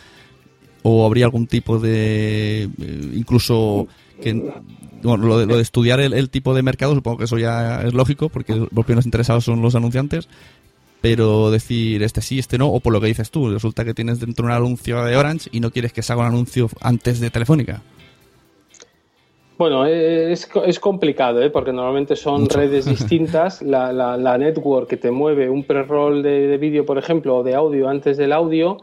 O 0.81 1.06
habría 1.06 1.26
algún 1.26 1.47
tipo 1.47 1.80
de. 1.80 2.64
eh, 2.64 3.11
incluso. 3.14 3.88
que 4.22 4.53
bueno, 5.01 5.27
lo 5.27 5.39
de, 5.39 5.45
lo 5.45 5.56
de 5.56 5.61
estudiar 5.61 5.99
el, 5.99 6.14
el 6.14 6.30
tipo 6.30 6.53
de 6.53 6.61
mercado, 6.61 6.93
supongo 6.93 7.18
que 7.18 7.23
eso 7.26 7.38
ya 7.38 7.81
es 7.81 7.93
lógico, 7.93 8.30
porque 8.30 8.56
los 8.56 8.85
primeros 8.85 9.06
interesados 9.06 9.45
son 9.45 9.61
los 9.61 9.76
anunciantes 9.76 10.27
pero 11.01 11.49
decir 11.49 12.03
este 12.03 12.22
sí, 12.22 12.39
este 12.39 12.57
no, 12.57 12.68
o 12.68 12.80
por 12.80 12.93
lo 12.93 12.99
que 12.99 13.07
dices 13.07 13.31
tú, 13.31 13.49
resulta 13.49 13.85
que 13.85 13.93
tienes 13.93 14.19
dentro 14.19 14.45
un 14.45 14.51
anuncio 14.51 15.03
de 15.03 15.15
Orange 15.15 15.49
y 15.53 15.60
no 15.60 15.72
quieres 15.72 15.93
que 15.93 16.01
salga 16.01 16.23
un 16.23 16.30
anuncio 16.30 16.69
antes 16.81 17.19
de 17.19 17.30
Telefónica. 17.30 17.81
Bueno, 19.60 19.86
eh, 19.86 20.31
es, 20.31 20.45
co- 20.48 20.64
es 20.64 20.80
complicado, 20.80 21.41
¿eh? 21.41 21.49
porque 21.49 21.73
normalmente 21.73 22.15
son 22.15 22.44
Mucho. 22.44 22.57
redes 22.57 22.86
distintas. 22.95 23.61
La, 23.61 23.91
la- 23.91 24.15
la 24.15 24.38
network 24.38 24.88
que 24.90 24.95
te 24.98 25.11
mueve 25.11 25.49
un 25.49 25.64
pre-roll 25.65 26.23
de, 26.23 26.48
de 26.48 26.57
vídeo, 26.57 26.86
por 26.86 26.98
ejemplo, 26.98 27.36
o 27.38 27.44
de 27.44 27.56
audio 27.56 27.90
antes 27.90 28.15
del 28.15 28.31
audio, 28.31 28.77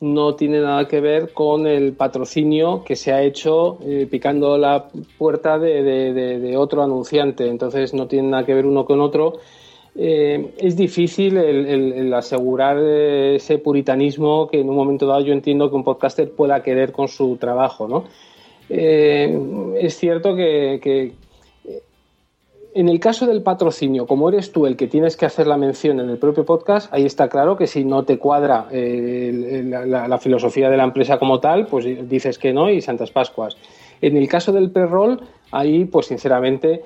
no 0.00 0.34
tiene 0.34 0.60
nada 0.60 0.88
que 0.88 1.00
ver 1.02 1.32
con 1.34 1.66
el 1.66 1.92
patrocinio 1.92 2.82
que 2.82 2.96
se 2.96 3.12
ha 3.12 3.22
hecho 3.22 3.76
eh, 3.84 4.08
picando 4.10 4.56
la 4.56 4.86
puerta 5.18 5.58
de, 5.58 5.82
de- 5.82 6.12
de- 6.14 6.38
de 6.40 6.56
otro 6.56 6.82
anunciante. 6.82 7.46
Entonces 7.46 7.92
no 7.92 8.06
tiene 8.06 8.28
nada 8.28 8.46
que 8.46 8.54
ver 8.54 8.64
uno 8.64 8.86
con 8.86 9.00
otro. 9.02 9.34
Eh, 9.94 10.54
es 10.56 10.74
difícil 10.76 11.36
el, 11.36 11.66
el- 11.66 11.92
el 11.92 12.14
asegurar 12.14 12.78
ese 12.78 13.58
puritanismo 13.58 14.48
que 14.48 14.60
en 14.60 14.70
un 14.70 14.76
momento 14.76 15.06
dado 15.06 15.20
yo 15.20 15.34
entiendo 15.34 15.68
que 15.68 15.76
un 15.76 15.84
podcaster 15.84 16.30
pueda 16.32 16.62
querer 16.62 16.90
con 16.90 17.06
su 17.08 17.36
trabajo, 17.36 17.86
¿no? 17.86 18.04
Eh, 18.74 19.76
es 19.80 19.98
cierto 19.98 20.34
que, 20.34 20.80
eh, 20.82 21.12
en 22.74 22.88
el 22.88 22.98
caso 22.98 23.26
del 23.26 23.42
patrocinio, 23.42 24.06
como 24.06 24.30
eres 24.30 24.50
tú 24.50 24.64
el 24.64 24.78
que 24.78 24.88
tienes 24.88 25.14
que 25.14 25.26
hacer 25.26 25.46
la 25.46 25.58
mención 25.58 26.00
en 26.00 26.08
el 26.08 26.16
propio 26.16 26.46
podcast, 26.46 26.92
ahí 26.92 27.04
está 27.04 27.28
claro 27.28 27.54
que 27.54 27.66
si 27.66 27.84
no 27.84 28.04
te 28.04 28.16
cuadra 28.16 28.68
eh, 28.72 29.62
la, 29.86 30.18
filosofía 30.18 30.70
de 30.70 30.78
la 30.78 30.84
empresa 30.84 31.18
como 31.18 31.38
tal, 31.38 31.66
pues 31.66 31.84
dices 32.08 32.38
que 32.38 32.54
no 32.54 32.70
y 32.70 32.80
Santas 32.80 33.10
Pascuas. 33.10 33.58
En 34.00 34.16
el 34.16 34.26
caso 34.26 34.52
del 34.52 34.70
pre-roll, 34.70 35.20
ahí, 35.50 35.84
pues 35.84 36.06
sinceramente, 36.06 36.82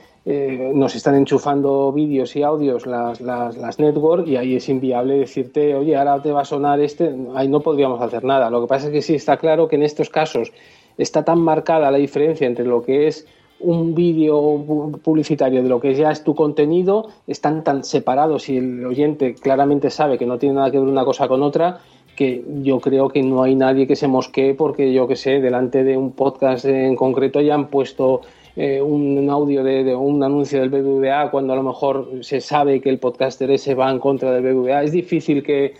nos 0.74 0.96
están 0.96 1.14
enchufando 1.14 1.92
vídeos 1.92 2.34
y 2.34 2.42
audios 2.42 2.84
las, 2.84 3.20
las, 3.20 3.56
las 3.56 3.78
network 3.78 4.26
y 4.26 4.36
ahí 4.36 4.56
es 4.56 4.68
inviable 4.68 5.18
decirte, 5.18 5.76
oye, 5.76 5.96
ahora 5.96 6.20
te 6.20 6.32
va 6.32 6.40
a 6.40 6.44
sonar 6.44 6.80
este, 6.80 7.14
ahí 7.36 7.46
no 7.46 7.60
podríamos 7.60 8.02
hacer 8.02 8.24
nada. 8.24 8.50
Lo 8.50 8.60
que 8.60 8.66
pasa 8.66 8.86
es 8.86 8.92
que 8.92 9.02
sí 9.02 9.14
está 9.14 9.36
claro 9.36 9.68
que 9.68 9.76
en 9.76 9.84
estos 9.84 10.10
casos 10.10 10.52
está 10.98 11.24
tan 11.24 11.40
marcada 11.40 11.90
la 11.90 11.98
diferencia 11.98 12.46
entre 12.46 12.64
lo 12.64 12.82
que 12.82 13.06
es 13.06 13.26
un 13.58 13.94
vídeo 13.94 14.38
pu- 14.66 14.98
publicitario 15.00 15.62
de 15.62 15.68
lo 15.68 15.80
que 15.80 15.94
ya 15.94 16.10
es 16.10 16.22
tu 16.22 16.34
contenido, 16.34 17.08
están 17.26 17.64
tan 17.64 17.84
separados 17.84 18.48
y 18.48 18.58
el 18.58 18.84
oyente 18.84 19.34
claramente 19.34 19.88
sabe 19.90 20.18
que 20.18 20.26
no 20.26 20.38
tiene 20.38 20.56
nada 20.56 20.70
que 20.70 20.78
ver 20.78 20.88
una 20.88 21.04
cosa 21.04 21.26
con 21.26 21.42
otra, 21.42 21.78
que 22.14 22.44
yo 22.62 22.80
creo 22.80 23.08
que 23.08 23.22
no 23.22 23.42
hay 23.42 23.54
nadie 23.54 23.86
que 23.86 23.96
se 23.96 24.08
mosquee 24.08 24.54
porque 24.54 24.92
yo 24.92 25.06
que 25.08 25.16
sé, 25.16 25.40
delante 25.40 25.84
de 25.84 25.96
un 25.96 26.12
podcast 26.12 26.64
en 26.66 26.96
concreto 26.96 27.40
ya 27.40 27.54
han 27.54 27.68
puesto 27.68 28.22
eh, 28.56 28.80
un 28.80 29.28
audio 29.28 29.62
de, 29.62 29.84
de 29.84 29.94
un 29.94 30.22
anuncio 30.22 30.60
del 30.60 30.70
BBVA 30.70 31.30
cuando 31.30 31.52
a 31.52 31.56
lo 31.56 31.62
mejor 31.62 32.10
se 32.22 32.40
sabe 32.40 32.80
que 32.80 32.88
el 32.88 32.98
podcaster 32.98 33.50
ese 33.50 33.74
va 33.74 33.90
en 33.90 33.98
contra 33.98 34.32
del 34.32 34.42
BBVA. 34.42 34.82
Es 34.82 34.92
difícil 34.92 35.42
que 35.42 35.74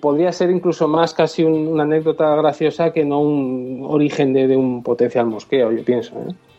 podría 0.00 0.32
ser 0.32 0.50
incluso 0.50 0.86
más 0.88 1.14
casi 1.14 1.42
un- 1.42 1.66
una 1.68 1.82
anécdota 1.84 2.34
graciosa 2.36 2.92
que 2.92 3.04
no 3.04 3.20
un 3.20 3.80
origen 3.88 4.32
de, 4.32 4.56
un 4.56 4.82
potencial 4.82 5.26
mosqueo, 5.26 5.72
yo 5.72 5.84
pienso. 5.84 6.14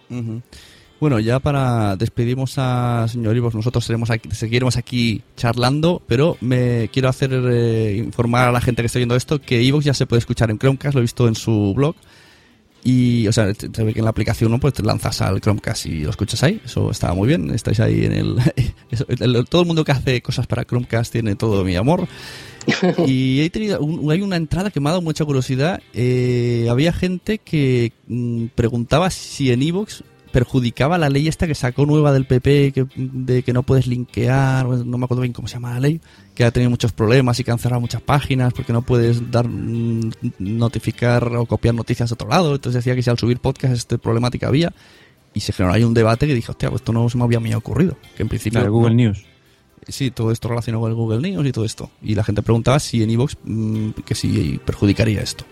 ¿eh? 0.10 0.42
Bueno, 1.00 1.20
ya 1.20 1.40
para 1.40 1.96
despedimos 1.98 2.54
a 2.58 3.06
señor 3.10 3.36
Ivos, 3.36 3.56
nosotros 3.56 3.84
seremos 3.84 4.10
seguiremos 4.32 4.78
aquí 4.78 5.22
charlando, 5.36 6.02
pero 6.08 6.38
me 6.40 6.90
quiero 6.94 7.10
hacer 7.10 7.32
eh, 7.34 7.96
informar 7.98 8.48
a 8.48 8.52
la 8.52 8.62
gente 8.62 8.82
que 8.82 8.86
está 8.86 9.00
viendo 9.00 9.16
esto 9.16 9.42
que 9.42 9.62
Ivox 9.62 9.84
ya 9.84 9.94
se 9.94 10.06
puede 10.06 10.20
escuchar 10.20 10.50
en 10.50 10.58
Chromecast, 10.58 10.94
lo 10.96 11.00
he 11.00 11.02
visto 11.02 11.28
en 11.28 11.36
su 11.36 11.74
blog. 11.76 11.96
Y, 12.84 13.28
o 13.28 13.32
sea, 13.32 13.54
te- 13.54 13.70
se 13.74 13.84
ve 13.84 13.94
que 13.94 14.00
en 14.00 14.06
la 14.06 14.12
aplicación 14.12 14.52
¿no? 14.52 14.60
pues 14.60 14.74
te 14.74 14.84
lanzas 14.84 15.22
al 15.22 15.40
Chromecast 15.40 15.86
y 15.86 16.02
lo 16.02 16.10
escuchas 16.10 16.44
ahí. 16.44 16.60
Eso 16.66 16.92
está 16.92 17.14
muy 17.14 17.28
bien. 17.30 17.50
Estáis 17.52 17.80
ahí 17.80 18.04
en 18.06 18.12
el, 18.12 18.36
eso- 18.92 19.06
el- 19.08 19.46
Todo 19.50 19.62
el 19.62 19.68
mundo 19.68 19.84
que 19.86 19.92
hace 19.94 20.22
cosas 20.22 20.48
para 20.48 20.66
Chromecast 20.66 21.12
tiene 21.12 21.36
todo 21.36 21.64
mi 21.64 21.76
amor. 21.76 22.08
Y 23.08 23.42
he 23.42 23.50
tenido 23.50 23.80
un- 23.82 24.10
hay 24.12 24.22
una 24.22 24.36
entrada 24.38 24.70
que 24.72 24.80
me 24.80 24.88
ha 24.90 24.92
dado 24.92 25.02
mucha 25.02 25.26
curiosidad. 25.26 25.82
Eh, 25.94 26.68
había 26.70 26.94
gente 26.94 27.38
que 27.40 27.92
mm, 28.08 28.46
preguntaba 28.56 29.10
si 29.10 29.52
en 29.52 29.62
Evox 29.62 30.04
perjudicaba 30.34 30.98
la 30.98 31.10
ley 31.10 31.28
esta 31.28 31.46
que 31.46 31.54
sacó 31.54 31.86
nueva 31.86 32.12
del 32.12 32.26
PP 32.26 32.72
que, 32.74 32.88
de 32.96 33.44
que 33.44 33.54
no 33.54 33.62
puedes 33.62 33.86
linkear, 33.86 34.66
no 34.66 34.98
me 34.98 35.06
acuerdo 35.06 35.22
bien 35.22 35.32
cómo 35.32 35.48
se 35.48 35.54
llama 35.54 35.76
la 35.76 35.80
ley, 35.80 36.02
que 36.34 36.44
ha 36.44 36.50
tenido 36.50 36.72
muchos 36.72 36.92
problemas 36.92 37.40
y 37.40 37.44
que 37.44 37.52
han 37.52 37.60
cerrado 37.60 37.80
muchas 37.80 38.02
páginas 38.02 38.52
porque 38.52 38.74
no 38.74 38.82
puedes 38.82 39.32
dar 39.32 39.48
mm, 39.48 40.12
notificar 40.40 41.24
o 41.36 41.46
copiar 41.46 41.76
noticias 41.76 42.10
de 42.10 42.14
otro 42.16 42.28
lado. 42.28 42.56
Entonces 42.56 42.84
decía 42.84 42.96
que 42.96 43.04
si 43.04 43.12
al 43.12 43.20
subir 43.20 43.38
podcast 43.38 43.76
este 43.76 44.00
problemática 44.00 44.48
había 44.48 44.74
y 45.36 45.40
se 45.40 45.54
generó 45.54 45.76
ahí 45.76 45.84
un 45.84 45.94
debate 45.94 46.26
que 46.26 46.34
dije, 46.34 46.52
hostia, 46.52 46.70
pues 46.70 46.82
esto 46.82 46.92
no 46.92 47.08
se 47.08 47.18
me 47.18 47.24
había 47.24 47.56
ocurrido. 47.56 47.96
Que 48.18 48.24
en 48.24 48.30
principio 48.30 48.60
Google 48.72 48.96
no. 48.96 48.96
News. 48.96 49.24
Sí, 49.88 50.10
todo 50.10 50.32
esto 50.32 50.48
relacionado 50.48 50.82
con 50.82 50.92
el 50.92 50.98
Google 50.98 51.30
News 51.30 51.46
y 51.46 51.52
todo 51.52 51.66
esto. 51.66 51.92
Y 52.02 52.16
la 52.16 52.24
gente 52.24 52.42
preguntaba 52.42 52.80
si 52.80 53.04
en 53.04 53.12
Evox 53.12 53.38
que 54.04 54.16
si 54.16 54.60
perjudicaría 54.66 55.22
esto. 55.22 55.46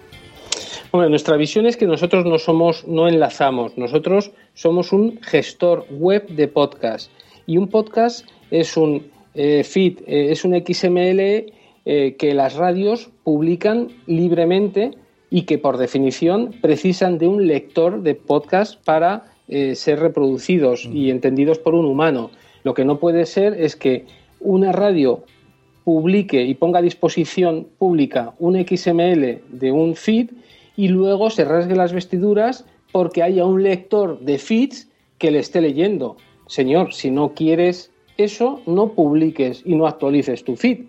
Hombre, 0.91 1.09
nuestra 1.09 1.37
visión 1.37 1.65
es 1.65 1.77
que 1.77 1.87
nosotros 1.87 2.25
no 2.25 2.37
somos, 2.37 2.85
no 2.85 3.07
enlazamos, 3.07 3.77
nosotros 3.77 4.31
somos 4.53 4.91
un 4.91 5.19
gestor 5.21 5.85
web 5.89 6.27
de 6.27 6.47
podcast. 6.47 7.09
Y 7.47 7.57
un 7.57 7.69
podcast 7.69 8.27
es 8.49 8.75
un 8.75 9.09
eh, 9.33 9.63
feed, 9.63 9.99
eh, 10.05 10.31
es 10.31 10.43
un 10.43 10.53
XML 10.53 11.53
eh, 11.85 12.15
que 12.17 12.33
las 12.33 12.55
radios 12.55 13.09
publican 13.23 13.87
libremente 14.05 14.91
y 15.29 15.43
que 15.43 15.57
por 15.57 15.77
definición 15.77 16.53
precisan 16.61 17.17
de 17.17 17.27
un 17.27 17.47
lector 17.47 18.01
de 18.01 18.15
podcast 18.15 18.83
para 18.83 19.25
ser 19.73 19.99
reproducidos 19.99 20.85
y 20.85 21.09
entendidos 21.09 21.59
por 21.59 21.75
un 21.75 21.85
humano. 21.85 22.31
Lo 22.63 22.73
que 22.73 22.85
no 22.85 22.99
puede 22.99 23.25
ser 23.25 23.53
es 23.59 23.75
que 23.75 24.05
una 24.39 24.71
radio 24.71 25.23
publique 25.83 26.43
y 26.43 26.53
ponga 26.53 26.79
a 26.79 26.83
disposición 26.83 27.67
pública 27.77 28.33
un 28.39 28.55
XML 28.55 29.41
de 29.49 29.71
un 29.71 29.95
feed 29.95 30.31
y 30.75 30.87
luego 30.87 31.29
se 31.29 31.45
rasgue 31.45 31.75
las 31.75 31.93
vestiduras 31.93 32.65
porque 32.91 33.23
haya 33.23 33.45
un 33.45 33.63
lector 33.63 34.19
de 34.19 34.37
feeds 34.37 34.89
que 35.17 35.31
le 35.31 35.39
esté 35.39 35.61
leyendo. 35.61 36.17
Señor, 36.47 36.93
si 36.93 37.11
no 37.11 37.33
quieres 37.33 37.91
eso, 38.17 38.61
no 38.65 38.93
publiques 38.93 39.63
y 39.65 39.75
no 39.75 39.87
actualices 39.87 40.43
tu 40.43 40.55
feed. 40.55 40.85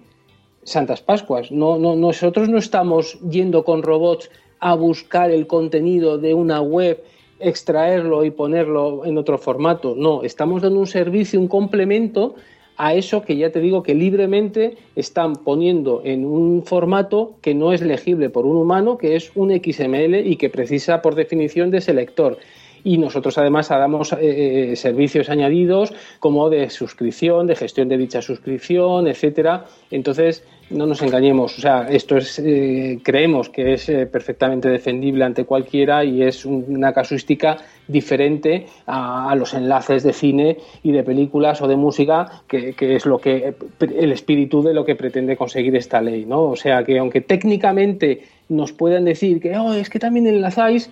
Santas 0.64 1.02
Pascuas, 1.02 1.50
no, 1.50 1.78
no, 1.78 1.96
nosotros 1.96 2.48
no 2.48 2.58
estamos 2.58 3.18
yendo 3.28 3.64
con 3.64 3.82
robots 3.82 4.30
a 4.60 4.74
buscar 4.74 5.30
el 5.30 5.46
contenido 5.46 6.18
de 6.18 6.34
una 6.34 6.60
web, 6.60 7.02
extraerlo 7.40 8.24
y 8.24 8.30
ponerlo 8.30 9.04
en 9.04 9.18
otro 9.18 9.38
formato. 9.38 9.94
No, 9.96 10.22
estamos 10.22 10.62
dando 10.62 10.78
un 10.78 10.86
servicio, 10.86 11.40
un 11.40 11.48
complemento 11.48 12.36
a 12.76 12.94
eso 12.94 13.22
que 13.22 13.36
ya 13.36 13.50
te 13.50 13.60
digo 13.60 13.82
que 13.82 13.94
libremente 13.94 14.76
están 14.96 15.36
poniendo 15.36 16.02
en 16.04 16.24
un 16.24 16.62
formato 16.64 17.34
que 17.40 17.54
no 17.54 17.72
es 17.72 17.82
legible 17.82 18.30
por 18.30 18.46
un 18.46 18.56
humano, 18.56 18.98
que 18.98 19.16
es 19.16 19.32
un 19.34 19.50
XML 19.50 20.26
y 20.26 20.36
que 20.36 20.50
precisa 20.50 21.02
por 21.02 21.14
definición 21.14 21.70
de 21.70 21.78
ese 21.78 21.94
lector 21.94 22.38
y 22.84 22.98
nosotros 22.98 23.38
además 23.38 23.68
damos 23.68 24.14
eh, 24.20 24.74
servicios 24.76 25.28
añadidos 25.30 25.92
como 26.18 26.50
de 26.50 26.70
suscripción, 26.70 27.46
de 27.46 27.56
gestión 27.56 27.88
de 27.88 27.96
dicha 27.98 28.22
suscripción, 28.22 29.06
etcétera. 29.06 29.64
Entonces, 29.90 30.44
no 30.70 30.86
nos 30.86 31.02
engañemos, 31.02 31.58
o 31.58 31.60
sea, 31.60 31.86
esto 31.90 32.16
es, 32.16 32.38
eh, 32.38 32.98
creemos 33.02 33.50
que 33.50 33.74
es 33.74 33.88
eh, 33.90 34.06
perfectamente 34.06 34.70
defendible 34.70 35.22
ante 35.24 35.44
cualquiera 35.44 36.02
y 36.02 36.22
es 36.22 36.46
un- 36.46 36.64
una 36.68 36.92
casuística 36.94 37.58
diferente 37.86 38.66
a, 38.86 39.30
a 39.30 39.34
los 39.34 39.52
enlaces 39.52 40.02
de 40.02 40.12
cine 40.14 40.56
y 40.82 40.92
de 40.92 41.02
películas 41.02 41.60
o 41.60 41.68
de 41.68 41.76
música, 41.76 42.42
que, 42.48 42.72
que 42.72 42.96
es 42.96 43.04
lo 43.04 43.18
que 43.18 43.54
el 43.80 44.12
espíritu 44.12 44.62
de 44.62 44.72
lo 44.72 44.84
que 44.86 44.94
pretende 44.96 45.36
conseguir 45.36 45.76
esta 45.76 46.00
ley, 46.00 46.24
¿no? 46.24 46.42
O 46.44 46.56
sea, 46.56 46.84
que 46.84 46.98
aunque 46.98 47.20
técnicamente 47.20 48.22
nos 48.48 48.72
puedan 48.72 49.04
decir 49.04 49.40
que 49.40 49.56
"Oh, 49.58 49.74
es 49.74 49.90
que 49.90 49.98
también 49.98 50.26
enlazáis, 50.26 50.90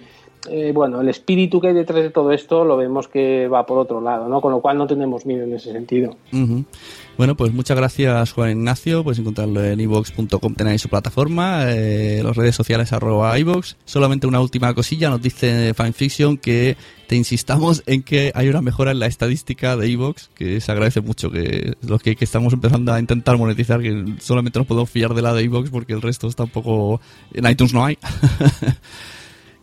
eh, 0.48 0.72
bueno, 0.74 1.00
el 1.00 1.08
espíritu 1.08 1.60
que 1.60 1.68
hay 1.68 1.74
detrás 1.74 2.02
de 2.02 2.10
todo 2.10 2.32
esto 2.32 2.64
lo 2.64 2.76
vemos 2.76 3.08
que 3.08 3.46
va 3.48 3.66
por 3.66 3.78
otro 3.78 4.00
lado, 4.00 4.28
¿no? 4.28 4.40
Con 4.40 4.52
lo 4.52 4.60
cual 4.60 4.78
no 4.78 4.86
tenemos 4.86 5.26
miedo 5.26 5.44
en 5.44 5.52
ese 5.52 5.72
sentido. 5.72 6.16
Bueno, 7.18 7.36
pues 7.36 7.52
muchas 7.52 7.76
gracias 7.76 8.32
Juan 8.32 8.52
Ignacio, 8.52 9.04
puedes 9.04 9.18
encontrarlo 9.18 9.62
en 9.62 9.78
ivox.com, 9.78 10.54
tenéis 10.54 10.80
su 10.80 10.88
plataforma, 10.88 11.64
eh, 11.66 12.22
las 12.24 12.34
redes 12.34 12.54
sociales 12.54 12.94
arroba 12.94 13.38
iVox. 13.38 13.76
Solamente 13.84 14.26
una 14.26 14.40
última 14.40 14.72
cosilla, 14.72 15.10
nos 15.10 15.20
dice 15.20 15.74
Fanfiction 15.74 16.38
que 16.38 16.78
te 17.06 17.16
insistamos 17.16 17.82
en 17.86 18.02
que 18.02 18.32
hay 18.34 18.48
una 18.48 18.62
mejora 18.62 18.92
en 18.92 19.00
la 19.00 19.06
estadística 19.06 19.76
de 19.76 19.88
iVox, 19.90 20.30
que 20.34 20.62
se 20.62 20.72
agradece 20.72 21.02
mucho, 21.02 21.30
que 21.30 21.74
los 21.82 22.00
que, 22.00 22.16
que 22.16 22.24
estamos 22.24 22.54
empezando 22.54 22.94
a 22.94 22.98
intentar 22.98 23.36
monetizar, 23.36 23.82
que 23.82 24.14
solamente 24.20 24.58
nos 24.58 24.66
podemos 24.66 24.88
fiar 24.88 25.12
de 25.12 25.20
la 25.20 25.34
de 25.34 25.42
iVox 25.42 25.68
porque 25.68 25.92
el 25.92 26.00
resto 26.00 26.28
está 26.28 26.44
un 26.44 26.50
poco... 26.50 27.02
En 27.34 27.46
iTunes 27.50 27.74
no 27.74 27.84
hay. 27.84 27.98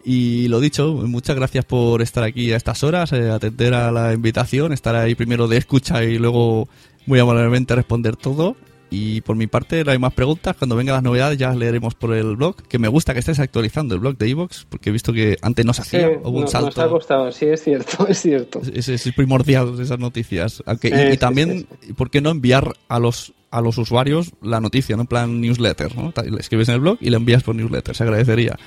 Y 0.09 0.47
lo 0.47 0.61
dicho, 0.61 0.93
muchas 0.93 1.35
gracias 1.35 1.65
por 1.65 2.01
estar 2.01 2.23
aquí 2.23 2.53
a 2.53 2.55
estas 2.55 2.81
horas, 2.83 3.11
eh, 3.11 3.29
atender 3.29 3.73
a 3.73 3.91
la 3.91 4.13
invitación, 4.13 4.71
estar 4.71 4.95
ahí 4.95 5.15
primero 5.15 5.49
de 5.49 5.57
escucha 5.57 6.01
y 6.05 6.17
luego 6.17 6.69
muy 7.05 7.19
amablemente 7.19 7.75
responder 7.75 8.15
todo. 8.15 8.55
Y 8.89 9.19
por 9.19 9.35
mi 9.35 9.47
parte, 9.47 9.83
no 9.83 9.91
hay 9.91 9.99
más 9.99 10.13
preguntas. 10.13 10.55
Cuando 10.55 10.77
vengan 10.77 10.93
las 10.95 11.03
novedades 11.03 11.37
ya 11.37 11.53
leeremos 11.53 11.93
por 11.93 12.13
el 12.13 12.37
blog. 12.37 12.55
Que 12.69 12.79
me 12.79 12.87
gusta 12.87 13.11
que 13.13 13.19
estés 13.19 13.37
actualizando 13.39 13.95
el 13.95 13.99
blog 13.99 14.17
de 14.17 14.29
Evox, 14.29 14.65
porque 14.69 14.91
he 14.91 14.93
visto 14.93 15.11
que 15.11 15.35
antes 15.41 15.65
no 15.65 15.73
se 15.73 15.81
hacía, 15.81 16.07
Sí, 16.07 16.13
hubo 16.23 16.29
un 16.37 16.41
nos- 16.45 16.53
Nos 16.53 16.55
ha 16.55 16.71
salto. 16.71 16.89
costado, 16.89 17.29
sí, 17.33 17.47
es 17.47 17.61
cierto, 17.61 18.07
es 18.07 18.17
cierto. 18.21 18.61
Es, 18.73 18.87
es 18.87 19.11
primordial 19.13 19.77
esas 19.81 19.99
noticias. 19.99 20.63
Aunque- 20.65 20.87
y- 20.87 20.91
Sí, 20.91 20.97
y, 21.09 21.11
sí, 21.11 21.17
también, 21.17 21.67
¿por 21.97 22.09
qué 22.09 22.21
no 22.21 22.29
enviar 22.29 22.71
a 22.87 22.99
los 22.99 23.33
a 23.49 23.61
los 23.61 23.77
usuarios 23.77 24.31
la 24.41 24.59
noticia, 24.61 24.95
¿no? 24.97 25.03
En 25.03 25.07
plan 25.07 25.39
newsletter, 25.41 25.95
¿no? 25.95 26.13
Le 26.29 26.39
escribes 26.39 26.67
en 26.69 26.75
el 26.75 26.81
blog 26.81 26.97
y 26.99 27.09
le 27.09 27.15
envías 27.17 27.43
por 27.43 27.55
newsletter, 27.55 27.95
se 27.95 28.03
agradecería. 28.03 28.57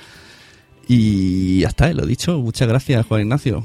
Y 0.93 1.61
ya 1.61 1.69
está, 1.69 1.93
lo 1.93 2.05
dicho. 2.05 2.37
Muchas 2.39 2.67
gracias, 2.67 3.05
Juan 3.05 3.21
Ignacio. 3.21 3.63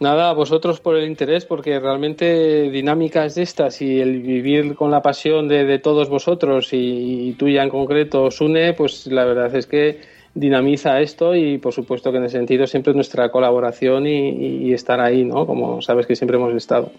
Nada, 0.00 0.28
a 0.28 0.32
vosotros 0.34 0.78
por 0.80 0.96
el 0.96 1.08
interés, 1.08 1.46
porque 1.46 1.80
realmente 1.80 2.68
dinámicas 2.70 3.34
de 3.36 3.42
estas 3.44 3.80
y 3.80 3.98
el 4.00 4.20
vivir 4.20 4.74
con 4.74 4.90
la 4.90 5.00
pasión 5.00 5.48
de, 5.48 5.64
de 5.64 5.78
todos 5.78 6.10
vosotros 6.10 6.72
y, 6.74 7.28
y 7.28 7.32
tuya 7.32 7.62
en 7.62 7.70
concreto, 7.70 8.30
Sune, 8.30 8.74
pues 8.74 9.06
la 9.06 9.24
verdad 9.24 9.54
es 9.56 9.66
que 9.66 10.00
dinamiza 10.34 11.00
esto 11.00 11.34
y 11.34 11.56
por 11.56 11.72
supuesto 11.72 12.10
que 12.12 12.18
en 12.18 12.24
ese 12.24 12.36
sentido 12.36 12.66
siempre 12.66 12.92
nuestra 12.92 13.30
colaboración 13.30 14.06
y, 14.06 14.28
y- 14.30 14.68
y 14.68 14.72
estar 14.74 15.00
ahí, 15.00 15.24
¿no? 15.24 15.46
Como 15.46 15.80
sabes 15.80 16.06
que 16.06 16.14
siempre 16.16 16.36
hemos 16.36 16.52
estado. 16.54 16.90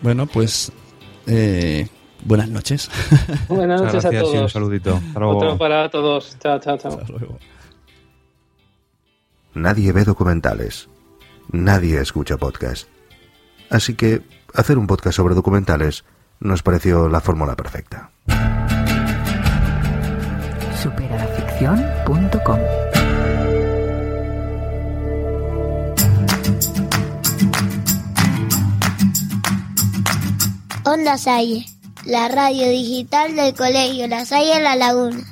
Bueno, 0.00 0.26
pues 0.26 0.72
eh, 1.28 1.86
buenas 2.24 2.48
noches. 2.48 2.90
Buenas 3.48 3.82
noches 3.82 4.04
a 4.04 4.08
gracias 4.10 4.22
y 4.24 4.26
un 4.26 4.32
todos. 4.40 4.52
saludito. 4.52 4.94
Hasta 4.96 5.20
luego. 5.20 5.36
Otro 5.36 5.58
para 5.58 5.88
todos. 5.90 6.36
Chao, 6.40 6.58
chao, 6.58 6.78
chao. 6.78 6.98
Nadie 9.54 9.92
ve 9.92 10.04
documentales. 10.04 10.88
Nadie 11.50 12.00
escucha 12.00 12.36
podcast. 12.38 12.88
Así 13.70 13.94
que 13.94 14.22
hacer 14.54 14.78
un 14.78 14.86
podcast 14.86 15.16
sobre 15.16 15.34
documentales 15.34 16.04
nos 16.40 16.62
pareció 16.62 17.08
la 17.08 17.20
fórmula 17.20 17.54
perfecta. 17.56 18.10
Superadaficción.com 20.82 22.58
Onda 30.84 31.16
Salle, 31.16 31.64
la 32.04 32.28
radio 32.28 32.68
digital 32.68 33.36
del 33.36 33.54
colegio 33.54 34.08
La 34.08 34.26
Salle 34.26 34.60
La 34.60 34.74
Laguna. 34.76 35.22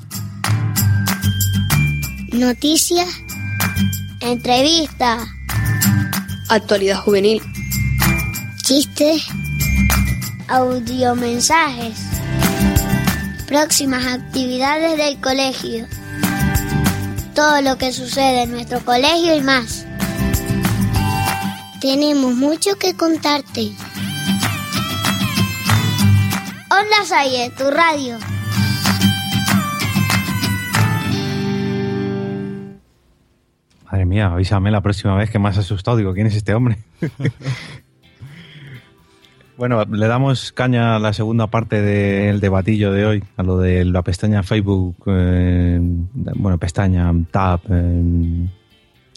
Noticias, 2.32 3.08
entrevistas, 4.20 5.26
actualidad 6.48 7.00
juvenil, 7.00 7.42
chistes, 8.62 9.24
audiomensajes, 10.48 11.98
próximas 13.46 14.06
actividades 14.06 14.98
del 14.98 15.18
colegio, 15.20 15.86
todo 17.34 17.62
lo 17.62 17.78
que 17.78 17.92
sucede 17.92 18.42
en 18.42 18.52
nuestro 18.52 18.84
colegio 18.84 19.34
y 19.34 19.40
más. 19.40 19.86
Tenemos 21.80 22.34
mucho 22.34 22.76
que 22.76 22.94
contarte. 22.94 23.72
Onda 26.70 27.06
Salle, 27.06 27.50
tu 27.56 27.70
radio. 27.70 28.18
Madre 33.90 34.06
mía, 34.06 34.26
avísame 34.26 34.70
la 34.70 34.82
próxima 34.82 35.16
vez 35.16 35.30
que 35.30 35.40
me 35.40 35.48
has 35.48 35.58
asustado. 35.58 35.96
Digo, 35.96 36.14
¿quién 36.14 36.28
es 36.28 36.36
este 36.36 36.54
hombre? 36.54 36.78
bueno, 39.56 39.84
le 39.84 40.06
damos 40.06 40.52
caña 40.52 40.94
a 40.94 40.98
la 41.00 41.12
segunda 41.12 41.48
parte 41.48 41.82
del 41.82 42.38
debatillo 42.38 42.92
de 42.92 43.04
hoy, 43.04 43.24
a 43.36 43.42
lo 43.42 43.58
de 43.58 43.84
la 43.84 44.02
pestaña 44.02 44.44
Facebook, 44.44 44.96
eh, 45.06 45.80
bueno, 46.36 46.56
pestaña, 46.58 47.12
tab, 47.32 47.60
eh, 47.68 48.48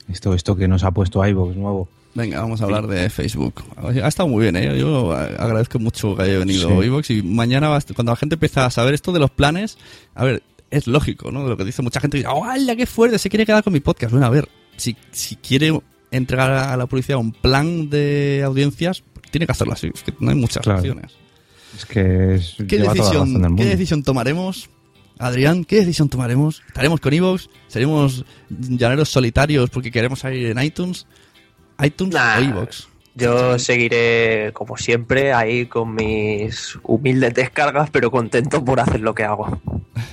esto, 0.10 0.34
esto 0.34 0.56
que 0.56 0.68
nos 0.68 0.84
ha 0.84 0.90
puesto 0.90 1.26
iVoox 1.26 1.56
nuevo. 1.56 1.88
Venga, 2.16 2.42
vamos 2.42 2.62
a 2.62 2.66
hablar 2.66 2.88
de 2.88 3.10
Facebook. 3.12 3.64
Ha 3.78 4.08
estado 4.08 4.30
muy 4.30 4.42
bien, 4.44 4.56
¿eh? 4.56 4.78
Yo 4.78 5.14
agradezco 5.14 5.78
mucho 5.78 6.16
que 6.16 6.24
haya 6.24 6.40
venido 6.40 6.70
Sí. 6.70 6.88
Evox 6.88 7.10
y 7.12 7.22
mañana, 7.22 7.80
cuando 7.96 8.12
la 8.12 8.16
gente 8.16 8.36
empieza 8.36 8.66
a 8.66 8.72
saber 8.72 8.96
esto 8.96 9.12
de 9.12 9.20
los 9.20 9.32
planes, 9.32 9.78
a 10.16 10.24
ver, 10.24 10.42
es 10.72 10.88
lógico, 10.88 11.32
¿no? 11.32 11.44
De 11.44 11.50
lo 11.50 11.58
que 11.58 11.64
dice 11.64 11.84
mucha 11.84 12.00
gente, 12.00 12.24
¡oh, 12.28 12.44
¡hala, 12.44 12.76
qué 12.76 12.88
fuerte! 12.88 13.20
Se 13.20 13.30
quiere 13.30 13.46
quedar 13.46 13.64
con 13.64 13.74
mi 13.74 13.80
podcast. 13.80 14.12
Bueno, 14.12 14.28
a 14.28 14.30
ver, 14.30 14.48
si, 14.78 14.96
si 15.12 15.36
quiere 15.38 15.80
entregar 16.12 16.52
a 16.52 16.78
la 16.78 16.86
publicidad 16.86 17.18
un 17.20 17.32
plan 17.32 17.90
de 17.90 18.42
audiencias, 18.46 19.04
tiene 19.32 19.46
que 19.46 19.52
hacerlo 19.52 19.74
así. 19.74 19.90
Es 19.94 20.04
que 20.04 20.14
no 20.20 20.30
hay 20.30 20.36
muchas 20.38 20.64
Claro. 20.64 20.80
opciones. 20.80 21.12
Es 21.76 21.86
que 21.86 22.36
es, 22.36 22.56
¿Qué 22.68 22.78
lleva 22.78 22.94
toda 22.94 23.14
la 23.14 23.20
razón 23.20 23.34
del 23.34 23.42
decisión, 23.42 23.56
¿Qué 23.58 23.66
decisión 23.66 24.04
tomaremos? 24.04 24.70
Adrián, 25.20 25.64
¿qué 25.66 25.78
decisión 25.78 26.10
tomaremos? 26.10 26.62
¿Estaremos 26.68 27.00
con 27.00 27.14
Evox? 27.14 27.50
¿Seremos 27.68 28.26
llaneros 28.50 29.10
solitarios 29.10 29.70
porque 29.70 29.90
queremos 29.92 30.20
salir 30.20 30.48
en 30.48 30.62
iTunes? 30.62 31.08
¿iTunes 31.84 32.14
Nah. 32.14 32.38
o 32.38 32.42
Evox? 32.42 32.88
Yo 33.16 33.60
seguiré, 33.60 34.52
como 34.54 34.78
siempre, 34.78 35.34
ahí 35.34 35.68
con 35.68 35.94
mis 35.94 36.78
humildes 36.84 37.34
descargas, 37.34 37.90
pero 37.92 38.10
contento 38.10 38.66
por 38.66 38.80
hacer 38.80 39.02
lo 39.02 39.14
que 39.14 39.24
hago. 39.24 39.62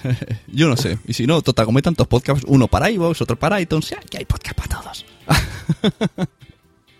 Yo 0.48 0.68
no 0.68 0.76
sé. 0.76 0.98
Y 1.06 1.14
si 1.14 1.26
no, 1.26 1.40
total, 1.40 1.66
como 1.66 1.78
hay 1.78 1.82
tantos 1.82 2.06
podcasts, 2.06 2.44
uno 2.46 2.68
para 2.68 2.90
iVoox, 2.90 3.22
otro 3.22 3.36
para 3.36 3.60
iTunes, 3.60 3.88
ya 3.88 4.00
que 4.00 4.18
hay 4.18 4.24
podcast 4.24 4.56
para 4.56 4.80
todos. 4.80 5.06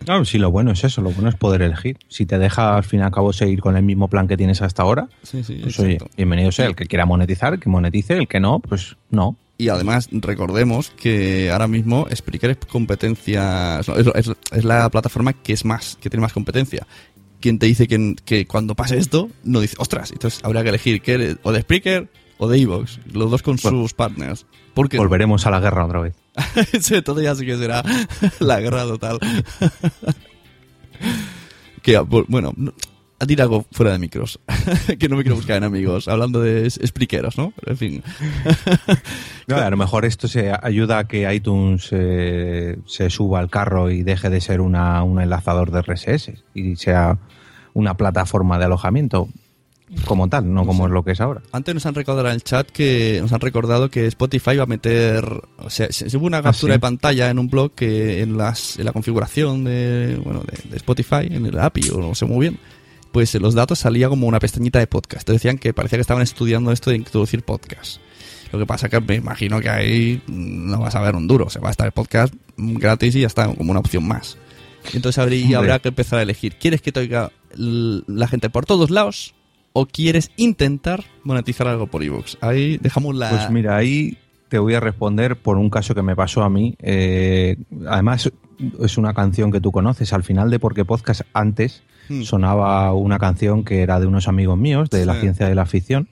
Claro, 0.05 0.25
sí, 0.25 0.39
lo 0.39 0.51
bueno 0.51 0.73
es 0.73 0.83
eso, 0.83 1.03
lo 1.03 1.11
bueno 1.11 1.29
es 1.29 1.35
poder 1.35 1.61
elegir. 1.61 1.99
Si 2.09 2.25
te 2.25 2.39
deja 2.39 2.77
al 2.77 2.85
fin 2.85 3.01
y 3.01 3.03
al 3.03 3.11
cabo 3.11 3.35
seguir 3.35 3.61
con 3.61 3.77
el 3.77 3.83
mismo 3.83 4.09
plan 4.09 4.27
que 4.27 4.37
tienes 4.37 4.63
hasta 4.63 4.83
ahora, 4.83 5.09
Sí, 5.23 5.45
sí, 5.45 5.61
pues 5.63 5.79
oye, 5.79 5.99
bienvenido 6.17 6.51
sea 6.53 6.67
el 6.67 6.75
que 6.75 6.87
quiera 6.87 7.05
monetizar, 7.05 7.59
que 7.59 7.69
monetice, 7.69 8.17
el 8.17 8.27
que 8.27 8.41
no, 8.41 8.61
pues 8.61 8.97
no. 9.11 9.37
Y 9.61 9.69
además, 9.69 10.09
recordemos 10.11 10.91
que 10.91 11.51
ahora 11.51 11.69
mismo 11.69 12.07
Spreaker 12.15 12.51
es 12.51 12.57
competencia. 12.67 13.81
Es, 13.81 13.89
es- 14.15 14.33
es 14.53 14.65
la 14.65 14.89
plataforma 14.89 15.33
que 15.35 15.53
es 15.53 15.65
más, 15.65 15.99
que 16.01 16.09
tiene 16.09 16.23
más 16.23 16.33
competencia. 16.33 16.87
Quien 17.41 17.59
te 17.59 17.67
dice 17.67 17.87
que, 17.87 18.17
que 18.25 18.47
cuando 18.47 18.75
pase 18.75 18.97
esto, 18.99 19.29
no 19.45 19.61
dice, 19.61 19.77
ostras, 19.79 20.13
entonces 20.13 20.41
habría 20.45 20.63
que 20.63 20.71
elegir 20.71 21.03
que 21.03 21.13
eres 21.13 21.37
o 21.43 21.53
de 21.53 21.61
Spreaker 21.63 22.11
o 22.39 22.49
de 22.49 22.59
Evox, 22.59 23.01
los 23.13 23.31
dos 23.31 23.43
con 23.43 23.59
sus 23.59 23.93
partners. 23.93 24.47
Porque 24.73 24.97
Volveremos 24.97 25.47
a 25.47 25.51
la 25.51 25.61
guerra 25.61 25.85
otra 25.85 26.01
vez. 26.01 26.15
Entonces 26.91 27.25
ya 27.25 27.35
sí 27.35 27.45
que 27.45 27.59
será 27.59 27.83
la 28.41 28.61
guerra 28.61 28.85
total. 28.85 29.19
que, 31.83 31.99
bu- 32.01 32.25
bueno, 32.29 32.53
no- 32.57 32.73
a 33.21 33.27
decir 33.27 33.43
algo 33.43 33.67
fuera 33.71 33.93
de 33.93 33.99
micros, 33.99 34.41
que 34.99 35.09
no 35.09 35.17
me 35.17 35.23
quiero 35.23 35.37
buscar 35.37 35.59
en 35.59 35.65
amigos, 35.65 36.09
hablando 36.09 36.41
de 36.41 36.67
expliqueros, 36.67 37.37
¿no? 37.37 37.53
En 37.67 37.77
fin. 37.77 38.03
No, 39.47 39.57
a 39.57 39.69
lo 39.69 39.77
mejor 39.77 40.05
esto 40.05 40.29
se 40.29 40.53
ayuda 40.63 40.99
a 40.99 41.09
que 41.09 41.33
iTunes 41.35 41.89
eh, 41.91 42.79
se 42.87 43.11
suba 43.11 43.41
al 43.41 43.51
carro 43.51 43.91
y 43.91 44.05
deje 44.05 44.31
de 44.31 44.41
ser 44.41 44.61
una, 44.61 45.03
un 45.03 45.21
enlazador 45.21 45.73
de 45.73 45.83
RSS 45.83 46.31
y 46.55 46.77
sea 46.77 47.19
una 47.75 47.97
plataforma 47.97 48.61
de 48.61 48.67
alojamiento 48.67 49.29
como 50.05 50.29
tal, 50.29 50.55
no 50.55 50.65
como 50.67 50.87
es 50.87 50.93
lo 50.93 51.03
que 51.03 51.13
es 51.13 51.21
ahora. 51.21 51.43
Antes 51.51 51.75
nos 51.75 51.85
han 51.85 51.97
recordado 51.97 52.29
en 52.29 52.35
el 52.35 52.45
chat 52.45 52.71
que 52.71 53.19
nos 53.21 53.33
han 53.33 53.41
recordado 53.41 53.91
que 53.91 54.07
Spotify 54.07 54.57
va 54.57 54.63
a 54.63 54.67
meter, 54.67 55.25
o 55.59 55.69
sea, 55.69 55.91
se 55.91 56.09
se 56.09 56.17
hubo 56.17 56.27
una 56.27 56.43
captura 56.43 56.75
sí? 56.75 56.77
de 56.77 56.79
pantalla 56.79 57.29
en 57.29 57.41
un 57.41 57.49
blog 57.49 57.73
que 57.73 58.23
en 58.23 58.39
las 58.39 58.79
en 58.79 58.85
la 58.85 58.93
configuración 58.93 59.65
de 59.65 60.21
bueno 60.23 60.45
de, 60.45 60.71
de 60.71 60.77
Spotify 60.77 61.27
en 61.29 61.45
el 61.45 61.59
API 61.59 61.91
o 61.91 61.99
no 61.99 62.15
sé 62.15 62.25
muy 62.25 62.49
bien, 62.49 62.61
pues 63.13 63.35
en 63.35 63.43
los 63.43 63.55
datos 63.55 63.79
salía 63.79 64.09
como 64.09 64.27
una 64.27 64.39
pestañita 64.39 64.79
de 64.79 64.87
podcast. 64.87 65.27
Te 65.27 65.33
decían 65.33 65.59
que 65.59 65.73
parecía 65.73 65.99
que 65.99 66.03
estaban 66.03 66.23
estudiando 66.23 66.73
esto 66.73 66.91
de 66.91 66.97
introducir 66.97 67.43
podcast. 67.43 68.01
Lo 68.53 68.59
que 68.59 68.67
pasa 68.67 68.89
que 68.89 69.01
me 69.01 69.17
imagino 69.17 69.61
que 69.61 69.71
ahí 69.71 70.23
no 70.27 70.81
vas 70.81 70.95
a 70.95 71.01
ver 71.01 71.15
un 71.15 71.29
duro, 71.29 71.47
o 71.47 71.51
sea, 71.51 71.63
va 71.63 71.69
a 71.69 71.71
estar 71.71 71.87
el 71.87 71.93
podcast 71.93 72.35
gratis 72.57 73.15
y 73.15 73.21
ya 73.21 73.27
está 73.27 73.47
como 73.55 73.71
una 73.71 73.81
opción 73.81 74.07
más. 74.07 74.37
Entonces 74.93 75.19
habría, 75.19 75.59
habrá 75.59 75.79
que 75.79 75.89
empezar 75.89 76.19
a 76.19 76.23
elegir. 76.23 76.57
¿Quieres 76.57 76.83
que 76.83 76.91
te 76.91 77.01
oiga 77.01 77.31
la 77.55 78.29
gente 78.29 78.51
por 78.51 78.67
todos 78.67 78.91
lados 78.91 79.35
o 79.73 79.87
quieres 79.87 80.31
intentar 80.37 81.05
monetizar 81.23 81.69
algo 81.69 81.87
por 81.87 82.03
iVoox? 82.03 82.37
Ahí 82.41 82.79
dejamos 82.79 83.15
la... 83.15 83.31
Pues 83.31 83.51
mira, 83.51 83.77
ahí 83.77 84.19
te 84.49 84.59
voy 84.59 84.75
a 84.75 84.81
responder 84.81 85.37
por 85.37 85.59
un 85.59 85.71
caso 85.71 85.95
que 85.95 86.03
me 86.03 86.17
pasó 86.17 86.43
a 86.43 86.51
mí. 86.51 86.75
Eh, 86.81 87.57
además, 87.89 88.33
es 88.81 88.99
una 88.99 89.15
canción 89.15 89.53
que 89.53 89.61
tú 89.61 89.71
conoces. 89.71 90.13
Al 90.13 90.25
final 90.25 90.51
de 90.51 90.59
Porque 90.59 90.85
Podcast, 90.85 91.23
antes 91.35 91.83
Hmm. 92.09 92.23
sonaba 92.23 92.93
una 92.93 93.19
canción 93.19 93.65
que 93.65 93.83
era 93.83 94.01
de 94.01 94.07
unos 94.07 94.29
amigos 94.29 94.59
míos, 94.59 94.91
de 94.91 95.07
la 95.07 95.15
ciencia 95.21 95.49
de 95.49 95.55
la 95.55 95.67
ficción. 95.67 96.09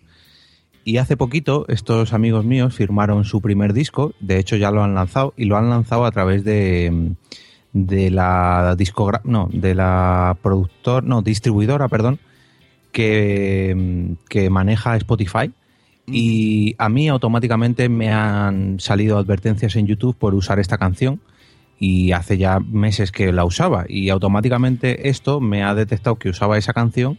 Y 0.84 0.96
hace 0.96 1.16
poquito, 1.16 1.66
estos 1.68 2.12
amigos 2.12 2.44
míos 2.44 2.74
firmaron 2.74 3.24
su 3.24 3.42
primer 3.42 3.72
disco. 3.72 4.14
De 4.20 4.38
hecho, 4.38 4.56
ya 4.56 4.70
lo 4.70 4.82
han 4.82 4.94
lanzado 4.94 5.34
y 5.36 5.44
lo 5.44 5.56
han 5.56 5.68
lanzado 5.68 6.06
a 6.06 6.10
través 6.10 6.44
de, 6.44 7.14
de 7.72 8.10
la 8.10 8.74
discogra 8.76 9.20
no, 9.24 9.48
de 9.52 9.74
la 9.74 10.38
productor, 10.42 11.04
no, 11.04 11.20
distribuidora, 11.20 11.88
perdón, 11.88 12.18
que, 12.92 14.16
que 14.28 14.50
maneja 14.50 14.96
Spotify. 14.96 15.52
Y 16.06 16.74
a 16.78 16.88
mí 16.88 17.08
automáticamente 17.08 17.90
me 17.90 18.10
han 18.10 18.80
salido 18.80 19.18
advertencias 19.18 19.76
en 19.76 19.86
YouTube 19.86 20.16
por 20.16 20.34
usar 20.34 20.58
esta 20.58 20.78
canción 20.78 21.20
y 21.78 22.12
hace 22.12 22.38
ya 22.38 22.60
meses 22.60 23.12
que 23.12 23.32
la 23.32 23.44
usaba 23.44 23.84
y 23.88 24.10
automáticamente 24.10 25.08
esto 25.08 25.40
me 25.40 25.62
ha 25.62 25.74
detectado 25.74 26.16
que 26.16 26.28
usaba 26.28 26.58
esa 26.58 26.72
canción 26.72 27.18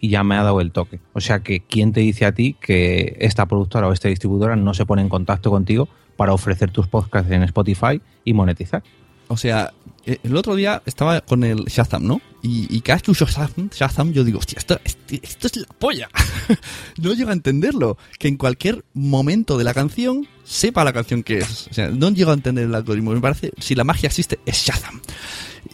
y 0.00 0.10
ya 0.10 0.22
me 0.22 0.36
ha 0.36 0.42
dado 0.42 0.60
el 0.60 0.72
toque. 0.72 1.00
O 1.14 1.20
sea 1.20 1.40
que 1.40 1.60
¿quién 1.60 1.92
te 1.92 2.00
dice 2.00 2.26
a 2.26 2.32
ti 2.32 2.56
que 2.60 3.16
esta 3.20 3.46
productora 3.46 3.88
o 3.88 3.92
esta 3.92 4.08
distribuidora 4.08 4.56
no 4.56 4.74
se 4.74 4.84
pone 4.84 5.02
en 5.02 5.08
contacto 5.08 5.50
contigo 5.50 5.88
para 6.16 6.34
ofrecer 6.34 6.70
tus 6.70 6.86
podcasts 6.86 7.30
en 7.30 7.42
Spotify 7.44 8.00
y 8.24 8.34
monetizar? 8.34 8.82
O 9.28 9.36
sea, 9.36 9.72
eh, 10.04 10.18
el 10.22 10.36
otro 10.36 10.54
día 10.54 10.82
estaba 10.84 11.20
con 11.22 11.44
el 11.44 11.64
Shazam, 11.64 12.06
¿no? 12.06 12.20
Y, 12.46 12.66
y 12.76 12.80
cada 12.82 12.96
vez 12.96 13.02
que 13.04 13.10
uso 13.12 13.24
Shazam, 13.26 13.70
Shazam, 13.74 14.12
yo 14.12 14.22
digo, 14.22 14.38
hostia, 14.38 14.58
esto, 14.58 14.78
este- 14.84 15.18
esto 15.22 15.46
es 15.46 15.56
la 15.56 15.66
polla. 15.78 16.10
no 17.02 17.14
llego 17.14 17.30
a 17.30 17.32
entenderlo. 17.32 17.96
Que 18.18 18.28
en 18.28 18.36
cualquier 18.36 18.84
momento 18.92 19.56
de 19.56 19.64
la 19.64 19.72
canción 19.72 20.28
sepa 20.44 20.84
la 20.84 20.92
canción 20.92 21.22
que 21.22 21.38
es. 21.38 21.68
O 21.70 21.72
sea, 21.74 21.88
no 21.88 22.10
llego 22.10 22.32
a 22.32 22.34
entender 22.34 22.64
el 22.66 22.74
algoritmo. 22.74 23.12
Me 23.12 23.20
parece, 23.22 23.50
si 23.58 23.74
la 23.74 23.82
magia 23.84 24.08
existe, 24.08 24.38
es 24.44 24.58
Shazam. 24.62 25.00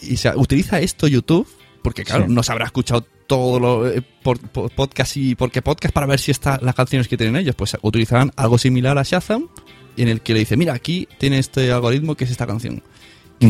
Y 0.01 0.15
o 0.15 0.17
sea, 0.17 0.37
utiliza 0.37 0.79
esto 0.81 1.09
YouTube, 1.09 1.49
porque 1.83 2.05
claro, 2.05 2.27
Sí. 2.29 2.33
no 2.33 2.43
se 2.45 2.53
habrá 2.53 2.67
escuchado 2.67 3.05
todo 3.27 3.59
lo 3.59 3.89
eh, 3.89 4.03
por, 4.23 4.39
por 4.39 4.71
podcast 4.73 5.17
y 5.17 5.35
porque 5.35 5.63
podcast 5.63 5.93
para 5.93 6.07
ver 6.07 6.21
si 6.21 6.31
está 6.31 6.59
las 6.63 6.77
canciones 6.77 7.09
que 7.09 7.17
tienen 7.17 7.35
ellos. 7.35 7.57
Pues 7.57 7.77
utilizarán 7.83 8.31
algo 8.37 8.59
similar 8.59 8.97
a 8.97 9.03
Shazam, 9.03 9.49
en 9.97 10.07
el 10.07 10.21
que 10.21 10.35
le 10.35 10.39
dice, 10.41 10.57
mira, 10.57 10.75
aquí 10.75 11.09
tiene 11.19 11.41
este 11.41 11.73
algoritmo 11.73 12.15
que 12.15 12.25
es 12.25 12.31
esta 12.31 12.47
canción. 12.47 12.81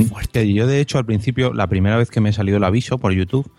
Fuerte. 0.08 0.44
Y 0.44 0.54
yo, 0.54 0.66
de 0.66 0.80
hecho, 0.80 0.98
al 0.98 1.04
principio, 1.06 1.52
la 1.52 1.66
primera 1.66 1.96
vez 1.96 2.10
que 2.10 2.20
me 2.20 2.32
salió 2.32 2.56
el 2.56 2.64
aviso 2.64 2.98
por 2.98 3.12
YouTube, 3.12 3.50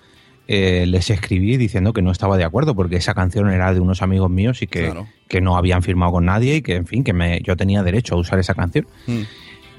eh, 0.47 0.85
les 0.87 1.09
escribí 1.09 1.57
diciendo 1.57 1.93
que 1.93 2.01
no 2.01 2.11
estaba 2.11 2.35
de 2.37 2.43
acuerdo 2.43 2.75
porque 2.75 2.97
esa 2.97 3.13
canción 3.13 3.49
era 3.49 3.73
de 3.73 3.79
unos 3.79 4.01
amigos 4.01 4.29
míos 4.29 4.61
y 4.61 4.67
que, 4.67 4.85
Claro. 4.85 5.07
que 5.27 5.39
no 5.39 5.55
habían 5.55 5.81
firmado 5.83 6.13
con 6.13 6.25
nadie 6.25 6.57
y 6.57 6.61
que, 6.61 6.75
en 6.75 6.87
fin, 6.87 7.03
que 7.03 7.13
me, 7.13 7.41
yo 7.41 7.55
tenía 7.55 7.83
derecho 7.83 8.15
a 8.15 8.17
usar 8.17 8.39
esa 8.39 8.53
canción. 8.53 8.87
Mm. 9.07 9.21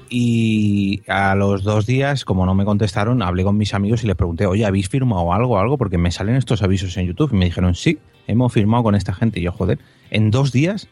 Y 0.09 1.01
a 1.07 1.33
los 1.33 1.63
dos 1.63 1.85
días, 1.85 2.23
como 2.23 2.45
no 2.45 2.53
me 2.53 2.65
contestaron, 2.65 3.23
hablé 3.23 3.43
con 3.43 3.57
mis 3.57 3.73
amigos 3.73 4.03
y 4.03 4.07
les 4.07 4.15
pregunté, 4.15 4.45
oye, 4.45 4.65
¿habéis 4.65 4.87
firmado 4.89 5.33
algo 5.33 5.57
algo? 5.59 5.77
Porque 5.77 5.97
me 5.97 6.11
salen 6.11 6.35
estos 6.35 6.61
avisos 6.61 6.95
en 6.97 7.07
YouTube. 7.07 7.31
Y 7.33 7.35
me 7.35 7.45
dijeron, 7.45 7.73
sí, 7.73 7.97
hemos 8.27 8.53
firmado 8.53 8.83
con 8.83 8.95
esta 8.95 9.13
gente. 9.13 9.39
Y 9.39 9.43
yo, 9.43 9.51
joder, 9.51 9.79
en 10.11 10.29
dos 10.29 10.51
días 10.51 10.87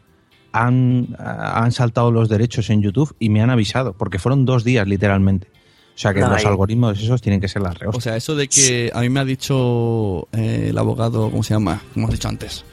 han, 0.53 1.15
han 1.19 1.71
saltado 1.71 2.11
los 2.11 2.29
derechos 2.29 2.69
en 2.71 2.81
YouTube 2.81 3.15
y 3.19 3.29
me 3.29 3.41
han 3.41 3.51
avisado, 3.51 3.93
porque 3.93 4.17
fueron 4.17 4.45
dos 4.45 4.63
días 4.63 4.87
literalmente. 4.87 5.47
O 6.01 6.03
sea 6.03 6.13
que 6.15 6.19
los 6.21 6.43
algoritmos 6.45 6.99
esos 6.99 7.21
tienen 7.21 7.39
que 7.39 7.47
ser 7.47 7.61
las 7.61 7.77
reos. 7.77 7.95
O 7.95 8.01
sea, 8.01 8.15
eso 8.17 8.35
de 8.35 8.47
que 8.47 8.89
a 8.91 9.01
mí 9.01 9.09
me 9.09 9.19
ha 9.19 9.25
dicho 9.25 10.27
eh, 10.31 10.67
el 10.69 10.77
abogado, 10.79 11.29
¿cómo 11.29 11.43
se 11.43 11.53
llama? 11.53 11.79
Como 11.93 12.07
has 12.07 12.13
dicho 12.13 12.27
antes. 12.27 12.65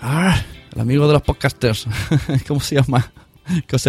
Ah, 0.00 0.40
el 0.72 0.80
amigo 0.80 1.06
de 1.06 1.14
los 1.14 1.22
podcasters. 1.22 1.86
¿Cómo 2.46 2.60
se 2.60 2.76
llama? 2.76 3.12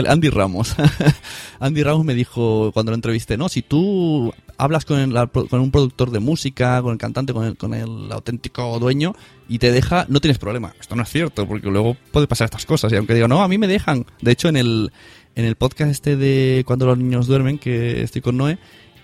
Andy 0.08 0.30
Ramos. 0.30 0.76
Andy 1.60 1.84
Ramos 1.84 2.06
me 2.06 2.16
dijo 2.16 2.72
cuando 2.74 2.92
lo 2.92 2.96
entrevisté, 2.96 3.38
no, 3.38 3.50
si 3.50 3.62
tú 3.62 4.34
hablas 4.58 4.84
con, 4.84 5.00
el- 5.00 5.30
con 5.30 5.60
un 5.60 5.70
productor 5.70 6.10
de 6.10 6.20
música, 6.20 6.82
con 6.82 6.94
el 6.94 6.98
cantante, 6.98 7.34
con 7.34 7.46
el, 7.46 7.56
con 7.56 7.74
el 7.76 8.12
auténtico 8.12 8.80
dueño 8.80 9.16
y 9.48 9.60
te 9.60 9.72
deja, 9.72 10.08
no 10.10 10.20
tienes 10.22 10.40
problema. 10.40 10.74
Esto 10.80 10.96
no 10.96 11.04
es 11.04 11.10
cierto, 11.10 11.48
porque 11.48 11.68
luego 11.70 11.96
puede 12.12 12.26
pasar 12.28 12.46
estas 12.46 12.66
cosas. 12.66 12.92
Y 12.92 12.96
aunque 12.96 13.14
digo, 13.14 13.28
no, 13.28 13.44
a 13.44 13.48
mí 13.48 13.60
me 13.60 13.68
dejan. 13.68 14.06
De 14.22 14.32
hecho, 14.32 14.50
en 14.50 14.58
el, 14.58 14.92
en 15.36 15.46
el 15.46 15.56
podcast 15.56 15.92
este 15.92 16.16
de 16.16 16.64
Cuando 16.66 16.86
los 16.86 16.98
niños 16.98 17.28
duermen, 17.28 17.58
que 17.58 18.04
estoy 18.04 18.22
con 18.22 18.38
Noé, 18.38 18.58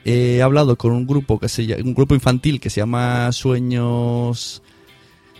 he 0.06 0.42
hablado 0.42 0.78
con 0.78 0.92
un 0.92 1.06
grupo 1.06 1.40
que 1.40 1.50
se 1.50 1.82
un 1.82 1.94
grupo 1.94 2.16
infantil 2.16 2.60
que 2.60 2.70
se 2.70 2.82
llama 2.82 3.32
Sueños 3.32 4.62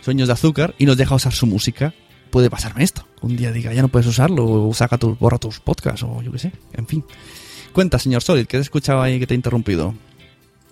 Sueños 0.02 0.28
de 0.28 0.34
Azúcar 0.34 0.76
y 0.78 0.86
nos 0.86 0.98
deja 0.98 1.16
usar 1.16 1.34
su 1.34 1.46
música. 1.46 1.94
Puede 2.30 2.50
pasarme 2.50 2.84
esto. 2.84 3.06
Un 3.22 3.36
día 3.36 3.52
diga, 3.52 3.74
ya 3.74 3.82
no 3.82 3.88
puedes 3.88 4.08
usarlo, 4.08 4.46
o 4.46 4.74
saca 4.74 4.98
tus, 4.98 5.18
borra 5.18 5.40
tus 5.40 5.60
podcasts, 5.60 6.04
o 6.04 6.22
yo 6.22 6.32
qué 6.32 6.40
sé. 6.40 6.52
En 6.74 6.86
fin. 6.86 7.04
Cuenta, 7.74 8.00
señor 8.00 8.22
Solid, 8.22 8.46
que 8.46 8.52
te 8.52 8.58
he 8.58 8.62
escuchado 8.62 9.02
ahí 9.02 9.20
que 9.20 9.28
te 9.28 9.34
he 9.34 9.36
interrumpido. 9.36 9.96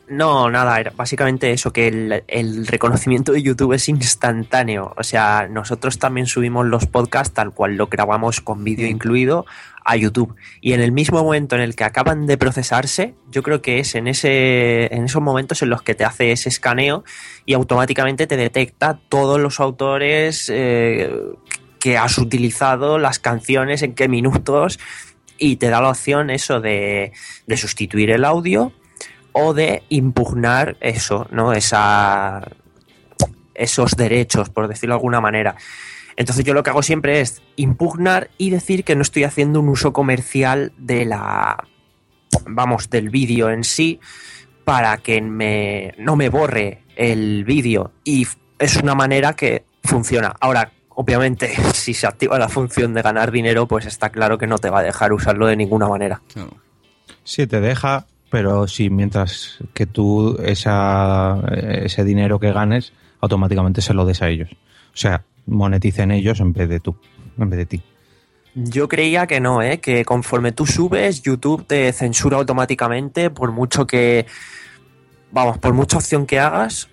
No, 0.09 0.49
nada, 0.49 0.79
era 0.79 0.93
básicamente 0.95 1.51
eso, 1.51 1.73
que 1.73 1.89
el, 1.89 2.23
el 2.27 2.65
reconocimiento 2.65 3.33
de 3.33 3.43
YouTube 3.43 3.73
es 3.73 3.89
instantáneo. 3.89 4.93
O 4.95 5.03
sea, 5.03 5.49
nosotros 5.49 5.99
también 5.99 6.27
subimos 6.27 6.65
los 6.65 6.85
podcasts 6.85 7.33
tal 7.33 7.51
cual 7.51 7.75
lo 7.75 7.87
grabamos 7.87 8.39
con 8.39 8.63
vídeo 8.63 8.87
incluido 8.87 9.45
a 9.83 9.97
YouTube. 9.97 10.33
Y 10.61 10.71
en 10.71 10.79
el 10.79 10.93
mismo 10.93 11.21
momento 11.21 11.57
en 11.57 11.61
el 11.61 11.75
que 11.75 11.83
acaban 11.83 12.25
de 12.25 12.37
procesarse, 12.37 13.15
yo 13.31 13.43
creo 13.43 13.61
que 13.61 13.79
es 13.79 13.95
en, 13.95 14.07
ese, 14.07 14.93
en 14.95 15.03
esos 15.03 15.21
momentos 15.21 15.61
en 15.61 15.69
los 15.69 15.81
que 15.81 15.93
te 15.93 16.05
hace 16.05 16.31
ese 16.31 16.47
escaneo 16.47 17.03
y 17.45 17.53
automáticamente 17.53 18.27
te 18.27 18.37
detecta 18.37 18.99
todos 19.09 19.41
los 19.41 19.59
autores 19.59 20.49
eh, 20.53 21.09
que 21.79 21.97
has 21.97 22.17
utilizado, 22.17 22.97
las 22.97 23.19
canciones, 23.19 23.81
en 23.81 23.93
qué 23.93 24.07
minutos, 24.07 24.79
y 25.37 25.57
te 25.57 25.67
da 25.69 25.81
la 25.81 25.89
opción 25.89 26.29
eso 26.29 26.61
de, 26.61 27.11
de 27.45 27.57
sustituir 27.57 28.11
el 28.11 28.23
audio 28.23 28.71
o 29.39 29.53
de 29.53 29.83
impugnar 29.89 30.77
eso, 30.79 31.27
¿no? 31.31 31.53
Esa, 31.53 32.47
esos 33.53 33.91
derechos, 33.95 34.49
por 34.49 34.67
decirlo 34.67 34.95
de 34.95 34.97
alguna 34.97 35.21
manera. 35.21 35.55
Entonces 36.15 36.43
yo 36.43 36.53
lo 36.55 36.63
que 36.63 36.71
hago 36.71 36.81
siempre 36.81 37.21
es 37.21 37.43
impugnar 37.55 38.29
y 38.37 38.49
decir 38.49 38.83
que 38.83 38.95
no 38.95 39.03
estoy 39.03 39.23
haciendo 39.23 39.59
un 39.59 39.69
uso 39.69 39.93
comercial 39.93 40.73
de 40.77 41.05
la, 41.05 41.67
vamos, 42.47 42.89
del 42.89 43.09
vídeo 43.09 43.51
en 43.51 43.63
sí 43.63 43.99
para 44.65 44.97
que 44.97 45.21
me, 45.21 45.93
no 45.99 46.15
me 46.15 46.29
borre 46.29 46.83
el 46.95 47.43
vídeo. 47.45 47.91
Y 48.03 48.27
es 48.57 48.75
una 48.77 48.95
manera 48.95 49.33
que 49.33 49.65
funciona. 49.83 50.33
Ahora, 50.39 50.71
obviamente, 50.89 51.53
si 51.73 51.93
se 51.93 52.07
activa 52.07 52.39
la 52.39 52.49
función 52.49 52.95
de 52.95 53.03
ganar 53.03 53.31
dinero, 53.31 53.67
pues 53.67 53.85
está 53.85 54.09
claro 54.09 54.39
que 54.39 54.47
no 54.47 54.57
te 54.57 54.71
va 54.71 54.79
a 54.79 54.83
dejar 54.83 55.13
usarlo 55.13 55.45
de 55.45 55.55
ninguna 55.55 55.87
manera. 55.87 56.21
Sí, 57.23 57.45
te 57.45 57.61
deja, 57.61 58.07
pero 58.29 58.67
si 58.67 58.89
mientras 58.89 59.59
que 59.73 59.85
tú 59.85 60.37
esa, 60.43 61.39
ese 61.51 62.03
dinero 62.03 62.39
que 62.39 62.51
ganes, 62.51 62.93
automáticamente 63.21 63.81
se 63.81 63.93
lo 63.93 64.05
des 64.05 64.21
a 64.21 64.29
ellos. 64.29 64.49
O 64.51 64.97
sea, 64.97 65.23
moneticen 65.45 66.11
ellos 66.11 66.39
en 66.39 66.53
vez 66.53 66.69
de 66.69 66.79
tú, 66.79 66.95
en 67.37 67.49
vez 67.49 67.57
de 67.57 67.65
ti. 67.65 67.81
Yo 68.55 68.87
creía 68.87 69.27
que 69.27 69.39
no, 69.39 69.61
¿eh? 69.61 69.79
que 69.79 70.03
conforme 70.03 70.51
tú 70.51 70.65
subes, 70.65 71.21
YouTube 71.21 71.65
te 71.65 71.91
censura 71.93 72.37
automáticamente 72.37 73.29
por 73.29 73.51
mucho 73.51 73.85
que, 73.85 74.25
vamos, 75.31 75.59
por 75.59 75.73
mucha 75.73 75.97
opción 75.97 76.25
que 76.25 76.39
hagas, 76.39 76.89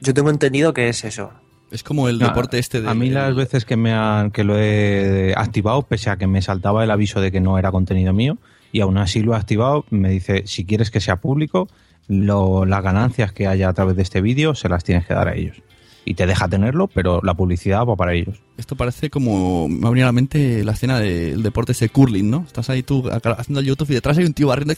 yo 0.00 0.12
tengo 0.12 0.28
entendido 0.30 0.74
que 0.74 0.88
es 0.88 1.04
eso. 1.04 1.32
Es 1.70 1.82
como 1.82 2.08
el 2.08 2.18
No, 2.18 2.28
deporte 2.28 2.58
este 2.58 2.80
de... 2.80 2.88
A 2.88 2.94
mí 2.94 3.10
las 3.10 3.34
veces 3.34 3.64
que 3.64 3.76
me 3.76 3.92
han, 3.92 4.30
que 4.30 4.44
lo 4.44 4.58
he 4.58 5.34
activado, 5.36 5.82
pese 5.82 6.10
a 6.10 6.16
que 6.16 6.26
me 6.26 6.42
saltaba 6.42 6.84
el 6.84 6.90
aviso 6.90 7.20
de 7.20 7.32
que 7.32 7.40
no 7.40 7.58
era 7.58 7.72
contenido 7.72 8.12
mío, 8.12 8.36
y 8.76 8.80
aún 8.82 8.98
así 8.98 9.22
lo 9.22 9.32
he 9.32 9.36
activado, 9.36 9.86
me 9.90 10.10
dice, 10.10 10.42
si 10.46 10.66
quieres 10.66 10.90
que 10.90 11.00
sea 11.00 11.16
público, 11.16 11.66
lo- 12.08 12.66
las 12.66 12.82
ganancias 12.82 13.32
que 13.32 13.46
haya 13.46 13.70
a 13.70 13.72
través 13.72 13.96
de 13.96 14.02
este 14.02 14.20
vídeo 14.20 14.54
se 14.54 14.68
las 14.68 14.84
tienes 14.84 15.06
que 15.06 15.14
dar 15.14 15.28
a 15.28 15.34
ellos. 15.34 15.56
Y 16.04 16.12
te 16.14 16.26
deja 16.26 16.46
tenerlo, 16.46 16.86
pero 16.86 17.20
la 17.24 17.32
publicidad 17.34 17.86
va 17.86 17.96
para 17.96 18.12
ellos. 18.12 18.36
Esto 18.58 18.76
parece 18.76 19.08
como. 19.10 19.66
Me 19.68 19.86
ha 19.86 19.90
venido 19.90 20.06
a 20.06 20.10
la 20.10 20.12
mente 20.12 20.62
la 20.62 20.72
escena 20.72 21.00
del 21.00 21.42
deporte 21.42 21.72
ese 21.72 21.88
curling, 21.88 22.30
¿no? 22.30 22.44
Estás 22.46 22.70
ahí 22.70 22.82
tú 22.84 23.08
haciendo 23.10 23.58
el 23.60 23.66
YouTube 23.66 23.90
y 23.90 23.94
detrás 23.94 24.16
hay 24.18 24.24
un 24.24 24.32
tío 24.34 24.46
barriendo 24.48 24.74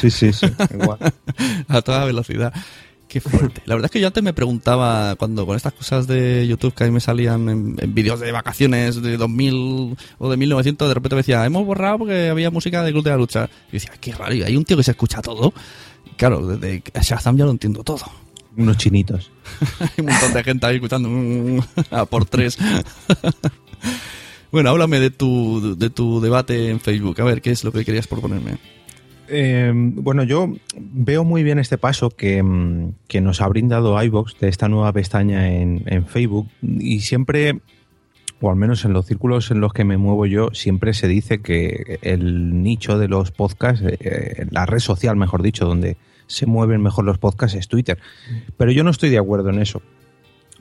Sí, 0.00 0.10
sí, 0.10 0.32
sí. 0.32 0.46
Igual. 0.72 0.98
a 1.68 1.82
toda 1.82 2.04
velocidad. 2.06 2.54
Qué 3.08 3.20
fuerte. 3.20 3.62
La 3.66 3.74
verdad 3.74 3.86
es 3.86 3.90
que 3.92 4.00
yo 4.00 4.08
antes 4.08 4.22
me 4.22 4.32
preguntaba, 4.32 5.14
cuando 5.16 5.46
con 5.46 5.56
estas 5.56 5.72
cosas 5.72 6.06
de 6.06 6.46
YouTube 6.46 6.74
que 6.74 6.84
a 6.84 6.86
mí 6.86 6.92
me 6.92 7.00
salían 7.00 7.48
en, 7.48 7.76
en 7.78 7.94
vídeos 7.94 8.18
de 8.18 8.32
vacaciones 8.32 9.00
de 9.00 9.16
2000 9.16 9.96
o 10.18 10.30
de 10.30 10.36
1900, 10.36 10.88
de 10.88 10.94
repente 10.94 11.14
me 11.14 11.20
decía, 11.20 11.44
hemos 11.44 11.64
borrado 11.64 11.98
porque 11.98 12.28
había 12.28 12.50
música 12.50 12.82
de 12.82 12.90
Club 12.90 13.04
de 13.04 13.10
la 13.10 13.16
Lucha. 13.16 13.48
Y 13.68 13.72
decía, 13.72 13.92
qué 14.00 14.12
raro, 14.12 14.34
y 14.34 14.42
hay 14.42 14.56
un 14.56 14.64
tío 14.64 14.76
que 14.76 14.82
se 14.82 14.90
escucha 14.90 15.22
todo. 15.22 15.54
Y 16.04 16.10
claro, 16.16 16.46
desde 16.46 16.82
Shazam 17.00 17.36
ya 17.36 17.44
lo 17.44 17.52
entiendo 17.52 17.84
todo. 17.84 18.04
Unos 18.56 18.78
chinitos. 18.78 19.30
Hay 19.80 19.88
un 19.98 20.06
montón 20.06 20.32
de 20.32 20.42
gente 20.42 20.66
ahí 20.66 20.76
escuchando 20.76 21.10
mm, 21.10 21.60
a 21.90 22.06
por 22.06 22.24
tres. 22.24 22.56
bueno, 24.50 24.70
háblame 24.70 24.98
de 24.98 25.10
tu, 25.10 25.76
de 25.76 25.90
tu 25.90 26.22
debate 26.22 26.70
en 26.70 26.80
Facebook. 26.80 27.20
A 27.20 27.24
ver, 27.24 27.42
¿qué 27.42 27.50
es 27.50 27.64
lo 27.64 27.72
que 27.72 27.84
querías 27.84 28.06
proponerme? 28.06 28.56
Eh, 29.28 29.72
bueno, 29.74 30.22
yo 30.22 30.52
veo 30.76 31.24
muy 31.24 31.42
bien 31.42 31.58
este 31.58 31.78
paso 31.78 32.10
que, 32.10 32.44
que 33.08 33.20
nos 33.20 33.40
ha 33.40 33.48
brindado 33.48 34.02
iVox 34.02 34.38
de 34.38 34.48
esta 34.48 34.68
nueva 34.68 34.92
pestaña 34.92 35.52
en, 35.52 36.06
Facebook 36.06 36.48
y 36.62 37.00
siempre, 37.00 37.60
o 38.40 38.50
al 38.50 38.56
menos 38.56 38.84
en 38.84 38.92
los 38.92 39.06
círculos 39.06 39.50
en 39.50 39.60
los 39.60 39.72
que 39.72 39.84
me 39.84 39.96
muevo 39.96 40.26
yo, 40.26 40.50
siempre 40.52 40.94
se 40.94 41.08
dice 41.08 41.40
que 41.40 41.98
el 42.02 42.62
nicho 42.62 42.98
de 42.98 43.08
los 43.08 43.30
podcasts, 43.32 43.84
eh, 43.86 44.46
la 44.50 44.66
red 44.66 44.78
social, 44.78 45.16
mejor 45.16 45.42
dicho, 45.42 45.66
donde 45.66 45.96
se 46.26 46.46
mueven 46.46 46.82
mejor 46.82 47.04
los 47.04 47.18
podcasts 47.18 47.56
es 47.56 47.68
Twitter. 47.68 47.98
Pero 48.56 48.70
yo 48.70 48.84
no 48.84 48.90
estoy 48.90 49.10
de 49.10 49.18
acuerdo 49.18 49.50
en 49.50 49.60
eso. 49.60 49.82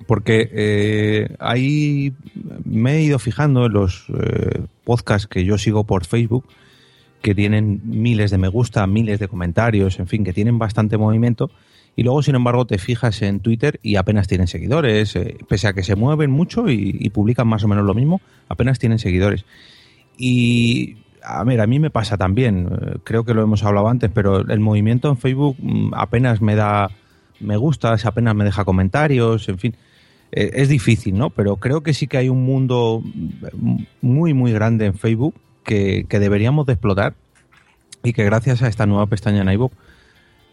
Porque 0.07 0.49
eh, 0.51 1.35
ahí 1.39 2.13
me 2.65 2.95
he 2.97 3.01
ido 3.01 3.17
fijando 3.17 3.65
en 3.65 3.73
los 3.73 4.07
eh, 4.09 4.61
podcasts 4.83 5.27
que 5.27 5.45
yo 5.45 5.57
sigo 5.57 5.85
por 5.85 6.05
Facebook 6.05 6.45
que 7.25 7.33
tienen 7.33 7.81
miles 7.85 8.29
de 8.29 8.37
me 8.37 8.49
gusta, 8.49 8.85
miles 8.85 9.17
de 9.17 9.27
comentarios, 9.27 9.97
en 9.97 10.05
fin, 10.05 10.23
que 10.23 10.31
tienen 10.31 10.59
bastante 10.59 10.95
movimiento. 10.95 11.49
Y 11.95 12.03
luego, 12.03 12.21
sin 12.21 12.35
embargo, 12.35 12.67
te 12.67 12.77
fijas 12.77 13.19
en 13.23 13.39
Twitter 13.39 13.79
y 13.81 13.95
apenas 13.95 14.27
tienen 14.27 14.45
seguidores, 14.45 15.15
eh, 15.15 15.35
pese 15.49 15.67
a 15.67 15.73
que 15.73 15.81
se 15.81 15.95
mueven 15.95 16.29
mucho 16.29 16.69
y, 16.69 17.09
publican 17.09 17.47
más 17.47 17.63
o 17.63 17.67
menos 17.67 17.83
lo 17.83 17.95
mismo, 17.95 18.21
apenas 18.47 18.77
tienen 18.77 18.99
seguidores. 18.99 19.43
Y 20.19 20.97
a 21.23 21.43
ver, 21.43 21.61
a 21.61 21.65
mí 21.65 21.79
me 21.79 21.89
pasa 21.89 22.15
también, 22.15 22.69
eh, 22.69 22.97
creo 23.03 23.25
que 23.25 23.33
lo 23.33 23.41
hemos 23.41 23.63
hablado 23.63 23.87
antes, 23.87 24.11
pero 24.13 24.41
el 24.47 24.59
movimiento 24.59 25.09
en 25.09 25.17
Facebook 25.17 25.55
mm, 25.57 25.95
apenas 25.95 26.43
me 26.43 26.53
da 26.53 26.91
me 27.39 27.57
gustas, 27.57 28.05
apenas 28.05 28.35
me 28.35 28.43
deja 28.43 28.65
comentarios, 28.65 29.49
en 29.49 29.57
fin. 29.57 29.75
Eh, 30.31 30.51
es 30.53 30.69
difícil, 30.69 31.17
¿no? 31.17 31.31
Pero 31.31 31.55
creo 31.55 31.81
que 31.81 31.95
sí 31.95 32.05
que 32.05 32.17
hay 32.17 32.29
un 32.29 32.45
mundo 32.45 33.01
mm, 33.03 33.77
muy, 34.01 34.35
muy 34.35 34.51
grande 34.51 34.85
en 34.85 34.93
Facebook 34.93 35.33
que, 35.65 36.05
que 36.07 36.19
deberíamos 36.19 36.65
de 36.65 36.73
explotar 36.73 37.15
y 38.03 38.13
que 38.13 38.23
gracias 38.23 38.61
a 38.61 38.67
esta 38.67 38.85
nueva 38.85 39.07
pestaña 39.07 39.41
en 39.41 39.49
iVoox, 39.49 39.73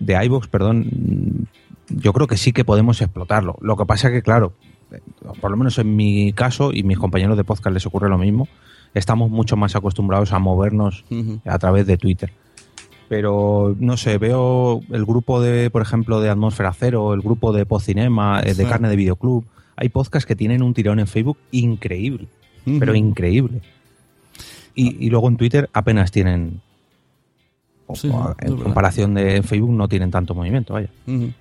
de 0.01 0.24
iVoox, 0.24 0.48
perdón, 0.48 1.47
yo 1.89 2.12
creo 2.12 2.26
que 2.26 2.36
sí 2.36 2.52
que 2.52 2.64
podemos 2.64 3.01
explotarlo. 3.01 3.56
Lo 3.60 3.76
que 3.76 3.84
pasa 3.86 4.10
que, 4.10 4.22
claro, 4.22 4.52
eh, 4.90 5.01
por 5.40 5.51
lo 5.51 5.56
menos 5.56 5.78
en 5.78 5.94
mi 5.94 6.32
caso 6.32 6.72
y 6.72 6.82
mis 6.82 6.98
compañeros 6.98 7.36
de 7.36 7.44
podcast 7.44 7.74
les 7.74 7.86
ocurre 7.86 8.09
lo 8.09 8.18
mismo, 8.18 8.48
estamos 8.94 9.30
mucho 9.30 9.56
más 9.56 9.76
acostumbrados 9.76 10.32
a 10.32 10.39
movernos 10.39 11.05
a 11.44 11.59
través 11.59 11.86
de 11.86 11.97
Twitter. 11.97 12.32
Pero 13.09 13.76
no 13.78 13.97
sé, 13.98 14.16
veo 14.16 14.80
el 14.90 15.05
grupo 15.05 15.43
de, 15.43 15.68
por 15.70 15.82
ejemplo, 15.82 16.20
de 16.20 16.30
Atmósfera 16.30 16.72
Cero, 16.72 17.12
el 17.12 17.20
grupo 17.20 17.52
de 17.52 17.66
Pocinema, 17.66 18.40
eh, 18.40 18.55
de 18.55 18.64
Sí. 18.64 18.64
Carne 18.64 18.89
de 18.89 18.97
Videoclub. 18.97 19.44
Hay 19.76 19.90
podcasts 19.90 20.26
que 20.26 20.36
tienen 20.36 20.62
un 20.62 20.72
tirón 20.74 20.98
en 20.98 21.06
Facebook 21.06 21.36
increíble, 21.51 22.28
pero 22.78 22.94
increíble. 22.94 23.60
Y, 24.74 25.06
y 25.06 25.10
luego 25.10 25.28
en 25.28 25.36
Twitter 25.36 25.68
apenas 25.72 26.10
tienen, 26.10 26.60
Sí, 27.94 28.06
en 28.06 28.12
verdad. 28.14 28.62
comparación 28.62 29.12
de 29.12 29.42
Facebook, 29.42 29.72
no 29.72 29.86
tienen 29.86 30.10
tanto 30.10 30.34
movimiento, 30.34 30.72
vaya. 30.72 30.88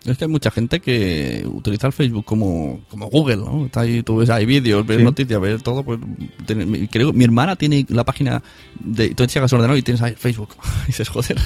Es 0.04 0.18
que 0.18 0.26
hay 0.26 0.30
mucha 0.30 0.52
gente 0.52 0.82
que 0.82 1.48
utiliza 1.50 1.88
el 1.88 1.94
Facebook 1.94 2.26
como, 2.26 2.82
como 2.90 3.08
Google, 3.10 3.38
¿no? 3.38 3.66
Está 3.68 3.82
ahí, 3.82 4.04
tú 4.04 4.18
ves 4.18 4.30
ahí 4.30 4.46
vídeos, 4.46 4.86
ves 4.86 4.98
Sí. 4.98 5.04
noticias, 5.04 5.40
ves 5.40 5.64
todo. 5.64 5.82
Pues, 5.84 6.00
creo, 6.92 7.14
mi 7.14 7.24
hermana 7.24 7.56
tiene 7.56 7.86
la 7.88 8.04
página 8.04 8.44
de. 8.82 9.16
Tú 9.16 9.24
al 9.24 9.30
ordenador 9.46 9.78
y 9.78 9.82
tienes 9.82 10.02
ahí 10.02 10.14
Facebook. 10.18 10.50
y 10.84 10.88
dices, 10.88 11.08
joder. 11.08 11.38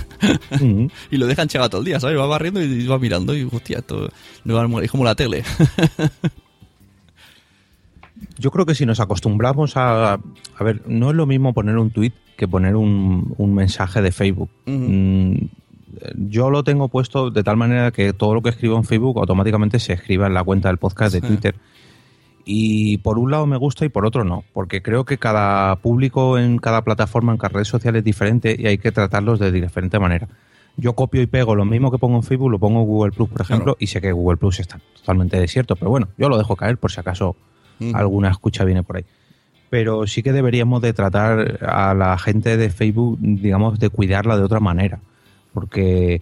Y 1.12 1.18
lo 1.18 1.28
dejan 1.28 1.50
chegado 1.50 1.70
todo 1.70 1.82
el 1.82 1.86
día, 1.86 2.00
¿sabes? 2.00 2.18
Va 2.18 2.26
barriendo 2.26 2.64
y 2.64 2.88
va 2.88 2.98
mirando 2.98 3.36
y, 3.36 3.44
hostia, 3.44 3.80
esto 3.80 4.10
no 4.44 4.56
va- 4.56 4.82
es 4.84 4.90
como 4.90 5.04
la 5.04 5.14
tele. 5.14 5.44
Yo 8.38 8.52
creo 8.52 8.66
que 8.66 8.76
si 8.76 8.86
nos 8.86 9.00
acostumbramos 9.00 9.78
a... 9.78 10.14
A 10.14 10.64
ver, 10.64 10.82
no 10.88 11.10
es 11.10 11.16
lo 11.16 11.26
mismo 11.26 11.54
poner 11.54 11.78
un 11.78 11.92
tweet 11.92 12.14
que 12.38 12.48
poner 12.48 12.76
un, 12.76 13.34
un 13.38 13.54
mensaje 13.54 14.02
de 14.02 14.12
Facebook. 14.12 14.50
Mm, 14.66 15.36
yo 16.18 16.50
lo 16.50 16.64
tengo 16.64 16.90
puesto 16.90 17.32
de 17.32 17.44
tal 17.44 17.56
manera 17.58 17.92
que 17.92 18.12
todo 18.14 18.34
lo 18.34 18.42
que 18.42 18.50
escribo 18.50 18.76
en 18.78 18.84
Facebook 18.84 19.18
automáticamente 19.20 19.80
se 19.80 19.94
escriba 19.94 20.28
en 20.28 20.34
la 20.34 20.44
cuenta 20.44 20.68
del 20.70 20.78
podcast 20.78 21.14
de 21.14 21.22
Sí. 21.22 21.28
Twitter. 21.28 21.56
Y 22.48 22.98
por 23.00 23.18
un 23.18 23.32
lado 23.32 23.48
me 23.48 23.58
gusta 23.58 23.86
y 23.86 23.90
por 23.90 24.06
otro 24.06 24.24
no, 24.24 24.44
porque 24.54 24.82
creo 24.84 25.04
que 25.04 25.18
cada 25.18 25.76
público 25.78 26.38
en 26.38 26.58
cada 26.60 26.84
plataforma, 26.84 27.32
en 27.32 27.40
cada 27.40 27.58
red 27.58 27.64
social 27.64 27.96
es 27.96 28.04
diferente 28.04 28.56
y 28.60 28.68
hay 28.68 28.78
que 28.78 28.92
tratarlos 28.92 29.40
de 29.40 29.52
diferente 29.52 29.98
manera. 29.98 30.28
Yo 30.78 30.94
copio 30.94 31.22
y 31.22 31.26
pego 31.26 31.56
lo 31.56 31.66
mismo 31.66 31.90
que 31.90 31.98
pongo 31.98 32.18
en 32.18 32.24
Facebook, 32.24 32.52
lo 32.52 32.60
pongo 32.60 32.82
en 32.82 32.86
Google 32.86 33.14
Plus, 33.14 33.30
por 33.30 33.42
ejemplo, 33.42 33.78
y 33.80 33.88
sé 33.88 34.00
que 34.02 34.12
Google 34.12 34.38
Plus 34.38 34.60
está 34.60 34.80
totalmente 34.96 35.40
desierto, 35.40 35.76
pero 35.76 35.90
bueno, 35.90 36.10
yo 36.18 36.30
lo 36.30 36.38
dejo 36.38 36.56
caer 36.56 36.78
por 36.78 36.92
si 36.92 37.00
acaso 37.00 37.36
Alguna 37.94 38.30
escucha 38.30 38.64
viene 38.64 38.84
por 38.84 38.98
ahí. 38.98 39.06
Pero 39.70 40.08
sí 40.08 40.24
que 40.24 40.32
deberíamos 40.32 40.82
de 40.82 40.94
tratar 40.94 41.64
a 41.66 41.94
la 41.94 42.18
gente 42.18 42.58
de 42.58 42.70
Facebook, 42.70 43.18
digamos, 43.20 43.80
de 43.80 43.90
cuidarla 43.90 44.38
de 44.38 44.44
otra 44.44 44.60
manera, 44.60 45.00
porque 45.54 46.22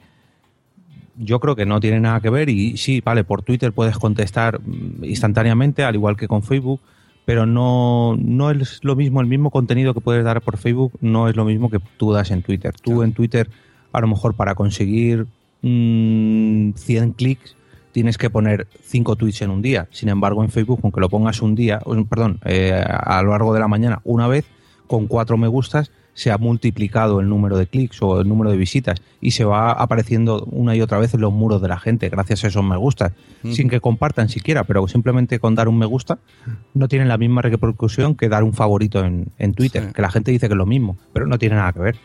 yo 1.17 1.39
creo 1.39 1.55
que 1.55 1.65
no 1.65 1.79
tiene 1.79 1.99
nada 1.99 2.19
que 2.19 2.29
ver 2.29 2.49
y 2.49 2.77
sí, 2.77 3.01
vale, 3.01 3.23
por 3.23 3.43
Twitter 3.43 3.71
puedes 3.71 3.97
contestar 3.97 4.59
mm, 4.59 5.03
instantáneamente, 5.03 5.83
al 5.83 5.95
igual 5.95 6.17
que 6.17 6.27
con 6.27 6.43
Facebook, 6.43 6.79
pero 7.25 7.45
no, 7.45 8.15
no 8.17 8.51
es 8.51 8.83
lo 8.83 8.95
mismo, 8.95 9.21
el 9.21 9.27
mismo 9.27 9.49
contenido 9.51 9.93
que 9.93 10.01
puedes 10.01 10.23
dar 10.23 10.41
por 10.41 10.57
Facebook 10.57 10.93
no 11.01 11.29
es 11.29 11.35
lo 11.35 11.45
mismo 11.45 11.69
que 11.69 11.79
tú 11.97 12.11
das 12.11 12.31
en 12.31 12.41
Twitter. 12.41 12.73
Tú 12.81 13.03
en 13.03 13.13
Twitter, 13.13 13.49
a 13.91 14.01
lo 14.01 14.07
mejor 14.07 14.35
para 14.35 14.55
conseguir 14.55 15.25
mm, 15.61 16.71
100 16.75 17.11
clics, 17.13 17.55
tienes 17.93 18.17
que 18.17 18.29
poner 18.29 18.67
5 18.81 19.15
tweets 19.15 19.43
en 19.43 19.51
un 19.51 19.61
día. 19.61 19.87
Sin 19.91 20.09
embargo, 20.09 20.43
en 20.43 20.49
Facebook, 20.49 20.81
aunque 20.83 20.99
lo 20.99 21.07
pongas 21.07 21.41
un 21.41 21.55
día, 21.55 21.79
perdón, 22.09 22.39
eh, 22.43 22.73
a 22.85 23.21
lo 23.23 23.31
largo 23.31 23.53
de 23.53 23.61
la 23.61 23.69
mañana 23.69 24.01
una 24.03 24.27
vez, 24.27 24.45
con 24.87 25.07
cuatro 25.07 25.37
me 25.37 25.47
gustas, 25.47 25.91
se 26.15 26.29
ha 26.29 26.37
multiplicado 26.37 27.19
el 27.21 27.27
número 27.29 27.57
de 27.57 27.65
clics 27.65 27.99
o 28.03 28.21
el 28.21 28.27
número 28.27 28.51
de 28.51 28.57
visitas 28.57 29.01
y 29.19 29.31
se 29.31 29.45
va 29.45 29.71
apareciendo 29.71 30.43
una 30.51 30.75
y 30.75 30.81
otra 30.81 30.99
vez 30.99 31.13
en 31.15 31.21
los 31.21 31.33
muros 31.33 31.59
de 31.59 31.67
la 31.67 31.79
gente 31.79 32.09
gracias 32.09 32.43
a 32.43 32.47
esos 32.49 32.63
me 32.63 32.77
gustas, 32.77 33.13
Ujú. 33.43 33.53
sin 33.55 33.67
que 33.69 33.79
compartan 33.79 34.29
siquiera, 34.29 34.63
pero 34.65 34.87
simplemente 34.87 35.39
con 35.39 35.55
dar 35.55 35.67
un 35.67 35.79
me 35.79 35.87
gusta 35.87 36.19
no 36.75 36.87
tienen 36.87 37.07
la 37.07 37.17
misma 37.17 37.41
repercusión 37.41 38.13
que 38.13 38.29
dar 38.29 38.43
un 38.43 38.53
favorito 38.53 39.03
en, 39.03 39.29
en 39.39 39.53
Twitter, 39.55 39.85
Sí. 39.87 39.93
que 39.93 40.01
la 40.03 40.11
gente 40.11 40.29
dice 40.29 40.47
que 40.47 40.53
es 40.53 40.57
lo 40.57 40.67
mismo, 40.67 40.97
pero 41.13 41.25
no 41.25 41.39
tiene 41.39 41.55
nada 41.55 41.73
que 41.73 41.79
ver. 41.79 41.95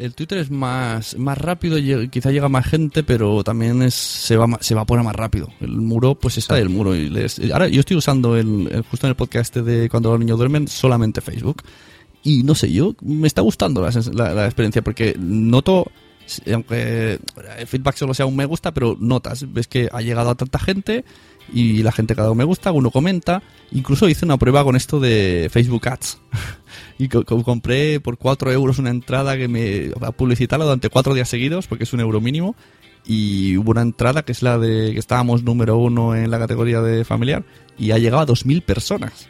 El 0.00 0.14
Twitter 0.14 0.38
es 0.38 0.50
más, 0.50 1.16
más 1.18 1.36
rápido, 1.36 1.76
quizá 2.10 2.30
llega 2.30 2.48
más 2.48 2.66
gente, 2.66 3.02
pero 3.02 3.44
también 3.44 3.82
es, 3.82 3.94
se, 3.94 4.36
va, 4.36 4.46
se 4.60 4.72
evapora 4.72 5.02
más 5.02 5.14
rápido. 5.14 5.48
El 5.60 5.72
muro, 5.76 6.14
pues 6.14 6.38
está 6.38 6.58
el 6.58 6.70
muro. 6.70 6.94
Y 6.96 7.10
les- 7.10 7.38
ahora 7.52 7.68
yo 7.68 7.80
estoy 7.80 7.98
usando 7.98 8.36
el, 8.36 8.68
el- 8.72 8.82
justo 8.82 9.06
en 9.06 9.10
el 9.10 9.16
podcast 9.16 9.54
este 9.56 9.62
de 9.62 9.90
cuando 9.90 10.10
los 10.10 10.18
niños 10.20 10.38
duermen 10.38 10.68
solamente 10.68 11.20
Facebook. 11.20 11.62
Y 12.22 12.42
no 12.44 12.54
sé, 12.54 12.72
yo 12.72 12.94
me 13.02 13.26
está 13.26 13.42
gustando 13.42 13.82
la, 13.82 13.90
sens- 13.90 14.12
la- 14.14 14.32
la 14.32 14.46
experiencia 14.46 14.80
porque 14.82 15.14
noto, 15.18 15.90
aunque 16.50 17.18
el 17.58 17.66
feedback 17.66 17.96
solo 17.96 18.14
sea 18.14 18.24
un 18.24 18.36
me 18.36 18.46
gusta, 18.46 18.72
pero 18.72 18.96
notas, 18.98 19.52
ves 19.52 19.68
que 19.68 19.90
ha 19.92 20.00
llegado 20.00 20.30
a 20.30 20.34
tanta 20.34 20.58
gente 20.58 21.04
y 21.52 21.82
la 21.82 21.92
gente 21.92 22.14
cada 22.14 22.28
uno 22.30 22.36
me 22.36 22.44
gusta, 22.44 22.72
uno 22.72 22.90
comenta. 22.90 23.42
Incluso 23.72 24.08
hice 24.08 24.24
una 24.24 24.38
prueba 24.38 24.64
con 24.64 24.76
esto 24.76 24.98
de 24.98 25.48
Facebook 25.52 25.88
Ads. 25.88 26.18
y 27.02 27.08
co- 27.08 27.24
co- 27.24 27.42
compré 27.42 27.98
por 28.00 28.18
4 28.18 28.52
euros 28.52 28.78
una 28.78 28.90
entrada 28.90 29.36
que 29.36 29.48
me 29.48 29.90
a 30.06 30.12
publicitarla 30.12 30.64
durante 30.66 30.88
4 30.90 31.14
días 31.14 31.28
seguidos, 31.28 31.66
porque 31.66 31.84
es 31.84 31.92
un 31.92 32.00
euro 32.00 32.20
mínimo. 32.20 32.54
Y 33.06 33.56
hubo 33.56 33.70
una 33.70 33.80
entrada 33.82 34.22
que 34.22 34.32
es 34.32 34.42
la 34.42 34.58
de 34.58 34.92
que 34.92 34.98
estábamos 34.98 35.42
número 35.42 35.76
uno 35.78 36.14
en 36.14 36.30
la 36.30 36.38
categoría 36.38 36.82
de 36.82 37.04
familiar 37.06 37.42
y 37.78 37.92
ha 37.92 37.98
llegado 37.98 38.22
a 38.22 38.26
2.000 38.26 38.62
personas. 38.62 39.26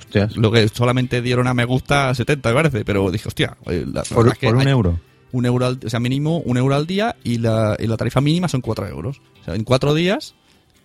Hostias. 0.00 0.36
Lo 0.36 0.52
que 0.52 0.68
solamente 0.68 1.22
dieron 1.22 1.46
a 1.48 1.54
me 1.54 1.64
gusta 1.64 2.14
70, 2.14 2.50
me 2.50 2.54
parece, 2.54 2.84
pero 2.84 3.10
dije, 3.10 3.26
hostia, 3.26 3.56
eh, 3.66 3.84
la- 3.90 4.02
Por, 4.02 4.26
un 4.26 4.60
hay- 4.60 4.68
euro. 4.68 5.00
un 5.32 5.46
euro 5.46 5.66
al, 5.66 5.80
o 5.84 5.88
sea, 5.90 5.98
mínimo 5.98 6.38
un 6.40 6.58
euro 6.58 6.74
al 6.74 6.86
día 6.86 7.16
y 7.24 7.38
la, 7.38 7.76
y 7.80 7.86
la 7.86 7.96
tarifa 7.96 8.20
mínima 8.20 8.48
son 8.48 8.60
4 8.60 8.86
euros. 8.86 9.22
O 9.40 9.44
sea, 9.46 9.54
en 9.54 9.64
4 9.64 9.94
días 9.94 10.34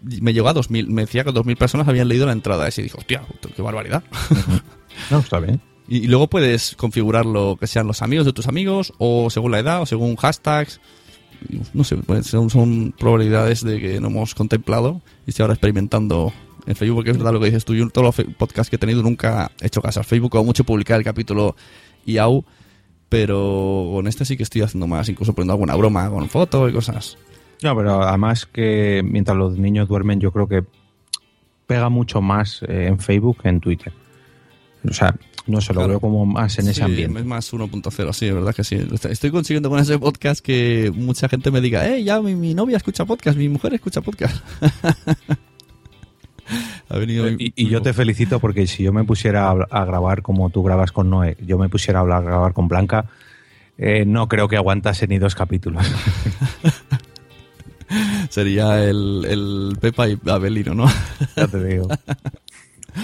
me 0.01 0.33
llegó 0.33 0.47
a 0.47 0.53
2.000, 0.55 0.87
me 0.87 1.01
decía 1.03 1.23
que 1.25 1.31
2.000 1.31 1.57
personas 1.57 1.87
habían 1.87 2.07
leído 2.07 2.25
la 2.25 2.31
entrada 2.31 2.67
y 2.75 2.81
dije, 2.81 2.97
hostia, 2.97 3.21
qué 3.55 3.61
barbaridad. 3.61 4.03
No, 5.09 5.19
está 5.19 5.39
bien. 5.39 5.61
Y, 5.91 6.07
luego 6.07 6.29
puedes 6.29 6.77
configurarlo 6.77 7.57
que 7.59 7.67
sean 7.67 7.85
los 7.85 8.01
amigos 8.01 8.25
de 8.25 8.31
tus 8.31 8.47
amigos 8.47 8.93
o 8.97 9.29
según 9.29 9.51
la 9.51 9.59
edad 9.59 9.81
o 9.81 9.85
según 9.85 10.15
hashtags. 10.15 10.79
no 11.73 11.83
sé, 11.83 11.97
pues 11.97 12.27
son, 12.27 12.49
son 12.49 12.93
probabilidades 12.97 13.61
de 13.61 13.81
que 13.81 13.99
no 13.99 14.07
hemos 14.07 14.33
contemplado 14.33 15.01
y 15.27 15.31
estoy 15.31 15.43
ahora 15.43 15.55
experimentando 15.55 16.31
en 16.65 16.77
Facebook, 16.77 16.99
porque 16.99 17.11
es 17.11 17.17
verdad 17.17 17.33
lo 17.33 17.41
que 17.41 17.47
dices 17.47 17.65
tú. 17.65 17.75
Yo 17.75 17.83
en 17.83 17.89
todos 17.89 18.15
los 18.15 18.25
podcasts 18.37 18.69
que 18.69 18.77
he 18.77 18.79
tenido 18.79 19.03
nunca 19.03 19.51
he 19.59 19.67
hecho 19.67 19.81
caso 19.81 19.99
al 19.99 20.05
Facebook, 20.05 20.31
como 20.31 20.45
mucho 20.45 20.63
publicar 20.63 20.97
el 20.97 21.03
capítulo 21.03 21.57
IAU, 22.05 22.45
pero 23.09 23.89
con 23.91 24.07
este 24.07 24.23
sí 24.23 24.37
que 24.37 24.43
estoy 24.43 24.61
haciendo 24.61 24.87
más, 24.87 25.09
incluso 25.09 25.33
poniendo 25.33 25.55
alguna 25.55 25.75
broma 25.75 26.09
con 26.09 26.29
fotos 26.29 26.69
y 26.69 26.73
cosas. 26.73 27.17
No, 27.63 27.75
pero 27.75 28.01
además 28.01 28.45
que 28.45 29.01
mientras 29.03 29.35
los 29.35 29.57
niños 29.57 29.89
duermen, 29.89 30.21
yo 30.21 30.31
creo 30.31 30.47
que 30.47 30.63
pega 31.67 31.89
mucho 31.89 32.21
más 32.21 32.63
eh, 32.63 32.87
en 32.87 32.97
Facebook 32.97 33.41
que 33.41 33.49
en 33.49 33.59
Twitter. 33.59 33.91
O 34.89 34.93
sea, 34.93 35.13
no 35.47 35.61
se 35.61 35.73
lo 35.73 35.87
veo 35.87 35.99
como 35.99 36.25
más 36.25 36.57
en 36.59 36.67
ese 36.67 36.83
ambiente. 36.83 37.19
Es 37.19 37.25
más 37.25 37.51
1.0, 37.53 38.13
sí, 38.13 38.27
es 38.27 38.33
verdad 38.33 38.55
que 38.55 38.63
sí. 38.63 38.77
Estoy 39.09 39.31
consiguiendo 39.31 39.69
con 39.69 39.79
ese 39.79 39.97
podcast 39.99 40.43
que 40.43 40.91
mucha 40.95 41.27
gente 41.29 41.51
me 41.51 41.61
diga, 41.61 41.87
eh, 41.87 42.03
ya 42.03 42.21
mi, 42.21 42.35
mi 42.35 42.53
novia 42.53 42.77
escucha 42.77 43.05
podcast, 43.05 43.37
mi 43.37 43.49
mujer 43.49 43.73
escucha 43.73 44.01
podcast. 44.01 44.43
ha 46.89 46.97
venido 46.97 47.29
Y, 47.29 47.53
y 47.55 47.69
yo 47.69 47.81
te 47.81 47.93
felicito 47.93 48.39
porque 48.39 48.67
si 48.67 48.83
yo 48.83 48.93
me 48.93 49.03
pusiera 49.03 49.49
a, 49.49 49.53
a 49.69 49.85
grabar 49.85 50.21
como 50.21 50.49
tú 50.49 50.63
grabas 50.63 50.91
con 50.91 51.09
Noé, 51.09 51.37
yo 51.45 51.57
me 51.57 51.69
pusiera 51.69 51.99
a, 51.99 52.01
hablar- 52.03 52.21
a 52.23 52.25
grabar 52.25 52.53
con 52.53 52.67
Blanca, 52.67 53.05
eh, 53.77 54.05
no 54.05 54.27
creo 54.27 54.47
que 54.47 54.57
aguantase 54.57 55.07
ni 55.07 55.17
dos 55.17 55.35
capítulos. 55.35 55.85
Sería 58.29 58.81
el, 58.83 59.25
el 59.27 59.77
Pepa 59.79 60.07
y 60.07 60.17
Abelino, 60.25 60.73
¿no? 60.73 60.85
ya 61.35 61.47
te 61.47 61.63
digo. 61.63 61.87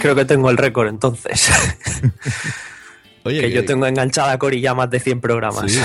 Creo 0.00 0.14
que 0.14 0.24
tengo 0.24 0.50
el 0.50 0.56
récord 0.56 0.88
entonces. 0.88 1.50
Oye, 3.24 3.40
que 3.40 3.50
yo 3.50 3.64
tengo 3.64 3.86
enganchada 3.86 4.32
a 4.32 4.38
Cori 4.38 4.60
ya 4.60 4.74
más 4.74 4.90
de 4.90 5.00
100 5.00 5.20
programas. 5.20 5.70
Sí, 5.70 5.80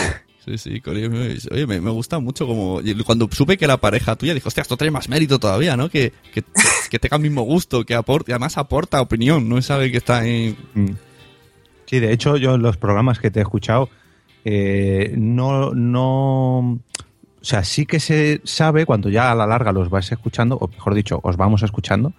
sí, 0.45 0.57
sí, 0.57 0.81
Cori, 0.81 1.09
me- 1.09 1.35
Oye, 1.51 1.67
me, 1.67 1.81
me 1.81 1.89
gusta 1.91 2.19
mucho 2.19 2.45
como... 2.47 2.79
Cuando 3.05 3.27
supe 3.31 3.57
que 3.57 3.65
era 3.65 3.77
pareja 3.77 4.15
tuya, 4.15 4.33
dije, 4.33 4.47
hostia, 4.47 4.61
esto 4.61 4.77
trae 4.77 4.91
más 4.91 5.09
mérito 5.09 5.39
todavía, 5.39 5.75
¿no? 5.75 5.89
Que, 5.89 6.13
que, 6.33 6.43
que 6.89 6.99
tenga 6.99 7.17
el 7.17 7.23
mismo 7.23 7.41
gusto, 7.43 7.83
que 7.85 7.95
aporte, 7.95 8.31
además 8.31 8.57
aporta 8.57 9.01
opinión, 9.01 9.49
no 9.49 9.57
es 9.57 9.69
alguien 9.71 9.91
que 9.91 9.97
está 9.97 10.19
ahí... 10.19 10.55
Sí, 11.85 11.99
de 11.99 12.13
hecho, 12.13 12.37
yo 12.37 12.55
en 12.55 12.61
los 12.61 12.77
programas 12.77 13.19
que 13.19 13.29
te 13.29 13.39
he 13.39 13.43
escuchado, 13.43 13.89
eh, 14.45 15.13
no, 15.17 15.71
no. 15.73 16.59
O 16.59 17.45
sea, 17.45 17.63
sí 17.65 17.85
que 17.85 17.99
se 17.99 18.41
sabe 18.45 18.85
cuando 18.85 19.09
ya 19.09 19.31
a 19.31 19.35
la 19.35 19.45
larga 19.45 19.73
los 19.73 19.89
vais 19.89 20.09
escuchando, 20.11 20.57
o 20.57 20.67
mejor 20.69 20.93
dicho, 20.95 21.19
os 21.23 21.35
vamos 21.35 21.61
escuchando, 21.61 22.13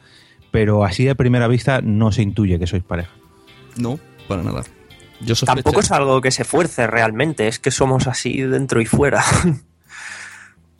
pero 0.54 0.84
así 0.84 1.02
de 1.04 1.16
primera 1.16 1.48
vista 1.48 1.80
no 1.82 2.12
se 2.12 2.22
intuye 2.22 2.60
que 2.60 2.68
sois 2.68 2.84
pareja. 2.84 3.10
No, 3.76 3.98
para 4.28 4.44
nada. 4.44 4.62
Yo 5.20 5.34
Tampoco 5.34 5.80
es 5.80 5.90
algo 5.90 6.20
que 6.20 6.30
se 6.30 6.44
fuerce 6.44 6.86
realmente, 6.86 7.48
es 7.48 7.58
que 7.58 7.72
somos 7.72 8.06
así 8.06 8.40
dentro 8.42 8.80
y 8.80 8.86
fuera. 8.86 9.24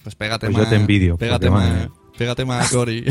Pues 0.05 0.14
pégate 0.16 0.46
Pues 0.46 0.59
más. 0.59 0.64
yo 0.66 0.70
te 0.70 0.76
envidio, 0.76 1.16
Pégate 1.16 1.48
porque, 1.48 1.60
más. 1.64 1.72
madre. 1.72 1.90
Pégate 2.18 2.44
más, 2.44 2.70
Cori. 2.72 3.05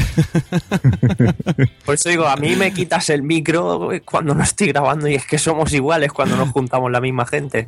Por 1.83 1.95
eso 1.95 2.07
digo, 2.09 2.27
a 2.27 2.37
mí 2.37 2.55
me 2.55 2.71
quitas 2.71 3.09
el 3.09 3.23
micro 3.23 3.89
cuando 4.05 4.33
no 4.35 4.43
estoy 4.43 4.67
grabando 4.67 5.07
y 5.09 5.15
es 5.15 5.25
que 5.25 5.39
somos 5.39 5.73
iguales 5.73 6.13
cuando 6.13 6.37
nos 6.37 6.49
juntamos 6.51 6.91
la 6.91 7.01
misma 7.01 7.25
gente. 7.25 7.67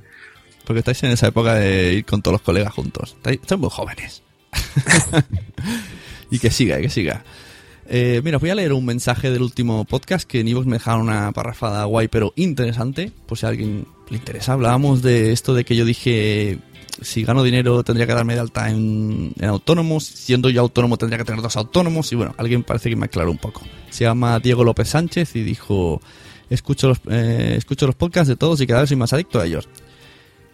Porque 0.64 0.80
estáis 0.80 1.04
en 1.04 1.12
esa 1.12 1.28
época 1.28 1.56
de 1.56 1.94
ir 1.96 2.06
con 2.06 2.22
todos 2.22 2.34
los 2.34 2.42
colegas 2.44 2.72
juntos. 2.72 3.16
Estáis, 3.18 3.42
estáis 3.42 3.60
muy 3.60 3.70
jóvenes. 3.72 4.22
y 6.32 6.38
que 6.40 6.52
siga, 6.52 6.80
que 6.80 6.90
siga. 6.92 7.24
Eh, 7.88 8.22
mira, 8.24 8.40
voy 8.40 8.50
a 8.50 8.56
leer 8.56 8.74
un 8.74 8.86
mensaje 8.86 9.30
del 9.30 9.42
último 9.42 9.86
podcast 9.86 10.28
que 10.28 10.40
en 10.40 10.48
Evox 10.48 10.66
me 10.66 10.74
dejaron 10.74 11.04
una 11.04 11.32
parrafada 11.32 11.86
guay 11.86 12.08
pero 12.08 12.34
interesante, 12.36 13.12
por 13.28 13.38
si 13.38 13.46
a 13.46 13.50
alguien 13.50 13.88
le 14.10 14.18
interesa. 14.18 14.54
Hablábamos 14.54 15.02
de 15.02 15.32
esto 15.32 15.54
de 15.54 15.66
que 15.66 15.76
yo 15.76 15.86
dije, 15.86 16.60
si 17.02 17.24
gano 17.24 17.44
dinero 17.44 17.84
tendría 17.84 18.08
que 18.08 18.14
darme 18.14 18.34
de 18.34 18.40
alta 18.40 18.70
en, 18.70 19.34
en 19.40 19.50
autónomos, 19.50 20.04
siendo 20.04 20.50
yo 20.50 20.62
autónomo 20.62 20.98
tendría 20.98 21.20
que 21.20 21.26
tener 21.26 21.42
dos 21.42 21.56
autónomos 21.58 22.12
y 22.12 22.16
bueno, 22.16 22.34
alguien 22.38 22.64
parece 22.64 22.90
que 22.90 22.96
me 22.96 23.06
aclaró 23.06 23.32
un 23.32 23.38
poco. 23.38 23.62
Se 23.90 24.04
llama 24.06 24.40
Diego 24.40 24.64
López 24.64 24.90
Sánchez 24.90 25.36
y 25.36 25.44
dijo, 25.44 26.02
escucho 26.50 26.88
los, 26.88 27.00
eh, 27.10 27.56
escucho 27.58 27.86
los 27.86 27.96
podcasts 27.96 28.30
de 28.30 28.36
todos 28.36 28.62
y 28.62 28.68
cada 28.68 28.82
vez 28.82 28.90
soy 28.90 28.98
más 28.98 29.14
adicto 29.14 29.40
a 29.40 29.46
ellos. 29.46 29.68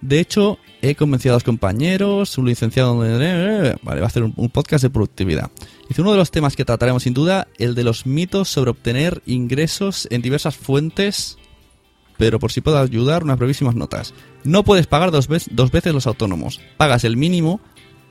De 0.02 0.20
hecho, 0.20 0.58
he 0.82 0.96
convencido 0.96 1.34
a 1.34 1.38
los 1.38 1.44
compañeros, 1.44 2.38
un 2.38 2.48
licenciado... 2.48 2.98
Vale, 2.98 3.76
va 3.84 4.02
a 4.02 4.06
hacer 4.06 4.24
un, 4.24 4.50
podcast 4.50 4.84
de 4.84 4.90
productividad. 4.90 5.52
Dice, 5.88 6.02
uno 6.02 6.12
de 6.12 6.18
los 6.18 6.32
temas 6.32 6.56
que 6.56 6.66
trataremos 6.66 7.04
sin 7.04 7.14
duda, 7.14 7.48
el 7.60 7.76
de 7.76 7.84
los 7.84 8.06
mitos 8.06 8.50
sobre 8.50 8.72
obtener 8.72 9.22
ingresos 9.26 10.08
en 10.12 10.22
diversas 10.22 10.56
fuentes, 10.56 11.38
pero 12.18 12.40
por 12.40 12.52
si 12.52 12.62
puedo 12.62 12.80
ayudar, 12.80 13.24
unas 13.24 13.38
brevísimas 13.38 13.76
notas. 13.76 14.14
No 14.44 14.64
puedes 14.64 14.88
pagar 14.88 15.12
dos, 15.12 15.28
vez- 15.28 15.50
dos 15.52 15.72
veces 15.72 15.94
los 15.94 16.08
autónomos. 16.08 16.60
Pagas 16.78 17.04
el 17.04 17.16
mínimo 17.16 17.62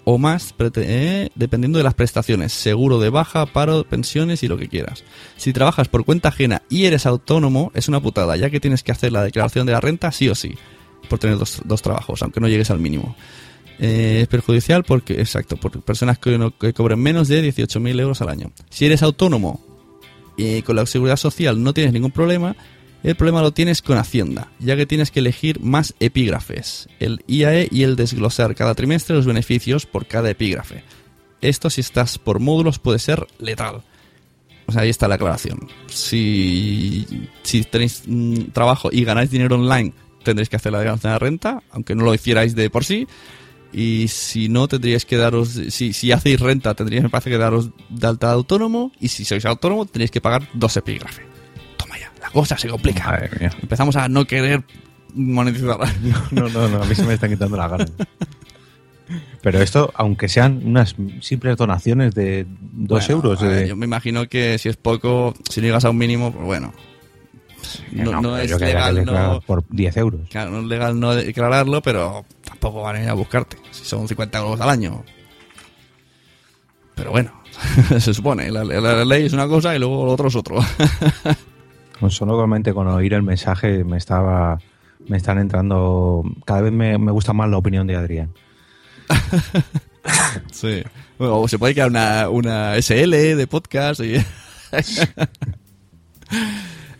o 0.04 0.18
más 0.18 0.54
eh, 0.76 1.28
dependiendo 1.34 1.78
de 1.78 1.84
las 1.84 1.94
prestaciones, 1.94 2.52
seguro 2.52 2.98
de 2.98 3.10
baja, 3.10 3.46
paro, 3.46 3.84
pensiones 3.84 4.42
y 4.42 4.48
lo 4.48 4.56
que 4.56 4.68
quieras. 4.68 5.04
Si 5.36 5.52
trabajas 5.52 5.88
por 5.88 6.04
cuenta 6.04 6.28
ajena 6.30 6.62
y 6.68 6.86
eres 6.86 7.04
autónomo, 7.06 7.70
es 7.74 7.88
una 7.88 8.00
putada, 8.00 8.36
ya 8.36 8.50
que 8.50 8.60
tienes 8.60 8.82
que 8.82 8.92
hacer 8.92 9.12
la 9.12 9.22
declaración 9.22 9.66
de 9.66 9.72
la 9.72 9.80
renta 9.80 10.10
sí 10.10 10.28
o 10.28 10.34
sí, 10.34 10.54
por 11.08 11.18
tener 11.18 11.38
dos, 11.38 11.60
dos 11.64 11.82
trabajos, 11.82 12.22
aunque 12.22 12.40
no 12.40 12.48
llegues 12.48 12.70
al 12.70 12.78
mínimo. 12.80 13.16
Eh, 13.78 14.20
es 14.22 14.28
perjudicial 14.28 14.84
porque, 14.84 15.14
exacto, 15.14 15.56
por 15.56 15.80
personas 15.82 16.18
que, 16.18 16.36
no- 16.36 16.52
cobren 16.74 16.98
menos 17.00 17.28
de 17.28 17.42
18.000 17.42 17.98
euros 18.00 18.20
al 18.20 18.28
año. 18.28 18.52
Si 18.68 18.84
eres 18.86 19.02
autónomo 19.02 19.60
y 20.36 20.62
con 20.62 20.76
la 20.76 20.84
seguridad 20.86 21.16
social 21.16 21.62
no 21.62 21.72
tienes 21.72 21.92
ningún 21.92 22.10
problema, 22.10 22.56
el 23.02 23.14
problema 23.16 23.40
lo 23.40 23.52
tienes 23.52 23.80
con 23.80 23.96
Hacienda, 23.96 24.52
ya 24.58 24.76
que 24.76 24.84
tienes 24.84 25.10
que 25.10 25.20
elegir 25.20 25.60
más 25.60 25.94
epígrafes, 26.00 26.88
el 26.98 27.24
IAE 27.26 27.68
y 27.70 27.82
el 27.84 27.96
desglosar 27.96 28.54
cada 28.54 28.74
trimestre 28.74 29.16
los 29.16 29.24
beneficios 29.24 29.86
por 29.86 30.06
cada 30.06 30.28
epígrafe. 30.28 30.84
Esto 31.40 31.70
si 31.70 31.80
estás 31.80 32.18
por 32.18 32.38
módulos 32.40 32.78
puede 32.78 32.98
ser 32.98 33.26
letal. 33.38 33.82
O 34.66 34.72
sea, 34.72 34.82
ahí 34.82 34.90
está 34.90 35.08
la 35.08 35.14
aclaración. 35.14 35.66
Si, 35.88 37.06
si 37.42 37.62
tenéis 37.64 38.02
mm, 38.06 38.50
trabajo 38.52 38.90
y 38.92 39.04
ganáis 39.04 39.30
dinero 39.30 39.56
online, 39.56 39.94
tendréis 40.22 40.48
que 40.48 40.56
hacer 40.56 40.72
la 40.72 40.78
declaración 40.78 41.10
de 41.10 41.14
la 41.14 41.18
renta, 41.18 41.62
aunque 41.70 41.94
no 41.94 42.04
lo 42.04 42.14
hicierais 42.14 42.54
de 42.54 42.70
por 42.70 42.84
sí. 42.84 43.06
Y 43.72 44.08
si 44.08 44.48
no, 44.48 44.66
tendríais 44.66 45.04
que 45.04 45.16
daros. 45.16 45.48
Si, 45.68 45.92
si 45.92 46.10
hacéis 46.12 46.40
renta, 46.40 46.74
tendríais, 46.74 47.04
me 47.04 47.08
parece, 47.10 47.30
que 47.30 47.38
daros 47.38 47.70
de 47.88 48.06
alta 48.06 48.26
de 48.28 48.32
autónomo. 48.32 48.90
Y 49.00 49.08
si 49.08 49.24
sois 49.24 49.44
autónomo, 49.46 49.86
tendréis 49.86 50.10
que 50.10 50.20
pagar 50.20 50.48
dos 50.54 50.76
epígrafes. 50.76 51.24
Toma 51.76 51.96
ya, 51.98 52.10
la 52.20 52.30
cosa 52.30 52.58
se 52.58 52.68
complica. 52.68 53.28
Empezamos 53.62 53.94
a 53.96 54.08
no 54.08 54.24
querer 54.26 54.64
monetizar. 55.14 55.78
No, 56.32 56.48
no, 56.48 56.68
no, 56.68 56.82
a 56.82 56.86
mí 56.86 56.94
se 56.96 57.04
me 57.04 57.14
están 57.14 57.30
quitando 57.30 57.56
las 57.56 57.70
ganas. 57.70 57.92
Pero 59.42 59.60
esto, 59.60 59.90
aunque 59.96 60.28
sean 60.28 60.60
unas 60.64 60.94
simples 61.20 61.56
donaciones 61.56 62.14
de 62.14 62.46
dos 62.72 63.06
Bueno, 63.08 63.14
euros. 63.14 63.40
de- 63.40 63.68
yo 63.68 63.76
me 63.76 63.86
imagino 63.86 64.28
que 64.28 64.58
si 64.58 64.68
es 64.68 64.76
poco, 64.76 65.34
si 65.48 65.60
llegas 65.60 65.84
a 65.84 65.90
un 65.90 65.96
mínimo, 65.98 66.32
pues 66.32 66.44
bueno. 66.44 66.72
No, 67.92 68.04
No, 68.12 68.20
no 68.22 68.32
pero 68.34 68.54
es 68.56 68.60
legal, 68.60 69.04
no, 69.04 69.40
por 69.46 69.64
10 69.68 69.96
euros. 69.98 70.20
claro, 70.30 70.50
no 70.50 70.58
es 70.60 70.64
legal 70.66 70.98
no 70.98 71.14
declararlo, 71.14 71.80
pero 71.82 72.24
tampoco 72.44 72.82
van 72.82 72.96
a 72.96 73.02
ir 73.02 73.08
a 73.08 73.14
buscarte. 73.14 73.56
Si 73.70 73.84
son 73.84 74.06
50 74.08 74.38
euros 74.38 74.60
al 74.60 74.70
año. 74.70 75.02
Pero 76.94 77.10
bueno, 77.12 77.32
se 77.98 78.12
supone. 78.14 78.50
La, 78.50 78.64
la- 78.64 78.80
la 78.80 79.04
ley 79.04 79.26
es 79.26 79.32
una 79.32 79.48
cosa 79.48 79.74
y 79.74 79.78
luego 79.78 80.04
lo 80.04 80.12
otro 80.12 80.28
es 80.28 80.36
otro. 80.36 80.58
Solamente 82.08 82.72
con 82.72 82.86
oír 82.88 83.12
el 83.14 83.22
mensaje 83.22 83.84
me 83.84 83.98
estaba 83.98 84.58
me 85.06 85.16
están 85.16 85.38
entrando 85.38 86.22
cada 86.46 86.60
vez 86.62 86.72
me, 86.72 86.96
me 86.98 87.10
gusta 87.12 87.32
más 87.32 87.48
la 87.50 87.56
opinión 87.58 87.86
de 87.86 87.96
Adrián 87.96 88.32
sí. 90.52 90.82
Bueno, 91.18 91.38
o 91.40 91.48
se 91.48 91.58
puede 91.58 91.72
crear 91.74 91.90
una, 91.90 92.28
una 92.30 92.76
SL 92.80 93.10
de 93.36 93.46
podcast 93.46 94.00
y... 94.00 94.16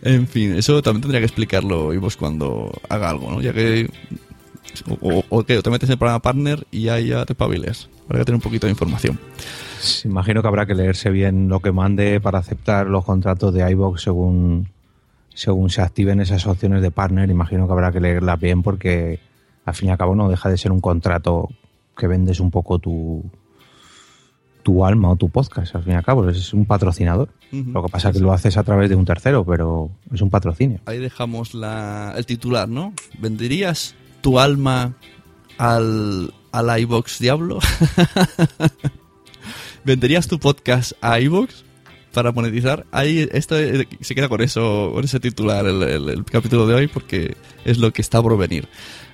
en 0.03 0.27
fin, 0.27 0.53
eso 0.55 0.81
también 0.81 1.01
tendría 1.01 1.19
que 1.21 1.25
explicarlo 1.25 1.93
Ivos 1.93 2.17
cuando 2.17 2.71
haga 2.89 3.09
algo, 3.09 3.31
¿no? 3.31 3.41
Ya 3.41 3.53
que... 3.53 3.89
O, 5.01 5.23
o- 5.29 5.43
que 5.43 5.61
te 5.61 5.69
metes 5.69 5.89
en 5.89 5.93
el 5.93 5.97
programa 5.97 6.21
partner 6.21 6.65
y 6.71 6.87
ahí 6.87 7.07
ya 7.07 7.25
te 7.25 7.35
pabiles. 7.35 7.89
Para 8.07 8.19
que 8.19 8.25
tener 8.25 8.35
un 8.37 8.41
poquito 8.41 8.67
de 8.67 8.71
información. 8.71 9.19
imagino 10.05 10.41
que 10.41 10.47
habrá 10.47 10.65
que 10.65 10.75
leerse 10.75 11.09
bien 11.09 11.49
lo 11.49 11.59
que 11.59 11.71
mande 11.71 12.21
para 12.21 12.39
aceptar 12.39 12.87
los 12.87 13.03
contratos 13.03 13.53
de 13.53 13.69
iBox 13.71 14.01
según 14.01 14.69
según 15.33 15.69
se 15.69 15.81
activen 15.81 16.19
esas 16.19 16.45
opciones 16.45 16.81
de 16.81 16.91
partner 16.91 17.29
imagino 17.29 17.65
que 17.65 17.71
habrá 17.73 17.91
que 17.91 17.99
leerlas 18.01 18.39
bien 18.39 18.61
porque 18.63 19.19
al 19.65 19.73
fin 19.73 19.87
y 19.89 19.91
al 19.91 19.97
cabo 19.97 20.13
no 20.15 20.29
deja 20.29 20.49
de 20.49 20.57
ser 20.57 20.71
un 20.71 20.81
contrato 20.81 21.49
que 21.97 22.07
vendes 22.07 22.39
un 22.39 22.51
poco 22.51 22.79
tu 22.79 23.23
tu 24.63 24.85
alma 24.85 25.09
o 25.09 25.15
tu 25.15 25.29
podcast 25.29 25.75
al 25.75 25.83
fin 25.83 25.93
y 25.93 25.95
al 25.95 26.03
cabo 26.03 26.29
es 26.29 26.53
un 26.53 26.65
patrocinador 26.65 27.29
lo 27.51 27.83
que 27.83 27.89
pasa 27.89 28.09
es 28.09 28.15
que 28.15 28.21
lo 28.21 28.31
haces 28.31 28.55
a 28.57 28.63
través 28.63 28.89
de 28.89 28.95
un 28.95 29.05
tercero 29.05 29.43
pero 29.45 29.89
es 30.13 30.21
un 30.21 30.29
patrocinio 30.29 30.79
Ahí 30.85 30.99
dejamos 30.99 31.53
la, 31.53 32.13
el 32.15 32.25
titular, 32.25 32.69
¿no? 32.69 32.93
¿Venderías 33.19 33.95
tu 34.21 34.39
alma 34.39 34.93
al, 35.57 36.33
al 36.51 36.79
iVox 36.81 37.19
Diablo? 37.19 37.59
¿Venderías 39.83 40.27
tu 40.27 40.39
podcast 40.39 40.93
a 41.01 41.19
iVox 41.19 41.63
para 42.13 42.31
monetizar? 42.31 42.85
Ahí 42.91 43.27
esto 43.31 43.57
eh, 43.57 43.87
se 44.01 44.15
queda 44.15 44.29
con 44.29 44.41
eso, 44.41 44.91
con 44.93 45.03
ese 45.03 45.19
titular 45.19 45.65
el, 45.65 45.81
el- 45.83 46.09
el 46.09 46.25
capítulo 46.25 46.67
de 46.67 46.75
hoy 46.75 46.87
porque 46.87 47.35
es 47.65 47.77
lo 47.79 47.91
que 47.91 48.01
está 48.01 48.21
por 48.21 48.37
venir. 48.37 48.67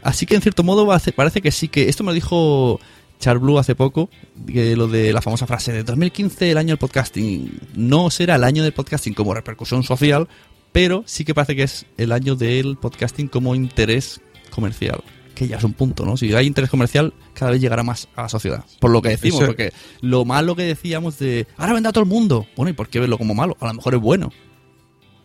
Así 0.03 0.25
que 0.25 0.35
en 0.35 0.41
cierto 0.41 0.63
modo 0.63 0.87
parece 1.15 1.41
que 1.41 1.51
sí 1.51 1.67
que 1.69 1.89
esto 1.89 2.03
me 2.03 2.11
lo 2.11 2.15
dijo 2.15 2.79
Charblue 3.19 3.59
hace 3.59 3.75
poco, 3.75 4.09
que 4.45 4.75
lo 4.75 4.87
de 4.87 5.11
la 5.13 5.21
famosa 5.21 5.47
frase 5.47 5.71
de 5.73 5.83
2015, 5.83 6.51
el 6.51 6.57
año 6.57 6.69
del 6.69 6.77
podcasting. 6.77 7.59
No 7.75 8.09
será 8.09 8.35
el 8.35 8.43
año 8.43 8.63
del 8.63 8.73
podcasting 8.73 9.13
como 9.13 9.33
repercusión 9.33 9.83
social, 9.83 10.27
pero 10.71 11.03
sí 11.07 11.25
que 11.25 11.33
parece 11.33 11.55
que 11.55 11.63
es 11.63 11.85
el 11.97 12.11
año 12.11 12.35
del 12.35 12.77
podcasting 12.77 13.27
como 13.27 13.55
interés 13.55 14.21
comercial. 14.51 15.03
Que 15.33 15.47
ya 15.47 15.57
es 15.57 15.63
un 15.63 15.73
punto, 15.73 16.03
¿no? 16.05 16.17
Si 16.17 16.33
hay 16.33 16.47
interés 16.47 16.69
comercial, 16.69 17.13
cada 17.33 17.51
vez 17.51 17.61
llegará 17.61 17.83
más 17.83 18.07
a 18.15 18.23
la 18.23 18.29
sociedad. 18.29 18.65
Por 18.79 18.89
lo 18.91 19.01
que 19.03 19.09
decimos, 19.09 19.39
Eso- 19.41 19.47
porque 19.47 19.71
lo 20.01 20.25
malo 20.25 20.55
que 20.55 20.63
decíamos 20.63 21.19
de 21.19 21.45
ahora 21.57 21.73
vende 21.73 21.89
a 21.89 21.91
todo 21.91 22.03
el 22.03 22.09
mundo. 22.09 22.47
Bueno, 22.55 22.71
¿y 22.71 22.73
por 22.73 22.89
qué 22.89 22.99
verlo 22.99 23.17
como 23.19 23.35
malo? 23.35 23.55
A 23.59 23.67
lo 23.67 23.73
mejor 23.75 23.93
es 23.95 24.01
bueno. 24.01 24.31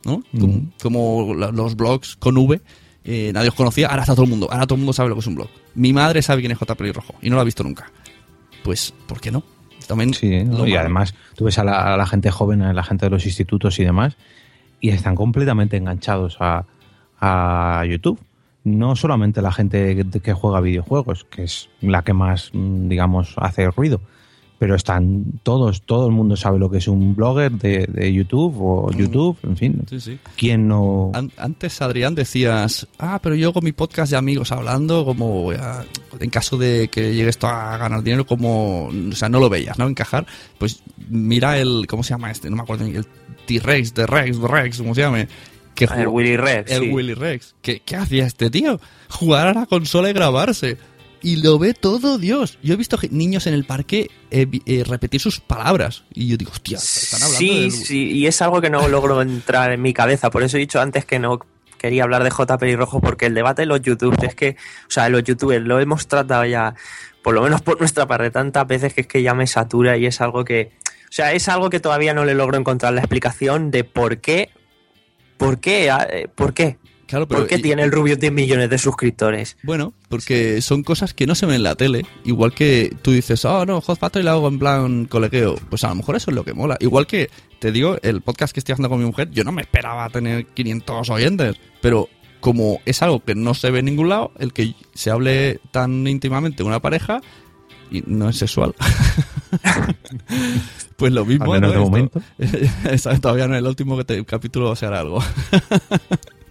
¿No? 0.04 0.22
Como, 0.38 0.72
como 0.82 1.34
los 1.34 1.76
blogs 1.76 2.16
con 2.16 2.36
V, 2.36 2.60
eh, 3.04 3.30
nadie 3.34 3.48
os 3.48 3.54
conocía, 3.54 3.88
ahora 3.88 4.02
está 4.02 4.14
todo 4.14 4.24
el 4.24 4.30
mundo. 4.30 4.48
Ahora 4.50 4.66
todo 4.66 4.74
el 4.76 4.80
mundo 4.80 4.92
sabe 4.92 5.08
lo 5.08 5.14
que 5.16 5.20
es 5.20 5.26
un 5.26 5.34
blog. 5.34 5.48
Mi 5.74 5.92
madre 5.92 6.22
sabe 6.22 6.40
quién 6.40 6.52
es 6.52 6.58
J. 6.58 6.74
Pelirrojo 6.74 7.14
y 7.22 7.28
no 7.30 7.36
lo 7.36 7.42
ha 7.42 7.44
visto 7.44 7.62
nunca. 7.62 7.90
Pues, 8.62 8.94
¿por 9.06 9.20
qué 9.20 9.30
no? 9.30 9.42
También 9.88 10.14
Sí, 10.14 10.44
y 10.66 10.76
además 10.76 11.14
tú 11.34 11.44
ves 11.44 11.58
a 11.58 11.64
la, 11.64 11.94
a 11.94 11.96
la 11.96 12.06
gente 12.06 12.30
joven, 12.30 12.62
a 12.62 12.72
la 12.72 12.84
gente 12.84 13.06
de 13.06 13.10
los 13.10 13.26
institutos 13.26 13.78
y 13.80 13.84
demás, 13.84 14.16
y 14.80 14.90
están 14.90 15.14
completamente 15.16 15.76
enganchados 15.76 16.36
a, 16.40 16.64
a 17.20 17.84
YouTube. 17.86 18.20
No 18.64 18.94
solamente 18.94 19.42
la 19.42 19.50
gente 19.52 19.96
que- 19.96 20.20
que 20.20 20.32
juega 20.32 20.60
videojuegos, 20.60 21.24
que 21.24 21.42
es 21.44 21.68
la 21.80 22.02
que 22.02 22.12
más, 22.12 22.50
mm, 22.52 22.88
digamos, 22.88 23.34
hace 23.38 23.68
ruido, 23.70 24.00
pero 24.62 24.76
están 24.76 25.24
todos, 25.42 25.82
todo 25.82 26.06
el 26.06 26.12
mundo 26.12 26.36
sabe 26.36 26.56
lo 26.60 26.70
que 26.70 26.78
es 26.78 26.86
un 26.86 27.16
blogger 27.16 27.50
de, 27.50 27.84
de 27.88 28.12
YouTube 28.12 28.54
o 28.60 28.92
YouTube, 28.92 29.36
en 29.42 29.56
fin. 29.56 29.82
Sí, 29.90 29.98
sí. 30.00 30.18
¿Quién 30.36 30.68
no? 30.68 31.10
An- 31.14 31.32
Antes, 31.36 31.82
Adrián, 31.82 32.14
decías, 32.14 32.86
ah, 33.00 33.18
pero 33.20 33.34
yo 33.34 33.52
con 33.52 33.64
mi 33.64 33.72
podcast 33.72 34.12
de 34.12 34.18
amigos 34.18 34.52
hablando, 34.52 35.04
como 35.04 35.50
a- 35.50 35.84
en 36.20 36.30
caso 36.30 36.58
de 36.58 36.86
que 36.86 37.12
llegue 37.12 37.28
esto 37.30 37.48
a 37.48 37.76
ganar 37.76 38.04
dinero, 38.04 38.24
como, 38.24 38.84
o 38.86 39.12
sea, 39.16 39.28
no 39.28 39.40
lo 39.40 39.48
veías, 39.50 39.80
¿no? 39.80 39.88
Encajar, 39.88 40.26
pues 40.58 40.84
mira 41.08 41.58
el, 41.58 41.88
¿cómo 41.88 42.04
se 42.04 42.10
llama 42.10 42.30
este? 42.30 42.48
No 42.48 42.54
me 42.54 42.62
acuerdo 42.62 42.84
ni 42.84 42.94
el 42.94 43.06
T-Rex, 43.46 43.94
de 43.94 44.06
Rex, 44.06 44.36
Rex, 44.38 44.78
¿cómo 44.78 44.94
se 44.94 45.00
llame? 45.00 45.26
Que 45.74 45.86
Ah, 45.90 46.02
el 46.02 46.06
Willy 46.06 46.36
Rex, 46.36 46.70
El 46.70 46.82
sí. 46.84 46.90
Willy 46.90 47.14
Rex. 47.14 47.56
¿Qué, 47.62 47.80
¿Qué 47.84 47.96
hacía 47.96 48.26
este 48.26 48.48
tío? 48.48 48.78
Jugar 49.08 49.48
a 49.48 49.54
la 49.54 49.66
consola 49.66 50.08
y 50.10 50.12
grabarse. 50.12 50.76
Y 51.22 51.36
lo 51.36 51.58
ve 51.58 51.72
todo 51.74 52.18
Dios. 52.18 52.58
Yo 52.62 52.74
he 52.74 52.76
visto 52.76 52.98
niños 53.10 53.46
en 53.46 53.54
el 53.54 53.64
parque 53.64 54.10
eh, 54.30 54.46
eh, 54.66 54.84
repetir 54.84 55.20
sus 55.20 55.40
palabras. 55.40 56.04
Y 56.12 56.28
yo 56.28 56.36
digo, 56.36 56.50
hostia, 56.50 56.78
están 56.78 57.22
hablando 57.22 57.38
Sí, 57.38 57.60
del- 57.60 57.70
sí, 57.72 58.10
y 58.10 58.26
es 58.26 58.42
algo 58.42 58.60
que 58.60 58.70
no 58.70 58.88
logro 58.88 59.22
entrar 59.22 59.70
en 59.72 59.80
mi 59.80 59.92
cabeza. 59.94 60.30
Por 60.30 60.42
eso 60.42 60.56
he 60.56 60.60
dicho 60.60 60.80
antes 60.80 61.04
que 61.04 61.18
no 61.18 61.38
quería 61.78 62.04
hablar 62.04 62.22
de 62.24 62.30
J. 62.30 62.58
Pelirrojo, 62.58 63.00
porque 63.00 63.26
el 63.26 63.34
debate 63.34 63.62
de 63.62 63.66
los 63.66 63.80
youtubers 63.82 64.22
es 64.22 64.34
que, 64.34 64.50
o 64.86 64.90
sea, 64.90 65.08
los 65.08 65.24
youtubers 65.24 65.64
lo 65.64 65.80
hemos 65.80 66.06
tratado 66.06 66.44
ya, 66.44 66.74
por 67.22 67.34
lo 67.34 67.42
menos 67.42 67.60
por 67.60 67.78
nuestra 67.80 68.06
parte, 68.06 68.30
tantas 68.30 68.66
veces 68.68 68.94
que 68.94 69.00
es 69.02 69.06
que 69.06 69.22
ya 69.22 69.34
me 69.34 69.46
satura 69.48 69.96
y 69.96 70.06
es 70.06 70.20
algo 70.20 70.44
que, 70.44 70.70
o 70.84 71.12
sea, 71.12 71.32
es 71.32 71.48
algo 71.48 71.70
que 71.70 71.80
todavía 71.80 72.14
no 72.14 72.24
le 72.24 72.34
logro 72.34 72.56
encontrar 72.56 72.92
la 72.92 73.00
explicación 73.00 73.70
de 73.72 73.82
por 73.84 74.18
qué, 74.18 74.50
por 75.38 75.58
qué, 75.60 75.88
eh, 76.10 76.28
por 76.34 76.54
qué. 76.54 76.78
Claro, 77.12 77.28
pero 77.28 77.40
¿Por 77.42 77.48
qué 77.50 77.56
y- 77.56 77.62
tiene 77.62 77.82
el 77.82 77.92
Rubio 77.92 78.16
10 78.16 78.32
millones 78.32 78.70
de 78.70 78.78
suscriptores? 78.78 79.58
Bueno, 79.62 79.92
porque 80.08 80.62
son 80.62 80.82
cosas 80.82 81.12
que 81.12 81.26
no 81.26 81.34
se 81.34 81.44
ven 81.44 81.56
en 81.56 81.62
la 81.62 81.74
tele. 81.74 82.06
Igual 82.24 82.54
que 82.54 82.96
tú 83.02 83.10
dices, 83.10 83.44
oh 83.44 83.66
no, 83.66 83.82
Hot 83.82 83.98
Factory 83.98 84.24
lo 84.24 84.30
hago 84.30 84.48
en 84.48 84.58
plan 84.58 85.04
colegueo. 85.04 85.56
Pues 85.68 85.84
a 85.84 85.90
lo 85.90 85.96
mejor 85.96 86.16
eso 86.16 86.30
es 86.30 86.34
lo 86.34 86.42
que 86.42 86.54
mola. 86.54 86.78
Igual 86.80 87.06
que, 87.06 87.28
te 87.58 87.70
digo, 87.70 87.98
el 88.02 88.22
podcast 88.22 88.54
que 88.54 88.60
estoy 88.60 88.72
haciendo 88.72 88.88
con 88.88 88.98
mi 88.98 89.04
mujer, 89.04 89.30
yo 89.30 89.44
no 89.44 89.52
me 89.52 89.60
esperaba 89.60 90.08
tener 90.08 90.46
500 90.46 91.10
oyentes. 91.10 91.56
Pero 91.82 92.08
como 92.40 92.80
es 92.86 93.02
algo 93.02 93.22
que 93.22 93.34
no 93.34 93.52
se 93.52 93.70
ve 93.70 93.80
en 93.80 93.84
ningún 93.84 94.08
lado, 94.08 94.32
el 94.38 94.54
que 94.54 94.74
se 94.94 95.10
hable 95.10 95.60
tan 95.70 96.06
íntimamente 96.06 96.62
una 96.62 96.80
pareja 96.80 97.20
y 97.90 98.02
no 98.06 98.30
es 98.30 98.38
sexual. 98.38 98.74
pues 100.96 101.12
lo 101.12 101.24
mismo. 101.26 101.52
Al 101.52 101.60
menos 101.60 101.74
¿no? 101.74 101.78
de 101.78 101.84
momento. 101.84 102.22
Exacto, 102.84 103.20
Todavía 103.20 103.48
no, 103.48 103.56
el 103.56 103.66
último 103.66 103.98
que 103.98 104.04
te- 104.04 104.24
capítulo 104.24 104.68
va 104.68 104.72
a 104.72 104.76
ser 104.76 104.94
algo. 104.94 105.22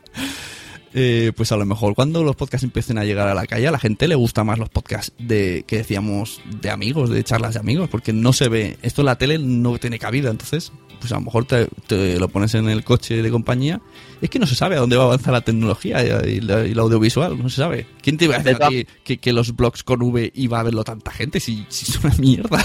Eh, 0.94 1.32
pues 1.36 1.52
a 1.54 1.58
lo 1.58 1.66
mejor 1.66 1.96
cuando 1.96 2.22
los 2.24 2.36
podcasts 2.36 2.66
empiecen 2.66 2.98
a 2.98 3.06
llegar 3.06 3.28
a 3.30 3.34
la 3.34 3.48
calle, 3.48 3.68
a 3.68 3.72
la 3.72 3.80
gente 3.80 4.10
le 4.10 4.16
gusta 4.16 4.44
más 4.44 4.60
los 4.60 4.70
podcasts 4.70 5.14
de 5.18 5.64
que 5.66 5.78
decíamos 5.78 6.42
de 6.60 6.70
amigos, 6.70 7.10
de 7.10 7.24
charlas 7.24 7.54
de 7.54 7.62
amigos, 7.62 7.90
porque 7.90 8.12
no 8.12 8.34
se 8.34 8.50
ve. 8.50 8.78
Esto 8.82 9.02
en 9.02 9.06
la 9.06 9.18
tele 9.18 9.40
no 9.40 9.78
tiene 9.78 10.00
cabida, 10.00 10.30
entonces, 10.30 10.74
pues 11.00 11.12
a 11.14 11.16
lo 11.16 11.22
mejor 11.22 11.46
te, 11.46 11.68
te 11.88 12.20
lo 12.20 12.28
pones 12.28 12.54
en 12.56 12.68
el 12.70 12.84
coche 12.84 13.22
de 13.22 13.32
compañía. 13.32 13.82
Es 14.22 14.30
que 14.30 14.40
no 14.40 14.46
se 14.46 14.56
sabe 14.56 14.76
a 14.76 14.80
dónde 14.80 14.98
va 14.98 15.04
a 15.04 15.06
avanzar 15.08 15.32
la 15.32 15.42
tecnología 15.42 16.04
y, 16.26 16.40
el 16.40 16.80
audiovisual, 16.80 17.42
no 17.42 17.50
se 17.50 17.58
sabe. 17.58 17.88
¿Quién 18.02 18.18
te 18.18 18.26
iba 18.26 18.36
a 18.36 18.40
decir 18.40 18.88
que, 19.04 19.18
que 19.18 19.32
los 19.32 19.56
blogs 19.56 19.84
con 19.84 20.02
V 20.02 20.32
iba 20.36 20.60
a 20.60 20.64
verlo 20.64 20.84
tanta 20.84 21.12
gente 21.12 21.40
si, 21.40 21.66
si 21.70 21.90
es 21.90 22.04
una 22.04 22.14
mierda? 22.16 22.64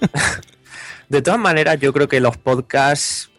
De 1.08 1.22
todas 1.22 1.38
maneras, 1.38 1.78
yo 1.78 1.92
creo 1.92 2.08
que 2.08 2.20
los 2.20 2.38
podcasts 2.38 3.30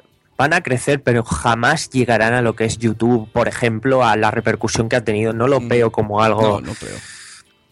van 0.44 0.54
a 0.54 0.62
crecer, 0.62 1.02
pero 1.02 1.24
jamás 1.24 1.90
llegarán 1.90 2.34
a 2.34 2.42
lo 2.42 2.54
que 2.54 2.66
es 2.66 2.78
YouTube, 2.78 3.30
por 3.32 3.48
ejemplo, 3.48 4.04
a 4.04 4.18
la 4.18 4.30
repercusión 4.30 4.90
que 4.90 4.98
ha 4.98 5.04
tenido. 5.06 5.32
No 5.32 5.48
lo 5.48 5.62
veo 5.62 5.90
como 5.90 6.22
algo, 6.22 6.42
Mm. 6.42 6.44
No, 6.44 6.60
no 6.60 6.74
creo. 6.74 6.98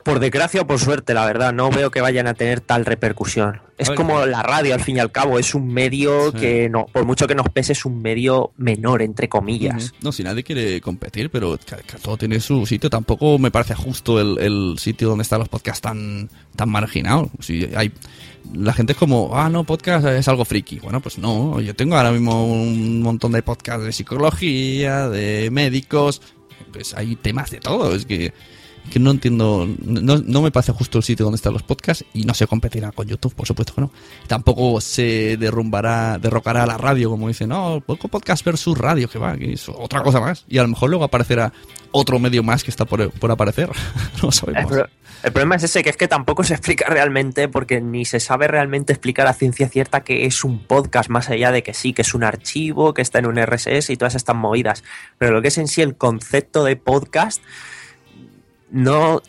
Por 0.03 0.19
desgracia 0.19 0.61
o 0.61 0.67
por 0.67 0.79
suerte, 0.79 1.13
la 1.13 1.25
verdad, 1.25 1.53
no 1.53 1.69
veo 1.69 1.91
que 1.91 2.01
vayan 2.01 2.27
a 2.27 2.33
tener 2.33 2.59
tal 2.61 2.85
repercusión. 2.85 3.61
Es 3.77 3.89
como 3.89 4.25
la 4.27 4.43
radio, 4.43 4.75
al 4.75 4.81
fin 4.81 4.97
y 4.97 4.99
al 4.99 5.11
cabo, 5.11 5.39
es 5.39 5.55
un 5.55 5.67
medio 5.67 6.31
Sí. 6.31 6.37
que, 6.37 6.69
no, 6.69 6.85
por 6.85 7.05
mucho 7.05 7.25
que 7.27 7.33
nos 7.33 7.49
pese, 7.49 7.73
es 7.73 7.83
un 7.85 8.01
medio 8.01 8.51
menor, 8.57 9.01
entre 9.01 9.27
comillas. 9.27 9.93
No, 10.01 10.11
si 10.11 10.23
nadie 10.23 10.43
quiere 10.43 10.79
competir, 10.81 11.31
pero 11.31 11.57
que, 11.57 11.77
que 11.77 11.97
todo 12.01 12.15
tiene 12.17 12.39
su 12.39 12.65
sitio. 12.67 12.89
Tampoco 12.91 13.39
me 13.39 13.49
parece 13.49 13.73
justo 13.73 14.19
el, 14.21 14.37
el 14.39 14.75
sitio 14.77 15.09
donde 15.09 15.23
están 15.23 15.39
los 15.39 15.49
podcasts 15.49 15.81
tan, 15.81 16.29
tan 16.55 16.69
marginados. 16.69 17.29
Si 17.39 17.69
hay, 17.75 17.91
la 18.53 18.73
gente 18.73 18.93
es 18.93 18.99
como, 18.99 19.31
ah, 19.33 19.49
no, 19.49 19.63
podcast 19.63 20.05
es 20.05 20.27
algo 20.27 20.45
friki. 20.45 20.79
Bueno, 20.79 20.99
pues 21.01 21.17
no. 21.17 21.59
Yo 21.59 21.73
tengo 21.75 21.95
ahora 21.97 22.11
mismo 22.11 22.45
un 22.45 23.01
montón 23.01 23.31
de 23.31 23.41
podcasts 23.41 23.83
de 23.83 23.91
psicología, 23.93 25.09
de 25.09 25.49
médicos. 25.51 26.21
Pues 26.71 26.93
hay 26.93 27.15
temas 27.15 27.49
de 27.49 27.59
todo. 27.59 27.95
Es 27.95 28.05
que, 28.05 28.31
que 28.89 28.99
no 28.99 29.11
entiendo. 29.11 29.67
No, 29.83 30.17
no 30.17 30.41
me 30.41 30.51
parece 30.51 30.71
justo 30.71 30.97
el 30.97 31.03
sitio 31.03 31.25
donde 31.25 31.35
están 31.35 31.53
los 31.53 31.63
podcasts 31.63 32.03
y 32.13 32.23
no 32.25 32.33
se 32.33 32.47
competirá 32.47 32.91
con 32.91 33.07
YouTube, 33.07 33.33
por 33.35 33.47
supuesto 33.47 33.73
que 33.75 33.81
no. 33.81 33.91
Tampoco 34.27 34.81
se 34.81 35.37
derrumbará, 35.37 36.17
derrocará 36.17 36.65
la 36.65 36.77
radio, 36.77 37.09
como 37.09 37.27
dicen, 37.27 37.49
no, 37.49 37.81
podcast 37.85 38.43
versus 38.45 38.77
radio, 38.77 39.09
que 39.09 39.19
va, 39.19 39.37
que 39.37 39.53
es 39.53 39.69
otra 39.69 40.01
cosa 40.03 40.19
más. 40.19 40.45
Y 40.49 40.57
a 40.57 40.63
lo 40.63 40.69
mejor 40.69 40.89
luego 40.89 41.05
aparecerá 41.05 41.51
otro 41.91 42.19
medio 42.19 42.41
más 42.43 42.63
que 42.63 42.71
está 42.71 42.85
por, 42.85 43.09
por 43.11 43.31
aparecer. 43.31 43.69
no 44.23 44.29
El, 44.29 44.33
sabemos. 44.33 44.71
pro- 44.71 44.87
el 45.23 45.31
problema 45.31 45.55
es 45.55 45.63
ese, 45.63 45.83
que 45.83 45.89
es 45.91 45.97
que 45.97 46.07
tampoco 46.07 46.43
se 46.43 46.53
explica 46.53 46.87
realmente, 46.89 47.47
porque 47.47 47.79
ni 47.79 48.05
se 48.05 48.19
sabe 48.19 48.47
realmente 48.47 48.91
explicar 48.93 49.27
a 49.27 49.33
ciencia 49.33 49.69
cierta 49.69 50.03
que 50.03 50.25
es 50.25 50.43
un 50.43 50.59
podcast, 50.59 51.09
más 51.09 51.29
allá 51.29 51.51
de 51.51 51.61
que 51.63 51.73
sí, 51.75 51.93
que 51.93 52.01
es 52.01 52.13
un 52.15 52.23
archivo, 52.23 52.93
que 52.95 53.03
está 53.03 53.19
en 53.19 53.27
un 53.27 53.37
RSS 53.37 53.91
y 53.91 53.97
todas 53.97 54.15
estas 54.15 54.35
movidas. 54.35 54.83
Pero 55.19 55.33
lo 55.33 55.41
que 55.43 55.49
es 55.49 55.57
en 55.59 55.67
sí 55.67 55.81
el 55.81 55.95
concepto 55.95 56.63
de 56.63 56.75
podcast, 56.75 57.41
no. 58.71 59.21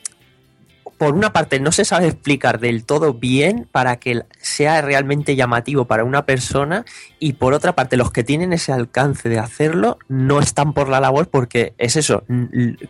Por 0.98 1.14
una 1.14 1.32
parte, 1.32 1.59
no 1.59 1.73
se 1.73 1.85
sabe 1.85 2.06
explicar 2.06 2.60
del 2.60 2.85
todo 2.85 3.12
bien 3.12 3.66
para 3.73 3.97
que 3.97 4.23
sea 4.40 4.82
realmente 4.82 5.35
llamativo 5.35 5.85
para 5.86 6.05
una 6.05 6.27
persona, 6.27 6.85
y 7.19 7.32
por 7.32 7.55
otra 7.55 7.74
parte, 7.74 7.97
los 7.97 8.12
que 8.12 8.23
tienen 8.23 8.52
ese 8.52 8.73
alcance 8.73 9.28
de 9.28 9.40
hacerlo 9.40 9.98
no 10.09 10.39
están 10.39 10.74
por 10.74 10.89
la 10.89 11.01
labor 11.01 11.28
porque 11.28 11.74
es 11.77 11.97
eso, 11.97 12.23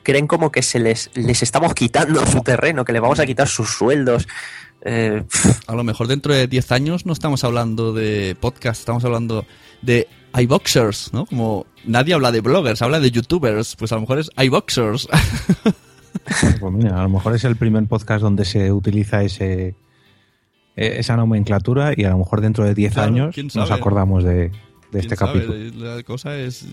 creen 0.03 0.27
como 0.27 0.53
que 0.53 0.61
se 0.61 0.79
les, 0.79 1.11
les 1.15 1.43
estamos 1.43 1.73
quitando 1.73 2.27
su 2.27 2.41
terreno, 2.43 2.85
que 2.85 2.93
les 2.93 3.01
vamos 3.01 3.19
a 3.19 3.24
quitar 3.24 3.49
sus 3.49 3.70
sueldos. 3.70 4.29
Eh, 4.83 5.24
A 5.66 5.74
lo 5.74 5.83
mejor 5.85 6.07
dentro 6.07 6.35
de 6.35 6.47
10 6.49 6.73
años 6.73 7.07
no 7.07 7.15
estamos 7.15 7.45
hablando 7.45 7.95
de 7.95 8.37
podcast, 8.39 8.81
estamos 8.81 9.05
hablando 9.07 9.47
de 9.81 10.07
iBoxers, 10.35 11.15
¿no? 11.15 11.24
Como 11.24 11.65
nadie 11.85 12.12
habla 12.12 12.31
de 12.31 12.41
bloggers, 12.41 12.83
habla 12.83 13.01
de 13.01 13.11
youtubers, 13.11 13.74
pues 13.77 13.91
a 13.93 13.95
lo 13.95 14.03
mejor 14.03 14.19
es 14.19 14.29
iBoxers. 14.37 15.09
Pues 16.60 16.72
mira, 16.72 16.98
a 16.98 17.02
lo 17.02 17.09
mejor 17.09 17.34
es 17.34 17.44
el 17.44 17.56
primer 17.56 17.84
podcast 17.86 18.22
donde 18.22 18.44
se 18.44 18.70
utiliza 18.72 19.22
ese 19.22 19.74
eh, 20.76 20.97
esa 20.98 21.16
nomenclatura 21.16 21.93
y 21.97 22.05
a 22.05 22.10
lo 22.10 22.18
mejor 22.18 22.40
dentro 22.40 22.64
de 22.64 22.74
10 22.74 22.93
Claro, 22.94 23.09
años 23.09 23.36
nos 23.55 23.70
acordamos 23.70 24.24
de, 24.24 24.34
de 24.34 24.51
¿Quién 24.90 25.01
este 25.02 25.16
sabe? 25.16 25.32
capítulo. 25.47 25.84
La 25.97 26.02
cosa 26.02 26.36
es 26.36 26.64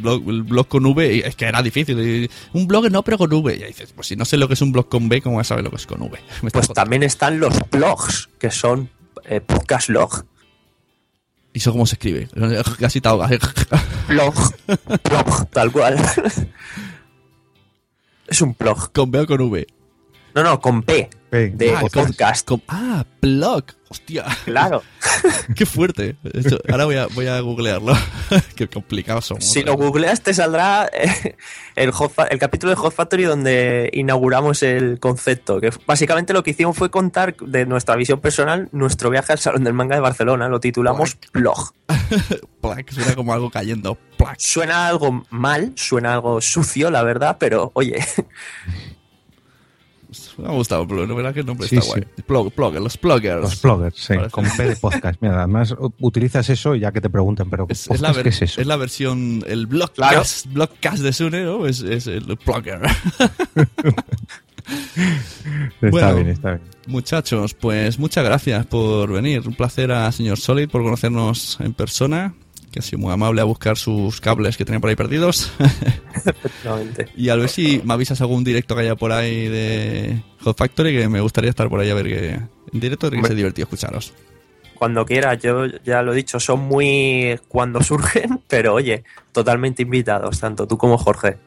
blog, 0.00 0.28
el 0.28 0.42
blog 0.42 0.68
con 0.68 0.84
V, 0.86 1.14
y 1.16 1.20
es 1.20 1.36
que 1.36 1.46
era 1.46 1.62
difícil. 1.62 1.98
y 1.98 2.30
Un 2.52 2.66
blog 2.66 2.90
no, 2.90 3.02
pero 3.02 3.16
con 3.18 3.32
V. 3.32 3.56
Y 3.56 3.62
ahí 3.62 3.68
dices, 3.68 3.92
pues 3.94 4.08
si 4.08 4.16
no 4.16 4.24
sé 4.24 4.36
lo 4.36 4.48
que 4.48 4.54
es 4.54 4.62
un 4.62 4.72
blog 4.72 4.88
con 4.88 5.08
B, 5.08 5.22
¿cómo 5.22 5.36
voy 5.36 5.40
a 5.40 5.44
saber 5.44 5.64
lo 5.64 5.70
que 5.70 5.76
es 5.76 5.86
con 5.86 6.02
V? 6.02 6.18
Pues 6.52 6.68
también 6.72 7.02
están 7.02 7.38
los 7.40 7.54
blogs, 7.70 8.28
que 8.38 8.50
son 8.50 8.90
eh, 9.24 9.40
podcast 9.40 9.88
log. 9.88 10.24
¿Y 11.54 11.58
eso 11.58 11.72
cómo 11.72 11.86
se 11.86 11.94
escribe? 11.94 12.28
Casi 12.78 13.00
te 13.00 13.08
ahogas. 13.08 13.30
Blog, 14.08 14.34
blog, 15.08 15.48
tal 15.50 15.72
cual. 15.72 15.96
Es 18.28 18.40
un 18.42 18.54
blog. 18.58 18.92
¿Con 18.92 19.10
B 19.10 19.20
o 19.20 19.26
con 19.26 19.40
V? 19.40 19.66
No, 20.34 20.42
no, 20.42 20.60
con 20.60 20.82
P. 20.82 21.08
de 21.30 21.74
Ah, 21.74 21.80
podcast. 21.80 22.50
ah, 22.68 23.04
blog. 23.20 23.64
Hostia. 23.88 24.24
Claro. 24.44 24.82
Qué 25.56 25.64
fuerte. 25.64 26.16
Esto- 26.34 26.58
ahora 26.68 26.84
voy 26.86 26.96
a, 26.96 27.06
voy 27.06 27.26
a 27.28 27.40
googlearlo. 27.40 27.94
Qué 28.56 28.68
complicados 28.68 29.26
somos. 29.26 29.44
Si 29.44 29.62
lo 29.62 29.74
googleas 29.74 30.20
te 30.22 30.34
saldrá 30.34 30.90
eh, 30.92 31.36
el, 31.76 31.92
Hot 31.92 32.12
el 32.30 32.38
capítulo 32.38 32.70
de 32.70 32.76
Hot 32.76 32.92
Factory 32.92 33.22
donde 33.24 33.90
inauguramos 33.92 34.62
el 34.64 34.98
concepto. 34.98 35.60
Que 35.60 35.70
básicamente 35.86 36.32
lo 36.32 36.42
que 36.42 36.50
hicimos 36.50 36.76
fue 36.76 36.90
contar 36.90 37.36
de 37.36 37.64
nuestra 37.66 37.94
visión 37.96 38.20
personal 38.20 38.68
nuestro 38.72 39.08
viaje 39.10 39.32
al 39.32 39.38
Salón 39.38 39.62
del 39.62 39.74
Manga 39.74 39.94
de 39.94 40.00
Barcelona. 40.00 40.48
Lo 40.48 40.58
titulamos 40.58 41.16
Blog. 41.32 41.72
Plac, 42.60 42.90
suena 42.90 43.14
como 43.14 43.32
algo 43.32 43.50
cayendo. 43.50 43.96
Plac. 44.16 44.36
Suena 44.38 44.88
algo 44.88 45.24
mal, 45.30 45.72
suena 45.76 46.14
algo 46.14 46.40
sucio, 46.40 46.90
la 46.90 47.02
verdad, 47.04 47.36
pero 47.38 47.70
oye, 47.74 48.04
Me 50.38 50.48
ha 50.48 50.50
gustado, 50.52 50.86
la 50.86 51.14
verdad 51.14 51.32
que 51.34 51.40
el 51.40 51.46
nombre 51.46 51.66
Sí, 51.68 51.76
está 51.76 51.86
sí. 51.86 52.00
guay. 52.00 52.04
Plug- 52.26 52.52
plugger, 52.52 52.80
los 52.82 52.96
pluggers. 52.98 53.40
Los 53.42 53.62
bloggers, 53.62 53.96
sí, 53.96 54.14
Parece- 54.14 54.30
con 54.30 54.44
P 54.56 54.68
de 54.68 54.76
podcast. 54.76 55.20
Mira, 55.22 55.38
además 55.38 55.74
utilizas 56.00 56.48
eso 56.50 56.74
y 56.74 56.80
ya 56.80 56.92
que 56.92 57.00
te 57.00 57.08
preguntan, 57.10 57.48
pero 57.48 57.66
Es, 57.68 57.88
es 57.90 58.00
la 58.00 58.12
ver- 58.12 58.24
¿qué 58.24 58.28
es 58.30 58.42
eso? 58.42 58.60
es 58.60 58.66
la 58.66 58.76
versión, 58.76 59.42
el 59.46 59.66
blogcast, 59.66 60.46
blogcast 60.52 60.98
de 61.02 61.12
Sune, 61.12 61.44
¿no? 61.44 61.66
Es, 61.66 61.80
es 61.80 62.06
el 62.06 62.24
plugger. 62.36 62.80
Está 64.66 65.90
Bueno, 65.90 66.14
bien, 66.16 66.28
está 66.28 66.50
bien. 66.54 66.62
Muchachos, 66.88 67.54
pues 67.54 67.98
muchas 67.98 68.24
gracias 68.24 68.66
por 68.66 69.12
venir. 69.12 69.46
Un 69.46 69.54
placer 69.54 69.92
a 69.92 70.10
señor 70.12 70.38
Solid 70.38 70.68
por 70.68 70.82
conocernos 70.82 71.58
en 71.60 71.72
persona, 71.72 72.34
que 72.76 72.80
ha 72.80 72.82
sido 72.82 72.98
muy 72.98 73.10
amable 73.10 73.40
a 73.40 73.44
buscar 73.44 73.78
sus 73.78 74.20
cables 74.20 74.58
que 74.58 74.66
tenía 74.66 74.80
por 74.80 74.90
ahí 74.90 74.96
perdidos. 74.96 75.50
efectivamente. 76.26 77.08
y 77.16 77.30
a 77.30 77.36
ver 77.36 77.48
si 77.48 77.80
me 77.82 77.94
avisas 77.94 78.20
algún 78.20 78.44
directo 78.44 78.74
que 78.74 78.82
haya 78.82 78.96
por 78.96 79.12
ahí 79.12 79.48
de 79.48 80.20
Hot 80.42 80.58
Factory, 80.58 80.94
que 80.94 81.08
me 81.08 81.22
gustaría 81.22 81.48
estar 81.48 81.70
por 81.70 81.80
ahí 81.80 81.88
a 81.88 81.94
ver 81.94 82.04
que 82.04 82.28
en 82.32 82.80
directo, 82.80 83.10
que 83.10 83.22
se 83.22 83.34
divertido 83.34 83.64
escucharos. 83.64 84.12
Cuando 84.74 85.06
quieras, 85.06 85.38
yo 85.38 85.64
ya 85.86 86.02
lo 86.02 86.12
he 86.12 86.16
dicho, 86.16 86.38
son 86.38 86.60
muy 86.60 87.40
cuando 87.48 87.82
surgen, 87.82 88.42
pero 88.46 88.74
oye, 88.74 89.04
totalmente 89.32 89.80
invitados, 89.80 90.38
tanto 90.38 90.66
tú 90.66 90.76
como 90.76 90.98
Jorge. 90.98 91.38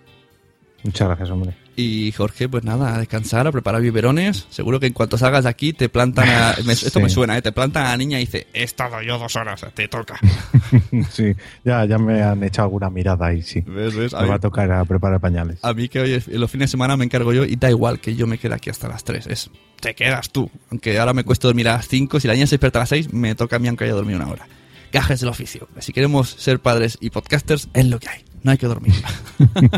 Muchas 0.84 1.10
gracias, 1.10 1.30
hombre. 1.30 1.54
Y 1.82 2.12
Jorge, 2.12 2.50
pues 2.50 2.64
nada, 2.66 2.94
a 2.96 3.00
descansar, 3.00 3.48
a 3.48 3.52
preparar 3.54 3.82
biberones. 3.82 4.48
Seguro 4.50 4.80
que 4.82 4.88
en 4.88 4.94
cuanto 4.94 5.18
salgas 5.18 5.46
de 5.46 5.50
aquí 5.50 5.72
te 5.72 5.88
plantan 5.88 6.28
a... 6.28 6.56
me- 6.66 6.74
esto 6.74 6.90
Sí. 6.90 7.00
me 7.00 7.10
suena, 7.10 7.38
¿eh? 7.38 7.42
Te 7.42 7.54
plantan 7.54 7.86
a 7.86 7.90
la 7.92 7.98
niña 7.98 8.18
y 8.20 8.26
dice, 8.26 8.48
he 8.54 8.64
estado 8.64 9.02
yo 9.02 9.18
dos 9.18 9.36
horas, 9.38 9.66
te 9.74 9.88
toca. 9.88 10.20
sí, 11.12 11.34
ya, 11.64 11.86
ya 11.86 11.98
me 11.98 12.22
han 12.22 12.44
echado 12.44 12.66
alguna 12.68 12.90
mirada 12.90 13.34
y 13.34 13.42
sí. 13.42 13.62
¿Ves, 13.62 13.96
ves? 13.96 14.14
A 14.14 14.24
mí- 14.24 14.30
va 14.30 14.36
a 14.36 14.40
tocar 14.40 14.70
a 14.72 14.84
preparar 14.84 15.20
pañales. 15.22 15.60
A 15.64 15.74
mí 15.74 15.88
que 15.88 16.00
hoy 16.02 16.24
los 16.28 16.52
fines 16.52 16.68
de 16.70 16.72
semana 16.72 16.98
me 16.98 17.06
encargo 17.06 17.32
yo 17.34 17.46
y 17.46 17.56
da 17.56 17.70
igual 17.70 18.00
que 18.02 18.14
yo 18.16 18.28
me 18.28 18.38
quede 18.38 18.56
aquí 18.56 18.70
hasta 18.70 18.88
las 18.90 19.04
3. 19.06 19.28
Es, 19.28 19.50
te 19.80 19.96
quedas 19.96 20.32
tú. 20.32 20.52
Aunque 20.72 21.00
ahora 21.00 21.14
me 21.14 21.24
cuesta 21.24 21.48
dormir 21.48 21.70
a 21.70 21.74
las 21.78 21.88
5, 21.88 22.20
si 22.20 22.28
la 22.28 22.34
niña 22.34 22.46
se 22.48 22.56
despierta 22.56 22.80
a 22.80 22.82
las 22.82 22.90
6, 22.90 23.14
me 23.14 23.36
toca 23.36 23.56
a 23.56 23.60
mí 23.60 23.68
aunque 23.70 23.86
haya 23.86 23.94
dormido 23.94 24.20
una 24.20 24.28
hora. 24.30 24.48
Gajes 24.92 25.20
del 25.20 25.30
oficio. 25.30 25.70
Si 25.80 25.94
queremos 25.94 26.30
ser 26.32 26.60
padres 26.60 26.98
y 27.00 27.12
podcasters, 27.12 27.70
es 27.74 27.86
lo 27.86 28.00
que 28.00 28.10
hay. 28.10 28.26
No 28.44 28.52
hay 28.52 28.58
que 28.58 28.68
dormir. 28.68 28.94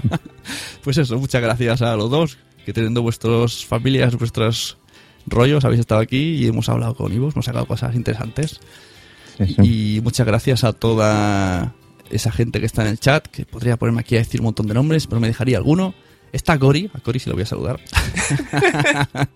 pues 0.84 0.98
eso, 0.98 1.18
muchas 1.18 1.42
gracias 1.42 1.82
a 1.82 1.96
los 1.96 2.10
dos, 2.10 2.38
que 2.66 2.74
teniendo 2.74 3.02
vuestras 3.02 3.66
familias, 3.66 4.16
vuestros 4.16 4.78
rollos, 5.26 5.66
habéis 5.66 5.82
estado 5.82 6.02
aquí 6.02 6.36
y 6.36 6.48
hemos 6.48 6.70
hablado 6.70 6.96
con 6.96 7.14
Ivos, 7.14 7.34
hemos 7.34 7.46
sacado 7.46 7.66
cosas 7.66 7.96
interesantes. 7.96 8.60
Y 9.64 10.02
muchas 10.04 10.28
gracias 10.28 10.64
a 10.64 10.74
toda 10.74 11.74
esa 12.12 12.32
gente 12.32 12.60
que 12.60 12.66
está 12.66 12.84
en 12.84 12.90
el 12.90 13.00
chat, 13.00 13.26
que 13.28 13.46
podría 13.46 13.78
ponerme 13.78 14.02
aquí 14.02 14.16
a 14.16 14.20
decir 14.20 14.42
un 14.42 14.46
montón 14.46 14.68
de 14.68 14.74
nombres, 14.74 15.08
pero 15.08 15.20
me 15.20 15.28
dejaría 15.28 15.58
alguno. 15.58 15.96
Está 16.32 16.58
Gori, 16.58 16.90
a 16.94 17.00
Gori 17.00 17.20
sí 17.20 17.30
lo 17.30 17.36
voy 17.36 17.44
a 17.44 17.48
saludar. 17.48 17.80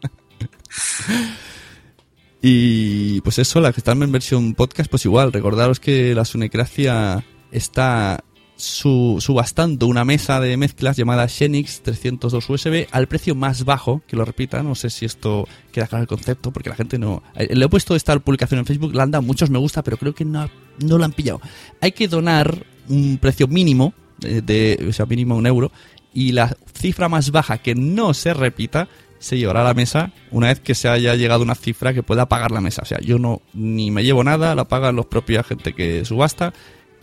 y 2.42 3.22
pues 3.22 3.40
eso, 3.40 3.60
la 3.62 3.74
que 3.74 3.80
están 3.80 4.02
en 4.04 4.12
versión 4.12 4.54
podcast, 4.54 4.90
pues 4.90 5.06
igual, 5.06 5.34
recordaros 5.34 5.80
que 5.80 6.14
la 6.14 6.26
Sunecracia 6.26 7.26
está 7.52 8.24
su- 8.58 9.18
subastando 9.20 9.88
una 9.88 10.06
mesa 10.06 10.40
de 10.40 10.56
mezclas 10.58 10.98
llamada 10.98 11.28
Xenix 11.28 11.82
302 11.82 12.50
USB 12.50 12.88
al 12.92 13.08
precio 13.08 13.36
más 13.36 13.66
bajo, 13.66 14.02
que 14.08 14.16
lo 14.16 14.24
repita, 14.26 14.64
no 14.64 14.76
sé 14.76 14.90
si 14.90 15.06
esto 15.06 15.48
queda 15.72 15.88
claro 15.88 16.04
el 16.04 16.08
concepto, 16.08 16.52
porque 16.52 16.70
la 16.70 16.76
gente 16.76 16.98
no... 16.98 17.22
eh, 17.36 17.54
Le 17.56 17.66
he 17.66 17.70
puesto 17.70 17.96
esta 17.96 18.18
publicación 18.20 18.60
en 18.60 18.66
Facebook, 18.66 18.94
le 18.96 19.02
han 19.02 19.12
dado 19.12 19.22
muchos 19.24 19.50
me 19.50 19.60
gusta, 19.60 19.84
pero 19.84 19.98
creo 19.98 20.14
que 20.16 20.26
no, 20.26 20.50
no 20.84 20.98
lo 20.98 21.04
han 21.06 21.12
pillado. 21.14 21.42
Hay 21.82 21.92
que 21.92 22.08
donar 22.08 22.66
un 22.88 23.18
precio 23.18 23.48
mínimo, 23.48 23.94
eh, 24.24 24.42
de, 24.46 24.86
o 24.90 24.94
sea, 24.94 25.06
mínimo 25.06 25.36
un 25.36 25.48
euro, 25.48 25.72
y 26.14 26.32
la 26.32 26.56
cifra 26.74 27.10
más 27.10 27.32
baja 27.32 27.58
que 27.58 27.76
no 27.76 28.14
se 28.14 28.34
repita 28.34 28.88
se 29.20 29.38
llevará 29.38 29.62
a 29.62 29.64
la 29.66 29.74
mesa 29.74 30.12
una 30.30 30.48
vez 30.48 30.60
que 30.60 30.76
se 30.76 30.88
haya 30.88 31.16
llegado 31.16 31.42
una 31.42 31.56
cifra 31.56 31.94
que 31.94 32.04
pueda 32.04 32.28
pagar 32.30 32.52
la 32.52 32.62
mesa. 32.62 32.84
O 32.84 32.86
sea, 32.86 33.00
yo 33.00 33.18
no 33.18 33.42
ni 33.54 33.90
me 33.92 34.04
llevo 34.04 34.24
nada, 34.24 34.54
la 34.56 34.66
pagan 34.68 34.96
los 34.96 35.08
propios 35.08 35.46
gente 35.48 35.74
que 35.74 36.06
subasta 36.06 36.54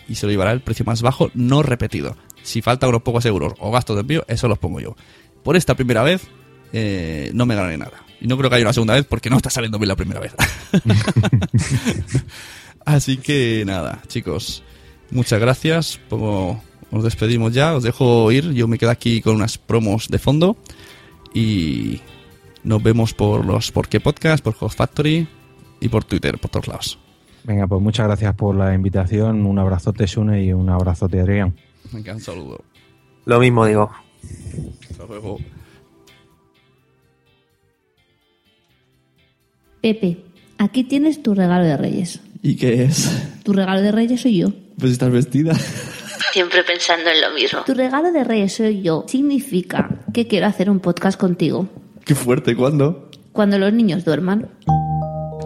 y 0.09 0.15
se 0.15 0.27
lo 0.27 0.33
llevará 0.33 0.53
el 0.53 0.61
precio 0.61 0.85
más 0.85 1.03
bajo, 1.03 1.31
no 1.35 1.63
repetido. 1.63 2.17
Si 2.43 2.63
faltan 2.63 2.89
unos 2.89 3.03
pocos 3.03 3.25
euros 3.25 3.55
o 3.59 3.71
gastos 3.71 3.97
de 3.97 4.01
envío, 4.01 4.25
eso 4.29 4.49
los 4.49 4.59
pongo 4.59 4.81
yo. 4.81 4.97
Por 5.43 5.57
esta 5.57 5.75
primera 5.75 6.03
vez 6.03 6.23
eh, 6.73 7.31
no 7.35 7.47
me 7.47 7.55
ganaré 7.55 7.77
nada. 7.79 8.05
Y 8.21 8.27
no 8.27 8.37
creo 8.39 8.49
que 8.49 8.57
haya 8.57 8.65
una 8.65 8.73
segunda 8.73 8.95
vez 8.95 9.05
porque 9.05 9.31
no 9.31 9.37
está 9.37 9.51
saliendo 9.51 9.79
bien 9.79 9.89
la 9.89 9.97
primera 9.97 10.21
vez. 10.21 10.33
Así 12.85 13.17
que 13.17 13.65
nada, 13.67 14.03
chicos, 14.07 14.63
muchas 15.11 15.41
gracias. 15.41 16.01
Como 16.09 16.63
nos 16.91 17.05
despedimos 17.05 17.53
ya, 17.53 17.75
os 17.75 17.83
dejo 17.83 18.31
ir. 18.31 18.53
Yo 18.53 18.69
me 18.69 18.79
quedo 18.79 18.91
aquí 18.91 19.21
con 19.21 19.37
unas 19.37 19.59
promos 19.59 20.09
de 20.09 20.19
fondo. 20.19 20.57
Y 21.35 22.01
nos 22.63 22.83
vemos 22.83 23.15
por 23.15 23.45
los 23.45 23.73
Por 23.73 23.89
qué 23.89 24.01
Podcast, 24.01 24.45
por 24.45 24.55
Hot 24.55 24.73
Factory 24.73 25.27
y 25.81 25.89
por 25.89 26.05
Twitter, 26.05 26.39
por 26.39 26.51
todos 26.51 26.69
lados. 26.69 27.02
Venga, 27.45 27.67
pues 27.67 27.83
muchas 27.83 28.07
gracias 28.07 28.35
por 28.35 28.55
la 28.55 28.75
invitación. 28.75 29.47
Un 29.47 29.59
abrazote, 29.59 30.07
Sune, 30.07 30.45
y 30.45 30.53
un 30.53 30.69
abrazote, 30.69 31.21
Adrián. 31.21 31.55
Venga, 31.93 32.15
un 32.15 32.21
saludo. 32.21 32.65
Lo 33.25 33.41
mismo 33.41 33.67
digo. 33.67 33.91
Hasta 34.91 35.05
luego. 35.07 35.39
Pepe, 39.81 40.19
aquí 40.59 40.85
tienes 40.85 41.23
tu 41.23 41.35
regalo 41.35 41.65
de 41.65 41.77
Reyes. 41.77 42.21
¿Y 42.41 42.57
qué 42.57 42.85
es? 42.85 43.41
Tu 43.43 43.53
regalo 43.53 43.81
de 43.81 43.91
Reyes 43.91 44.21
soy 44.21 44.39
yo. 44.39 44.53
Pues 44.79 44.93
estás 44.93 45.11
vestida. 45.11 45.55
Siempre 46.33 46.63
pensando 46.63 47.11
en 47.11 47.21
lo 47.21 47.35
mismo. 47.35 47.61
Tu 47.67 47.75
regalo 47.75 48.13
de 48.13 48.23
Reyes 48.23 48.55
soy 48.55 48.83
yo 48.83 49.05
significa 49.09 50.05
que 50.15 50.29
quiero 50.29 50.47
hacer 50.47 50.71
un 50.71 50.79
podcast 50.79 51.19
contigo. 51.19 51.69
Qué 52.05 52.15
fuerte, 52.15 52.55
¿cuándo? 52.55 53.11
Cuando 53.33 53.59
los 53.59 53.73
niños 53.73 54.05
duerman. 54.05 54.49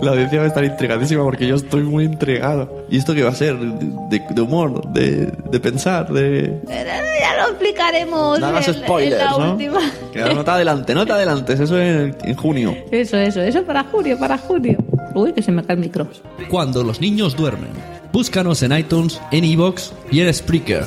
La 0.03 0.11
audiencia 0.11 0.39
va 0.39 0.45
a 0.45 0.49
estar 0.49 0.65
intrigadísima 0.65 1.23
porque 1.23 1.47
yo 1.47 1.57
estoy 1.57 1.83
muy 1.83 2.05
intrigado. 2.05 2.87
¿Y 2.91 2.99
esto 2.99 3.15
qué 3.15 3.23
va 3.23 3.31
a 3.31 3.35
ser? 3.35 3.57
¿De, 3.57 4.23
de 4.31 4.41
humor? 4.43 4.87
De, 4.93 5.33
¿De 5.51 5.61
pensar? 5.61 6.13
De...? 6.13 6.61
Ya 6.69 7.37
lo 7.43 7.51
explicaremos. 7.51 8.39
No 8.39 8.47
hagas 8.47 8.69
en- 8.69 8.75
en 8.75 8.81
spoilers, 8.83 9.25
la 9.25 9.31
¿no? 9.39 9.53
última. 9.53 9.81
Que 10.13 10.21
no 10.35 10.45
te 10.45 10.51
adelante, 10.51 10.95
no 10.95 11.07
te 11.07 11.13
adelantes. 11.13 11.59
Eso 11.61 11.81
en, 11.81 12.15
en 12.23 12.35
junio. 12.37 12.77
Eso, 12.91 13.17
eso, 13.17 13.41
eso 13.41 13.63
para 13.65 13.85
junio, 13.85 14.19
para 14.19 14.37
junio. 14.39 14.77
Uy, 15.15 15.33
que 15.33 15.43
se 15.43 15.51
me 15.51 15.65
cae 15.65 15.75
el 15.77 15.81
micro. 15.83 16.07
Cuando 16.51 16.83
los 16.85 17.01
niños 17.01 17.35
duermen. 17.37 17.71
Búscanos 18.13 18.63
en 18.63 18.73
iTunes, 18.77 19.21
en 19.31 19.45
Evox 19.45 19.93
y 20.11 20.21
en 20.21 20.33
Spreaker. 20.33 20.85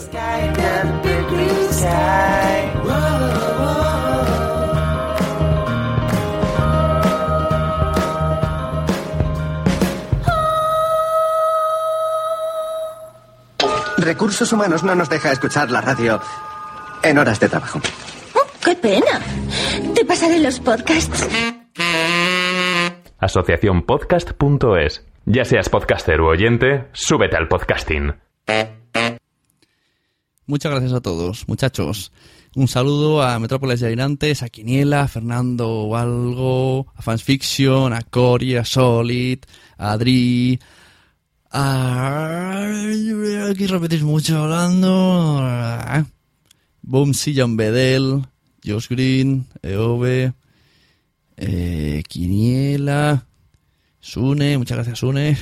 Recursos 13.99 14.51
Humanos 14.53 14.84
no 14.84 14.95
nos 14.95 15.09
deja 15.09 15.31
escuchar 15.31 15.69
la 15.71 15.81
radio 15.81 16.21
en 17.03 17.17
horas 17.17 17.39
de 17.39 17.49
trabajo. 17.49 17.81
¡Qué 18.63 18.76
pena! 18.76 19.21
Te 19.93 20.05
pasaré 20.05 20.39
los 20.39 20.59
podcasts. 20.59 21.27
Asociaciónpodcast.es. 23.17 25.05
Ya 25.26 25.45
seas 25.45 25.69
podcaster 25.69 26.21
u 26.21 26.27
oyente, 26.27 26.88
súbete 26.93 27.35
al 27.38 27.47
podcasting. 27.47 28.15
Muchas 30.45 30.71
gracias 30.71 30.93
a 30.93 31.01
todos, 31.01 31.47
muchachos. 31.47 32.11
Un 32.55 32.67
saludo 32.67 33.21
a 33.21 33.38
Metrópolis 33.38 33.80
de 33.80 33.88
Airantes, 33.88 34.41
a 34.41 34.49
Quiniela, 34.49 35.01
a 35.01 35.07
Fernando 35.07 35.88
Valgo, 35.88 36.88
a 36.95 37.01
Fansfiction, 37.01 37.93
a 37.93 38.01
Cory, 38.01 38.55
a 38.55 38.65
Solid, 38.65 39.39
a 39.77 39.91
Adri. 39.91 40.59
Aquí 43.49 43.67
repetís 43.67 44.03
mucho 44.03 44.43
hablando. 44.43 45.41
Boom 46.81 47.13
John 47.35 47.57
Bedell, 47.57 48.26
Josh 48.65 48.88
Green, 48.89 49.47
Eove, 49.61 50.34
eh, 51.38 52.03
Quiniela, 52.07 53.26
Sune, 53.99 54.57
muchas 54.57 54.77
gracias 54.77 54.99
Sune, 54.99 55.38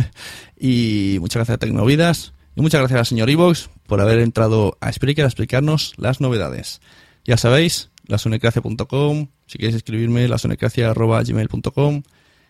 y 0.56 1.16
muchas 1.20 1.36
gracias 1.36 1.56
a 1.56 1.58
Tecnovidas, 1.58 2.32
y 2.54 2.60
muchas 2.60 2.80
gracias 2.80 3.00
al 3.00 3.06
señor 3.06 3.30
Ivox 3.30 3.70
por 3.86 4.00
haber 4.00 4.20
entrado 4.20 4.76
a 4.80 4.92
Spreaker 4.92 5.24
a 5.24 5.28
explicarnos 5.28 5.94
las 5.96 6.20
novedades. 6.20 6.80
Ya 7.24 7.36
sabéis, 7.36 7.90
lasunecracia.com. 8.06 9.28
Si 9.46 9.58
quieres 9.58 9.76
escribirme, 9.76 10.28
lasunecracia.gmail.com. 10.28 12.02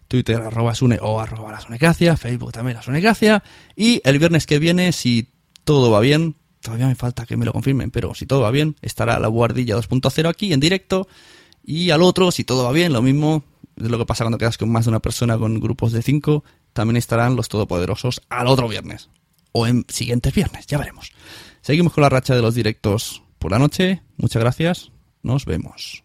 Twitter, 0.09 0.41
arroba 0.41 0.75
sune 0.75 0.99
o 1.01 1.21
arroba 1.21 1.53
lasunecracia. 1.53 2.17
Facebook 2.17 2.53
también, 2.53 2.77
lasunecracia. 2.77 3.43
Y 3.77 4.01
el 4.05 4.19
viernes 4.19 4.47
que 4.47 4.59
viene, 4.59 4.93
si 4.93 5.31
todo 5.65 5.91
va 5.91 6.01
bien, 6.01 6.37
todavía 6.61 6.87
me 6.87 6.95
falta 6.95 7.27
que 7.27 7.37
me 7.37 7.45
lo 7.45 7.53
confirmen, 7.53 7.91
pero 7.91 8.15
si 8.15 8.27
todo 8.27 8.41
va 8.41 8.51
bien, 8.51 8.77
estará 8.83 9.19
la 9.19 9.29
guardilla 9.29 9.77
2.0 9.77 10.29
aquí 10.29 10.53
en 10.53 10.61
directo. 10.61 11.09
Y 11.65 11.91
al 11.91 12.03
otro, 12.03 12.31
si 12.31 12.45
todo 12.45 12.65
va 12.65 12.73
bien, 12.73 12.93
lo 12.93 13.03
mismo 13.03 13.45
es 13.77 13.91
lo 13.91 13.99
que 13.99 14.07
pasa 14.07 14.25
cuando 14.25 14.39
quedas 14.39 14.59
con 14.59 14.71
más 14.71 14.85
de 14.85 14.91
una 14.91 15.01
persona 15.01 15.39
con 15.39 15.59
grupos 15.61 15.93
de 15.93 16.03
5, 16.03 16.45
también 16.73 16.97
estarán 16.97 17.37
los 17.37 17.49
todopoderosos 17.49 18.23
al 18.29 18.47
otro 18.47 18.69
viernes. 18.69 19.09
O 19.53 19.67
en 19.67 19.85
siguientes 19.89 20.35
viernes, 20.35 20.67
ya 20.67 20.79
veremos. 20.79 21.13
Seguimos 21.61 21.93
con 21.93 22.03
la 22.03 22.09
racha 22.09 22.35
de 22.35 22.43
los 22.43 22.55
directos 22.55 23.23
por 23.39 23.53
la 23.53 23.59
noche. 23.59 24.03
Muchas 24.17 24.43
gracias. 24.43 24.91
Nos 25.23 25.45
vemos. 25.47 26.05